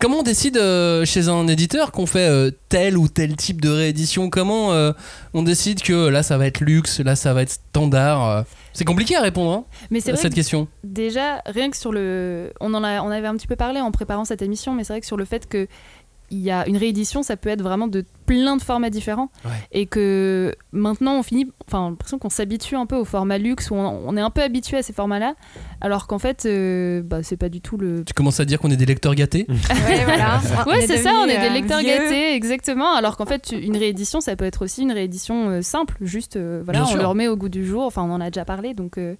Comment 0.00 0.20
on 0.20 0.22
décide 0.22 0.56
euh, 0.56 1.04
chez 1.04 1.28
un 1.28 1.46
éditeur 1.46 1.92
qu'on 1.92 2.06
fait 2.06 2.26
euh, 2.26 2.50
tel 2.70 2.96
ou 2.96 3.06
tel 3.08 3.36
type 3.36 3.60
de 3.60 3.68
réédition 3.68 4.30
Comment 4.30 4.72
euh, 4.72 4.92
on 5.34 5.42
décide 5.42 5.82
que 5.82 6.08
là 6.08 6.22
ça 6.22 6.38
va 6.38 6.46
être 6.46 6.60
luxe, 6.60 7.00
là 7.00 7.16
ça 7.16 7.34
va 7.34 7.42
être 7.42 7.50
standard 7.50 8.46
C'est 8.72 8.86
compliqué 8.86 9.14
à 9.16 9.20
répondre 9.20 9.52
hein, 9.52 9.64
Mais 9.90 9.98
à 10.08 10.12
vrai 10.12 10.16
cette 10.16 10.30
que 10.30 10.36
question. 10.36 10.68
déjà, 10.84 11.42
rien 11.44 11.68
que 11.70 11.76
sur 11.76 11.92
le. 11.92 12.50
On, 12.60 12.72
en 12.72 12.82
a, 12.82 13.02
on 13.02 13.10
avait 13.10 13.26
un 13.26 13.36
petit 13.36 13.46
peu 13.46 13.56
parlé 13.56 13.82
en 13.82 13.90
préparant 13.90 14.24
cette 14.24 14.40
émission, 14.40 14.72
mais 14.72 14.84
c'est 14.84 14.94
vrai 14.94 15.00
que 15.02 15.06
sur 15.06 15.18
le 15.18 15.26
fait 15.26 15.46
que. 15.46 15.68
Il 16.30 16.38
y 16.38 16.50
a 16.50 16.66
une 16.68 16.76
réédition, 16.76 17.22
ça 17.22 17.36
peut 17.36 17.48
être 17.48 17.62
vraiment 17.62 17.88
de 17.88 18.04
plein 18.26 18.56
de 18.56 18.62
formats 18.62 18.90
différents. 18.90 19.30
Ouais. 19.44 19.50
Et 19.72 19.86
que 19.86 20.54
maintenant, 20.72 21.16
on 21.18 21.22
finit. 21.22 21.50
Enfin, 21.66 21.86
j'ai 21.86 21.90
l'impression 21.90 22.18
qu'on 22.18 22.30
s'habitue 22.30 22.76
un 22.76 22.86
peu 22.86 22.96
au 22.96 23.04
format 23.04 23.38
luxe, 23.38 23.70
où 23.70 23.74
on, 23.74 24.02
on 24.06 24.16
est 24.16 24.20
un 24.20 24.30
peu 24.30 24.40
habitué 24.42 24.76
à 24.76 24.82
ces 24.82 24.92
formats-là, 24.92 25.34
alors 25.80 26.06
qu'en 26.06 26.18
fait, 26.20 26.46
euh, 26.46 27.02
bah, 27.02 27.22
c'est 27.22 27.36
pas 27.36 27.48
du 27.48 27.60
tout 27.60 27.76
le. 27.76 28.04
Tu 28.04 28.14
commences 28.14 28.38
à 28.40 28.44
dire 28.44 28.58
qu'on 28.60 28.70
est 28.70 28.76
des 28.76 28.86
lecteurs 28.86 29.14
gâtés 29.14 29.46
Ouais, 29.48 30.04
voilà. 30.04 30.40
Ouais, 30.66 30.84
est 30.84 30.86
c'est 30.86 30.98
ça, 30.98 31.10
on 31.14 31.24
est 31.26 31.38
des 31.38 31.46
euh, 31.46 31.52
lecteurs 31.52 31.80
vieux. 31.80 31.88
gâtés, 31.88 32.34
exactement. 32.34 32.94
Alors 32.94 33.16
qu'en 33.16 33.26
fait, 33.26 33.50
une 33.52 33.76
réédition, 33.76 34.20
ça 34.20 34.36
peut 34.36 34.44
être 34.44 34.64
aussi 34.64 34.82
une 34.82 34.92
réédition 34.92 35.48
euh, 35.48 35.62
simple, 35.62 35.96
juste, 36.00 36.36
euh, 36.36 36.62
voilà, 36.64 36.80
Bien 36.80 36.88
on 36.88 36.92
sûr. 36.92 37.00
le 37.00 37.06
remet 37.06 37.26
au 37.28 37.36
goût 37.36 37.48
du 37.48 37.66
jour. 37.66 37.84
Enfin, 37.84 38.02
on 38.02 38.12
en 38.12 38.20
a 38.20 38.30
déjà 38.30 38.44
parlé, 38.44 38.74
donc, 38.74 38.98
euh, 38.98 39.16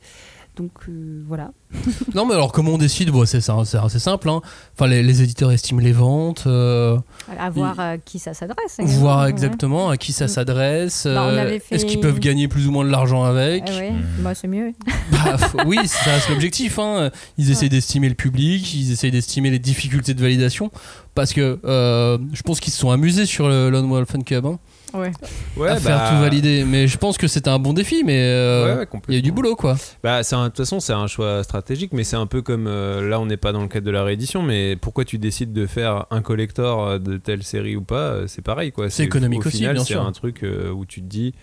donc 0.61 0.73
euh, 0.89 1.23
voilà. 1.27 1.51
Non, 2.15 2.27
mais 2.27 2.35
alors 2.35 2.53
comment 2.53 2.73
on 2.73 2.79
décide? 2.79 3.11
Bon, 3.11 3.25
c'est 3.25 3.41
ça- 3.41 3.57
c'est 3.65 3.79
assez 3.79 3.99
simple. 3.99 4.29
hein. 4.29 4.41
Enfin, 4.75 4.89
les, 4.89 5.03
les 5.03 5.23
éditeurs 5.23 5.53
estiment 5.53 5.81
les 5.81 5.93
ventes, 5.93 6.45
euh, 6.47 6.99
À 7.39 7.49
voir 7.51 7.79
à 7.81 7.97
qui 7.99 8.19
ça 8.19 8.35
s'adresse. 8.35 8.79
voir 8.81 9.25
ouais. 9.25 9.31
exactement 9.31 9.89
à 9.89 9.97
qui 9.97 10.13
ça 10.13 10.29
s'adresse. 10.29 11.07
Bah, 11.07 11.29
euh, 11.29 11.59
fait- 11.61 11.75
Est-ce 11.77 11.87
qu'ils 11.87 12.01
peuvent 12.01 12.19
gagner 12.19 12.49
plus 12.49 12.67
ou 12.69 12.73
moins 12.73 12.85
de 12.85 12.91
l'argent 12.91 13.25
avec 13.25 13.65
Ah 13.69 13.77
ouais, 13.79 13.93
bah, 14.19 14.35
c'est 14.35 14.49
mieux. 14.49 14.73
Bah, 15.13 15.37
oui, 15.67 15.77
ça 15.87 16.13
reste 16.13 16.29
l'objectif. 16.31 16.79
hein. 16.79 17.11
Ils 17.39 17.51
essayent 17.51 17.69
d'estimer 17.69 18.09
le 18.09 18.15
public, 18.15 18.73
ils 18.75 18.93
essayent 18.93 19.11
d'estimer 19.11 19.51
les 19.51 19.59
difficultés 19.59 20.15
de 20.15 20.21
validation. 20.21 20.71
Parce 21.15 21.33
que 21.33 21.59
euh, 21.65 22.19
je 22.33 22.43
pense 22.43 22.61
qu'ils 22.61 22.73
se 22.73 22.79
sont 22.79 22.91
amusés 22.91 23.27
sur 23.27 23.49
le 23.49 23.69
Lone 23.71 23.89
Wolf 23.91 24.09
Fun 24.11 24.21
Club 24.23 24.47
hein, 24.47 24.59
Ouais. 24.95 25.13
Ouais, 25.57 25.69
à 25.69 25.77
faire 25.77 25.99
bah, 25.99 26.09
tout 26.11 26.21
valider. 26.21 26.65
Mais 26.65 26.87
je 26.87 26.97
pense 26.99 27.17
que 27.19 27.29
c'était 27.29 27.51
un 27.51 27.59
bon 27.59 27.73
défi, 27.73 28.03
mais 28.05 28.21
euh, 28.23 28.65
Ouais, 28.77 28.81
ouais, 28.81 29.01
il 29.09 29.15
y 29.15 29.17
a 29.17 29.19
eu 29.21 29.23
du 29.23 29.33
boulot 29.33 29.57
quoi. 29.57 29.77
Bah, 30.03 30.23
c'est 30.23 30.37
de 30.37 30.45
toute 30.47 30.57
façon, 30.59 30.81
c'est 30.81 30.93
un 30.93 31.07
choix 31.07 31.43
stratégique, 31.45 31.93
mais 31.93 32.05
c'est 32.05 32.17
un 32.17 32.27
peu 32.27 32.43
comme 32.43 32.67
euh, 32.67 33.09
là, 33.09 33.21
on 33.21 33.27
n'est 33.27 33.37
pas 33.37 33.53
dans 33.53 33.63
le 33.63 33.69
cadre 33.69 33.87
de 33.87 33.91
la 33.91 34.03
réédition, 34.05 34.43
mais 34.43 34.77
pourquoi 34.77 35.05
tu 35.05 35.19
décides 35.19 35.53
de 35.53 35.67
faire 35.67 36.07
un 36.11 36.23
collector 36.23 36.85
euh, 36.87 36.99
de 36.99 37.17
telle 37.17 37.43
série 37.43 37.77
ou 37.77 37.83
pas, 37.83 38.27
c'est 38.27 38.43
pareil 38.43 38.73
quoi. 38.73 38.91
C'est 38.91 39.05
économique 39.05 39.45
au 39.45 39.49
aussi, 39.49 39.59
final, 39.59 39.75
bien 39.75 39.85
c'est 39.85 39.93
sûr. 39.95 40.03
un 40.05 40.13
truc 40.13 40.43
euh, 40.43 40.71
où 40.71 40.85
tu 40.87 41.01
te 41.03 41.07
dis, 41.07 41.35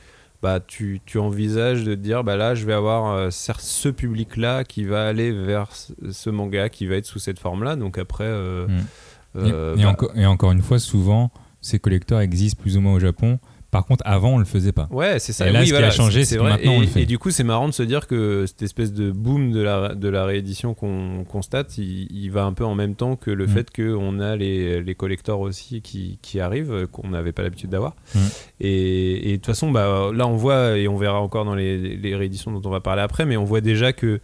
bah, 0.42 0.60
tu, 0.66 1.02
tu 1.06 1.18
envisages 1.18 1.84
de 1.84 1.96
te 1.96 2.00
dire, 2.00 2.24
bah 2.24 2.36
là, 2.36 2.54
je 2.54 2.66
vais 2.66 2.74
avoir 2.74 3.12
euh, 3.16 3.30
ce 3.32 3.90
public-là 3.90 4.64
qui 4.64 4.84
va 4.84 5.08
aller 5.08 5.32
vers 5.32 5.70
ce- 5.74 6.30
manga, 6.30 6.70
qui 6.70 6.86
va 6.86 6.96
être 6.96 7.06
sous 7.06 7.20
cette 7.20 7.40
forme-là, 7.40 7.76
donc 7.76 7.98
après. 7.98 8.26
euh, 8.26 8.68
Mm. 8.68 8.72
euh, 9.38 9.76
et, 9.76 9.82
et 9.82 9.84
bah, 9.84 9.96
et 10.16 10.26
encore 10.26 10.52
une 10.52 10.62
fois, 10.62 10.80
souvent, 10.80 11.32
ces 11.68 11.80
collecteurs 11.80 12.22
existent 12.22 12.62
plus 12.62 12.78
ou 12.78 12.82
moins 12.82 12.94
au 12.94 13.00
Japon 13.00 13.40
Par 13.70 13.86
contre, 13.86 14.02
avant, 14.08 14.36
on 14.36 14.38
le 14.38 14.46
faisait 14.46 14.72
pas. 14.72 14.88
Ouais, 14.92 15.20
c'est 15.20 15.34
ça. 15.34 15.48
Et 15.48 15.52
là, 15.52 15.60
Oui, 15.60 15.68
ce 15.68 15.72
voilà, 15.74 15.90
qui 15.90 15.94
a 15.94 15.98
changé, 15.98 16.24
c'est 16.24 16.38
maintenant, 16.38 16.72
et, 16.72 16.78
on 16.78 16.80
le 16.82 16.88
fait. 16.88 17.02
et 17.02 17.06
du 17.06 17.20
coup, 17.20 17.32
c'est 17.32 17.44
marrant 17.44 17.68
de 17.68 17.74
se 17.74 17.84
dire 17.84 18.08
que 18.08 18.46
cette 18.48 18.62
espèce 18.62 18.94
de 18.94 19.12
boom 19.12 19.52
de 19.52 19.62
la, 19.62 19.94
de 19.94 20.08
la 20.08 20.24
réédition 20.26 20.74
qu'on 20.74 21.26
constate, 21.30 21.78
il, 21.78 22.08
il 22.10 22.32
va 22.32 22.46
un 22.46 22.54
peu 22.54 22.64
en 22.64 22.76
même 22.76 22.96
temps 22.96 23.18
que 23.18 23.30
le 23.30 23.46
Mm. 23.46 23.50
fait 23.50 23.76
qu'on 23.76 24.20
a 24.22 24.36
les, 24.38 24.82
les 24.82 24.96
collectors 24.96 25.42
aussi 25.42 25.82
qui, 25.82 26.18
qui 26.22 26.40
arrivent, 26.40 26.88
qu'on 26.94 27.10
n'avait 27.10 27.34
pas 27.34 27.42
l'habitude 27.44 27.70
d'avoir. 27.70 27.94
Mm. 28.16 28.20
Et, 28.62 29.30
et 29.30 29.32
de 29.34 29.36
toute 29.38 29.48
façon, 29.48 29.70
bah, 29.72 30.12
là, 30.14 30.26
on 30.28 30.38
voit, 30.38 30.78
et 30.78 30.88
on 30.88 30.96
verra 30.98 31.20
encore 31.20 31.44
dans 31.44 31.56
les, 31.56 31.98
les 31.98 32.16
rééditions 32.16 32.52
dont 32.58 32.66
on 32.68 32.72
va 32.72 32.80
parler 32.80 33.02
après, 33.02 33.26
mais 33.26 33.36
on 33.36 33.44
voit 33.44 33.62
déjà 33.62 33.92
que 33.92 34.22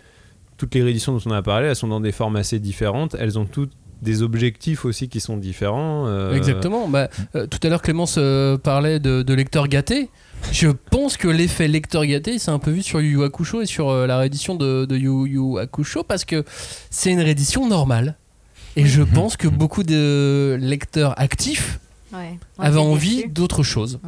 toutes 0.56 0.74
les 0.76 0.84
rééditions 0.84 1.12
dont 1.14 1.22
on 1.26 1.32
a 1.32 1.42
parlé, 1.42 1.68
elles 1.68 1.76
sont 1.76 1.90
dans 1.90 2.00
des 2.00 2.12
formes 2.14 2.38
assez 2.38 2.60
différentes. 2.60 3.16
Elles 3.20 3.38
ont 3.38 3.46
toutes 3.46 3.74
des 4.04 4.22
objectifs 4.22 4.86
aussi 4.86 5.10
qui 5.10 5.20
sont 5.20 5.38
différents. 5.38 6.06
euh, 6.08 6.36
Exactement. 6.36 6.88
Bah, 6.88 7.10
euh, 7.36 7.48
tout 7.48 7.60
à 7.64 7.70
l'heure, 7.70 7.82
Clémence 7.82 8.16
euh, 8.18 8.58
parlait 8.58 9.00
de, 9.00 9.22
de 9.24 9.34
lecteur 9.34 9.68
gâté. 9.68 10.10
Je 10.52 10.68
pense 10.70 11.18
que 11.18 11.28
l'effet 11.28 11.68
lecteur 11.68 12.06
gâté, 12.06 12.38
c'est 12.38 12.52
un 12.52 12.60
peu 12.60 12.72
vu 12.72 12.84
sur 12.84 13.00
Yu 13.02 13.14
Yu 13.14 13.24
Hakusho 13.24 13.62
et 13.62 13.66
sur 13.66 13.90
euh, 13.90 14.06
la 14.06 14.18
réédition 14.18 14.56
de, 14.56 14.86
de 14.86 14.98
Yu 14.98 15.28
Yu 15.28 15.60
Hakusho 15.60 16.04
parce 16.04 16.26
que 16.26 16.44
c'est 16.90 17.12
une 17.12 17.22
réédition 17.22 17.68
normale. 17.68 18.18
Et 18.76 18.86
je 18.86 19.02
pense 19.04 19.38
que 19.38 19.48
beaucoup 19.48 19.84
de 19.84 20.58
lecteurs 20.60 21.20
actifs 21.20 21.80
Ouais. 22.14 22.38
Avaient 22.60 22.78
envie 22.80 23.26
d'autre 23.28 23.64
chose. 23.64 24.00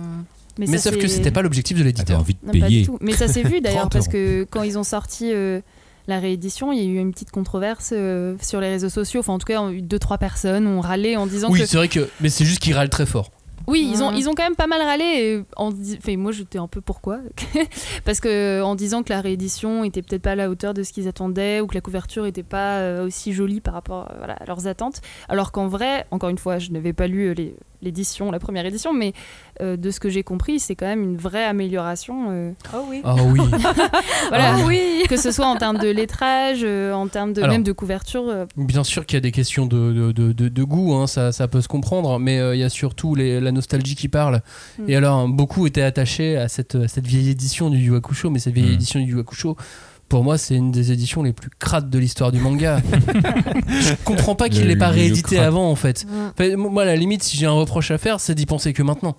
Mais, 0.60 0.68
ça, 0.68 0.92
sauf 0.92 0.98
que 1.02 1.08
c'était 1.08 1.32
pas 1.32 1.42
l'objectif 1.42 1.78
de 1.78 1.84
l'éditeur. 1.84 2.20
envie 2.20 2.38
Non, 2.46 2.60
pas 2.60 2.68
du 2.70 2.84
tout. 2.84 2.98
Mais 3.02 3.14
ça 3.14 3.28
s'est 3.28 3.42
vu 3.44 3.62
d'ailleurs 3.64 3.90
parce 3.90 4.08
que 4.08 4.46
quand 4.50 4.62
ils 4.64 4.78
ont 4.78 4.84
sorti 4.84 5.32
euh, 5.34 5.60
la 6.08 6.20
réédition, 6.20 6.72
il 6.72 6.80
y 6.80 6.82
a 6.82 6.86
eu 6.86 6.98
une 6.98 7.12
petite 7.12 7.32
controverse 7.32 7.92
euh, 7.96 8.36
sur 8.42 8.60
les 8.62 8.70
réseaux 8.70 8.90
sociaux. 8.90 9.22
Enfin, 9.22 9.34
en 9.34 9.40
tout 9.40 9.46
cas, 9.48 9.62
on 9.62 9.68
a 9.68 9.72
eu 9.72 9.82
deux 9.82 10.00
trois 10.00 10.18
personnes 10.18 10.68
ont 10.68 10.82
râlé 10.82 11.16
en 11.18 11.26
disant 11.28 11.50
Oui, 11.50 11.60
que 11.60 11.66
c'est 11.66 11.78
vrai 11.78 11.88
que. 11.88 12.08
Mais 12.22 12.30
c'est 12.30 12.46
juste 12.46 12.60
qu'ils 12.60 12.74
râlent 12.76 12.90
très 12.90 13.06
fort. 13.06 13.32
oui, 13.68 13.90
ils 13.92 14.04
ont 14.04 14.12
ils 14.12 14.30
ont 14.30 14.36
quand 14.36 14.44
même 14.44 14.56
pas 14.56 14.68
mal 14.68 14.82
râlé. 14.82 15.04
et 15.04 15.44
En 15.58 15.72
dis- 15.72 15.98
enfin, 15.98 16.16
moi, 16.18 16.32
j'étais 16.32 16.60
un 16.60 16.68
peu 16.68 16.82
pourquoi? 16.82 17.20
Parce 18.06 18.20
que 18.20 18.62
en 18.62 18.76
disant 18.76 19.02
que 19.04 19.12
la 19.12 19.22
réédition 19.22 19.84
était 19.84 20.02
peut-être 20.04 20.22
pas 20.22 20.32
à 20.32 20.36
la 20.36 20.50
hauteur 20.50 20.74
de 20.76 20.84
ce 20.84 20.94
qu'ils 20.94 21.08
attendaient 21.08 21.62
ou 21.62 21.68
que 21.68 21.74
la 21.76 21.82
couverture 21.82 22.26
était 22.28 22.44
pas 22.44 22.78
euh, 22.80 23.06
aussi 23.08 23.34
jolie 23.34 23.62
par 23.62 23.74
rapport 23.74 24.08
euh, 24.12 24.16
voilà, 24.20 24.34
à 24.34 24.46
leurs 24.46 24.68
attentes. 24.68 25.02
Alors 25.30 25.52
qu'en 25.52 25.68
vrai, 25.68 26.06
encore 26.12 26.30
une 26.30 26.38
fois, 26.38 26.60
je 26.60 26.70
n'avais 26.72 26.94
pas 26.94 27.08
lu 27.08 27.30
euh, 27.30 27.34
les- 27.34 27.56
l'édition, 27.86 28.32
la 28.32 28.40
première 28.40 28.66
édition, 28.66 28.92
mais 28.94 29.14
euh, 29.62 29.78
de 29.78 29.90
ce 29.92 30.00
que 30.02 30.10
j'ai 30.10 30.24
compris, 30.24 30.60
c'est 30.60 30.76
quand 30.76 30.86
même 30.88 31.04
une 31.04 31.16
vraie 31.18 31.46
amélioration. 31.46 32.28
euh, 32.32 32.52
Oh 32.74 32.86
oui. 32.90 33.02
Ah 33.06 33.16
oui. 33.24 33.40
voilà, 34.30 34.56
Ah 34.56 34.58
oui. 34.66 35.04
que 35.10 35.18
ce 35.18 35.32
soit 35.32 35.46
en 35.48 35.56
termes 35.56 35.78
de 35.78 35.88
lettrage, 35.90 36.60
euh, 36.64 36.92
en 36.94 37.08
termes 37.08 37.34
de 37.34 37.42
Alors. 37.42 37.54
même 37.54 37.64
de 37.64 37.72
couverture. 37.72 38.28
euh, 38.28 38.46
Bien 38.58 38.84
sûr 38.84 39.06
qu'il 39.06 39.16
y 39.16 39.20
a 39.20 39.22
des 39.22 39.32
questions 39.32 39.66
de, 39.66 39.94
de, 39.94 40.12
de- 40.12 40.32
de- 40.34 40.50
de 40.50 40.64
goût, 40.64 40.94
hein, 40.96 41.08
ça, 41.08 41.32
ça 41.32 41.48
peut 41.48 41.62
se 41.62 41.68
comprendre, 41.68 42.20
mais 42.20 42.40
euh, 42.40 42.56
il 42.56 42.60
y 42.60 42.64
a 42.64 42.70
surtout 42.70 43.16
les- 43.16 43.40
la 43.40 43.52
nostalgie 43.52 43.96
qui 43.96 44.08
parle. 44.10 44.42
Mm. 44.80 44.90
Et 44.90 44.96
alors, 44.96 45.20
hein, 45.20 45.30
beaucoup 45.30 45.68
étaient 45.68 45.82
attachés 45.82 46.36
à 46.38 46.48
cette, 46.48 46.76
à 46.76 46.88
cette 46.88 47.08
vieille 47.08 47.30
édition 47.30 47.70
du 47.70 47.78
Yu 47.78 47.96
Hakusho, 47.96 48.30
mais 48.30 48.40
cette 48.40 48.54
vieille 48.54 48.72
Mm. 48.72 48.74
édition 48.74 49.00
du 49.00 49.06
Yu 49.14 49.20
Hakusho, 49.20 49.56
pour 50.10 50.24
moi, 50.24 50.38
c'est 50.38 50.56
une 50.56 50.72
des 50.72 50.92
éditions 50.92 51.24
les 51.24 51.34
plus 51.34 51.50
crates 51.60 51.90
de 51.90 52.00
l'histoire 52.00 52.32
du 52.32 52.40
manga. 52.40 52.82
Je 53.70 53.94
comprends 54.04 54.36
pas 54.36 54.50
qu'il 54.50 54.66
l'ait 54.68 54.76
pas 54.76 54.90
réédité 54.90 55.40
avant, 55.40 55.70
en 55.70 55.76
fait. 55.76 56.06
Enfin, 56.38 56.56
moi, 56.56 56.84
à 56.84 56.86
la 56.86 56.96
limite, 56.96 57.24
si 57.24 57.38
j'ai 57.38 57.46
un 57.46 57.52
reproche 57.52 57.92
à 57.92 57.98
faire, 57.98 58.20
c'est 58.20 58.36
d'y 58.36 58.46
penser 58.46 58.74
que 58.74 58.84
maintenant. 58.84 59.16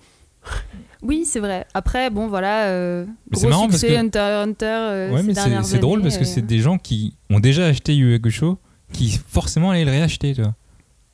Oui, 1.03 1.25
c'est 1.25 1.39
vrai. 1.39 1.65
Après, 1.73 2.09
bon, 2.09 2.27
voilà. 2.27 2.65
Euh, 2.67 3.05
c'est 3.33 3.47
marrant 3.47 3.67
parce 3.67 3.81
que- 3.81 3.87
Hunter 3.95 4.41
x 4.41 4.47
Hunter. 4.49 4.65
euh, 4.65 5.11
Ouais, 5.11 5.23
mais 5.23 5.33
c'est- 5.63 5.77
drôle 5.77 6.01
parce 6.01 6.17
que 6.17 6.23
euh, 6.23 6.27
c'est 6.27 6.45
des 6.45 6.59
gens 6.59 6.77
qui 6.77 7.13
ont 7.29 7.39
déjà 7.39 7.65
acheté 7.67 7.95
Yu 7.95 8.09
Yu 8.09 8.15
Hakusho 8.15 8.57
qui 8.93 9.19
forcément 9.27 9.69
allaient 9.71 9.85
le 9.85 9.91
réacheter, 9.91 10.33
tu 10.33 10.41
vois. 10.41 10.55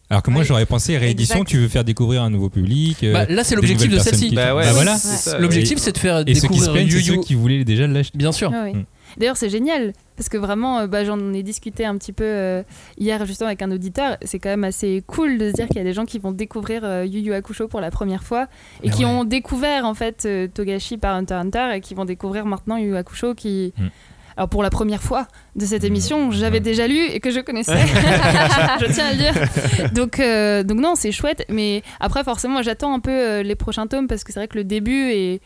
Alors 0.10 0.22
que 0.22 0.30
moi 0.30 0.42
Ouais. 0.42 0.46
j'aurais 0.46 0.66
pensé 0.68 0.96
réédition, 0.98 1.38
Exact. 1.38 1.48
tu 1.50 1.58
veux 1.58 1.68
faire 1.68 1.84
découvrir 1.84 2.22
un 2.22 2.30
nouveau 2.30 2.50
public. 2.50 3.04
euh, 3.04 3.14
Bah, 3.14 3.26
là, 3.28 3.44
c'est 3.44 3.56
l'objectif 3.56 3.90
de 3.92 3.98
celle-ci. 3.98 4.32
Bah 4.36 4.54
ouais, 4.56 4.64
Bah 4.64 4.74
voilà. 4.74 4.96
L'objectif, 5.40 5.80
c'est 5.80 5.92
de 5.92 5.98
faire 5.98 6.24
Et 6.28 6.36
ceux 6.36 6.48
qui 6.48 6.60
se 6.60 6.66
découvrir 6.66 6.72
plaignent, 6.72 6.90
c'est 6.92 7.02
ceux 7.16 7.22
qui 7.22 7.34
voulaient 7.36 7.64
déjà 7.66 7.88
l'acheter. 7.88 8.18
Bien 8.18 8.32
sûr. 8.32 8.52
Ah 8.54 8.64
oui. 8.66 8.74
Mm. 8.74 8.86
D'ailleurs, 9.18 9.38
c'est 9.38 9.50
génial 9.50 9.94
parce 10.16 10.30
que 10.30 10.38
vraiment, 10.38 10.80
euh, 10.80 10.88
bah, 10.88 11.04
j'en 11.04 11.34
ai 11.34 11.44
discuté 11.44 11.86
un 11.86 11.98
petit 11.98 12.14
peu 12.14 12.24
euh, 12.24 12.64
hier 12.98 13.26
justement 13.26 13.48
avec 13.48 13.62
un 13.62 13.72
auditeur. 13.72 14.18
C'est 14.24 14.40
quand 14.40 14.50
même 14.50 14.64
assez 14.64 15.04
cool 15.08 15.38
de 15.38 15.50
se 15.50 15.54
dire 15.54 15.68
qu'il 15.68 15.78
y 15.78 15.82
a 15.82 15.84
des 15.84 15.94
gens 15.94 16.06
qui 16.06 16.20
vont 16.20 16.32
découvrir 16.32 16.82
euh, 16.84 17.06
Yu 17.06 17.20
Yu 17.20 17.34
Hakusho 17.34 17.68
pour 17.68 17.82
la 17.82 17.92
première 17.92 18.24
fois 18.24 18.48
et 18.84 18.90
Mais 18.90 18.94
qui 18.94 19.06
ouais. 19.06 19.12
ont 19.12 19.24
découvert 19.24 19.86
en 19.86 19.94
fait 19.94 20.26
euh, 20.26 20.48
Togashi 20.48 20.98
par 20.98 21.16
Hunter 21.16 21.36
Hunter 21.36 21.70
et 21.76 21.82
qui 21.82 21.94
vont 21.96 22.06
découvrir 22.06 22.46
maintenant 22.46 22.78
Yu 22.78 22.90
Yu 22.90 22.96
Hakusho 22.98 23.34
qui. 23.34 23.74
Mm. 23.78 23.88
Alors 24.36 24.50
pour 24.50 24.64
la 24.64 24.72
première 24.72 25.04
fois 25.04 25.28
de 25.56 25.64
cette 25.64 25.84
Mm. 25.84 25.88
émission, 25.88 26.32
j'avais 26.32 26.60
déjà 26.60 26.88
lu 26.88 26.98
et 26.98 27.20
que 27.20 27.30
je 27.30 27.40
connaissais. 27.40 27.78
je 28.82 28.92
tiens 28.92 29.06
à 29.06 29.12
le 29.12 29.18
dire. 29.18 29.92
Donc, 29.94 30.20
euh, 30.20 30.64
donc 30.64 30.80
non, 30.80 30.96
c'est 30.96 31.12
chouette. 31.12 31.46
Mais 31.50 31.84
après, 32.00 32.24
forcément, 32.24 32.64
j'attends 32.64 32.94
un 32.96 33.00
peu 33.00 33.42
les 33.42 33.56
prochains 33.56 33.86
tomes 33.86 34.08
parce 34.08 34.24
que 34.24 34.34
c'est 34.34 34.40
vrai 34.40 34.48
que 34.48 34.58
le 34.58 34.64
début 34.64 35.12
est, 35.12 35.42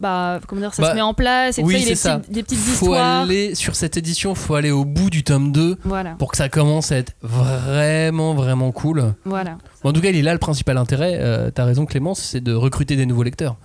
bah, 0.00 0.40
comment 0.46 0.60
dire, 0.62 0.72
ça 0.74 0.82
Bah, 0.82 0.90
se 0.90 0.94
met 0.96 1.02
en 1.02 1.14
place 1.14 1.58
et 1.58 1.62
oui, 1.62 1.74
ça, 1.74 1.78
il 1.78 1.82
y 1.82 1.84
a 1.84 1.86
c'est 1.86 1.90
des 1.92 1.96
ça. 1.96 2.18
petites, 2.18 2.32
des 2.32 2.42
petites 2.42 2.58
faut 2.58 2.86
histoires. 2.86 3.22
aller 3.22 3.54
sur 3.54 3.76
cette 3.76 3.96
édition, 3.96 4.34
faut 4.34 4.54
aller 4.54 4.70
au 4.70 4.84
bout 4.84 5.10
du 5.10 5.22
tome 5.22 5.52
2 5.52 5.76
Voilà, 5.84 6.14
pour 6.18 6.30
que 6.30 6.36
ça 6.36 6.48
commence 6.48 6.90
à 6.92 6.96
être 6.96 7.12
vraiment 7.22 8.34
vraiment 8.34 8.72
cool. 8.72 9.14
voilà. 9.24 9.58
En 9.84 9.92
tout 9.92 10.00
cas, 10.00 10.08
il 10.10 10.16
est 10.16 10.22
là 10.22 10.32
le 10.32 10.38
principal 10.38 10.76
intérêt. 10.76 11.16
euh, 11.20 11.50
T'as 11.50 11.64
raison, 11.64 11.86
Clémence, 11.86 12.20
c'est 12.20 12.40
de 12.42 12.52
recruter 12.54 12.96
des 12.96 13.06
nouveaux 13.06 13.22
lecteurs. 13.22 13.56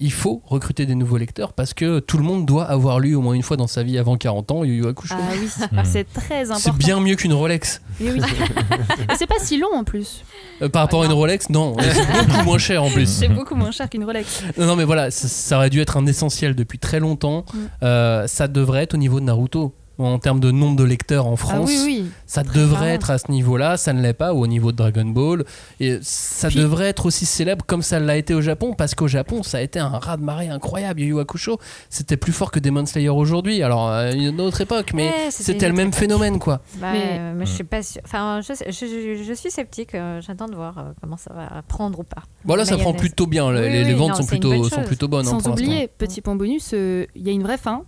Il 0.00 0.12
faut 0.12 0.42
recruter 0.44 0.86
des 0.86 0.96
nouveaux 0.96 1.16
lecteurs 1.16 1.52
parce 1.52 1.72
que 1.72 2.00
tout 2.00 2.18
le 2.18 2.24
monde 2.24 2.46
doit 2.46 2.64
avoir 2.64 2.98
lu 2.98 3.14
au 3.14 3.20
moins 3.20 3.34
une 3.34 3.42
fois 3.42 3.56
dans 3.56 3.68
sa 3.68 3.84
vie 3.84 3.96
avant 3.96 4.16
40 4.16 4.50
ans 4.50 4.64
Yu 4.64 4.78
Yu 4.78 4.86
Hakusho. 4.86 5.14
Ah 5.16 5.32
oui, 5.40 5.48
c'est 5.84 6.04
très 6.12 6.50
important. 6.50 6.72
c'est 6.72 6.76
bien 6.76 7.00
mieux 7.00 7.14
qu'une 7.14 7.32
Rolex. 7.32 7.80
Oui, 8.00 8.10
oui. 8.14 8.20
Et 9.12 9.14
c'est 9.16 9.26
pas 9.28 9.38
si 9.38 9.56
long 9.58 9.72
en 9.72 9.84
plus. 9.84 10.24
Euh, 10.62 10.68
par 10.68 10.82
rapport 10.82 11.02
à 11.02 11.06
une. 11.06 11.12
Rolex, 11.12 11.48
non, 11.48 11.76
c'est 11.80 12.26
beaucoup 12.26 12.44
moins 12.44 12.58
cher 12.58 12.82
en 12.82 12.90
plus. 12.90 13.08
C'est 13.08 13.28
beaucoup 13.28 13.54
moins 13.54 13.70
cher 13.70 13.88
qu'une 13.88 14.04
Rolex. 14.04 14.42
Non, 14.58 14.66
non, 14.66 14.76
mais 14.76 14.84
voilà, 14.84 15.10
ça, 15.10 15.28
ça 15.28 15.56
aurait 15.58 15.70
dû 15.70 15.80
être 15.80 15.96
un 15.96 16.06
essentiel 16.06 16.54
depuis 16.54 16.78
très 16.78 16.98
longtemps. 16.98 17.44
Mm. 17.52 17.58
Euh, 17.84 18.26
ça 18.26 18.48
devrait 18.48 18.82
être 18.82 18.94
au 18.94 18.98
niveau 18.98 19.20
de 19.20 19.26
Naruto. 19.26 19.74
En 19.96 20.18
termes 20.18 20.40
de 20.40 20.50
nombre 20.50 20.76
de 20.76 20.82
lecteurs 20.82 21.26
en 21.28 21.34
Ah 21.34 21.36
France, 21.36 21.68
oui, 21.70 21.82
oui. 21.84 22.04
ça 22.26 22.42
Très 22.42 22.58
devrait 22.58 22.76
clairement. 22.78 22.94
être 22.94 23.10
à 23.10 23.18
ce 23.18 23.30
niveau-là, 23.30 23.76
ça 23.76 23.92
ne 23.92 24.02
l'est 24.02 24.12
pas, 24.12 24.34
ou 24.34 24.42
au 24.42 24.46
niveau 24.48 24.72
de 24.72 24.76
Dragon 24.76 25.04
Ball. 25.04 25.44
Et 25.78 25.98
ça 26.02 26.48
Puis- 26.48 26.58
devrait 26.58 26.88
être 26.88 27.06
aussi 27.06 27.26
célèbre 27.26 27.64
comme 27.64 27.80
ça 27.82 28.00
l'a 28.00 28.16
été 28.16 28.34
au 28.34 28.40
Japon, 28.40 28.74
parce 28.76 28.96
qu'au 28.96 29.06
Japon, 29.06 29.42
ça 29.44 29.58
a 29.58 29.60
été 29.60 29.78
un 29.78 29.88
raz-de-marée 29.90 30.48
incroyable. 30.48 31.00
Yu 31.00 31.06
Yu 31.14 31.20
Hakusho, 31.20 31.58
c'était 31.90 32.16
plus 32.16 32.32
fort 32.32 32.50
que 32.50 32.58
Demon 32.58 32.86
Slayer 32.86 33.08
aujourd'hui. 33.10 33.62
Alors, 33.62 33.88
à 33.88 34.10
une 34.12 34.40
autre 34.40 34.60
époque, 34.60 34.90
mais 34.94 35.06
Ouais, 35.10 35.30
c'était 35.30 35.68
le 35.68 35.74
même 35.74 35.92
phénomène, 35.92 36.38
quoi. 36.40 36.60
Bah, 36.80 36.88
Mais- 36.92 37.18
euh, 37.20 37.40
je 37.44 37.50
suis 37.52 37.62
pas 37.64 37.82
sûre. 37.82 38.02
Enfin, 38.04 38.40
je, 38.40 38.52
je, 38.52 38.72
je- 38.86 39.22
je 39.24 39.32
suis 39.32 39.50
sceptique. 39.52 39.94
euh, 39.94 40.20
J'attends 40.22 40.48
de 40.48 40.54
voir 40.56 40.78
euh, 40.78 40.82
comment 41.00 41.16
ça 41.16 41.32
va 41.32 41.62
prendre 41.68 42.00
ou 42.00 42.04
pas. 42.04 42.22
Voilà, 42.44 42.64
ça 42.64 42.76
prend 42.78 42.94
plutôt 42.94 43.26
bien. 43.28 43.52
Les, 43.52 43.60
Oui, 43.60 43.70
les- 43.70 43.78
oui, 43.82 43.84
les 43.84 43.94
ventes 43.94 44.08
non, 44.10 44.14
sont, 44.16 44.26
plutôt, 44.26 44.64
sont 44.68 44.82
plutôt 44.82 45.06
bonnes. 45.08 45.26
hein, 45.26 45.30
Sans 45.30 45.38
pour 45.38 45.50
l'instant. 45.50 45.64
oublier, 45.64 45.88
petit 45.88 46.20
point 46.20 46.34
bonus, 46.34 46.70
euh, 46.74 47.06
il 47.14 47.22
y 47.26 47.28
a 47.30 47.32
une 47.32 47.42
vraie 47.44 47.58
fin. 47.58 47.82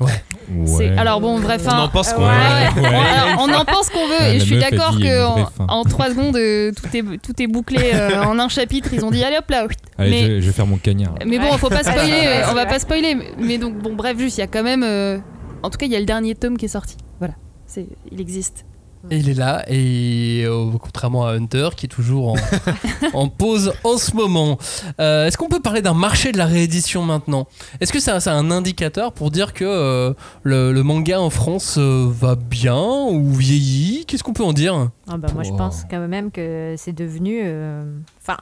Ouais. 0.00 0.96
Alors 0.96 1.20
bon, 1.20 1.38
vraie 1.38 1.58
fin. 1.58 1.78
en 1.84 1.88
pense 1.88 2.12
qu'on 2.12 2.22
Ouais, 2.22 2.28
veut. 2.74 2.80
ouais. 2.82 2.88
Ouais. 2.88 2.94
Alors, 2.96 3.40
on 3.48 3.52
en 3.52 3.64
pense 3.64 3.88
qu'on 3.90 4.06
veut 4.06 4.14
Ah, 4.20 4.28
et 4.28 4.32
la 4.34 4.38
je 4.38 4.44
suis 4.44 4.58
d'accord 4.58 4.96
que 4.96 5.02
une 5.02 5.42
vraie 5.42 5.44
en, 5.68 5.82
trois 5.84 6.10
secondes 6.10 6.36
euh, 6.36 6.70
tout 6.72 6.96
est 6.96 7.02
tout 7.18 7.42
est 7.42 7.46
bouclé 7.48 7.90
euh, 7.94 8.22
en 8.22 8.38
un 8.38 8.48
chapitre. 8.48 8.90
Ils 8.92 9.04
ont 9.04 9.10
dit 9.10 9.24
allez 9.24 9.38
hop 9.38 9.50
là. 9.50 9.66
oui. 9.68 9.74
Allez, 9.98 10.10
Mais- 10.10 10.26
je, 10.36 10.40
je 10.42 10.46
vais 10.46 10.52
faire 10.52 10.66
mon 10.66 10.76
cagnard. 10.76 11.14
Mais 11.26 11.38
bon, 11.38 11.50
faut 11.58 11.68
pas 11.68 11.82
spoiler, 11.82 12.10
Ouais, 12.12 12.42
on 12.50 12.54
va 12.54 12.66
pas 12.66 12.78
spoiler. 12.78 13.14
mais- 13.16 13.32
Mais 13.38 13.58
donc, 13.58 13.78
bon, 13.78 13.94
bref, 13.94 14.18
juste, 14.18 14.36
il 14.36 14.40
y 14.40 14.44
a 14.44 14.46
quand 14.46 14.62
même. 14.62 14.82
euh, 14.84 15.18
En 15.62 15.70
tout 15.70 15.78
cas, 15.78 15.86
il 15.86 15.92
y 15.92 15.96
a 15.96 16.00
le 16.00 16.06
dernier 16.06 16.34
tome 16.36 16.56
qui 16.58 16.66
est 16.66 16.68
sorti. 16.68 16.96
Voilà, 17.18 17.34
c'est, 17.66 17.86
il 18.12 18.20
existe. 18.20 18.64
Et 19.10 19.18
il 19.18 19.28
est 19.28 19.34
là, 19.34 19.64
et 19.68 20.44
euh, 20.46 20.70
contrairement 20.80 21.26
à 21.26 21.32
Hunter, 21.32 21.68
qui 21.76 21.86
est 21.86 21.88
toujours 21.88 22.32
en, 22.32 22.36
en 23.14 23.28
pause 23.28 23.72
en 23.84 23.98
ce 23.98 24.14
moment. 24.16 24.58
Euh, 25.00 25.26
Est-ce 25.26 25.36
qu'on 25.38 25.48
peut 25.48 25.60
parler 25.60 25.82
d'un 25.82 25.94
marché 25.94 26.32
de 26.32 26.38
la 26.38 26.46
réédition 26.46 27.02
maintenant? 27.02 27.46
Est-ce 27.80 27.92
que 27.92 28.00
c'est 28.00 28.10
un 28.28 28.50
indicateur 28.50 29.12
pour 29.12 29.30
dire 29.30 29.52
que 29.52 29.64
euh, 29.64 30.12
le, 30.42 30.72
le 30.72 30.82
manga 30.82 31.20
en 31.20 31.30
France 31.30 31.76
euh, 31.78 32.06
va 32.10 32.34
bien 32.34 32.76
ou 33.10 33.32
vieillit? 33.32 34.04
Qu'est-ce 34.06 34.24
qu'on 34.24 34.32
peut 34.32 34.44
en 34.44 34.52
dire? 34.52 34.90
Ah 35.08 35.16
bah, 35.16 35.28
moi, 35.34 35.42
je 35.44 35.50
pense 35.52 35.84
quand 35.90 36.06
même 36.08 36.30
que 36.30 36.74
c'est 36.76 36.92
devenu. 36.94 37.40
euh, 37.44 37.84
Enfin, 38.22 38.38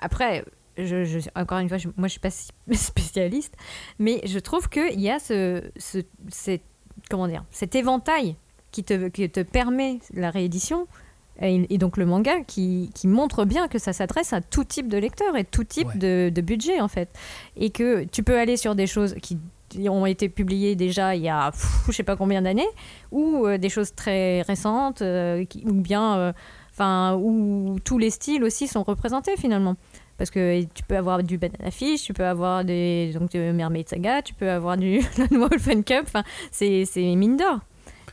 après, 0.00 0.44
je, 0.78 1.04
je- 1.04 1.18
encore 1.34 1.58
une 1.58 1.68
fois, 1.68 1.78
je- 1.78 1.88
moi, 1.96 2.08
je 2.08 2.12
suis 2.12 2.20
pas 2.20 2.30
si- 2.30 2.48
spécialiste, 2.72 3.54
mais 3.98 4.20
je 4.24 4.38
trouve 4.38 4.68
qu'il 4.68 5.00
y 5.00 5.10
a 5.10 5.18
ce, 5.18 5.62
ce, 5.76 5.98
cette- 6.28 6.62
comment 7.10 7.28
dire, 7.28 7.44
cet 7.50 7.74
éventail 7.74 8.36
qui 8.72 8.84
te, 8.84 9.08
qui 9.08 9.28
te 9.30 9.40
permet 9.40 9.98
la 10.14 10.30
réédition. 10.30 10.86
Et, 11.42 11.66
et 11.74 11.78
donc 11.78 11.96
le 11.96 12.04
manga 12.04 12.40
qui, 12.46 12.90
qui 12.94 13.08
montre 13.08 13.46
bien 13.46 13.66
que 13.66 13.78
ça 13.78 13.94
s'adresse 13.94 14.32
à 14.34 14.42
tout 14.42 14.64
type 14.64 14.88
de 14.88 14.98
lecteur 14.98 15.36
et 15.36 15.44
tout 15.44 15.64
type 15.64 15.88
Ouais. 15.88 15.96
de, 15.96 16.30
de 16.34 16.40
budget 16.42 16.80
en 16.82 16.88
fait. 16.88 17.08
Et 17.56 17.70
que 17.70 18.04
tu 18.04 18.22
peux 18.22 18.38
aller 18.38 18.58
sur 18.58 18.74
des 18.74 18.86
choses 18.86 19.14
qui 19.22 19.38
ont 19.88 20.04
été 20.04 20.28
publiées 20.28 20.74
déjà 20.76 21.14
il 21.14 21.22
y 21.22 21.28
a 21.30 21.50
pff, 21.52 21.84
je 21.86 21.92
sais 21.92 22.02
pas 22.02 22.16
combien 22.16 22.42
d'années 22.42 22.66
ou 23.12 23.46
euh, 23.46 23.56
des 23.56 23.68
choses 23.70 23.94
très 23.94 24.42
récentes 24.42 25.00
euh, 25.00 25.44
qui- 25.44 25.64
ou 25.64 25.72
bien 25.74 26.16
euh, 26.18 26.32
enfin 26.72 27.14
où 27.16 27.76
tous 27.84 27.96
les 27.96 28.10
styles 28.10 28.42
aussi 28.44 28.66
sont 28.66 28.82
représentés 28.82 29.36
finalement 29.38 29.76
parce 30.18 30.30
que 30.30 30.62
tu 30.74 30.82
peux 30.82 30.96
avoir 30.96 31.22
du 31.22 31.38
banana 31.38 31.70
fish 31.70 32.02
tu 32.02 32.12
peux 32.12 32.26
avoir 32.26 32.64
des 32.64 33.12
donc 33.14 33.30
de 33.30 33.52
mermaid 33.52 33.88
saga 33.88 34.22
tu 34.22 34.34
peux 34.34 34.50
avoir 34.50 34.76
du 34.76 34.98
Lone 35.18 35.40
Wolf 35.48 35.68
and 35.68 35.82
Cup 35.82 36.08
c'est 36.50 36.84
mine 36.96 37.36
d'or 37.36 37.60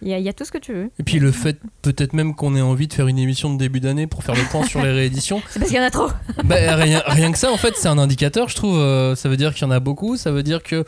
Il 0.01 0.07
y, 0.09 0.13
a, 0.13 0.19
il 0.19 0.23
y 0.25 0.29
a 0.29 0.33
tout 0.33 0.45
ce 0.45 0.51
que 0.51 0.57
tu 0.57 0.73
veux. 0.73 0.89
Et 0.99 1.03
puis 1.03 1.19
le 1.19 1.31
fait 1.31 1.57
peut-être 1.81 2.13
même 2.13 2.35
qu'on 2.35 2.55
ait 2.55 2.61
envie 2.61 2.87
de 2.87 2.93
faire 2.93 3.07
une 3.07 3.17
émission 3.19 3.51
de 3.53 3.57
début 3.57 3.79
d'année 3.79 4.07
pour 4.07 4.23
faire 4.23 4.35
le 4.35 4.43
point 4.51 4.65
sur 4.65 4.81
les 4.81 4.91
rééditions. 4.91 5.41
C'est 5.49 5.59
parce 5.59 5.71
qu'il 5.71 5.79
y 5.79 5.81
en 5.81 5.85
a 5.85 5.89
trop. 5.91 6.09
Bah, 6.43 6.75
rien, 6.75 7.01
rien 7.07 7.31
que 7.31 7.37
ça, 7.37 7.51
en 7.51 7.57
fait, 7.57 7.73
c'est 7.75 7.87
un 7.87 7.97
indicateur, 7.97 8.49
je 8.49 8.55
trouve. 8.55 8.77
Euh, 8.77 9.15
ça 9.15 9.29
veut 9.29 9.37
dire 9.37 9.53
qu'il 9.53 9.63
y 9.63 9.67
en 9.67 9.71
a 9.71 9.79
beaucoup. 9.79 10.17
Ça 10.17 10.31
veut 10.31 10.43
dire 10.43 10.61
que 10.63 10.85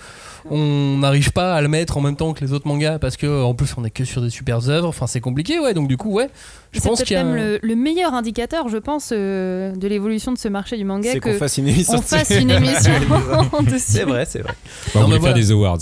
on 0.51 0.97
n'arrive 0.99 1.31
pas 1.31 1.55
à 1.55 1.61
le 1.61 1.67
mettre 1.67 1.97
en 1.97 2.01
même 2.01 2.15
temps 2.15 2.33
que 2.33 2.43
les 2.43 2.53
autres 2.53 2.67
mangas 2.67 2.99
parce 2.99 3.17
que 3.17 3.43
en 3.43 3.53
plus 3.53 3.73
on 3.77 3.83
est 3.85 3.89
que 3.89 4.03
sur 4.05 4.21
des 4.21 4.29
super 4.29 4.69
œuvres. 4.69 4.87
Enfin, 4.87 5.07
c'est 5.07 5.21
compliqué, 5.21 5.59
ouais. 5.59 5.73
Donc 5.73 5.87
du 5.87 5.97
coup, 5.97 6.11
ouais. 6.11 6.29
Je 6.71 6.79
C'est 6.79 6.87
pense 6.89 7.03
qu'il 7.03 7.15
y 7.15 7.19
a. 7.19 7.23
même 7.23 7.35
le, 7.35 7.59
le 7.61 7.75
meilleur 7.75 8.13
indicateur, 8.13 8.69
je 8.69 8.77
pense, 8.77 9.11
euh, 9.11 9.75
de 9.75 9.87
l'évolution 9.87 10.31
de 10.31 10.37
ce 10.37 10.47
marché 10.47 10.77
du 10.77 10.83
manga. 10.85 11.11
C'est 11.11 11.19
que 11.19 11.29
qu'on 11.31 11.37
fasse 11.39 11.57
une 11.57 11.67
émission. 11.67 11.95
on 11.97 12.01
fasse 12.01 12.29
dessus. 12.29 12.41
une 12.41 12.51
émission 12.51 12.91
dessus. 13.63 13.79
C'est 13.79 14.03
vrai, 14.03 14.25
c'est 14.25 14.39
vrai. 14.39 14.53
Bah, 14.93 15.01
on 15.03 15.07
mais 15.07 15.13
faire 15.13 15.19
voilà. 15.21 15.35
des 15.35 15.51
awards. 15.51 15.79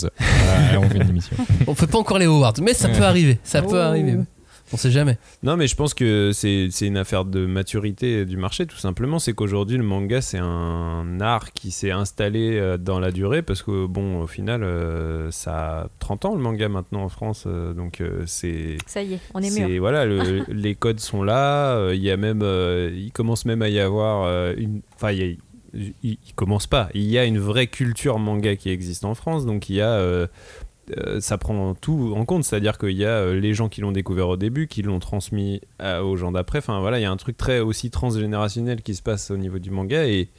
On 0.78 0.89
fait 0.89 0.97
une 0.97 1.09
émission. 1.09 1.36
On 1.68 1.76
fait 1.76 1.88
pas 1.88 1.97
encore 1.97 2.18
les 2.20 2.26
awards, 2.26 2.53
mais 2.61 2.74
ça 2.74 2.88
peut 2.89 3.03
arriver. 3.03 3.39
Ça 3.43 3.61
Oh. 3.65 3.70
peut 3.70 3.82
arriver. 3.82 4.18
On 4.74 4.78
sait 4.78 4.91
jamais. 4.91 5.18
Non, 5.43 5.55
mais 5.55 5.68
je 5.68 5.76
pense 5.78 5.93
que 5.93 6.32
c'est 6.34 6.70
une 6.82 6.97
affaire 6.97 7.24
de 7.24 7.45
maturité 7.45 8.26
du 8.26 8.36
marché, 8.36 8.65
tout 8.65 8.76
simplement. 8.78 9.18
C'est 9.18 9.32
qu'aujourd'hui, 9.34 9.78
le 9.78 9.84
manga, 9.84 10.20
c'est 10.22 10.39
un 10.39 11.20
art 11.22 11.53
qui 11.53 11.72
s'est 11.72 11.91
installé 11.91 12.57
euh, 12.59 12.78
dans 12.78 12.99
la 12.99 13.11
durée, 13.11 13.41
parce 13.41 13.63
que, 13.63 13.86
bon, 13.86 14.20
au 14.22 14.28
final, 14.28 14.63
euh, 14.63 15.32
ça 15.32 15.82
a 15.84 15.88
30 15.99 16.26
ans, 16.26 16.36
le 16.36 16.41
manga, 16.41 16.68
maintenant, 16.68 17.03
en 17.03 17.09
France. 17.09 17.45
euh, 17.47 17.74
donc, 17.74 18.01
euh, 18.01 18.24
c'est... 18.26 18.78
Ça 18.88 19.01
y 19.01 19.13
est, 19.13 19.20
on 19.34 19.39
est 19.41 19.49
c'est- 19.49 19.65
mûr. 19.65 19.80
Voilà, 19.80 20.05
le- 20.05 20.43
les 20.49 20.76
codes 20.76 20.99
sont 20.99 21.24
là. 21.24 21.76
euh, 21.78 21.95
Il 21.95 22.01
y 22.03 22.11
a 22.11 22.18
même... 22.18 22.41
euh, 22.43 22.91
il 22.93 23.11
commence 23.13 23.45
même 23.45 23.61
à 23.61 23.70
y 23.70 23.80
avoir 23.80 24.26
euh, 24.26 24.53
une... 24.57 24.82
Enfin, 24.95 25.11
il 25.11 25.18
y 25.20 25.24
a- 25.24 25.36
il, 25.74 25.93
il 26.03 26.34
commence 26.36 26.65
pas. 26.68 26.89
Il 26.93 27.03
y 27.03 27.18
a 27.18 27.26
une 27.26 27.39
vraie 27.39 27.68
culture 27.68 28.20
manga 28.20 28.55
qui 28.55 28.70
existe 28.70 29.05
en 29.05 29.15
France, 29.15 29.45
donc 29.45 29.70
il 29.70 29.76
y 29.78 29.82
a... 29.82 29.91
euh, 29.91 30.28
euh, 30.98 31.20
ça 31.20 31.38
prend 31.38 31.74
tout 31.76 32.14
en 32.16 32.24
compte, 32.26 32.44
c'est-à-dire 32.44 32.78
qu'il 32.78 32.92
y 32.98 33.06
a 33.06 33.10
euh, 33.10 33.40
les 33.40 33.54
gens 33.54 33.68
qui 33.70 33.82
l'ont 33.82 33.92
découvert 33.92 34.30
au 34.30 34.38
début, 34.38 34.68
qui 34.68 34.82
l'ont 34.84 35.00
transmis 35.00 35.62
à- 35.80 36.04
aux 36.04 36.16
gens 36.16 36.32
d'après. 36.32 36.60
Enfin 36.60 36.80
voilà, 36.80 37.00
il 37.00 37.02
y 37.02 37.06
a 37.06 37.12
un 37.12 37.18
truc 37.18 37.36
très 37.38 37.60
aussi 37.60 37.90
transgénérationnel 37.92 38.82
qui 38.82 38.96
se 38.96 39.02
passe 39.02 39.32
au 39.32 39.38
niveau 39.38 39.60
du 39.60 39.72
manga 39.72 40.06
et 40.06 40.30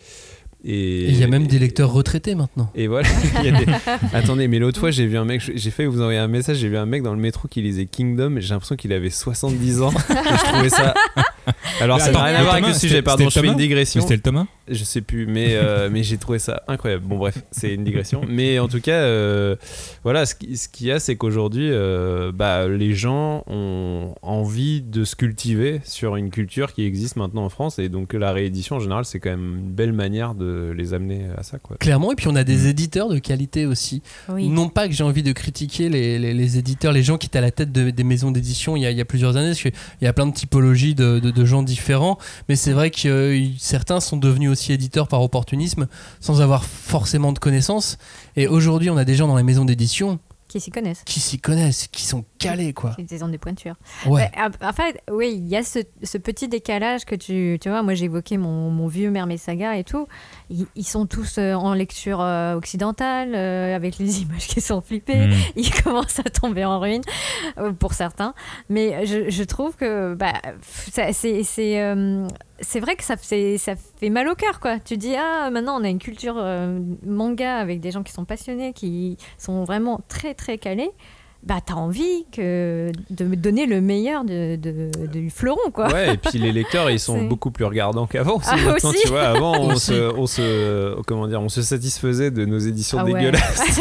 il 0.64 1.16
y 1.16 1.22
a 1.22 1.28
même 1.28 1.46
des 1.46 1.58
lecteurs 1.60 1.92
retraités 1.92 2.34
maintenant. 2.34 2.68
et 2.74 2.88
voilà, 2.88 3.08
il 3.44 3.44
y 3.44 3.48
a 3.54 3.58
des... 3.64 3.66
Attendez, 4.12 4.48
mais 4.48 4.58
l'autre 4.58 4.80
fois, 4.80 4.90
j'ai 4.90 5.06
vu 5.06 5.16
un 5.16 5.24
mec, 5.24 5.40
j'ai 5.54 5.70
fait 5.70 5.86
vous 5.86 6.00
envoyer 6.00 6.18
un 6.18 6.26
message, 6.26 6.56
j'ai 6.56 6.68
vu 6.68 6.76
un 6.76 6.84
mec 6.86 7.02
dans 7.04 7.14
le 7.14 7.20
métro 7.20 7.46
qui 7.46 7.62
lisait 7.62 7.86
Kingdom 7.86 8.36
et 8.36 8.40
j'ai 8.40 8.50
l'impression 8.54 8.74
qu'il 8.74 8.92
avait 8.92 9.10
70 9.10 9.82
ans. 9.82 9.90
et 10.10 10.12
je 10.14 10.44
trouvais 10.52 10.68
ça. 10.68 10.94
Alors, 11.80 12.00
ça 12.00 12.10
n'a 12.12 12.22
rien 12.24 12.36
à 12.36 12.42
voir 12.42 12.54
avec 12.54 12.66
le 12.66 12.74
sujet, 12.74 13.02
pardon, 13.02 13.28
je 13.28 13.40
fais 13.40 13.46
une 13.46 13.56
digression. 13.56 14.00
C'était 14.00 14.16
le 14.16 14.20
Thomas 14.22 14.46
Je 14.68 14.84
sais 14.84 15.00
plus, 15.00 15.26
mais, 15.26 15.50
euh, 15.52 15.88
mais 15.92 16.02
j'ai 16.02 16.18
trouvé 16.18 16.38
ça 16.38 16.62
incroyable. 16.68 17.04
Bon, 17.06 17.16
bref, 17.18 17.38
c'est 17.50 17.72
une 17.74 17.84
digression. 17.84 18.20
Mais 18.28 18.58
en 18.58 18.68
tout 18.68 18.80
cas, 18.80 18.92
euh, 19.00 19.56
voilà, 20.04 20.26
ce 20.26 20.34
qui- 20.34 20.56
ce 20.56 20.68
qu'il 20.68 20.86
y 20.88 20.92
a, 20.92 20.98
c'est 21.00 21.16
qu'aujourd'hui, 21.16 21.68
euh, 21.70 22.32
bah, 22.34 22.68
les 22.68 22.94
gens 22.94 23.44
ont 23.46 24.14
envie 24.22 24.82
de 24.82 25.04
se 25.04 25.16
cultiver 25.16 25.80
sur 25.84 26.16
une 26.16 26.30
culture 26.30 26.72
qui 26.72 26.84
existe 26.84 27.16
maintenant 27.16 27.44
en 27.44 27.48
France. 27.48 27.78
Et 27.78 27.88
donc, 27.88 28.12
la 28.12 28.32
réédition, 28.32 28.76
en 28.76 28.80
général, 28.80 29.04
c'est 29.04 29.20
quand 29.20 29.30
même 29.30 29.56
une 29.60 29.70
belle 29.72 29.92
manière 29.92 30.34
de 30.34 30.72
les 30.76 30.94
amener 30.94 31.26
à 31.36 31.42
ça. 31.42 31.58
Quoi. 31.58 31.76
Clairement, 31.78 32.12
et 32.12 32.14
puis 32.16 32.28
on 32.28 32.36
a 32.36 32.44
des 32.44 32.68
éditeurs 32.68 33.08
de 33.08 33.18
qualité 33.18 33.66
aussi. 33.66 34.02
Oui. 34.28 34.48
Non 34.48 34.68
pas 34.68 34.88
que 34.88 34.94
j'ai 34.94 35.04
envie 35.04 35.22
de 35.22 35.32
critiquer 35.32 35.88
les, 35.88 36.18
les- 36.18 36.34
les 36.34 36.58
éditeurs, 36.58 36.92
les 36.92 37.02
gens 37.02 37.16
qui 37.18 37.26
étaient 37.26 37.38
à 37.38 37.42
la 37.42 37.50
tête 37.50 37.72
de- 37.72 37.90
des 37.90 38.04
maisons 38.04 38.30
d'édition 38.30 38.76
il, 38.76 38.82
y 38.82 38.86
a- 38.86 38.90
il 38.90 38.96
y 38.96 39.00
a 39.00 39.04
plusieurs 39.04 39.36
années, 39.36 39.48
parce 39.48 39.62
qu'il 39.62 39.72
y 40.02 40.06
a 40.06 40.12
plein 40.12 40.26
de 40.26 40.32
typologies 40.34 40.94
de, 40.94 41.18
de- 41.18 41.30
de 41.38 41.44
gens 41.44 41.62
différents, 41.62 42.18
mais 42.48 42.56
c'est 42.56 42.72
vrai 42.72 42.90
que 42.90 43.08
euh, 43.08 43.46
certains 43.58 44.00
sont 44.00 44.16
devenus 44.16 44.50
aussi 44.50 44.72
éditeurs 44.72 45.08
par 45.08 45.22
opportunisme, 45.22 45.86
sans 46.20 46.40
avoir 46.40 46.64
forcément 46.64 47.32
de 47.32 47.38
connaissances. 47.38 47.96
Et 48.36 48.46
aujourd'hui, 48.48 48.90
on 48.90 48.96
a 48.96 49.04
des 49.04 49.14
gens 49.14 49.28
dans 49.28 49.36
les 49.36 49.42
maisons 49.42 49.64
d'édition 49.64 50.18
Qui 50.48 50.60
s'y 50.60 50.70
connaissent. 50.70 51.02
qui 51.04 51.20
s'y 51.20 51.38
connaissent, 51.38 51.86
qui 51.88 52.04
sont 52.04 52.24
calés, 52.38 52.72
quoi. 52.72 52.96
Ils 52.98 53.22
ont 53.24 53.28
des 53.28 53.38
pointures. 53.38 53.74
Ouais. 54.06 54.22
Ouais, 54.22 54.30
en 54.62 54.72
fait, 54.72 55.00
oui, 55.10 55.34
il 55.36 55.46
y 55.46 55.56
a 55.56 55.62
ce, 55.62 55.80
ce 56.02 56.18
petit 56.18 56.48
décalage 56.48 57.04
que 57.04 57.14
tu, 57.14 57.58
tu 57.60 57.68
vois, 57.68 57.82
moi 57.82 57.94
j'ai 57.94 58.06
évoqué 58.06 58.38
mon, 58.38 58.70
mon 58.70 58.86
vieux 58.88 59.10
Mermaid 59.10 59.38
Saga 59.38 59.76
et 59.76 59.84
tout. 59.84 60.06
Ils, 60.50 60.66
ils 60.74 60.86
sont 60.86 61.06
tous 61.06 61.38
euh, 61.38 61.54
en 61.54 61.74
lecture 61.74 62.20
euh, 62.20 62.54
occidentale, 62.54 63.34
euh, 63.34 63.74
avec 63.74 63.98
les 63.98 64.20
images 64.22 64.46
qui 64.46 64.60
sont 64.60 64.80
flippées. 64.80 65.26
Mm. 65.26 65.32
Ils 65.56 65.70
commencent 65.82 66.20
à 66.20 66.24
tomber 66.24 66.64
en 66.64 66.80
ruine, 66.80 67.02
pour 67.78 67.94
certains. 67.94 68.34
Mais 68.68 69.06
je, 69.06 69.30
je 69.30 69.44
trouve 69.44 69.76
que 69.76 70.14
bah, 70.14 70.32
c'est 72.60 72.80
vrai 72.80 72.96
que 72.96 73.04
ça, 73.04 73.16
fait 73.16 74.10
mal 74.10 74.28
au 74.28 74.34
cœur, 74.34 74.60
quoi. 74.60 74.78
Tu 74.78 74.96
dis, 74.96 75.14
ah, 75.16 75.50
maintenant 75.50 75.80
on 75.80 75.84
a 75.84 75.88
une 75.88 75.98
culture 75.98 76.36
euh, 76.38 76.80
manga 77.04 77.56
avec 77.56 77.80
des 77.80 77.90
gens 77.90 78.02
qui 78.02 78.12
sont 78.12 78.24
passionnés, 78.24 78.72
qui 78.72 79.16
sont 79.38 79.64
vraiment 79.64 80.00
très 80.08 80.34
très 80.34 80.58
calés 80.58 80.90
bah 81.46 81.60
t'as 81.64 81.74
envie 81.74 82.26
que 82.32 82.90
de 83.10 83.24
me 83.24 83.36
donner 83.36 83.66
le 83.66 83.80
meilleur 83.80 84.24
de, 84.24 84.56
de- 84.56 84.90
du 85.06 85.30
fleuron 85.30 85.70
quoi. 85.72 85.90
Ouais, 85.92 86.14
et 86.14 86.16
puis 86.16 86.38
les 86.38 86.52
lecteurs, 86.52 86.90
ils 86.90 86.98
sont 86.98 87.22
beaucoup 87.28 87.50
plus 87.50 87.64
regardants 87.64 88.06
qu'avant. 88.06 88.40
Ah, 88.46 88.56
maintenant, 88.56 88.90
aussi 88.90 88.98
tu 89.02 89.08
vois, 89.08 89.22
avant, 89.28 89.58
on 89.58 89.76
se, 89.76 90.12
on 90.16 90.26
se, 90.26 91.00
comment 91.06 91.26
dire, 91.28 91.40
on 91.40 91.48
se 91.48 91.62
satisfaisait 91.62 92.30
de 92.30 92.44
nos 92.44 92.58
éditions 92.58 92.98
Ah 93.00 93.04
ouais. 93.04 93.14
dégueulasses 93.14 93.80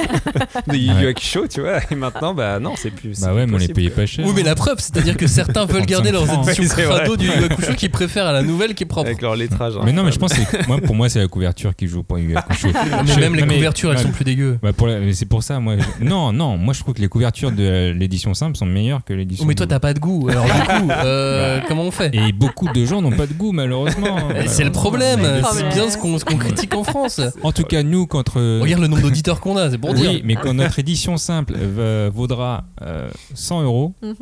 de 0.68 0.76
Yu 0.76 0.92
Yu 1.08 1.14
tu 1.50 1.62
vois. 1.62 1.80
Et 1.92 1.96
maintenant, 1.96 2.34
bah 2.34 2.60
non, 2.60 2.74
c'est 2.78 2.92
plus. 2.92 3.20
Bah 3.22 3.34
ouais, 3.34 3.48
mais 3.48 3.56
on 3.56 3.58
les 3.58 3.68
payait 3.70 3.90
pas 3.90 4.06
cher. 4.06 4.26
Oui, 4.26 4.34
mais 4.36 4.44
la 4.44 4.56
preuve, 4.56 4.78
c'est-à-dire 4.80 5.18
que 5.18 5.28
certains 5.28 5.66
veulent 5.66 5.86
35 5.86 5.88
garder 5.88 6.12
leurs 6.12 6.32
éditions 6.32 6.64
Oui, 6.64 6.70
crado 6.70 7.18
du 7.18 7.26
Yu 7.26 7.32
Hakusho 7.50 7.74
qu'ils 7.74 7.92
préfèrent 7.92 8.28
à 8.28 8.34
la 8.34 8.44
nouvelle 8.44 8.76
qui 8.76 8.84
est 8.84 8.88
propre. 8.88 9.08
Avec 9.08 9.22
leur 9.22 9.36
lettrage. 9.36 9.76
hein. 9.78 9.82
Mais 9.84 9.94
non, 9.94 10.04
mais 10.04 10.12
je 10.12 10.20
pense 10.20 10.34
que 10.34 10.68
moi, 10.68 10.80
pour 10.80 10.96
moi, 10.96 11.10
c'est 11.10 11.20
la 11.20 11.28
couverture 11.28 11.76
qui 11.76 11.88
joue 11.88 12.04
pour 12.04 12.20
Yu 12.20 12.30
Yu 12.30 12.38
Hakusho. 12.38 12.68
Mais 13.06 13.12
Je- 13.12 13.20
même 13.20 13.36
les 13.36 13.44
couvertures, 13.48 13.92
elles 13.92 14.00
sont 14.00 14.12
plus 14.12 14.26
dégueu. 14.26 14.60
bah, 14.62 14.74
pour 14.74 14.88
la- 14.88 15.00
mais 15.00 15.14
c'est 15.14 15.26
pour 15.26 15.42
ça, 15.44 15.60
moi. 15.60 15.76
Non, 16.02 16.32
non, 16.32 16.58
moi 16.58 16.74
je 16.74 16.80
trouve 16.82 16.94
que 16.94 17.02
les 17.02 17.08
couvertures 17.10 17.47
de 17.52 17.92
l'édition 17.92 18.34
simple 18.34 18.56
sont 18.58 18.66
meilleures 18.66 19.04
que 19.04 19.14
l'édition. 19.14 19.44
Oh, 19.44 19.48
mais 19.48 19.56
toi, 19.56 19.68
t'as 19.68 19.80
pas 19.80 19.94
de 19.94 20.00
goût. 20.00 20.28
Alors, 20.30 20.46
du 20.46 20.52
coup, 20.52 20.90
euh, 20.92 21.60
comment 21.68 21.84
on 21.84 21.92
fait 21.92 22.14
Et 22.14 22.32
beaucoup 22.32 22.68
de 22.70 22.86
gens 22.86 23.02
n'ont 23.02 23.12
pas 23.12 23.28
de 23.28 23.34
goût, 23.34 23.52
malheureusement. 23.52 24.18
Eh, 24.36 24.48
C'est 24.48 24.64
le 24.64 24.72
problème. 24.72 25.20
C'est 25.54 25.64
le 25.64 25.70
bien 25.70 25.90
ce 25.90 25.98
qu'on 25.98 26.18
ce 26.20 26.26
qu'on 26.26 26.38
critique 26.38 26.76
en 26.76 26.84
France. 26.84 27.22
En 27.44 27.52
tout 27.52 27.64
cas, 27.64 27.84
nous, 27.84 28.08
contre. 28.08 28.40
Regarde 28.62 28.82
le 28.82 28.88
nombre 28.88 29.02
d'auditeurs 29.02 29.40
qu'on 29.40 29.58
a, 29.58 29.70
c'est 29.72 29.78
pour 29.78 29.94
dire. 29.94 30.12
Oui, 30.12 30.22
mais 30.26 30.36
quand 30.36 30.54
notre 30.54 30.80
édition 30.80 31.18
simple 31.18 31.54
euh, 31.58 32.10
vaudra 32.14 32.64
euh, 32.82 33.10
100 33.34 33.64
euros, 33.64 33.94
Mhm. 34.02 34.16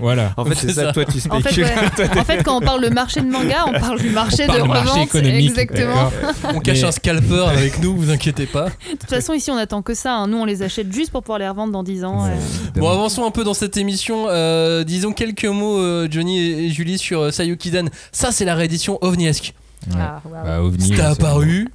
voilà. 0.00 0.32
En 0.36 0.44
fait, 0.44 0.54
c'est 0.54 0.68
ça, 0.72 0.86
ça. 0.86 0.92
toi, 0.92 1.04
tu 1.04 1.18
En 1.30 1.40
fait, 1.40 1.62
ouais. 1.62 2.18
En 2.18 2.24
fait, 2.24 2.42
quand 2.42 2.56
on 2.58 2.60
parle 2.60 2.82
de 2.84 2.88
marché 2.90 3.20
de 3.20 3.26
manga, 3.30 3.64
on 3.66 3.72
parle 3.78 4.00
du 4.00 4.10
marché 4.10 4.44
On 4.44 4.46
parle 4.48 4.62
de 4.62 4.66
marché 4.68 4.90
revente. 4.90 5.06
économique, 5.14 5.50
Exactement. 5.50 6.10
On 6.54 6.60
cache 6.60 6.80
Mais- 6.82 6.88
un 6.88 6.92
scalper 6.92 7.44
avec 7.48 7.80
nous, 7.82 7.96
vous 7.96 8.10
inquiétez 8.10 8.46
pas. 8.46 8.66
De 8.66 8.98
toute 8.98 9.10
façon, 9.10 9.32
ici, 9.32 9.50
on 9.50 9.56
attend 9.56 9.82
que 9.82 9.94
ça. 9.94 10.14
hein. 10.16 10.26
Nous, 10.26 10.36
on 10.38 10.44
les 10.44 10.62
achète 10.62 10.92
juste 10.92 11.10
pour 11.10 11.22
pouvoir 11.22 11.38
les 11.38 11.48
revendre 11.48 11.72
dans 11.72 11.82
10 11.82 12.04
ans. 12.04 12.24
Ouais, 12.24 12.30
euh. 12.30 12.34
Bon, 12.76 12.88
avançons 12.90 13.24
un 13.24 13.30
peu 13.30 13.44
dans 13.44 13.54
cette 13.54 13.76
émission. 13.76 14.26
Euh, 14.28 14.84
disons 14.84 15.12
quelques 15.12 15.44
mots, 15.44 15.78
euh, 15.78 16.08
Johnny 16.10 16.38
et 16.40 16.70
Julie, 16.70 16.98
sur 16.98 17.20
euh, 17.20 17.30
Sayuki-Dan. 17.30 17.90
Ça, 18.12 18.32
c'est 18.32 18.44
la 18.44 18.54
réédition 18.54 18.98
ovniesque. 19.02 19.54
Ouais. 19.88 19.96
Ah. 20.00 20.22
Bah, 20.30 20.62
OVNI, 20.62 20.82
C'était 20.82 20.96
c'est- 20.96 21.02
apparu, 21.02 21.68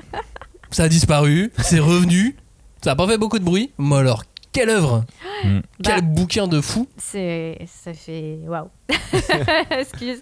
ça 0.72 0.84
a 0.84 0.90
disparu, 0.90 1.52
c'est 1.60 1.80
revenu. 1.80 2.36
Ça 2.84 2.92
a 2.92 2.96
pas 2.96 3.08
fait 3.08 3.18
beaucoup 3.18 3.40
de 3.40 3.44
bruit, 3.44 3.72
mais 3.78 3.98
alors, 3.98 4.24
quelle 4.52 4.70
œuvre 4.70 5.06
Mm. 5.44 5.60
Quel 5.84 6.02
Bah. 6.02 6.08
bouquin 6.08 6.48
de 6.48 6.60
fou 6.60 6.86
C'est 6.98 7.60
ça 7.66 7.94
fait 7.94 8.40
waouh. 8.46 8.68
Excuse. 9.72 10.22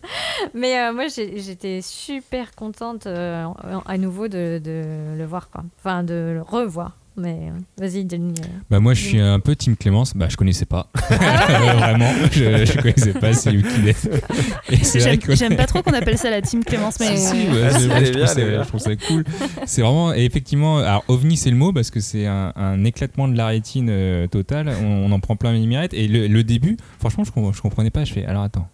Mais 0.53 0.77
euh, 0.79 0.93
moi 0.93 1.05
j'étais 1.07 1.79
super 1.81 2.53
contente 2.53 3.07
euh, 3.07 3.45
à 3.87 3.97
nouveau 3.97 4.27
de, 4.27 4.61
de 4.63 4.83
le 5.17 5.25
voir 5.25 5.49
quoi. 5.49 5.63
Enfin 5.79 6.03
de 6.03 6.33
le 6.35 6.41
revoir. 6.43 6.91
Mais 7.19 7.49
euh, 7.49 7.59
vas-y 7.79 8.05
Denis. 8.05 8.35
euh. 8.43 8.47
Bah 8.69 8.79
moi 8.79 8.93
je 8.93 9.01
suis 9.01 9.19
un 9.19 9.39
peu 9.39 9.55
Team 9.55 9.75
Clémence, 9.75 10.13
bah 10.15 10.27
je 10.29 10.37
connaissais 10.37 10.65
pas. 10.65 10.91
Vraiment, 11.09 12.11
je, 12.31 12.63
je 12.65 12.77
connaissais 12.79 13.13
pas 13.13 13.33
c'est 13.33 13.51
lui 13.51 13.63
qui 13.63 13.81
l'est. 13.81 15.35
J'aime 15.35 15.55
pas 15.55 15.65
trop 15.65 15.81
qu'on 15.81 15.93
appelle 15.93 16.17
ça 16.17 16.29
la 16.29 16.41
team 16.41 16.63
Clémence, 16.63 16.99
mais. 16.99 17.17
Si, 17.17 17.35
je, 17.47 17.87
trouve 17.89 18.11
bien, 18.11 18.27
ça, 18.27 18.39
je 18.39 18.67
trouve 18.67 18.97
cool. 19.07 19.23
C'est 19.65 19.81
vraiment, 19.81 20.13
et 20.13 20.25
effectivement, 20.25 20.77
alors 20.77 21.03
ovni 21.07 21.37
c'est 21.37 21.49
le 21.49 21.55
mot 21.57 21.73
parce 21.73 21.89
que 21.89 21.99
c'est 21.99 22.27
un, 22.27 22.53
un 22.55 22.83
éclatement 22.85 23.27
de 23.27 23.35
la 23.35 23.47
rétine 23.47 23.87
euh, 23.89 24.27
total. 24.27 24.69
On, 24.81 24.85
on 24.85 25.11
en 25.11 25.19
prend 25.19 25.35
plein 25.35 25.53
les 25.53 25.65
mirettes. 25.65 25.93
Et 25.95 26.07
le, 26.07 26.27
le 26.27 26.43
début, 26.43 26.77
franchement, 26.99 27.23
je, 27.23 27.31
je 27.55 27.61
comprenais 27.61 27.89
pas. 27.89 28.03
Je 28.05 28.13
fais, 28.13 28.25
alors 28.25 28.43
attends, 28.43 28.67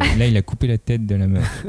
Euh, 0.00 0.04
là 0.18 0.26
il 0.26 0.36
a 0.36 0.42
coupé 0.42 0.66
la 0.68 0.78
tête 0.78 1.04
de 1.06 1.14
la 1.16 1.26
meuf. 1.26 1.66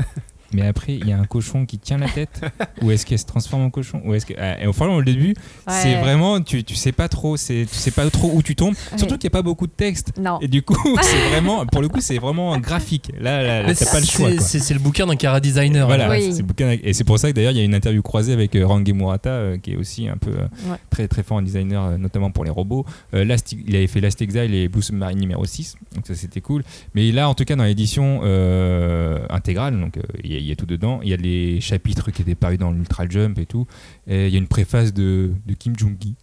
Mais 0.56 0.68
après, 0.68 0.95
il 0.95 1.08
y 1.08 1.12
a 1.12 1.18
un 1.20 1.26
cochon 1.26 1.66
qui 1.66 1.78
tient 1.80 1.97
la 1.97 2.08
tête. 2.10 2.41
Ou 2.82 2.91
est-ce 2.91 3.06
qu'elle 3.06 3.20
se 3.20 3.26
transforme 3.26 3.64
en 3.64 3.70
cochon 3.70 4.01
Ou 4.06 4.14
est-ce 4.14 4.26
que... 4.26 4.34
Ah, 4.38 4.62
et 4.64 4.68
au 4.68 5.01
début, 5.03 5.34
c'est 5.68 5.95
vraiment, 5.95 6.41
tu, 6.41 6.64
tu 6.64 6.76
sais 6.76 6.91
pas 6.91 7.08
trop, 7.10 7.38
c'est, 7.38 7.66
tu 7.70 7.76
sais 7.76 7.91
pas 7.91 8.10
trop 8.10 8.32
où 8.34 8.41
tu 8.41 8.56
tombes. 8.56 8.74
Ouais. 8.91 8.97
Surtout 8.97 9.18
qu'il 9.18 9.28
n'y 9.28 9.34
a 9.34 9.38
pas 9.38 9.41
beaucoup 9.41 9.68
de 9.68 9.72
texte. 9.72 10.14
Non. 10.20 10.39
Et 10.41 10.47
du 10.47 10.62
coup, 10.62 10.76
c'est 11.01 11.30
vraiment, 11.30 11.66
pour 11.66 11.82
le 11.82 11.88
coup, 11.89 12.01
c'est 12.01 12.18
vraiment 12.18 12.58
graphique. 12.58 13.12
Là, 13.20 13.41
là, 13.43 13.62
là, 13.64 13.74
t'as 13.76 13.91
pas 13.91 13.99
le 13.99 14.06
choix. 14.06 14.30
c'est- 14.39 14.74
le 14.74 14.80
bouquin 14.80 15.06
d'un 15.06 15.16
cara 15.16 15.39
designer. 15.39 15.86
Voilà, 15.88 16.10
Oui. 16.10 16.34
c'est 16.34 16.43
bouquin 16.43 16.68
avec- 16.68 16.82
et 16.86 16.93
c'est 16.93 17.03
pour 17.03 17.18
ça 17.20 17.30
que 17.30 17.36
d'ailleurs 17.36 17.51
il 17.51 17.58
y 17.58 17.62
a 17.62 17.64
une 17.64 17.74
interview 17.76 18.01
croisée 18.01 18.34
avec 18.34 18.56
euh, 18.56 18.66
Range 18.68 18.88
Murata 18.91 19.30
euh, 19.30 19.58
qui 19.58 19.72
est 19.74 19.76
aussi 19.76 20.08
un 20.10 20.18
peu 20.18 20.32
euh, 20.32 20.47
Ouais. 20.70 20.78
très 20.89 21.08
très 21.08 21.24
fort 21.24 21.38
en 21.38 21.41
designer 21.41 21.84
euh, 21.86 21.97
notamment 21.97 22.30
pour 22.32 22.43
les 22.43 22.49
robots. 22.51 22.86
Euh, 23.14 23.24
Last- 23.24 23.53
il 23.53 23.76
avait 23.76 23.88
fait 23.88 24.01
Last 24.01 24.22
Exile 24.22 24.53
et 24.53 24.68
Blue 24.68 24.82
Submarine 24.82 25.20
numéro 25.20 25.45
6 25.45 25.76
donc 25.95 26.06
ça 26.08 26.16
c'était 26.16 26.41
cool. 26.41 26.64
Mais 26.93 27.12
là 27.12 27.30
en 27.30 27.34
tout 27.36 27.45
cas 27.45 27.56
dans 27.56 27.64
l'édition 27.64 28.22
euh, 28.24 29.26
intégrale 29.30 29.80
donc 29.80 29.97
euh, 29.97 30.01
il 30.24 30.32
y, 30.34 30.36
a- 30.36 30.39
y 30.47 30.51
a 30.51 30.55
tout 30.55 30.66
dedans, 30.66 31.00
il 31.04 31.09
y 31.09 31.13
a 31.13 31.17
les 31.17 31.59
chapitres 31.62 32.12
qui 32.12 32.22
étaient 32.22 32.36
parus 32.36 32.58
dans 32.59 32.72
l'Ultra 32.72 33.05
Jump 33.09 33.38
et 33.39 33.46
tout 33.46 33.66
et 34.08 34.28
il 34.28 34.34
y 34.34 34.36
a 34.36 34.39
une 34.39 34.47
préface 34.47 34.93
de, 34.93 35.32
de 35.46 35.54
Kim 35.54 35.74
Jong-gi. 35.78 36.16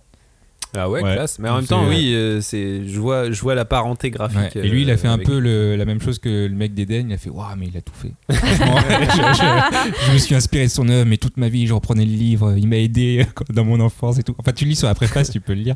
Ah 0.74 0.88
ouais, 0.88 1.02
Ouais. 1.02 1.12
classe. 1.12 1.38
Mais 1.38 1.50
en 1.50 1.56
même 1.56 1.66
temps, 1.66 1.86
oui, 1.86 2.14
euh, 2.14 2.40
c'est, 2.40 2.88
je 2.88 2.98
vois, 2.98 3.30
je 3.30 3.38
vois 3.42 3.54
la 3.54 3.66
parenté 3.66 4.08
graphique. 4.10 4.54
Ouais. 4.54 4.64
Et 4.64 4.68
lui, 4.70 4.80
il 4.82 4.90
a 4.90 4.96
fait 4.96 5.06
euh, 5.06 5.10
un 5.10 5.14
avec- 5.16 5.26
peu 5.26 5.38
le- 5.38 5.76
la 5.76 5.84
même 5.84 6.00
chose 6.00 6.18
que 6.18 6.46
le 6.46 6.54
mec 6.56 6.72
d'Eden. 6.72 7.10
Il 7.10 7.12
a 7.12 7.18
fait 7.18 7.28
Waouh, 7.28 7.56
mais 7.58 7.66
il 7.66 7.76
a 7.76 7.82
tout 7.82 7.92
fait. 7.92 8.14
Je, 8.30 8.34
je- 8.34 10.06
je 10.06 10.12
me 10.14 10.18
suis 10.18 10.34
inspiré 10.34 10.64
de 10.64 10.70
son 10.70 10.88
œuvre, 10.88 11.06
mais 11.06 11.18
toute 11.18 11.36
ma 11.36 11.50
vie, 11.50 11.66
je 11.66 11.74
reprenais 11.74 12.06
le 12.06 12.12
livre. 12.12 12.54
Il 12.56 12.68
m'a 12.68 12.78
aidé 12.78 13.26
dans 13.50 13.64
mon 13.66 13.80
enfance 13.80 14.18
et 14.18 14.22
tout. 14.22 14.34
Enfin, 14.38 14.52
tu 14.52 14.64
lis 14.64 14.76
sur 14.76 14.88
la 14.88 14.94
préface, 14.94 15.30
tu 15.30 15.40
peux 15.40 15.52
le 15.52 15.60
lire. 15.60 15.74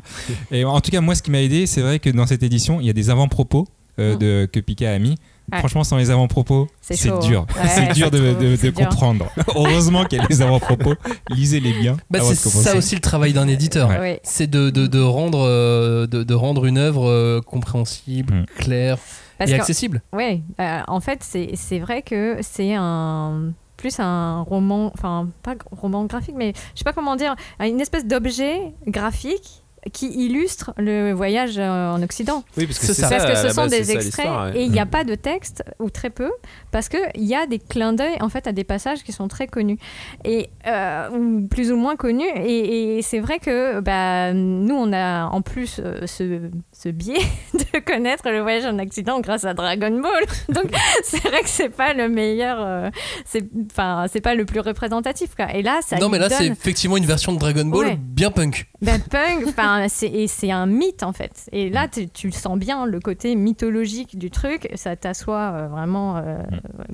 Et 0.51 0.63
en 0.65 0.81
tout 0.81 0.89
cas, 0.89 1.01
moi, 1.01 1.13
ce 1.13 1.21
qui 1.21 1.29
m'a 1.29 1.41
aidé, 1.43 1.67
c'est 1.67 1.81
vrai 1.81 1.99
que 1.99 2.09
dans 2.09 2.25
cette 2.25 2.41
édition, 2.41 2.81
il 2.81 2.87
y 2.87 2.89
a 2.89 2.93
des 2.93 3.11
avant-propos 3.11 3.67
euh, 3.99 4.15
de, 4.17 4.47
que 4.51 4.59
Pika 4.59 4.91
a 4.91 4.97
mis. 4.97 5.15
Ouais. 5.51 5.59
Franchement, 5.59 5.83
sans 5.85 5.95
les 5.97 6.09
avant-propos, 6.11 6.67
C'est 6.81 6.95
dur. 7.21 7.45
hein. 7.49 7.61
Ouais, 7.63 7.69
c'est 7.69 7.93
dur 7.93 8.11
de, 8.11 8.55
dur. 8.57 8.73
comprendre. 8.73 9.27
Heureusement 9.55 10.03
qu'il 10.03 10.19
y 10.19 10.21
a 10.21 10.27
les 10.29 10.41
avant-propos. 10.41 10.95
Lisez-les 11.29 11.71
bien. 11.73 11.95
Bah, 12.09 12.19
c'est 12.21 12.35
ça 12.35 12.75
aussi 12.75 12.95
le 12.95 13.01
travail 13.01 13.31
d'un 13.33 13.47
éditeur. 13.47 13.89
Ouais. 13.89 13.99
Ouais. 13.99 14.19
C'est 14.23 14.47
de, 14.47 14.69
de, 14.69 14.87
de 14.87 14.99
rendre, 15.01 15.39
euh, 15.47 16.05
de, 16.07 16.23
de 16.23 16.33
rendre 16.33 16.65
une 16.65 16.77
œuvre 16.77 17.07
euh, 17.09 17.41
compréhensible, 17.41 18.33
Mm. 18.33 18.45
claire 18.57 18.97
Parce 19.37 19.51
et 19.51 19.53
accessible. 19.53 20.01
Ouais, 20.13 20.41
euh, 20.59 20.81
en 20.87 20.99
fait, 20.99 21.19
c'est 21.23 21.79
vrai 21.79 22.01
que 22.01 22.37
c'est 22.41 22.73
un 22.73 23.51
plus 23.77 23.99
un 23.99 24.41
roman, 24.41 24.91
enfin 24.95 25.29
pas 25.43 25.53
roman 25.71 26.03
graphique, 26.05 26.33
mais 26.35 26.51
je 26.73 26.79
sais 26.79 26.83
pas 26.83 26.93
comment 26.93 27.15
dire, 27.15 27.35
une 27.59 27.79
espèce 27.79 28.05
d'objet 28.07 28.73
graphique 28.87 29.63
qui 29.91 30.07
illustre 30.25 30.73
le 30.77 31.11
voyage 31.13 31.57
euh, 31.57 31.91
en 31.93 32.01
Occident. 32.01 32.43
Oui, 32.57 32.65
parce 32.65 32.79
que 32.79 32.93
ça. 32.93 33.09
Parce 33.09 33.25
que 33.25 33.35
ce 33.35 33.49
sont 33.53 33.63
base, 33.63 33.71
des 33.71 33.83
ça, 33.83 33.93
extraits 33.93 34.55
et 34.55 34.63
il 34.63 34.71
n'y 34.71 34.79
a 34.79 34.85
pas 34.85 35.03
de 35.03 35.15
texte 35.15 35.63
ou 35.79 35.89
très 35.89 36.09
peu 36.09 36.29
parce 36.71 36.89
qu'il 36.89 36.99
y 37.23 37.35
a 37.35 37.45
des 37.47 37.59
clins 37.59 37.93
d'œil 37.93 38.15
en 38.21 38.29
fait 38.29 38.47
à 38.47 38.51
des 38.51 38.63
passages 38.63 39.03
qui 39.03 39.11
sont 39.11 39.27
très 39.27 39.47
connus 39.47 39.77
et 40.25 40.49
euh, 40.65 41.09
ou 41.11 41.47
plus 41.47 41.71
ou 41.71 41.75
moins 41.77 41.95
connus 41.95 42.27
et, 42.35 42.97
et 42.97 43.01
c'est 43.01 43.19
vrai 43.19 43.39
que 43.39 43.79
bah, 43.79 44.33
nous 44.33 44.75
on 44.75 44.91
a 44.93 45.25
en 45.25 45.41
plus 45.41 45.79
euh, 45.83 46.05
ce, 46.05 46.49
ce 46.73 46.89
biais 46.89 47.19
de 47.53 47.79
connaître 47.79 48.29
le 48.29 48.41
voyage 48.41 48.65
en 48.65 48.77
Occident 48.79 49.19
grâce 49.19 49.45
à 49.45 49.53
Dragon 49.53 49.99
Ball 49.99 50.25
donc 50.49 50.71
c'est 51.03 51.21
vrai 51.23 51.41
que 51.41 51.49
c'est 51.49 51.69
pas 51.69 51.93
le 51.93 52.09
meilleur 52.09 52.57
euh, 52.59 52.89
c'est 53.25 53.43
enfin 53.71 54.05
c'est 54.11 54.21
pas 54.21 54.35
le 54.35 54.45
plus 54.45 54.59
représentatif 54.59 55.35
quoi. 55.35 55.53
et 55.53 55.61
là 55.61 55.79
ça 55.85 55.97
non, 55.97 56.09
mais 56.09 56.19
là, 56.19 56.29
c'est 56.29 56.47
effectivement 56.47 56.97
une 56.97 57.05
version 57.05 57.31
de 57.33 57.39
Dragon 57.39 57.65
Ball 57.65 57.77
Ouais. 57.87 57.97
bien 57.99 58.31
punk. 58.31 58.67
ben, 58.81 58.99
punk, 58.99 59.45
enfin, 59.47 59.76
c'est 59.87 60.07
et 60.07 60.27
c'est 60.27 60.51
un 60.51 60.65
mythe 60.65 61.03
en 61.03 61.13
fait. 61.13 61.49
Et 61.51 61.69
là, 61.69 61.87
tu, 61.87 62.09
tu 62.09 62.27
le 62.27 62.33
sens 62.33 62.57
bien, 62.57 62.85
le 62.85 62.99
côté 62.99 63.35
mythologique 63.35 64.17
du 64.17 64.31
truc, 64.31 64.69
ça 64.75 64.95
t'assoit 64.95 65.51
euh, 65.53 65.67
vraiment 65.67 66.17
euh, 66.17 66.37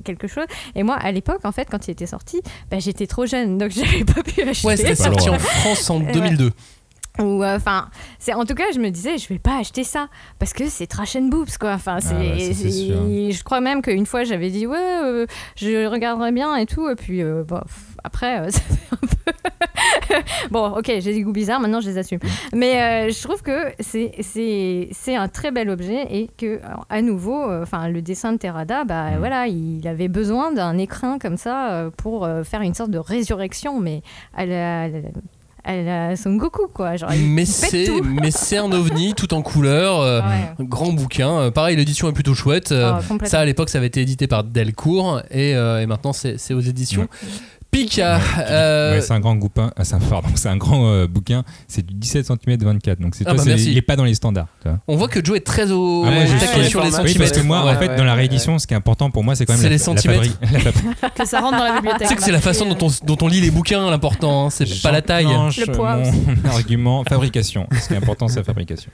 quelque 0.04 0.26
chose. 0.28 0.46
Et 0.74 0.82
moi, 0.82 0.96
à 0.96 1.10
l'époque, 1.12 1.40
en 1.44 1.52
fait, 1.52 1.68
quand 1.70 1.88
il 1.88 1.92
était 1.92 2.06
sorti, 2.06 2.40
ben, 2.70 2.80
j'étais 2.80 3.06
trop 3.06 3.26
jeune, 3.26 3.58
donc 3.58 3.70
j'avais 3.72 4.04
pas 4.04 4.22
pu 4.22 4.42
acheter. 4.42 4.66
Ouais, 4.66 4.76
c'était 4.76 4.94
sorti 4.94 5.28
en 5.28 5.38
France 5.38 5.90
en 5.90 6.00
Ouais. 6.04 6.50
2002. 7.18 7.24
Ou 7.24 7.42
euh, 7.44 7.56
enfin, 7.56 7.88
c'est 8.18 8.34
en 8.34 8.44
tout 8.44 8.54
cas, 8.54 8.64
je 8.74 8.80
me 8.80 8.90
disais, 8.90 9.18
je 9.18 9.28
vais 9.28 9.38
pas 9.38 9.58
acheter 9.58 9.84
ça 9.84 10.08
parce 10.38 10.52
que 10.52 10.68
c'est 10.68 10.86
trash 10.86 11.16
and 11.16 11.28
boobs 11.28 11.56
quoi. 11.58 11.72
Enfin, 11.72 12.00
c'est, 12.00 12.14
Ah 12.14 12.34
c'est 12.38 12.54
c'est- 12.54 13.32
je 13.32 13.44
crois 13.44 13.60
même 13.60 13.82
qu'une 13.82 14.06
fois, 14.06 14.24
j'avais 14.24 14.50
dit 14.50 14.66
ouais, 14.66 14.78
euh, 15.04 15.26
je 15.56 15.86
regarderai 15.86 16.32
bien 16.32 16.56
et 16.56 16.66
tout, 16.66 16.88
et 16.88 16.94
puis 16.96 17.22
euh, 17.22 17.44
bon, 17.44 17.60
après, 18.02 18.50
ça 18.50 18.60
fait 18.60 18.88
un 18.92 18.96
peu. 18.96 19.32
bon, 20.50 20.68
ok, 20.76 20.86
j'ai 20.86 21.12
des 21.14 21.22
goûts 21.22 21.32
bizarres, 21.32 21.60
maintenant 21.60 21.80
je 21.80 21.88
les 21.88 21.98
assume. 21.98 22.18
Mais 22.54 23.10
je 23.10 23.22
trouve 23.22 23.42
que 23.42 23.72
c'est, 23.80 24.12
c'est, 24.20 24.88
c'est 24.92 25.14
un 25.16 25.28
très 25.28 25.50
bel 25.50 25.68
objet 25.70 26.06
et 26.10 26.28
que 26.36 26.60
alors, 26.64 26.86
à 26.88 27.00
nouveau, 27.02 27.44
enfin, 27.62 27.88
le 27.88 28.02
dessin 28.02 28.32
de 28.32 28.38
Terada, 28.38 28.84
bah 28.84 29.10
Mm. 29.12 29.18
voilà, 29.18 29.46
il 29.46 29.86
avait 29.86 30.08
besoin 30.08 30.50
d'un 30.52 30.78
écrin 30.78 31.18
comme 31.18 31.36
ça 31.36 31.90
pour 31.98 32.26
faire 32.44 32.62
une 32.62 32.74
sorte 32.74 32.90
de 32.90 32.98
résurrection, 32.98 33.78
mais 33.80 34.02
à 34.34 34.46
la, 34.46 34.82
à 34.82 34.88
la- 34.88 34.98
la 35.66 36.16
Son 36.16 36.34
Goku 36.34 36.68
quoi. 36.72 36.96
Genre, 36.96 37.10
Mais 37.18 37.44
c'est, 37.44 37.84
tout. 37.84 38.02
mais 38.02 38.30
c'est 38.30 38.58
un 38.58 38.70
ovni 38.72 39.14
tout 39.14 39.32
en 39.34 39.42
couleur. 39.42 40.00
euh, 40.00 40.20
Ouais. 40.20 40.66
Grand 40.66 40.92
bouquin. 40.92 41.30
Euh, 41.30 41.50
pareil, 41.50 41.76
l'édition 41.76 42.08
est 42.08 42.12
plutôt 42.12 42.34
chouette. 42.34 42.72
Euh, 42.72 42.92
complètement. 43.08 43.26
ça, 43.28 43.40
à 43.40 43.44
l'époque, 43.44 43.70
ça 43.70 43.78
avait 43.78 43.86
été 43.86 44.00
édité 44.02 44.26
par 44.26 44.44
Delcourt 44.44 45.20
et, 45.30 45.54
euh, 45.54 45.80
et 45.80 45.86
maintenant, 45.86 46.12
c'est, 46.12 46.38
c'est 46.38 46.54
aux 46.54 46.60
éditions. 46.60 47.08
Pika. 47.74 48.20
euh, 48.38 48.94
Ouais, 48.94 49.00
c'est 49.00 49.12
un 49.12 49.20
grand 49.20 49.34
bouquin. 49.34 49.70
Ah, 49.76 49.84
c'est 49.84 49.94
un, 49.96 49.98
pardon, 49.98 50.28
c'est 50.36 50.48
un 50.48 50.56
grand 50.56 50.86
euh, 50.86 51.06
bouquin. 51.06 51.42
C'est 51.66 51.84
du 51.84 51.92
17 51.94 52.26
cm 52.26 52.56
24. 52.60 53.00
Donc 53.00 53.14
c'est 53.16 53.24
Ah 53.26 53.34
bah, 53.34 53.42
il 53.46 53.76
est 53.76 53.82
pas 53.82 53.96
dans 53.96 54.04
les 54.04 54.14
standards. 54.14 54.46
on 54.86 54.96
voit 54.96 55.08
que 55.08 55.24
Joe 55.24 55.36
est 55.36 55.40
très 55.40 55.70
au 55.72 56.04
Ah 56.06 56.10
ouais, 56.10 56.26
je 56.26 56.32
taquet 56.38 56.62
sais. 56.64 56.68
sur 56.70 56.82
les 56.84 56.90
Oui, 57.02 57.14
parce 57.18 57.32
que 57.32 57.40
moi, 57.40 57.60
en 57.60 57.74
fait, 57.78 57.88
ouais, 57.88 57.96
dans 57.96 58.04
la 58.04 58.12
ouais. 58.12 58.18
réédition, 58.20 58.58
ce 58.58 58.66
qui 58.66 58.74
est 58.74 58.76
important 58.76 59.10
pour 59.10 59.24
moi, 59.24 59.34
c'est 59.34 59.44
quand 59.44 59.54
même 59.54 59.60
C'est 59.62 59.68
la, 59.68 59.72
les 59.74 59.78
centimètres. 59.78 60.22
fabri- 60.22 60.52
la 60.52 60.58
fabri- 60.60 61.10
que 61.16 61.26
ça 61.26 61.40
rentre 61.40 61.58
dans 61.58 61.64
la 61.64 61.74
bibliothèque. 61.74 62.02
Tu 62.02 62.08
sais 62.08 62.16
que 62.16 62.22
c'est 62.22 62.32
la 62.32 62.40
façon 62.40 62.66
dont 62.72 62.86
on, 62.86 62.90
dont 63.06 63.18
on 63.22 63.28
lit 63.28 63.40
les 63.40 63.50
bouquins 63.50 63.90
l'important, 63.90 64.46
hein, 64.46 64.50
c'est 64.50 64.66
pas 64.82 64.92
la 64.92 65.02
taille. 65.02 65.26
Le 65.26 65.72
poids 65.72 65.96
Mon 65.96 66.50
argument, 66.50 67.04
fabrication. 67.04 67.66
Ce 67.80 67.88
qui 67.88 67.94
est 67.94 67.96
important, 67.96 68.28
c'est 68.28 68.38
la 68.38 68.44
fabrication. 68.44 68.90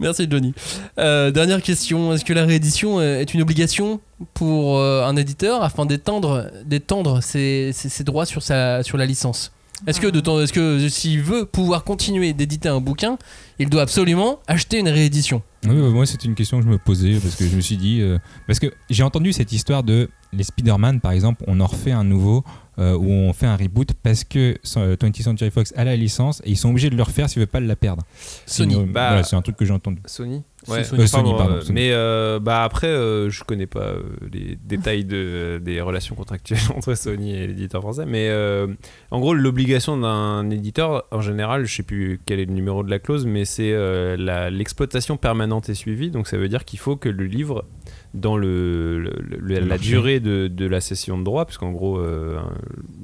Merci 0.00 0.28
Johnny. 0.30 0.54
Euh, 0.98 1.30
dernière 1.32 1.60
question, 1.62 2.12
est-ce 2.14 2.24
que 2.24 2.32
la 2.32 2.44
réédition 2.44 3.00
euh, 3.00 3.20
est 3.20 3.34
une 3.34 3.42
obligation? 3.42 4.00
Pour 4.34 4.78
euh, 4.78 5.04
un 5.06 5.16
éditeur 5.16 5.62
afin 5.62 5.86
d'étendre, 5.86 6.50
d'étendre 6.64 7.22
ses, 7.22 7.70
ses- 7.72 7.88
ses 7.88 8.04
droits 8.04 8.26
sur, 8.26 8.42
sa, 8.42 8.82
sur 8.82 8.96
la 8.98 9.06
licence 9.06 9.52
est-ce 9.88 10.00
que, 10.00 10.06
de 10.06 10.20
temps- 10.20 10.40
est-ce 10.40 10.52
que 10.52 10.88
s'il 10.88 11.20
veut 11.22 11.44
pouvoir 11.44 11.82
continuer 11.82 12.32
d'éditer 12.34 12.68
un 12.68 12.80
bouquin, 12.80 13.18
il 13.58 13.68
doit 13.68 13.82
absolument 13.82 14.38
acheter 14.46 14.78
une 14.78 14.88
réédition? 14.88 15.42
Oui, 15.66 15.74
ouais, 15.74 15.90
moi, 15.90 16.06
c'est 16.06 16.24
une 16.24 16.36
question 16.36 16.58
que 16.60 16.64
je 16.64 16.70
me 16.70 16.78
posais 16.78 17.14
parce 17.20 17.34
que 17.34 17.44
je 17.48 17.56
me 17.56 17.60
suis 17.60 17.76
dit. 17.76 18.00
euh, 18.00 18.16
parce 18.46 18.60
que 18.60 18.72
j'ai 18.90 19.02
entendu 19.02 19.32
cette 19.32 19.50
histoire 19.50 19.82
de 19.82 20.08
les 20.32 20.44
Spider-Man, 20.44 21.00
par 21.00 21.10
exemple, 21.10 21.42
on 21.48 21.58
en 21.58 21.66
refait 21.66 21.90
un 21.90 22.04
nouveau 22.04 22.44
euh, 22.78 22.94
où 22.96 23.10
on 23.10 23.32
fait 23.32 23.46
un 23.46 23.56
reboot 23.56 23.92
parce 24.04 24.22
que 24.22 24.56
euh, 24.76 24.96
20th 24.96 25.22
Century 25.22 25.50
Fox 25.50 25.72
a 25.76 25.82
la 25.82 25.96
licence 25.96 26.40
et 26.44 26.50
ils 26.50 26.56
sont 26.56 26.70
obligés 26.70 26.88
de 26.88 26.94
le 26.96 27.02
refaire 27.02 27.28
s'ils 27.28 27.40
ne 27.40 27.44
veulent 27.46 27.50
pas 27.50 27.58
la 27.58 27.74
perdre. 27.74 28.04
Sony. 28.46 28.76
Bah, 28.86 29.08
voilà, 29.08 29.24
c'est 29.24 29.34
un 29.34 29.42
truc 29.42 29.56
que 29.56 29.64
j'ai 29.64 29.72
entendu. 29.72 30.00
Sony 30.06 30.42
Ouais, 30.68 30.84
Sony. 30.84 31.02
Euh, 31.02 31.06
Sony, 31.06 31.32
pardon, 31.36 31.54
euh, 31.54 31.60
Sony. 31.60 31.72
Mais 31.74 31.92
euh, 31.92 32.38
bah 32.38 32.62
après, 32.62 32.86
euh, 32.86 33.30
je 33.30 33.42
connais 33.44 33.66
pas 33.66 33.80
euh, 33.80 34.02
les 34.32 34.56
détails 34.64 35.04
de, 35.04 35.60
des 35.62 35.80
relations 35.80 36.14
contractuelles 36.14 36.58
entre 36.76 36.94
Sony 36.94 37.34
et 37.34 37.46
l'éditeur 37.46 37.82
français. 37.82 38.06
Mais 38.06 38.28
euh, 38.30 38.68
en 39.10 39.20
gros, 39.20 39.34
l'obligation 39.34 39.96
d'un 39.96 40.48
éditeur, 40.50 41.04
en 41.10 41.20
général, 41.20 41.64
je 41.64 41.74
sais 41.74 41.82
plus 41.82 42.20
quel 42.26 42.38
est 42.40 42.44
le 42.44 42.52
numéro 42.52 42.82
de 42.82 42.90
la 42.90 42.98
clause, 42.98 43.26
mais 43.26 43.44
c'est 43.44 43.72
euh, 43.72 44.50
l'exploitation 44.50 45.16
permanente 45.16 45.68
et 45.68 45.74
suivie. 45.74 46.10
Donc 46.10 46.28
ça 46.28 46.36
veut 46.36 46.48
dire 46.48 46.64
qu'il 46.64 46.78
faut 46.78 46.96
que 46.96 47.08
le 47.08 47.24
livre, 47.24 47.64
dans 48.14 48.36
le, 48.36 48.98
le- 48.98 49.10
le- 49.22 49.54
la 49.54 49.60
marché. 49.64 49.84
durée 49.88 50.20
de, 50.20 50.46
de 50.46 50.66
la 50.66 50.80
cession 50.80 51.16
de 51.18 51.24
droit, 51.24 51.44
parce 51.46 51.56
qu'en 51.58 51.72
gros, 51.72 51.98
euh, 51.98 52.38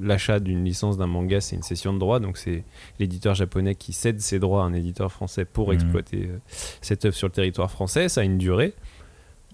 l'achat 0.01 0.39
d'une 0.39 0.63
licence 0.63 0.97
d'un 0.97 1.07
manga, 1.07 1.41
c'est 1.41 1.55
une 1.55 1.63
cession 1.63 1.93
de 1.93 1.99
droit. 1.99 2.19
Donc 2.19 2.37
c'est 2.37 2.63
l'éditeur 2.99 3.33
japonais 3.35 3.73
qui 3.75 3.91
cède 3.93 4.21
ses 4.21 4.37
droits 4.39 4.63
à 4.63 4.65
un 4.67 4.73
éditeur 4.73 5.11
français 5.11 5.45
pour 5.45 5.69
Mhm. 5.69 5.73
exploiter 5.73 6.27
euh, 6.29 6.37
cette 6.81 7.05
œuvre 7.05 7.15
sur 7.15 7.27
le 7.27 7.33
territoire 7.33 7.71
français. 7.71 8.07
Ça 8.07 8.21
a 8.21 8.23
une 8.23 8.37
durée 8.37 8.73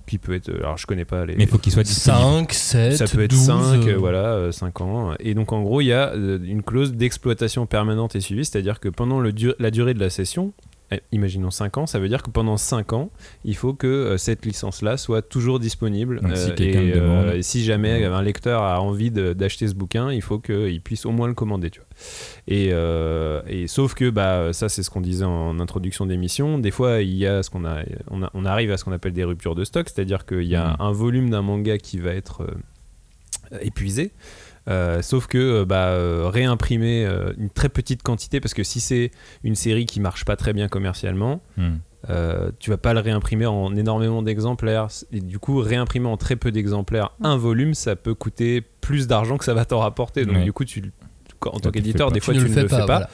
qui 0.08 0.18
peut 0.18 0.34
être. 0.36 0.54
Alors 0.54 0.78
je 0.78 0.86
connais 0.86 1.06
pas 1.06 1.26
les. 1.26 1.36
Mais 1.36 1.44
il 1.46 1.50
faut 1.50 1.58
qu'il 1.58 1.72
soit 1.72 1.84
disponible. 1.84 2.22
5, 2.48 2.54
7, 2.54 2.98
ça 2.98 3.06
peut 3.08 3.24
être 3.24 3.32
12, 3.32 3.40
5, 3.46 3.88
euh, 3.88 3.96
voilà, 3.98 4.52
5 4.52 4.82
ans. 4.82 5.14
Et 5.20 5.34
donc 5.34 5.52
en 5.54 5.64
gros, 5.64 5.80
il 5.82 5.86
y 5.86 5.94
a 5.94 6.14
euh, 6.14 6.38
une 6.44 6.64
clause 6.64 6.94
d'exploitation 6.94 7.66
permanente 7.66 8.16
et 8.16 8.20
suivie, 8.20 8.46
c'est-à-dire 8.46 8.80
que 8.80 8.90
pendant 8.90 9.20
le 9.20 9.32
dur- 9.32 9.56
la 9.58 9.72
durée 9.72 9.94
de 9.94 10.00
la 10.00 10.10
session, 10.10 10.54
imaginons 11.12 11.52
5 11.52 11.78
ans, 11.78 11.86
ça 11.88 12.00
veut 12.00 12.08
dire 12.10 12.22
que 12.24 12.30
pendant 12.30 12.58
5 12.58 12.94
ans, 12.94 13.10
il 13.44 13.56
faut 13.56 13.74
que 13.74 13.88
euh, 13.88 14.18
cette 14.18 14.46
licence-là 14.46 14.98
soit 14.98 15.22
toujours 15.22 15.60
disponible. 15.60 16.22
Donc, 16.22 16.36
si 16.38 16.52
Euh, 16.52 16.56
quelqu'un 16.56 16.82
et, 16.82 16.92
demande. 16.92 17.42
si 17.42 17.64
jamais 17.64 18.06
un 18.06 18.22
lecteur 18.22 18.62
a 18.64 18.80
envie 18.82 19.12
de- 19.12 19.34
d'acheter 19.34 19.68
ce 19.68 19.74
bouquin, 19.74 20.12
il 20.12 20.22
faut 20.22 20.40
qu'il 20.40 20.82
puisse 20.82 21.06
au 21.06 21.12
moins 21.12 21.28
le 21.28 21.34
commander. 21.34 21.70
Tu 21.70 21.80
vois. 21.80 21.88
Et, 22.48 22.70
euh, 22.72 23.42
et 23.48 23.68
sauf 23.68 23.94
que 23.96 24.10
bah, 24.10 24.54
ça, 24.54 24.70
c'est 24.70 24.84
ce 24.84 24.90
qu'on 24.90 25.02
disait 25.02 25.26
en 25.26 25.60
introduction 25.60 26.06
d'émission. 26.06 26.60
Des 26.60 26.72
fois, 26.72 27.02
il 27.02 27.16
y 27.16 27.26
a 27.26 27.42
ce 27.44 27.50
qu'on 27.50 27.66
a, 27.66 27.80
on, 28.12 28.22
a- 28.24 28.30
on 28.34 28.46
arrive 28.46 28.72
à 28.72 28.78
ce 28.78 28.84
qu'on 28.86 28.92
appelle 28.92 29.14
des 29.14 29.24
ruptures 29.24 29.56
de 29.56 29.64
stock, 29.64 29.90
c'est-à-dire 29.90 30.26
qu'il 30.26 30.44
y 30.44 30.56
a 30.56 30.76
un 30.80 30.92
volume 30.92 31.30
d'un 31.30 31.42
manga 31.42 31.78
qui 31.78 31.98
va 32.00 32.12
être 32.12 32.42
euh, 32.44 33.58
épuisé. 33.62 34.12
Euh, 34.68 35.02
sauf 35.02 35.28
que 35.28 35.38
euh, 35.38 35.66
bah, 35.66 35.90
euh, 35.90 36.28
réimprimer 36.28 37.06
euh, 37.06 37.34
une 37.38 37.50
très 37.52 37.70
petite 37.70 38.02
quantité, 38.02 38.40
parce 38.40 38.54
que 38.56 38.64
si 38.64 38.80
c'est 38.80 39.12
une 39.44 39.56
série 39.56 39.86
qui 39.86 40.00
marche 40.00 40.26
pas 40.26 40.36
très 40.36 40.54
bien 40.54 40.68
commercialement, 40.68 41.42
Hmm. 41.58 41.76
euh, 42.10 42.50
tu 42.60 42.70
vas 42.72 42.78
pas 42.78 42.94
le 42.94 43.00
réimprimer 43.00 43.46
en 43.46 43.76
énormément 43.76 44.22
d'exemplaires. 44.24 44.88
Et 45.12 45.20
du 45.22 45.38
coup, 45.40 45.60
réimprimer 45.60 46.08
en 46.08 46.18
très 46.18 46.36
peu 46.36 46.52
d'exemplaires 46.52 47.12
un 47.22 47.38
volume, 47.38 47.74
ça 47.76 47.96
peut 47.96 48.14
coûter 48.16 48.62
plus 48.82 49.08
d'argent 49.08 49.38
que 49.38 49.46
ça 49.46 49.54
va 49.54 49.66
t'en 49.66 49.80
rapporter. 49.80 50.26
Donc 50.26 50.42
du 50.44 50.52
coup, 50.54 50.66
tu, 50.66 50.92
en 51.46 51.60
tant 51.60 51.70
qu'éditeur, 51.72 52.12
des 52.12 52.20
fois, 52.20 52.34
tu 52.34 52.40
tu, 52.40 52.46
ne 52.50 52.50
le 52.50 52.68
fais 52.68 52.68
pas. 52.78 52.86
voilà. 52.86 53.10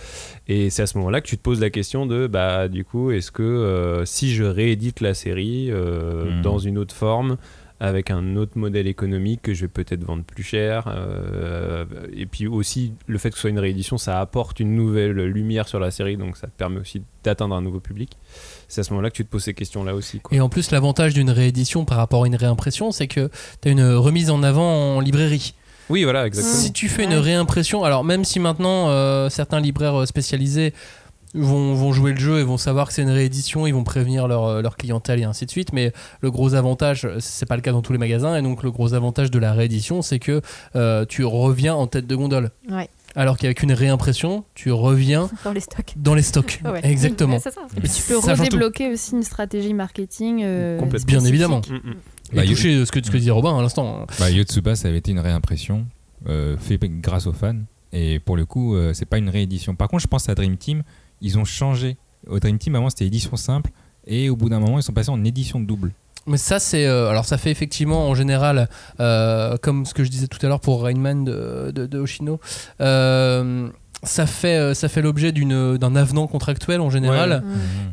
et 0.48 0.70
c'est 0.70 0.84
à 0.84 0.88
ce 0.88 0.98
moment-là 1.00 1.20
que 1.22 1.28
tu 1.28 1.38
te 1.38 1.42
poses 1.42 1.60
la 1.60 1.70
question 1.70 2.06
de, 2.06 2.28
bah, 2.28 2.70
du 2.70 2.86
coup, 2.86 3.12
est-ce 3.12 3.30
que 3.32 3.44
euh, 3.44 4.06
si 4.06 4.34
je 4.34 4.44
réédite 4.46 5.02
la 5.02 5.14
série 5.14 5.70
euh, 5.70 6.36
Mhm. 6.38 6.42
dans 6.42 6.58
une 6.60 6.78
autre 6.78 6.96
forme, 6.96 7.36
avec 7.82 8.12
un 8.12 8.36
autre 8.36 8.60
modèle 8.60 8.86
économique 8.86 9.42
que 9.42 9.56
je 9.56 9.62
vais 9.62 9.68
peut-être 9.68 10.04
vendre 10.04 10.24
plus 10.24 10.44
cher, 10.44 10.86
euh, 10.88 11.84
et 12.14 12.28
puis 12.28 12.46
aussi 12.46 12.94
le 13.08 13.18
fait 13.18 13.32
que 13.32 13.36
ce 13.36 13.42
soit 13.42 13.50
une 13.50 13.58
réédition, 13.58 13.98
ça 13.98 14.22
apporte 14.22 14.60
une 14.60 14.76
nouvelle 14.76 15.14
lumière 15.14 15.68
sur 15.68 15.80
la 15.80 15.90
série, 15.90 16.16
donc 16.16 16.38
ça 16.38 16.46
te 16.46 16.56
permet 16.56 16.80
aussi 16.80 17.02
d'atteindre 17.24 17.56
un 17.56 17.62
nouveau 17.62 17.80
public. 17.80 18.18
C'est 18.68 18.82
à 18.82 18.84
ce 18.84 18.92
moment-là 18.92 19.10
que 19.10 19.16
tu 19.16 19.26
te 19.26 19.32
poses 19.32 19.46
ces 19.46 19.56
questions-là 19.56 19.96
aussi. 19.96 20.20
Quoi. 20.20 20.38
Et 20.38 20.42
en 20.42 20.48
plus, 20.48 20.70
l'avantage 20.70 21.16
d'une 21.16 21.32
réédition 21.32 21.84
par 21.84 21.98
rapport 21.98 22.24
à 22.24 22.28
une 22.28 22.36
réimpression, 22.36 22.92
c'est 22.92 23.08
que 23.08 23.32
tu 23.62 23.70
as 23.70 23.72
une 23.72 23.84
remise 23.96 24.30
en 24.30 24.44
avant 24.44 24.98
en 24.98 25.00
librairie. 25.00 25.56
Oui, 25.90 26.04
voilà, 26.04 26.28
exactement. 26.28 26.56
Si 26.56 26.72
tu 26.72 26.88
fais 26.88 27.04
une 27.04 27.16
réimpression, 27.16 27.84
alors 27.84 28.04
même 28.04 28.24
si 28.24 28.40
maintenant 28.40 28.90
euh, 28.90 29.30
certains 29.30 29.60
libraires 29.60 30.02
euh, 30.02 30.06
spécialisés 30.06 30.74
vont, 31.34 31.74
vont 31.74 31.94
jouer 31.94 32.12
le 32.14 32.20
jeu 32.20 32.40
et 32.40 32.44
vont 32.44 32.58
savoir 32.58 32.88
que 32.88 32.94
c'est 32.94 33.02
une 33.04 33.10
réédition, 33.10 33.66
ils 33.68 33.74
vont 33.74 33.84
prévenir 33.84 34.28
leur, 34.28 34.44
euh, 34.46 34.62
leur 34.62 34.78
clientèle 34.78 35.20
et 35.20 35.24
ainsi 35.24 35.46
de 35.46 35.52
suite. 35.52 35.74
Mais 35.74 35.94
le 36.22 36.32
gros 36.32 36.54
avantage, 36.56 37.08
c'est 37.20 37.46
pas 37.46 37.56
le 37.56 37.62
cas 37.62 37.72
dans 37.72 37.82
tous 37.82 37.94
les 37.94 38.00
magasins, 38.00 38.36
et 38.38 38.42
donc 38.42 38.64
le 38.64 38.72
gros 38.72 38.94
avantage 38.94 39.32
de 39.32 39.40
la 39.40 39.54
réédition, 39.54 40.02
c'est 40.02 40.20
que 40.20 40.42
euh, 40.76 41.06
tu 41.06 41.24
reviens 41.24 41.74
en 41.76 41.88
tête 41.88 42.08
de 42.08 42.16
gondole. 42.16 42.52
Ouais. 42.70 42.90
Alors 43.16 43.38
qu'avec 43.38 43.62
une 43.62 43.74
réimpression, 43.74 44.46
tu 44.56 44.72
reviens 44.72 45.30
Dans 45.44 45.52
les 45.52 45.60
stocks. 45.60 45.94
dans 45.98 46.16
les 46.16 46.22
stocks. 46.22 46.62
Ouais. 46.66 46.80
Exactement. 46.84 47.34
Ouais, 47.36 47.40
ça. 47.40 47.50
Et 47.76 47.82
puis 47.82 47.90
tu 47.90 48.04
peux 48.04 48.18
redébloquer 48.18 48.90
aussi 48.92 49.16
une 49.16 49.24
stratégie 49.24 49.74
marketing. 49.74 50.42
euh, 50.44 50.80
Complètement. 50.80 51.08
Bien 51.08 51.26
évidemment. 51.26 51.62
Mm, 51.70 51.74
mm. 51.90 51.94
Et 52.34 52.36
Bah, 52.38 52.46
toucher 52.46 52.74
euh, 52.76 52.86
ce 52.86 52.92
que, 52.94 53.04
ce 53.06 53.12
que 53.12 53.18
disait 53.18 53.32
Robin 53.32 53.58
à 53.58 53.62
l'instant. 53.62 54.06
Bah, 54.20 54.30
Yotsuba, 54.32 54.76
ça 54.78 54.88
avait 54.88 55.00
été 55.00 55.12
une 55.12 55.20
réimpression 55.20 55.86
euh, 56.30 56.56
fait 56.58 56.80
grâce 56.82 57.28
aux 57.28 57.34
fans. 57.34 57.58
Et 57.92 58.20
pour 58.20 58.38
le 58.38 58.46
coup, 58.46 58.76
euh, 58.78 58.94
c'est 58.94 59.04
pas 59.06 59.18
une 59.18 59.28
réédition. 59.28 59.76
Par 59.76 59.90
contre, 59.90 60.04
je 60.04 60.08
pense 60.08 60.30
à 60.30 60.36
Dream 60.36 60.56
Team, 60.56 60.84
ils 61.22 61.38
ont 61.38 61.46
changé. 61.46 61.98
Au 62.28 62.40
Dream 62.40 62.58
Team, 62.58 62.76
avant, 62.76 62.90
c'était 62.90 63.06
édition 63.06 63.36
simple. 63.36 63.72
Et 64.06 64.30
au 64.30 64.36
bout 64.36 64.50
d'un 64.50 64.60
moment, 64.60 64.80
ils 64.80 64.84
sont 64.84 64.94
passés 64.94 65.10
en 65.10 65.24
édition 65.24 65.60
double. 65.60 65.92
Mais 66.28 66.38
ça, 66.38 66.60
c'est. 66.60 66.86
euh, 66.86 67.10
alors, 67.10 67.26
ça 67.26 67.38
fait 67.38 67.52
effectivement 67.52 68.08
en 68.08 68.14
général, 68.14 68.70
euh, 69.00 69.58
comme 69.58 69.86
ce 69.86 69.94
que 69.94 70.04
je 70.04 70.10
disais 70.10 70.28
tout 70.28 70.38
à 70.44 70.50
l'heure 70.50 70.60
pour 70.60 70.84
Rainman 70.84 71.24
de, 71.24 71.98
Hoshino, 71.98 72.40
euh, 72.80 73.70
ça 74.04 74.26
fait, 74.26 74.58
euh, 74.58 74.74
ça 74.74 74.90
fait 74.90 75.02
l'objet 75.02 75.32
d'une- 75.32 75.78
d'un 75.78 75.96
avenant 75.96 76.26
contractuel 76.28 76.82
en 76.82 76.90
général. 76.90 77.44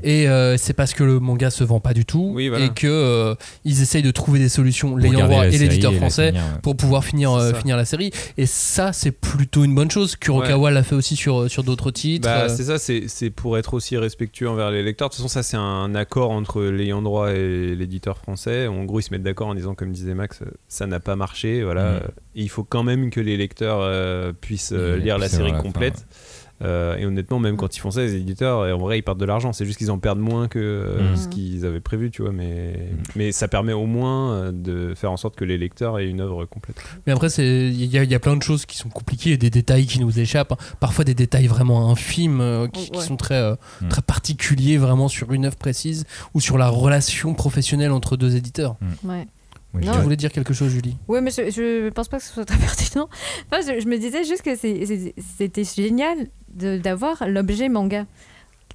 Et 0.02 0.28
euh, 0.28 0.56
c'est 0.56 0.72
parce 0.72 0.94
que 0.94 1.04
le 1.04 1.20
manga 1.20 1.50
se 1.50 1.64
vend 1.64 1.80
pas 1.80 1.92
du 1.94 2.04
tout 2.04 2.32
Oui, 2.34 2.48
voilà. 2.48 2.64
et 2.64 2.68
que 2.70 2.86
euh, 2.86 3.34
ils 3.64 3.82
essayent 3.82 4.02
de 4.02 4.10
trouver 4.10 4.38
des 4.38 4.48
solutions, 4.48 4.96
l'ayant 4.96 5.26
droit 5.26 5.44
la 5.44 5.48
et 5.48 5.58
l'éditeur 5.58 5.92
français, 5.94 6.28
finir, 6.28 6.42
ouais. 6.42 6.60
pour 6.62 6.76
pouvoir 6.76 7.04
finir, 7.04 7.32
euh, 7.32 7.52
finir 7.54 7.76
la 7.76 7.84
série. 7.84 8.10
Et 8.36 8.46
ça, 8.46 8.92
c'est 8.92 9.10
plutôt 9.10 9.64
une 9.64 9.74
bonne 9.74 9.90
chose. 9.90 10.16
Kurokawa 10.16 10.70
l'a 10.70 10.82
fait 10.82 10.94
aussi 10.94 11.16
sur, 11.16 11.50
sur 11.50 11.62
d'autres 11.64 11.90
titres. 11.90 12.28
Bah, 12.28 12.44
Euh, 12.44 12.48
c'est 12.48 12.64
ça, 12.64 12.78
c'est 12.78 13.04
c'est 13.08 13.30
pour 13.30 13.58
être 13.58 13.74
aussi 13.74 13.96
respectueux 13.96 14.48
envers 14.48 14.70
les 14.70 14.82
lecteurs. 14.82 15.08
De 15.08 15.14
toute 15.14 15.22
façon, 15.22 15.28
ça, 15.28 15.42
c'est 15.42 15.56
un 15.56 15.94
accord 15.94 16.30
entre 16.30 16.62
l'ayant 16.62 17.02
droit 17.02 17.32
et 17.32 17.74
l'éditeur 17.74 18.16
français. 18.18 18.66
En 18.66 18.84
gros, 18.84 19.00
ils 19.00 19.02
se 19.02 19.10
mettent 19.12 19.22
d'accord 19.22 19.48
en 19.48 19.54
disant, 19.54 19.74
comme 19.74 19.92
disait 19.92 20.14
Max, 20.14 20.40
euh, 20.42 20.46
ça 20.68 20.86
n'a 20.86 21.00
pas 21.00 21.16
marché. 21.16 21.62
Voilà. 21.62 21.80
Euh, 21.82 22.00
et 22.34 22.42
il 22.42 22.48
faut 22.48 22.64
quand 22.64 22.82
même 22.84 23.10
que 23.10 23.20
les 23.20 23.36
lecteurs 23.36 23.80
euh, 23.82 24.32
puissent 24.32 24.72
euh, 24.72 24.96
lire 24.96 25.18
la 25.18 25.28
série 25.28 25.52
la 25.52 25.58
Euh, 26.60 26.96
et 26.96 27.06
honnêtement, 27.06 27.38
même 27.38 27.56
quand 27.56 27.76
ils 27.76 27.78
font 27.78 27.92
ça, 27.92 28.00
les 28.00 28.16
éditeurs, 28.16 28.74
en 28.74 28.78
vrai, 28.78 28.98
ils 28.98 29.02
perdent 29.02 29.20
de 29.20 29.24
l'argent. 29.24 29.52
C'est 29.52 29.64
juste 29.64 29.78
qu'ils 29.78 29.92
en 29.92 29.98
perdent 30.00 30.18
moins 30.18 30.48
que 30.48 30.58
euh, 30.58 31.10
Mhm. 31.10 31.16
ce 31.16 31.28
qu'ils 31.28 31.64
avaient 31.64 31.78
prévu, 31.78 32.10
tu 32.10 32.22
vois. 32.22 32.32
Mais, 32.32 32.72
Mhm. 32.90 32.98
mais 33.14 33.30
ça 33.30 33.46
permet 33.46 33.72
au 33.72 33.86
moins 33.86 34.32
euh, 34.32 34.50
de 34.52 34.92
faire 34.96 35.12
en 35.12 35.16
sorte 35.16 35.36
que 35.36 35.44
les 35.44 35.56
lecteurs 35.56 36.00
aient 36.00 36.08
une 36.08 36.20
œuvre 36.20 36.46
complète. 36.46 36.74
Mais 37.06 37.12
après, 37.12 37.28
c'est- 37.28 37.68
il 37.68 37.84
y, 37.84 37.96
a- 37.96 38.02
il 38.02 38.10
y 38.10 38.14
a 38.14 38.18
plein 38.18 38.34
de 38.36 38.42
choses 38.42 38.66
qui 38.66 38.76
sont 38.76 38.88
compliquées, 38.88 39.36
des 39.36 39.50
détails 39.50 39.86
qui 39.86 40.00
nous 40.00 40.18
échappent, 40.18 40.50
hein. 40.50 40.56
parfois 40.80 41.04
des 41.04 41.14
détails 41.14 41.46
vraiment 41.46 41.92
infimes 41.92 42.40
euh, 42.40 42.66
qui, 42.66 42.90
sont 43.00 43.16
très, 43.16 43.36
euh, 43.40 43.54
Mm. 43.82 43.88
très 43.90 44.02
particuliers 44.02 44.78
vraiment 44.78 45.06
sur 45.06 45.32
une 45.32 45.44
œuvre 45.46 45.56
précise 45.56 46.06
ou 46.34 46.40
sur 46.40 46.58
la 46.58 46.68
relation 46.68 47.34
professionnelle 47.34 47.92
entre 47.92 48.16
deux 48.16 48.34
éditeurs. 48.34 48.74
Ouais. 49.04 49.28
Non. 49.74 49.92
Tu 49.92 49.98
voulais 50.00 50.16
dire 50.16 50.32
quelque 50.32 50.54
chose, 50.54 50.70
Julie 50.70 50.96
Ouais, 51.08 51.20
mais 51.20 51.30
je, 51.30 51.50
je 51.50 51.88
pense 51.90 52.08
pas 52.08 52.18
que 52.18 52.24
ce 52.24 52.32
soit 52.32 52.44
très 52.44 52.58
pertinent. 52.58 53.08
Enfin, 53.50 53.60
je, 53.62 53.80
je 53.80 53.86
me 53.86 53.98
disais 53.98 54.24
juste 54.24 54.42
que 54.42 54.56
c'était 54.56 55.64
génial 55.64 56.28
d'avoir 56.48 57.28
l'objet 57.28 57.68
manga 57.68 58.06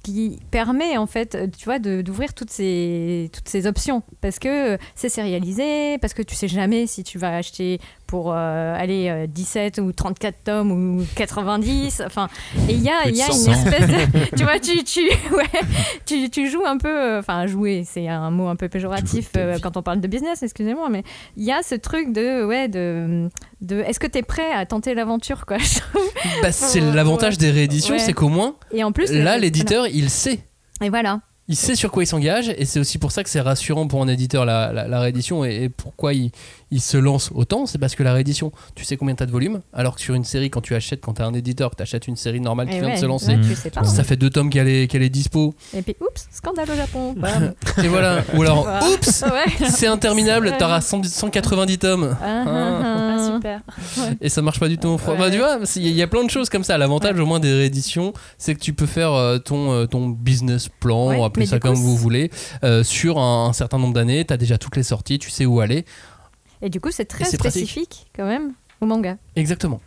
qui 0.02 0.38
permet 0.50 0.96
en 0.98 1.06
fait, 1.06 1.50
tu 1.56 1.64
vois, 1.64 1.78
d'ouvrir 1.78 2.34
toutes 2.34 2.50
ces, 2.50 3.30
toutes 3.32 3.48
ces 3.48 3.66
options 3.66 4.02
parce 4.20 4.38
que 4.38 4.78
c'est 4.94 5.08
sérialisé, 5.08 5.98
parce 5.98 6.14
que 6.14 6.22
tu 6.22 6.34
sais 6.34 6.46
jamais 6.48 6.86
si 6.86 7.02
tu 7.02 7.18
vas 7.18 7.36
acheter 7.36 7.80
pour 8.14 8.30
euh, 8.32 8.76
aller 8.78 9.08
euh, 9.08 9.26
17 9.26 9.78
ou 9.78 9.90
34 9.90 10.36
tomes 10.44 10.70
ou 10.70 11.04
90. 11.16 12.00
Enfin, 12.06 12.28
et 12.68 12.74
il 12.74 12.80
y 12.80 12.88
a, 12.88 13.08
y 13.08 13.20
a 13.20 13.26
une 13.26 13.32
100. 13.32 13.50
espèce 13.52 13.88
de, 13.88 14.36
tu 14.36 14.44
vois, 14.44 14.60
tu, 14.60 14.84
tu, 14.84 15.00
ouais, 15.34 15.60
tu, 16.06 16.30
tu 16.30 16.48
joues 16.48 16.64
un 16.64 16.78
peu, 16.78 16.88
euh, 16.96 17.18
enfin 17.18 17.48
jouer, 17.48 17.82
c'est 17.84 18.06
un 18.06 18.30
mot 18.30 18.46
un 18.46 18.54
peu 18.54 18.68
péjoratif 18.68 19.30
euh, 19.36 19.58
quand 19.60 19.76
on 19.76 19.82
parle 19.82 20.00
de 20.00 20.06
business, 20.06 20.44
excusez-moi, 20.44 20.90
mais 20.90 21.02
il 21.36 21.42
y 21.42 21.50
a 21.50 21.64
ce 21.64 21.74
truc 21.74 22.12
de, 22.12 22.44
ouais, 22.46 22.68
de, 22.68 23.28
de 23.62 23.80
est-ce 23.80 23.98
que 23.98 24.06
tu 24.06 24.18
es 24.18 24.22
prêt 24.22 24.52
à 24.52 24.64
tenter 24.64 24.94
l'aventure, 24.94 25.44
quoi. 25.44 25.56
bah, 26.42 26.52
C'est 26.52 26.80
Ouais. 26.80 26.92
l'avantage 26.94 27.36
des 27.36 27.50
rééditions, 27.50 27.94
Ouais. 27.94 27.98
c'est 27.98 28.12
qu'au 28.12 28.28
moins, 28.28 28.54
Et 28.70 28.84
en 28.84 28.92
plus, 28.92 29.10
là, 29.12 29.34
euh, 29.34 29.38
l'éditeur, 29.38 29.88
il 29.88 30.08
sait. 30.08 30.38
Et 30.80 30.88
voilà. 30.88 31.18
Il 31.46 31.56
sait 31.56 31.74
sur 31.76 31.90
quoi 31.90 32.02
il 32.02 32.06
s'engage 32.06 32.48
et 32.56 32.64
c'est 32.64 32.80
aussi 32.80 32.96
pour 32.96 33.12
ça 33.12 33.22
que 33.22 33.28
c'est 33.28 33.40
rassurant 33.42 33.86
pour 33.86 34.00
un 34.00 34.08
éditeur 34.08 34.46
la, 34.46 34.72
la- 34.72 34.88
la 34.88 35.00
réédition 35.00 35.44
et, 35.44 35.64
et 35.64 35.68
pourquoi 35.68 36.14
il, 36.14 36.30
il 36.70 36.80
se 36.80 36.96
lance 36.96 37.30
autant. 37.34 37.66
C'est 37.66 37.76
parce 37.76 37.94
que 37.94 38.02
la 38.02 38.14
réédition, 38.14 38.50
tu 38.74 38.82
sais 38.86 38.96
combien 38.96 39.14
t'as 39.14 39.26
de 39.26 39.30
volume 39.30 39.60
alors 39.74 39.96
que 39.96 40.00
sur 40.00 40.14
une 40.14 40.24
série, 40.24 40.48
quand 40.48 40.62
tu 40.62 40.74
achètes, 40.74 41.02
quand 41.02 41.12
t'es 41.12 41.22
un 41.22 41.34
éditeur, 41.34 41.68
que 41.70 41.76
t'achètes 41.76 42.08
une 42.08 42.16
série 42.16 42.40
normale 42.40 42.68
qui 42.70 42.76
Et 42.76 42.80
vient 42.80 42.88
ouais, 42.88 42.94
de 42.94 43.00
se 43.00 43.04
lancer, 43.04 43.36
ouais, 43.36 43.40
tu 43.42 43.54
sais 43.56 43.68
pas. 43.68 43.84
ça 43.84 44.04
fait 44.04 44.16
deux 44.16 44.30
tomes 44.30 44.48
qu'elle 44.48 44.68
est, 44.68 44.86
qu'elle 44.90 45.02
est 45.02 45.10
dispo. 45.10 45.54
Et 45.76 45.82
puis, 45.82 45.94
oups, 46.00 46.26
scandale 46.32 46.70
au 46.70 46.76
Japon. 46.76 47.12
Bam. 47.14 47.52
Et 47.84 47.88
voilà. 47.88 48.22
Ou 48.34 48.40
alors, 48.42 48.66
oups, 48.94 49.24
c'est 49.68 49.86
interminable, 49.86 50.54
t'auras 50.58 50.80
100 50.80 51.02
190 51.04 51.78
tomes. 51.78 52.16
Ah, 52.22 52.44
ah, 52.46 52.80
Ah, 52.82 53.13
super. 53.36 53.60
Et 54.20 54.28
ça 54.28 54.42
marche 54.42 54.60
pas 54.60 54.68
du 54.68 54.78
tout 54.78 54.88
en 54.88 54.98
France. 54.98 55.14
Ouais. 55.14 55.18
Bah, 55.18 55.30
tu 55.30 55.38
vois, 55.38 55.58
il 55.76 55.82
y, 55.82 55.86
a- 55.86 55.90
il 55.90 55.96
y 55.96 56.02
a 56.02 56.06
plein 56.06 56.24
de 56.24 56.30
choses 56.30 56.48
comme 56.48 56.64
ça. 56.64 56.76
L'avantage 56.78 57.18
au 57.18 57.26
moins 57.26 57.40
des 57.40 57.52
rééditions, 57.52 58.12
c'est 58.38 58.54
que 58.54 58.60
tu 58.60 58.72
peux 58.72 58.86
faire 58.86 59.12
euh, 59.12 59.38
ton, 59.38 59.72
euh, 59.72 59.86
ton 59.86 60.08
business 60.08 60.68
plan, 60.68 61.08
Ouais, 61.08 61.22
appelez 61.24 61.46
ça 61.46 61.58
coup, 61.58 61.68
comme 61.68 61.76
vous 61.76 61.96
voulez, 61.96 62.30
euh, 62.64 62.82
sur 62.84 63.18
un, 63.18 63.46
un 63.48 63.52
certain 63.52 63.78
nombre 63.78 63.94
d'années. 63.94 64.24
T'as 64.24 64.36
déjà 64.36 64.58
toutes 64.58 64.76
les 64.76 64.82
sorties, 64.82 65.18
tu 65.18 65.30
sais 65.30 65.46
où 65.46 65.60
aller. 65.60 65.84
Et 66.62 66.70
du 66.70 66.80
coup, 66.80 66.90
c'est 66.90 67.04
très 67.04 67.24
pratique. 67.24 67.40
spécifique 67.40 68.06
quand 68.16 68.26
même 68.26 68.52
au 68.80 68.86
manga. 68.86 69.16
Exactement. 69.36 69.80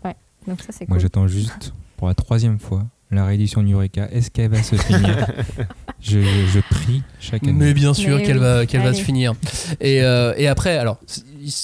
Donc 0.48 0.62
ça, 0.62 0.68
c'est 0.72 0.88
Moi, 0.88 0.98
j'attends 1.00 1.28
juste 1.28 1.74
pour 1.98 2.08
la 2.08 2.14
troisième 2.14 2.60
fois 2.60 2.84
la 3.12 3.26
réédition 3.26 3.64
de 3.64 3.72
Eureka. 3.72 4.08
Est-ce 4.12 4.30
qu'elle 4.32 4.52
va 4.52 4.62
se 4.64 4.76
finir? 4.76 5.28
Je, 6.00 6.20
je 6.22 6.60
prie 6.60 7.02
chaque 7.20 7.42
année. 7.42 7.54
Mais 7.54 7.74
bien 7.74 7.94
sûr 7.96 8.22
qu'elle 8.22 8.38
oui. 8.38 8.44
va, 8.44 8.66
qu'elle 8.68 8.84
va 8.84 8.94
se 8.94 9.02
finir. 9.02 9.34
Et, 9.82 10.04
euh, 10.04 10.34
et 10.38 10.48
après, 10.48 10.78
alors, 10.78 11.00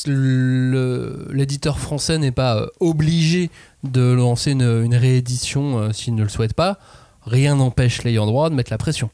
l'éditeur 0.09 1.79
français 1.79 2.17
n'est 2.17 2.31
pas 2.31 2.57
euh, 2.57 2.67
obligé 2.79 3.49
de 3.83 4.01
lancer 4.11 4.51
une, 4.51 4.61
une 4.83 4.95
réédition 4.95 5.77
euh, 5.79 5.91
s'il 5.93 6.15
ne 6.15 6.23
le 6.23 6.29
souhaite 6.29 6.53
pas. 6.53 6.79
Rien 7.25 7.55
n'empêche 7.55 8.03
l'ayant 8.03 8.25
droit 8.25 8.49
de 8.49 8.55
mettre 8.55 8.71
la 8.71 8.77
pression. 8.77 9.09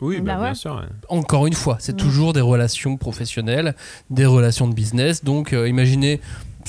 Oui, 0.00 0.20
bah, 0.20 0.34
Bah 0.34 0.40
ouais. 0.40 0.44
bien 0.46 0.54
sûr. 0.54 0.74
ouais. 0.74 0.88
Encore 1.08 1.46
une 1.46 1.54
fois, 1.54 1.76
c'est 1.78 1.96
toujours 1.96 2.32
des 2.32 2.40
relations 2.40 2.96
professionnelles, 2.96 3.74
des 4.10 4.26
relations 4.26 4.66
de 4.66 4.74
business. 4.74 5.24
Donc, 5.24 5.52
euh, 5.52 5.68
imaginez 5.68 6.20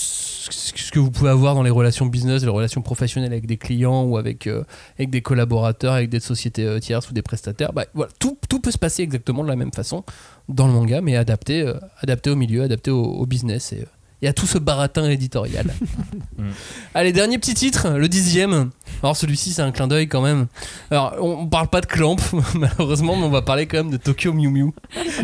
ce 0.01 0.91
que 0.91 0.99
vous 0.99 1.11
pouvez 1.11 1.29
avoir 1.29 1.55
dans 1.55 1.63
les 1.63 1.69
relations 1.69 2.05
business, 2.05 2.43
les 2.43 2.49
relations 2.49 2.81
professionnelles 2.81 3.31
avec 3.31 3.45
des 3.45 3.57
clients 3.57 4.03
ou 4.03 4.17
avec, 4.17 4.47
euh, 4.47 4.63
avec 4.97 5.09
des 5.09 5.21
collaborateurs, 5.21 5.93
avec 5.93 6.09
des 6.09 6.19
sociétés 6.19 6.65
euh, 6.65 6.79
tierces 6.79 7.09
ou 7.09 7.13
des 7.13 7.21
prestataires. 7.21 7.73
Bah, 7.73 7.85
voilà, 7.93 8.11
tout, 8.19 8.37
tout 8.49 8.59
peut 8.59 8.71
se 8.71 8.77
passer 8.77 9.03
exactement 9.03 9.43
de 9.43 9.49
la 9.49 9.55
même 9.55 9.71
façon 9.71 10.03
dans 10.49 10.67
le 10.67 10.73
manga, 10.73 11.01
mais 11.01 11.15
adapté, 11.15 11.61
euh, 11.61 11.75
adapté 12.01 12.29
au 12.29 12.35
milieu, 12.35 12.63
adapté 12.63 12.91
au, 12.91 13.03
au 13.03 13.25
business 13.25 13.73
et, 13.73 13.85
euh, 14.21 14.25
et 14.25 14.27
à 14.27 14.33
tout 14.33 14.47
ce 14.47 14.57
baratin 14.57 15.09
éditorial. 15.09 15.73
Mm. 16.37 16.49
Allez, 16.95 17.11
dernier 17.11 17.37
petit 17.37 17.53
titre, 17.53 17.89
le 17.89 18.07
dixième. 18.07 18.71
Alors 19.03 19.15
celui-ci, 19.15 19.53
c'est 19.53 19.61
un 19.61 19.71
clin 19.71 19.87
d'œil 19.87 20.07
quand 20.07 20.21
même. 20.21 20.47
Alors, 20.89 21.15
on 21.19 21.45
parle 21.45 21.67
pas 21.67 21.81
de 21.81 21.85
Clamp, 21.85 22.15
malheureusement, 22.55 23.15
mais 23.15 23.23
on 23.23 23.29
va 23.29 23.41
parler 23.41 23.67
quand 23.67 23.77
même 23.77 23.91
de 23.91 23.97
Tokyo 23.97 24.33
Mew 24.33 24.49
Mew. 24.49 24.71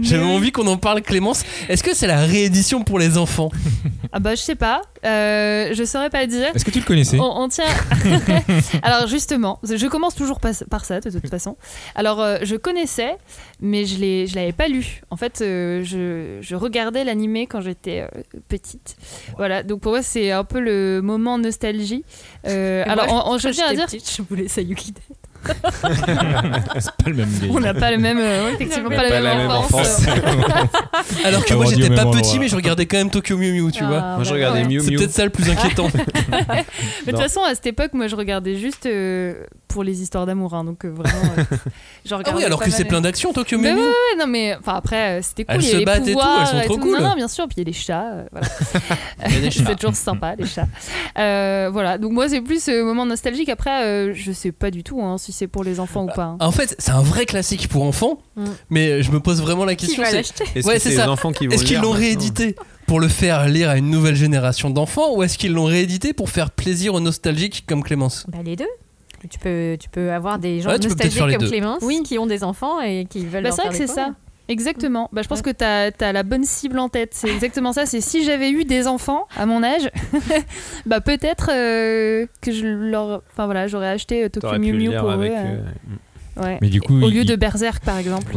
J'avais 0.01 0.25
envie 0.25 0.51
qu'on 0.51 0.67
en 0.67 0.77
parle, 0.77 1.01
Clémence. 1.01 1.43
Est-ce 1.69 1.81
que 1.81 1.95
c'est 1.95 2.07
la 2.07 2.19
réédition 2.19 2.83
pour 2.83 2.99
les 2.99 3.17
enfants? 3.17 3.49
Ah 4.13 4.19
bah 4.19 4.35
je 4.35 4.41
sais 4.41 4.55
pas, 4.55 4.83
euh, 5.05 5.73
je 5.73 5.83
saurais 5.83 6.09
pas 6.09 6.25
dire. 6.25 6.49
Est-ce 6.55 6.63
que 6.63 6.71
tu 6.71 6.79
le 6.79 6.85
connaissais? 6.85 7.19
On, 7.19 7.41
on 7.41 7.49
tient. 7.49 7.65
Alors 8.81 9.05
justement, 9.05 9.59
je 9.63 9.85
commence 9.87 10.15
toujours 10.15 10.39
par, 10.39 10.85
ça 10.85 11.01
de 11.01 11.09
toute 11.09 11.29
façon. 11.29 11.57
Alors 11.93 12.21
euh, 12.21 12.37
je 12.41 12.55
connaissais, 12.55 13.17
mais 13.59 13.85
je 13.85 13.99
l'ai, 13.99 14.25
je 14.25 14.35
l'avais 14.35 14.53
pas 14.53 14.69
lu. 14.69 15.01
En 15.09 15.17
fait, 15.17 15.41
euh, 15.41 15.83
je, 15.83 16.37
je 16.41 16.55
regardais 16.55 17.03
l'animé 17.03 17.47
quand 17.47 17.59
j'étais 17.59 18.07
Voilà, 19.37 19.63
donc 19.63 19.81
pour 19.81 19.91
moi 19.91 20.01
c'est 20.01 20.31
un 20.31 20.43
peu 20.43 20.59
le 20.59 21.01
moment 21.01 21.37
nostalgie. 21.37 22.03
Euh, 22.45 22.83
alors 22.87 23.07
moi, 23.07 23.23
on, 23.27 23.33
on- 23.33 23.37
je 23.37 23.49
tiens 23.49 23.65
à 23.67 23.73
dire, 23.73 23.85
petite, 23.85 24.09
je 24.15 24.21
voulais 24.21 24.47
Sayuki 24.47 24.91
Dead. 24.93 25.03
C'est 26.79 26.91
pas 27.03 27.09
le 27.09 27.13
même 27.15 27.29
game. 27.39 27.51
on 27.51 27.59
n'a 27.59 27.73
pas 27.73 27.91
le 27.91 27.97
même, 27.97 28.17
euh, 28.19 28.45
ouais, 28.45 28.53
effectivement 28.53 28.89
On 28.91 28.95
pas, 28.95 29.03
la 29.03 29.09
pas 29.09 29.15
même 29.15 29.23
la 29.23 29.35
même 29.35 29.51
enfance. 29.51 30.01
Alors 31.25 31.45
que 31.45 31.53
moi, 31.53 31.65
j'étais 31.69 31.89
pas 31.89 32.05
petit, 32.05 32.17
endroit. 32.19 32.39
mais 32.39 32.47
je 32.47 32.55
regardais 32.55 32.85
quand 32.85 32.97
même 32.97 33.09
Tokyo 33.09 33.37
Mew 33.37 33.53
Mew, 33.53 33.71
tu 33.71 33.83
vois. 33.83 33.99
Ah, 34.03 34.15
Moi, 34.15 34.23
je 34.23 34.29
bah, 34.29 34.35
regardais 34.35 34.61
ouais. 34.63 34.67
Mew 34.67 34.79
C'est 34.81 34.91
Mew. 34.91 34.97
peut-être 34.97 35.11
ça 35.11 35.23
le 35.23 35.29
plus 35.29 35.49
inquiétant. 35.49 35.87
Mais 36.31 36.65
de 37.07 37.11
toute 37.11 37.19
façon, 37.21 37.41
à 37.43 37.55
cette 37.55 37.67
époque, 37.67 37.93
moi, 37.93 38.07
je 38.07 38.15
regardais 38.15 38.55
juste 38.55 38.85
euh, 38.85 39.35
pour 39.67 39.83
les 39.83 40.01
histoires 40.01 40.25
d'amour. 40.25 40.53
hein, 40.53 40.63
donc, 40.63 40.85
euh, 40.85 40.89
vraiment. 40.89 41.33
euh, 41.37 41.43
ah 42.25 42.31
oui, 42.35 42.43
alors 42.43 42.59
que 42.61 42.69
c'est 42.69 42.85
plein 42.85 43.01
d'actions, 43.01 43.33
Tokyo 43.33 43.57
Mew 43.57 43.63
ouais, 43.65 43.73
Mew. 43.73 43.79
ouais, 43.79 44.17
non, 44.19 44.27
mais 44.27 44.55
enfin, 44.59 44.73
après, 44.75 45.19
euh, 45.19 45.21
c'était 45.21 45.45
cool. 45.45 45.55
Elles 45.55 45.61
il 45.63 45.67
y 45.67 45.69
se 45.69 45.75
avait 45.75 45.79
les 45.79 45.85
battent 45.85 46.07
et 46.07 46.13
tout, 46.13 46.19
elles 46.41 46.47
sont 46.47 46.59
trop 46.65 46.75
tout. 46.75 46.81
cool. 46.81 46.97
Non, 46.99 47.09
non, 47.09 47.15
bien 47.15 47.27
sûr. 47.27 47.45
Puis 47.47 47.55
il 47.57 47.59
y 47.59 47.63
a 47.63 47.65
les 47.65 47.73
chats. 47.73 48.25
voilà. 48.31 48.47
C'est 49.51 49.75
toujours 49.75 49.95
sympa, 49.95 50.35
les 50.35 50.45
chats. 50.45 50.67
Voilà. 51.15 51.97
Donc, 51.97 52.11
moi, 52.11 52.27
c'est 52.29 52.41
plus 52.41 52.61
ce 52.63 52.83
moment 52.83 53.05
nostalgique. 53.05 53.49
Après, 53.49 54.13
je 54.13 54.31
sais 54.31 54.51
pas 54.51 54.71
du 54.71 54.83
tout 54.83 55.01
hein, 55.01 55.17
si 55.27 55.33
c'est 55.33 55.47
pour 55.47 55.63
les 55.65 55.79
enfants 55.81 56.05
ou 56.05 56.07
pas. 56.07 56.23
hein. 56.23 56.37
En 56.39 56.51
fait, 56.51 56.75
c'est 56.79 56.91
un 56.91 57.01
vrai 57.01 57.25
classique 57.25 57.67
pour 57.67 57.83
enfants, 57.83 58.19
Mm. 58.37 58.45
mais 58.69 59.03
je 59.03 59.11
me 59.11 59.19
pose 59.19 59.41
vraiment 59.41 59.65
la 59.65 59.75
Qui 59.75 59.87
question. 59.87 60.03
va 60.03 60.09
c'est- 60.09 60.15
l'acheter 60.17 60.43
Est-ce 60.55 60.65
Ouais, 60.67 60.75
que 60.75 60.79
c'est 60.79 60.89
c'est 60.89 60.95
les 60.95 61.01
ça. 61.03 61.11
enfants 61.11 61.31
qui 61.33 61.47
vont 61.47 61.53
Est-ce 61.53 61.63
qu'ils 61.63 61.73
lire 61.73 61.81
l'ont 61.81 61.89
maintenant 61.89 62.05
réédité 62.05 62.55
pour 62.87 62.99
le 63.01 63.07
faire 63.09 63.45
lire 63.47 63.69
à 63.69 63.77
une 63.77 63.89
nouvelle 63.89 64.15
génération 64.15 64.69
d'enfants 64.69 65.13
ou 65.15 65.23
est-ce 65.23 65.37
qu'ils 65.37 65.51
l'ont 65.53 65.65
réédité 65.65 66.13
pour 66.13 66.29
faire 66.29 66.49
plaisir 66.51 66.93
aux 66.93 66.99
nostalgiques 67.01 67.65
comme 67.67 67.83
Clémence? 67.83 68.25
Bah, 68.29 68.37
les 68.45 68.55
deux. 68.55 68.65
tu 69.29 69.39
peux, 69.39 69.75
tu 69.79 69.89
peux 69.89 70.11
avoir 70.13 70.37
des 70.39 70.61
gens 70.61 70.69
Ouais, 70.69 70.79
tu 70.79 70.87
peux 70.87 70.95
peut-être 70.95 71.05
nostalgiques 71.05 71.17
faire 71.17 71.27
les 71.27 71.33
comme 71.33 71.43
deux. 71.43 71.49
Clémence 71.49 71.79
Oui. 71.81 72.01
qui 72.05 72.17
ont 72.19 72.27
des 72.27 72.43
enfants 72.43 72.79
et 72.81 73.05
qui 73.09 73.25
veulent 73.25 73.43
Bah, 73.43 73.49
leur 73.49 73.53
c'est 73.55 73.61
vrai 73.63 73.71
faire 73.71 73.79
que 73.81 73.87
c'est 73.87 73.93
ça. 73.93 74.01
découvrir. 74.05 74.15
Exactement. 74.49 75.09
Bah, 75.11 75.21
je 75.21 75.27
pense 75.27 75.39
Ouais. 75.39 75.53
que 75.53 75.91
tu 75.91 76.03
as, 76.03 76.13
la 76.13 76.23
bonne 76.23 76.43
cible 76.43 76.79
en 76.79 76.89
tête. 76.89 77.11
C'est 77.13 77.29
exactement 77.29 77.73
ça. 77.73 77.85
C'est 77.85 78.01
si 78.01 78.23
j'avais 78.23 78.49
eu 78.49 78.63
des 78.65 78.87
enfants 78.87 79.27
à 79.35 79.45
mon 79.45 79.63
âge, 79.63 79.89
bah 80.85 81.01
peut-être 81.01 81.49
euh, 81.53 82.25
que 82.41 82.51
je 82.51 82.65
leur, 82.65 83.21
enfin 83.31 83.45
voilà, 83.45 83.67
j'aurais 83.67 83.89
acheté 83.89 84.23
euh, 84.23 84.29
Tokyo 84.29 84.57
Mew 84.59 84.73
Mew 84.73 84.97
pour 84.99 85.09
eux. 85.11 85.19
euh, 85.29 85.55
eux. 85.57 86.41
ouais. 86.43 86.57
Mais 86.61 86.69
du 86.69 86.79
coup, 86.81 86.95
au 87.01 87.09
il- 87.09 87.15
lieu 87.17 87.25
de 87.25 87.35
Berserk 87.35 87.83
par 87.83 87.97
exemple. 87.97 88.33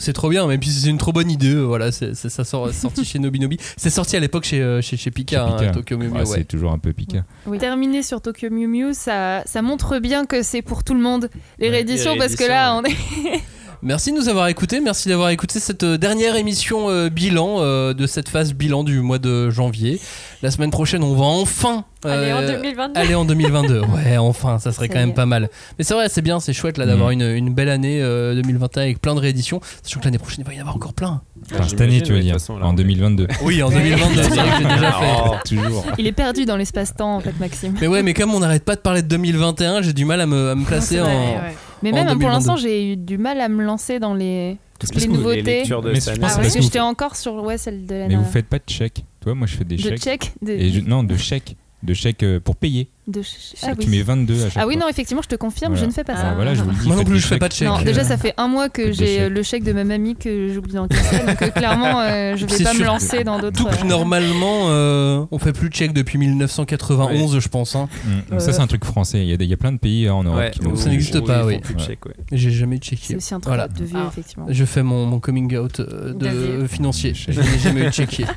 C'est 0.00 0.12
trop- 0.12 0.28
bien, 0.28 0.46
mais 0.46 0.58
puis 0.58 0.68
c'est 0.70 0.88
une 0.90 0.98
trop 0.98 1.12
bonne 1.12 1.30
idée. 1.30 1.54
Voilà, 1.54 1.90
ça 1.92 2.44
sort 2.44 2.72
sorti 2.72 3.04
chez 3.04 3.18
Nobinobi. 3.18 3.56
C'est 3.76 3.90
sorti 3.90 4.16
à 4.16 4.20
l'époque 4.20 4.44
chez, 4.44 4.80
chez, 4.82 4.96
chez 4.96 5.10
Pika, 5.10 5.44
hein, 5.44 5.56
Pika. 5.58 5.70
Tokyo 5.72 5.96
Mew 5.98 6.04
Mew, 6.08 6.12
Ouais, 6.12 6.18
ouais. 6.20 6.26
C'est 6.26 6.44
toujours 6.44 6.72
un 6.72 6.78
peu 6.78 6.92
Pika. 6.92 7.24
Oui. 7.46 7.58
Terminer 7.58 8.02
sur 8.02 8.20
Tokyo 8.20 8.48
Mew 8.50 8.68
Mew, 8.68 8.92
ça, 8.92 9.42
ça 9.46 9.62
montre 9.62 9.98
bien 9.98 10.24
que 10.26 10.42
c'est 10.42 10.62
pour 10.62 10.84
tout 10.84 10.94
le 10.94 11.00
monde 11.00 11.30
les 11.58 11.68
rééditions 11.70 12.12
les 12.12 12.18
parce 12.18 12.36
que 12.36 12.44
là 12.44 12.74
on 12.76 12.82
rééditions, 12.82 13.32
est. 13.34 13.40
Merci 13.80 14.10
de 14.12 14.16
nous 14.16 14.28
avoir 14.28 14.48
écoutés, 14.48 14.80
merci 14.80 15.08
d'avoir 15.08 15.30
écouté 15.30 15.60
cette 15.60 15.84
euh, 15.84 15.96
dernière 15.98 16.34
émission 16.34 16.90
euh, 16.90 17.08
bilan 17.10 17.58
euh, 17.60 17.94
de 17.94 18.08
cette 18.08 18.28
phase 18.28 18.52
bilan 18.52 18.82
du 18.82 19.00
mois 19.00 19.18
de 19.20 19.50
janvier. 19.50 20.00
La 20.42 20.50
semaine 20.50 20.72
prochaine, 20.72 21.04
on 21.04 21.14
va 21.14 21.24
enfin 21.24 21.84
Allez, 22.04 22.32
en 22.32 22.38
euh, 22.38 22.56
2022. 22.56 23.00
aller 23.00 23.14
en 23.14 23.24
2022. 23.24 23.80
Ouais, 23.94 24.16
enfin, 24.18 24.58
ça 24.58 24.72
serait 24.72 24.88
quand 24.88 24.98
même 24.98 25.14
pas 25.14 25.26
mal. 25.26 25.48
Mais 25.78 25.84
c'est 25.84 25.94
vrai, 25.94 26.08
c'est 26.08 26.22
bien, 26.22 26.40
c'est 26.40 26.52
chouette 26.52 26.76
là 26.76 26.86
d'avoir 26.86 27.10
Mhm. 27.10 27.20
une, 27.20 27.30
une 27.46 27.54
belle 27.54 27.68
année 27.68 28.00
euh, 28.02 28.34
2021 28.34 28.82
avec 28.82 29.00
plein 29.00 29.14
de 29.14 29.20
rééditions. 29.20 29.60
Sachant 29.84 30.00
que 30.00 30.04
l'année 30.06 30.18
prochaine, 30.18 30.44
il 30.44 30.48
va 30.48 30.54
y 30.54 30.58
en 30.58 30.62
avoir 30.62 30.74
encore 30.74 30.92
plein. 30.94 31.22
Enfin, 31.52 31.64
cette 31.68 31.80
année, 31.80 32.00
tu 32.00 32.12
veux 32.12 32.20
dire, 32.20 32.32
toute 32.34 32.40
façon, 32.42 32.58
là, 32.58 32.66
en 32.66 32.70
on 32.70 32.72
est- 32.72 32.76
2022. 32.78 33.28
Oui, 33.42 33.62
en 33.62 33.70
2022, 33.70 34.22
c'est 34.24 34.28
vrai 34.30 34.62
que 34.64 34.74
déjà 34.74 34.92
fait. 34.92 35.14
Oh. 35.24 35.34
Toujours. 35.46 35.86
Il 35.98 36.06
est 36.08 36.12
perdu 36.12 36.46
dans 36.46 36.56
l'espace-temps 36.56 37.16
en 37.16 37.20
fait, 37.20 37.38
Maxime. 37.38 37.74
Mais 37.80 37.86
ouais, 37.86 38.02
mais 38.02 38.12
comme 38.12 38.34
on 38.34 38.40
n'arrête 38.40 38.64
pas 38.64 38.74
de 38.74 38.80
parler 38.80 39.02
de 39.02 39.08
2021, 39.08 39.82
j'ai 39.82 39.92
du 39.92 40.04
mal 40.04 40.20
à 40.20 40.26
me, 40.26 40.50
à 40.50 40.54
me 40.56 40.64
placer 40.66 41.00
en. 41.00 41.36
Mais 41.82 41.92
même 41.92 42.06
hein, 42.08 42.12
pour 42.12 42.20
2022. 42.20 42.34
l'instant, 42.34 42.56
j'ai 42.56 42.92
eu 42.92 42.96
du 42.96 43.18
mal 43.18 43.40
à 43.40 43.48
me 43.48 43.62
lancer 43.64 43.98
dans 43.98 44.14
les 44.14 44.56
toutes 44.78 45.06
nouveautés. 45.08 45.42
lectures 45.42 45.82
de 45.82 45.90
Mais 45.92 46.00
cette 46.00 46.16
je 46.16 46.20
pense 46.20 46.30
Ah 46.30 46.34
année. 46.34 46.40
ouais, 46.40 46.48
parce 46.48 46.56
que 46.56 46.62
j'étais 46.62 46.80
encore 46.80 47.16
sur 47.16 47.34
ouais 47.44 47.58
celle 47.58 47.86
de 47.86 47.94
la 47.94 48.08
Mais 48.08 48.16
vous 48.16 48.24
faites 48.24 48.46
pas 48.46 48.58
de 48.58 48.64
chèque. 48.68 49.04
Toi, 49.20 49.34
moi, 49.34 49.46
je 49.46 49.56
fais 49.56 49.64
des 49.64 49.76
de 49.76 49.82
chèques. 49.82 50.00
check 50.02 50.32
de 50.42 50.52
Et 50.52 50.70
je- 50.70 50.80
non, 50.80 51.02
de 51.04 51.16
chèques. 51.16 51.56
De 51.82 51.94
chèques 51.94 52.22
euh, 52.24 52.40
pour 52.40 52.56
payer. 52.56 52.88
De 53.08 53.22
Tu 53.22 53.28
ah 53.62 53.72
oui. 53.78 53.86
mets 53.88 54.02
22 54.02 54.34
à 54.34 54.44
chaque 54.50 54.52
Ah 54.62 54.66
oui 54.66 54.74
fois. 54.74 54.82
non 54.84 54.88
effectivement 54.88 55.22
je 55.22 55.28
te 55.28 55.34
confirme 55.34 55.72
Voilà. 55.72 55.84
je 55.84 55.88
ne 55.88 55.92
fais 55.94 56.04
pas 56.04 56.12
Ah, 56.16 56.20
ça. 56.22 56.34
voilà, 56.34 56.54
je 56.54 56.62
vous 56.62 56.70
le 56.70 56.76
dis. 56.76 56.86
Moi 56.86 56.96
non 56.96 57.04
plus, 57.04 57.18
je 57.18 57.22
fais 57.26 57.28
chèques. 57.30 57.40
pas 57.40 57.48
de 57.48 57.52
chèque. 57.54 57.68
Non, 57.68 57.80
déjà 57.82 58.04
ça 58.04 58.16
fait 58.18 58.34
un 58.36 58.48
mois 58.48 58.68
que 58.68 58.92
j'ai 58.92 59.22
euh, 59.22 59.28
le 59.30 59.42
chèque 59.42 59.64
de 59.64 59.72
ma 59.72 59.84
mamie 59.84 60.14
que 60.14 60.52
j'oublie 60.52 60.74
d'encaisser, 60.74 61.18
donc 61.26 61.40
euh, 61.42 61.48
clairement 61.48 62.00
euh, 62.00 62.36
je 62.36 62.44
vais 62.46 62.62
pas 62.64 62.74
me 62.74 62.84
lancer 62.84 63.24
dans 63.24 63.38
d'autres. 63.40 63.68
Que 63.70 63.84
euh, 63.84 63.88
normalement, 63.88 64.66
euh, 64.68 65.24
on 65.30 65.38
fait 65.38 65.52
plus 65.52 65.70
de 65.70 65.74
chèques 65.74 65.92
depuis 65.94 66.18
1991, 66.18 67.38
je 67.40 67.48
pense. 67.48 67.74
hein. 67.76 67.88
Mm. 68.04 68.30
Donc 68.32 68.40
Ça, 68.42 68.52
c'est 68.52 68.60
un 68.60 68.66
truc 68.66 68.84
français. 68.84 69.22
Il 69.22 69.28
y, 69.28 69.32
a 69.32 69.36
des- 69.36 69.44
il 69.46 69.50
y 69.50 69.54
a 69.54 69.56
plein 69.56 69.72
de 69.72 69.78
pays 69.78 70.08
en 70.10 70.22
Europe 70.22 70.38
Ouais, 70.38 70.50
qui 70.50 70.60
donc 70.60 70.76
ça 70.78 70.90
n'existe 70.90 71.20
pas, 71.24 71.44
oui. 71.46 71.54
font 71.54 71.60
plus 71.60 71.74
de 71.74 71.80
Ouais. 71.80 71.98
ouais. 72.06 72.14
J'ai 72.32 72.50
jamais 72.50 72.76
checké. 72.78 73.02
C'est 73.06 73.16
aussi 73.16 73.34
un 73.34 73.40
truc 73.40 73.48
Voilà. 73.48 73.68
de 73.68 73.84
vieux 73.84 73.96
Ah. 73.98 74.08
effectivement. 74.12 74.46
Je 74.48 74.64
fais 74.64 74.82
mon, 74.82 75.06
mon 75.06 75.18
coming 75.20 75.56
out 75.56 75.80
de 75.80 76.12
De 76.12 76.66
financier. 76.66 77.14
Je 77.14 77.40
n'ai 77.40 77.58
jamais 77.58 77.86
eu 77.86 77.90
checké. 77.90 78.24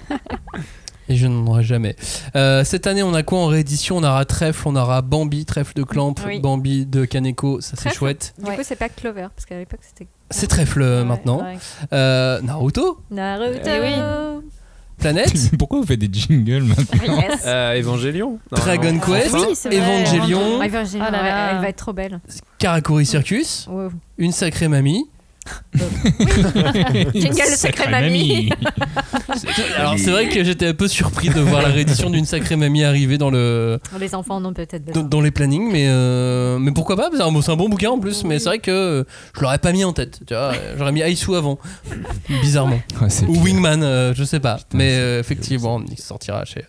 Et 1.11 1.15
je 1.17 1.27
n'en 1.27 1.45
aurai 1.47 1.63
jamais. 1.63 1.97
Euh, 2.37 2.63
cette 2.63 2.87
année, 2.87 3.03
on 3.03 3.13
a 3.13 3.21
quoi 3.21 3.39
en 3.39 3.47
réédition? 3.47 3.97
On 3.97 4.03
aura 4.03 4.23
Trèfle, 4.23 4.65
on 4.65 4.77
aura 4.77 5.01
Bambi, 5.01 5.43
Trèfle 5.43 5.73
de 5.73 5.83
Clamp, 5.83 6.15
Oui. 6.25 6.39
Bambi 6.39 6.85
de 6.85 7.03
Kaneko, 7.03 7.59
ça 7.59 7.71
c'est 7.71 7.83
Trèfle. 7.83 7.97
chouette. 7.97 8.33
Du 8.39 8.45
Ouais. 8.49 8.55
coup, 8.55 8.61
c'est 8.63 8.77
pas 8.77 8.87
Clover, 8.87 9.27
parce 9.35 9.45
qu'à 9.45 9.57
l'époque, 9.57 9.81
c'était. 9.81 10.07
C'est 10.29 10.47
Trèfle 10.47 10.81
Ouais, 10.81 11.03
maintenant. 11.03 11.39
ouais. 11.43 11.57
Euh, 11.91 12.39
Naruto, 12.41 12.99
Naruto. 13.11 13.59
Eh 13.65 13.79
oui. 13.81 14.41
Planète, 14.99 15.33
Pourquoi 15.59 15.81
vous 15.81 15.85
faites 15.85 15.99
des 15.99 16.09
jingles 16.11 16.63
maintenant 16.63 17.19
Yes. 17.21 17.41
Euh, 17.45 17.77
Evangelion 17.79 18.39
Dragon. 18.51 18.99
Quest, 18.99 19.33
Oui. 19.33 19.75
Evangelion, 19.77 20.59
Ah, 20.61 21.07
Ah 21.07 21.11
là. 21.11 21.51
elle 21.51 21.61
va 21.61 21.67
être 21.69 21.75
trop 21.75 21.91
belle. 21.93 22.21
Karakuri 22.57 23.05
Circus, 23.05 23.67
Wow. 23.69 23.89
Une 24.17 24.31
sacrée 24.31 24.67
mamie. 24.69 25.09
Jingle 27.13 27.41
le 27.49 27.55
secret 27.55 27.89
mamie. 27.89 28.49
Alors 29.77 29.95
c'est 29.97 30.11
vrai 30.11 30.29
que 30.29 30.43
j'étais 30.43 30.67
un 30.67 30.73
peu 30.73 30.87
surpris 30.87 31.29
de 31.29 31.39
voir 31.39 31.61
la 31.61 31.69
réédition 31.69 32.09
d'une 32.09 32.25
sacrée 32.25 32.55
mamie 32.55 32.83
arriver 32.83 33.17
dans 33.17 33.29
le 33.31 33.79
Les 33.99 34.13
enfants 34.15 34.35
en 34.35 34.45
ont 34.45 34.53
peut-être 34.53 34.85
dans, 34.85 34.91
besoin. 34.93 35.03
dans 35.09 35.21
les 35.21 35.31
plannings, 35.31 35.71
mais 35.71 35.85
euh, 35.89 36.59
mais 36.59 36.71
pourquoi 36.71 36.95
pas 36.95 37.09
C'est 37.15 37.21
un, 37.21 37.31
bon- 37.31 37.41
c'est 37.41 37.51
un 37.51 37.55
bon 37.55 37.69
bouquin 37.69 37.89
en 37.89 37.99
plus, 37.99 38.23
mais 38.23 38.39
c'est 38.39 38.45
vrai 38.49 38.59
que 38.59 39.05
je 39.35 39.41
l'aurais 39.41 39.57
pas 39.59 39.71
mis 39.71 39.83
en 39.83 39.93
tête. 39.93 40.19
Tu 40.27 40.33
vois, 40.33 40.53
j'aurais 40.77 40.91
mis 40.91 41.01
Aisu 41.01 41.35
avant, 41.35 41.57
bizarrement. 42.41 42.79
Ou 43.01 43.07
pire. 43.33 43.41
Wingman, 43.43 43.83
euh, 43.83 44.13
je 44.15 44.23
sais 44.23 44.39
pas. 44.39 44.55
Putain, 44.57 44.77
mais 44.77 44.91
euh, 44.97 45.19
effectivement, 45.19 45.81
il 45.89 45.97
sortira 45.99 46.45
chez 46.45 46.65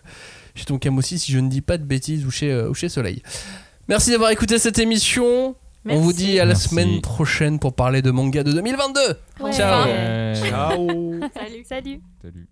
chez 0.55 0.65
Tonkam 0.65 0.97
aussi 0.99 1.17
si 1.17 1.31
je 1.31 1.39
ne 1.39 1.49
dis 1.49 1.61
pas 1.61 1.77
de 1.79 1.83
bêtises 1.83 2.25
ou 2.25 2.31
chez 2.31 2.51
euh, 2.51 2.69
ou 2.69 2.73
chez 2.75 2.87
Soleil. 2.89 3.23
Merci 3.89 4.11
d'avoir 4.11 4.29
écouté 4.31 4.59
cette 4.59 4.77
émission. 4.79 5.55
On 5.89 5.99
vous 5.99 6.13
dit 6.13 6.39
à 6.39 6.45
la 6.45 6.53
Merci. 6.53 6.69
semaine 6.69 7.01
prochaine 7.01 7.59
pour 7.59 7.73
parler 7.75 8.01
de 8.01 8.11
manga 8.11 8.43
de 8.43 8.51
2022. 8.51 8.99
Ouais. 9.41 9.51
Ciao. 9.51 9.85
Ouais. 9.85 10.33
Ciao 10.35 10.87
Salut. 11.35 11.65
Salut. 11.65 12.01
Salut. 12.21 12.47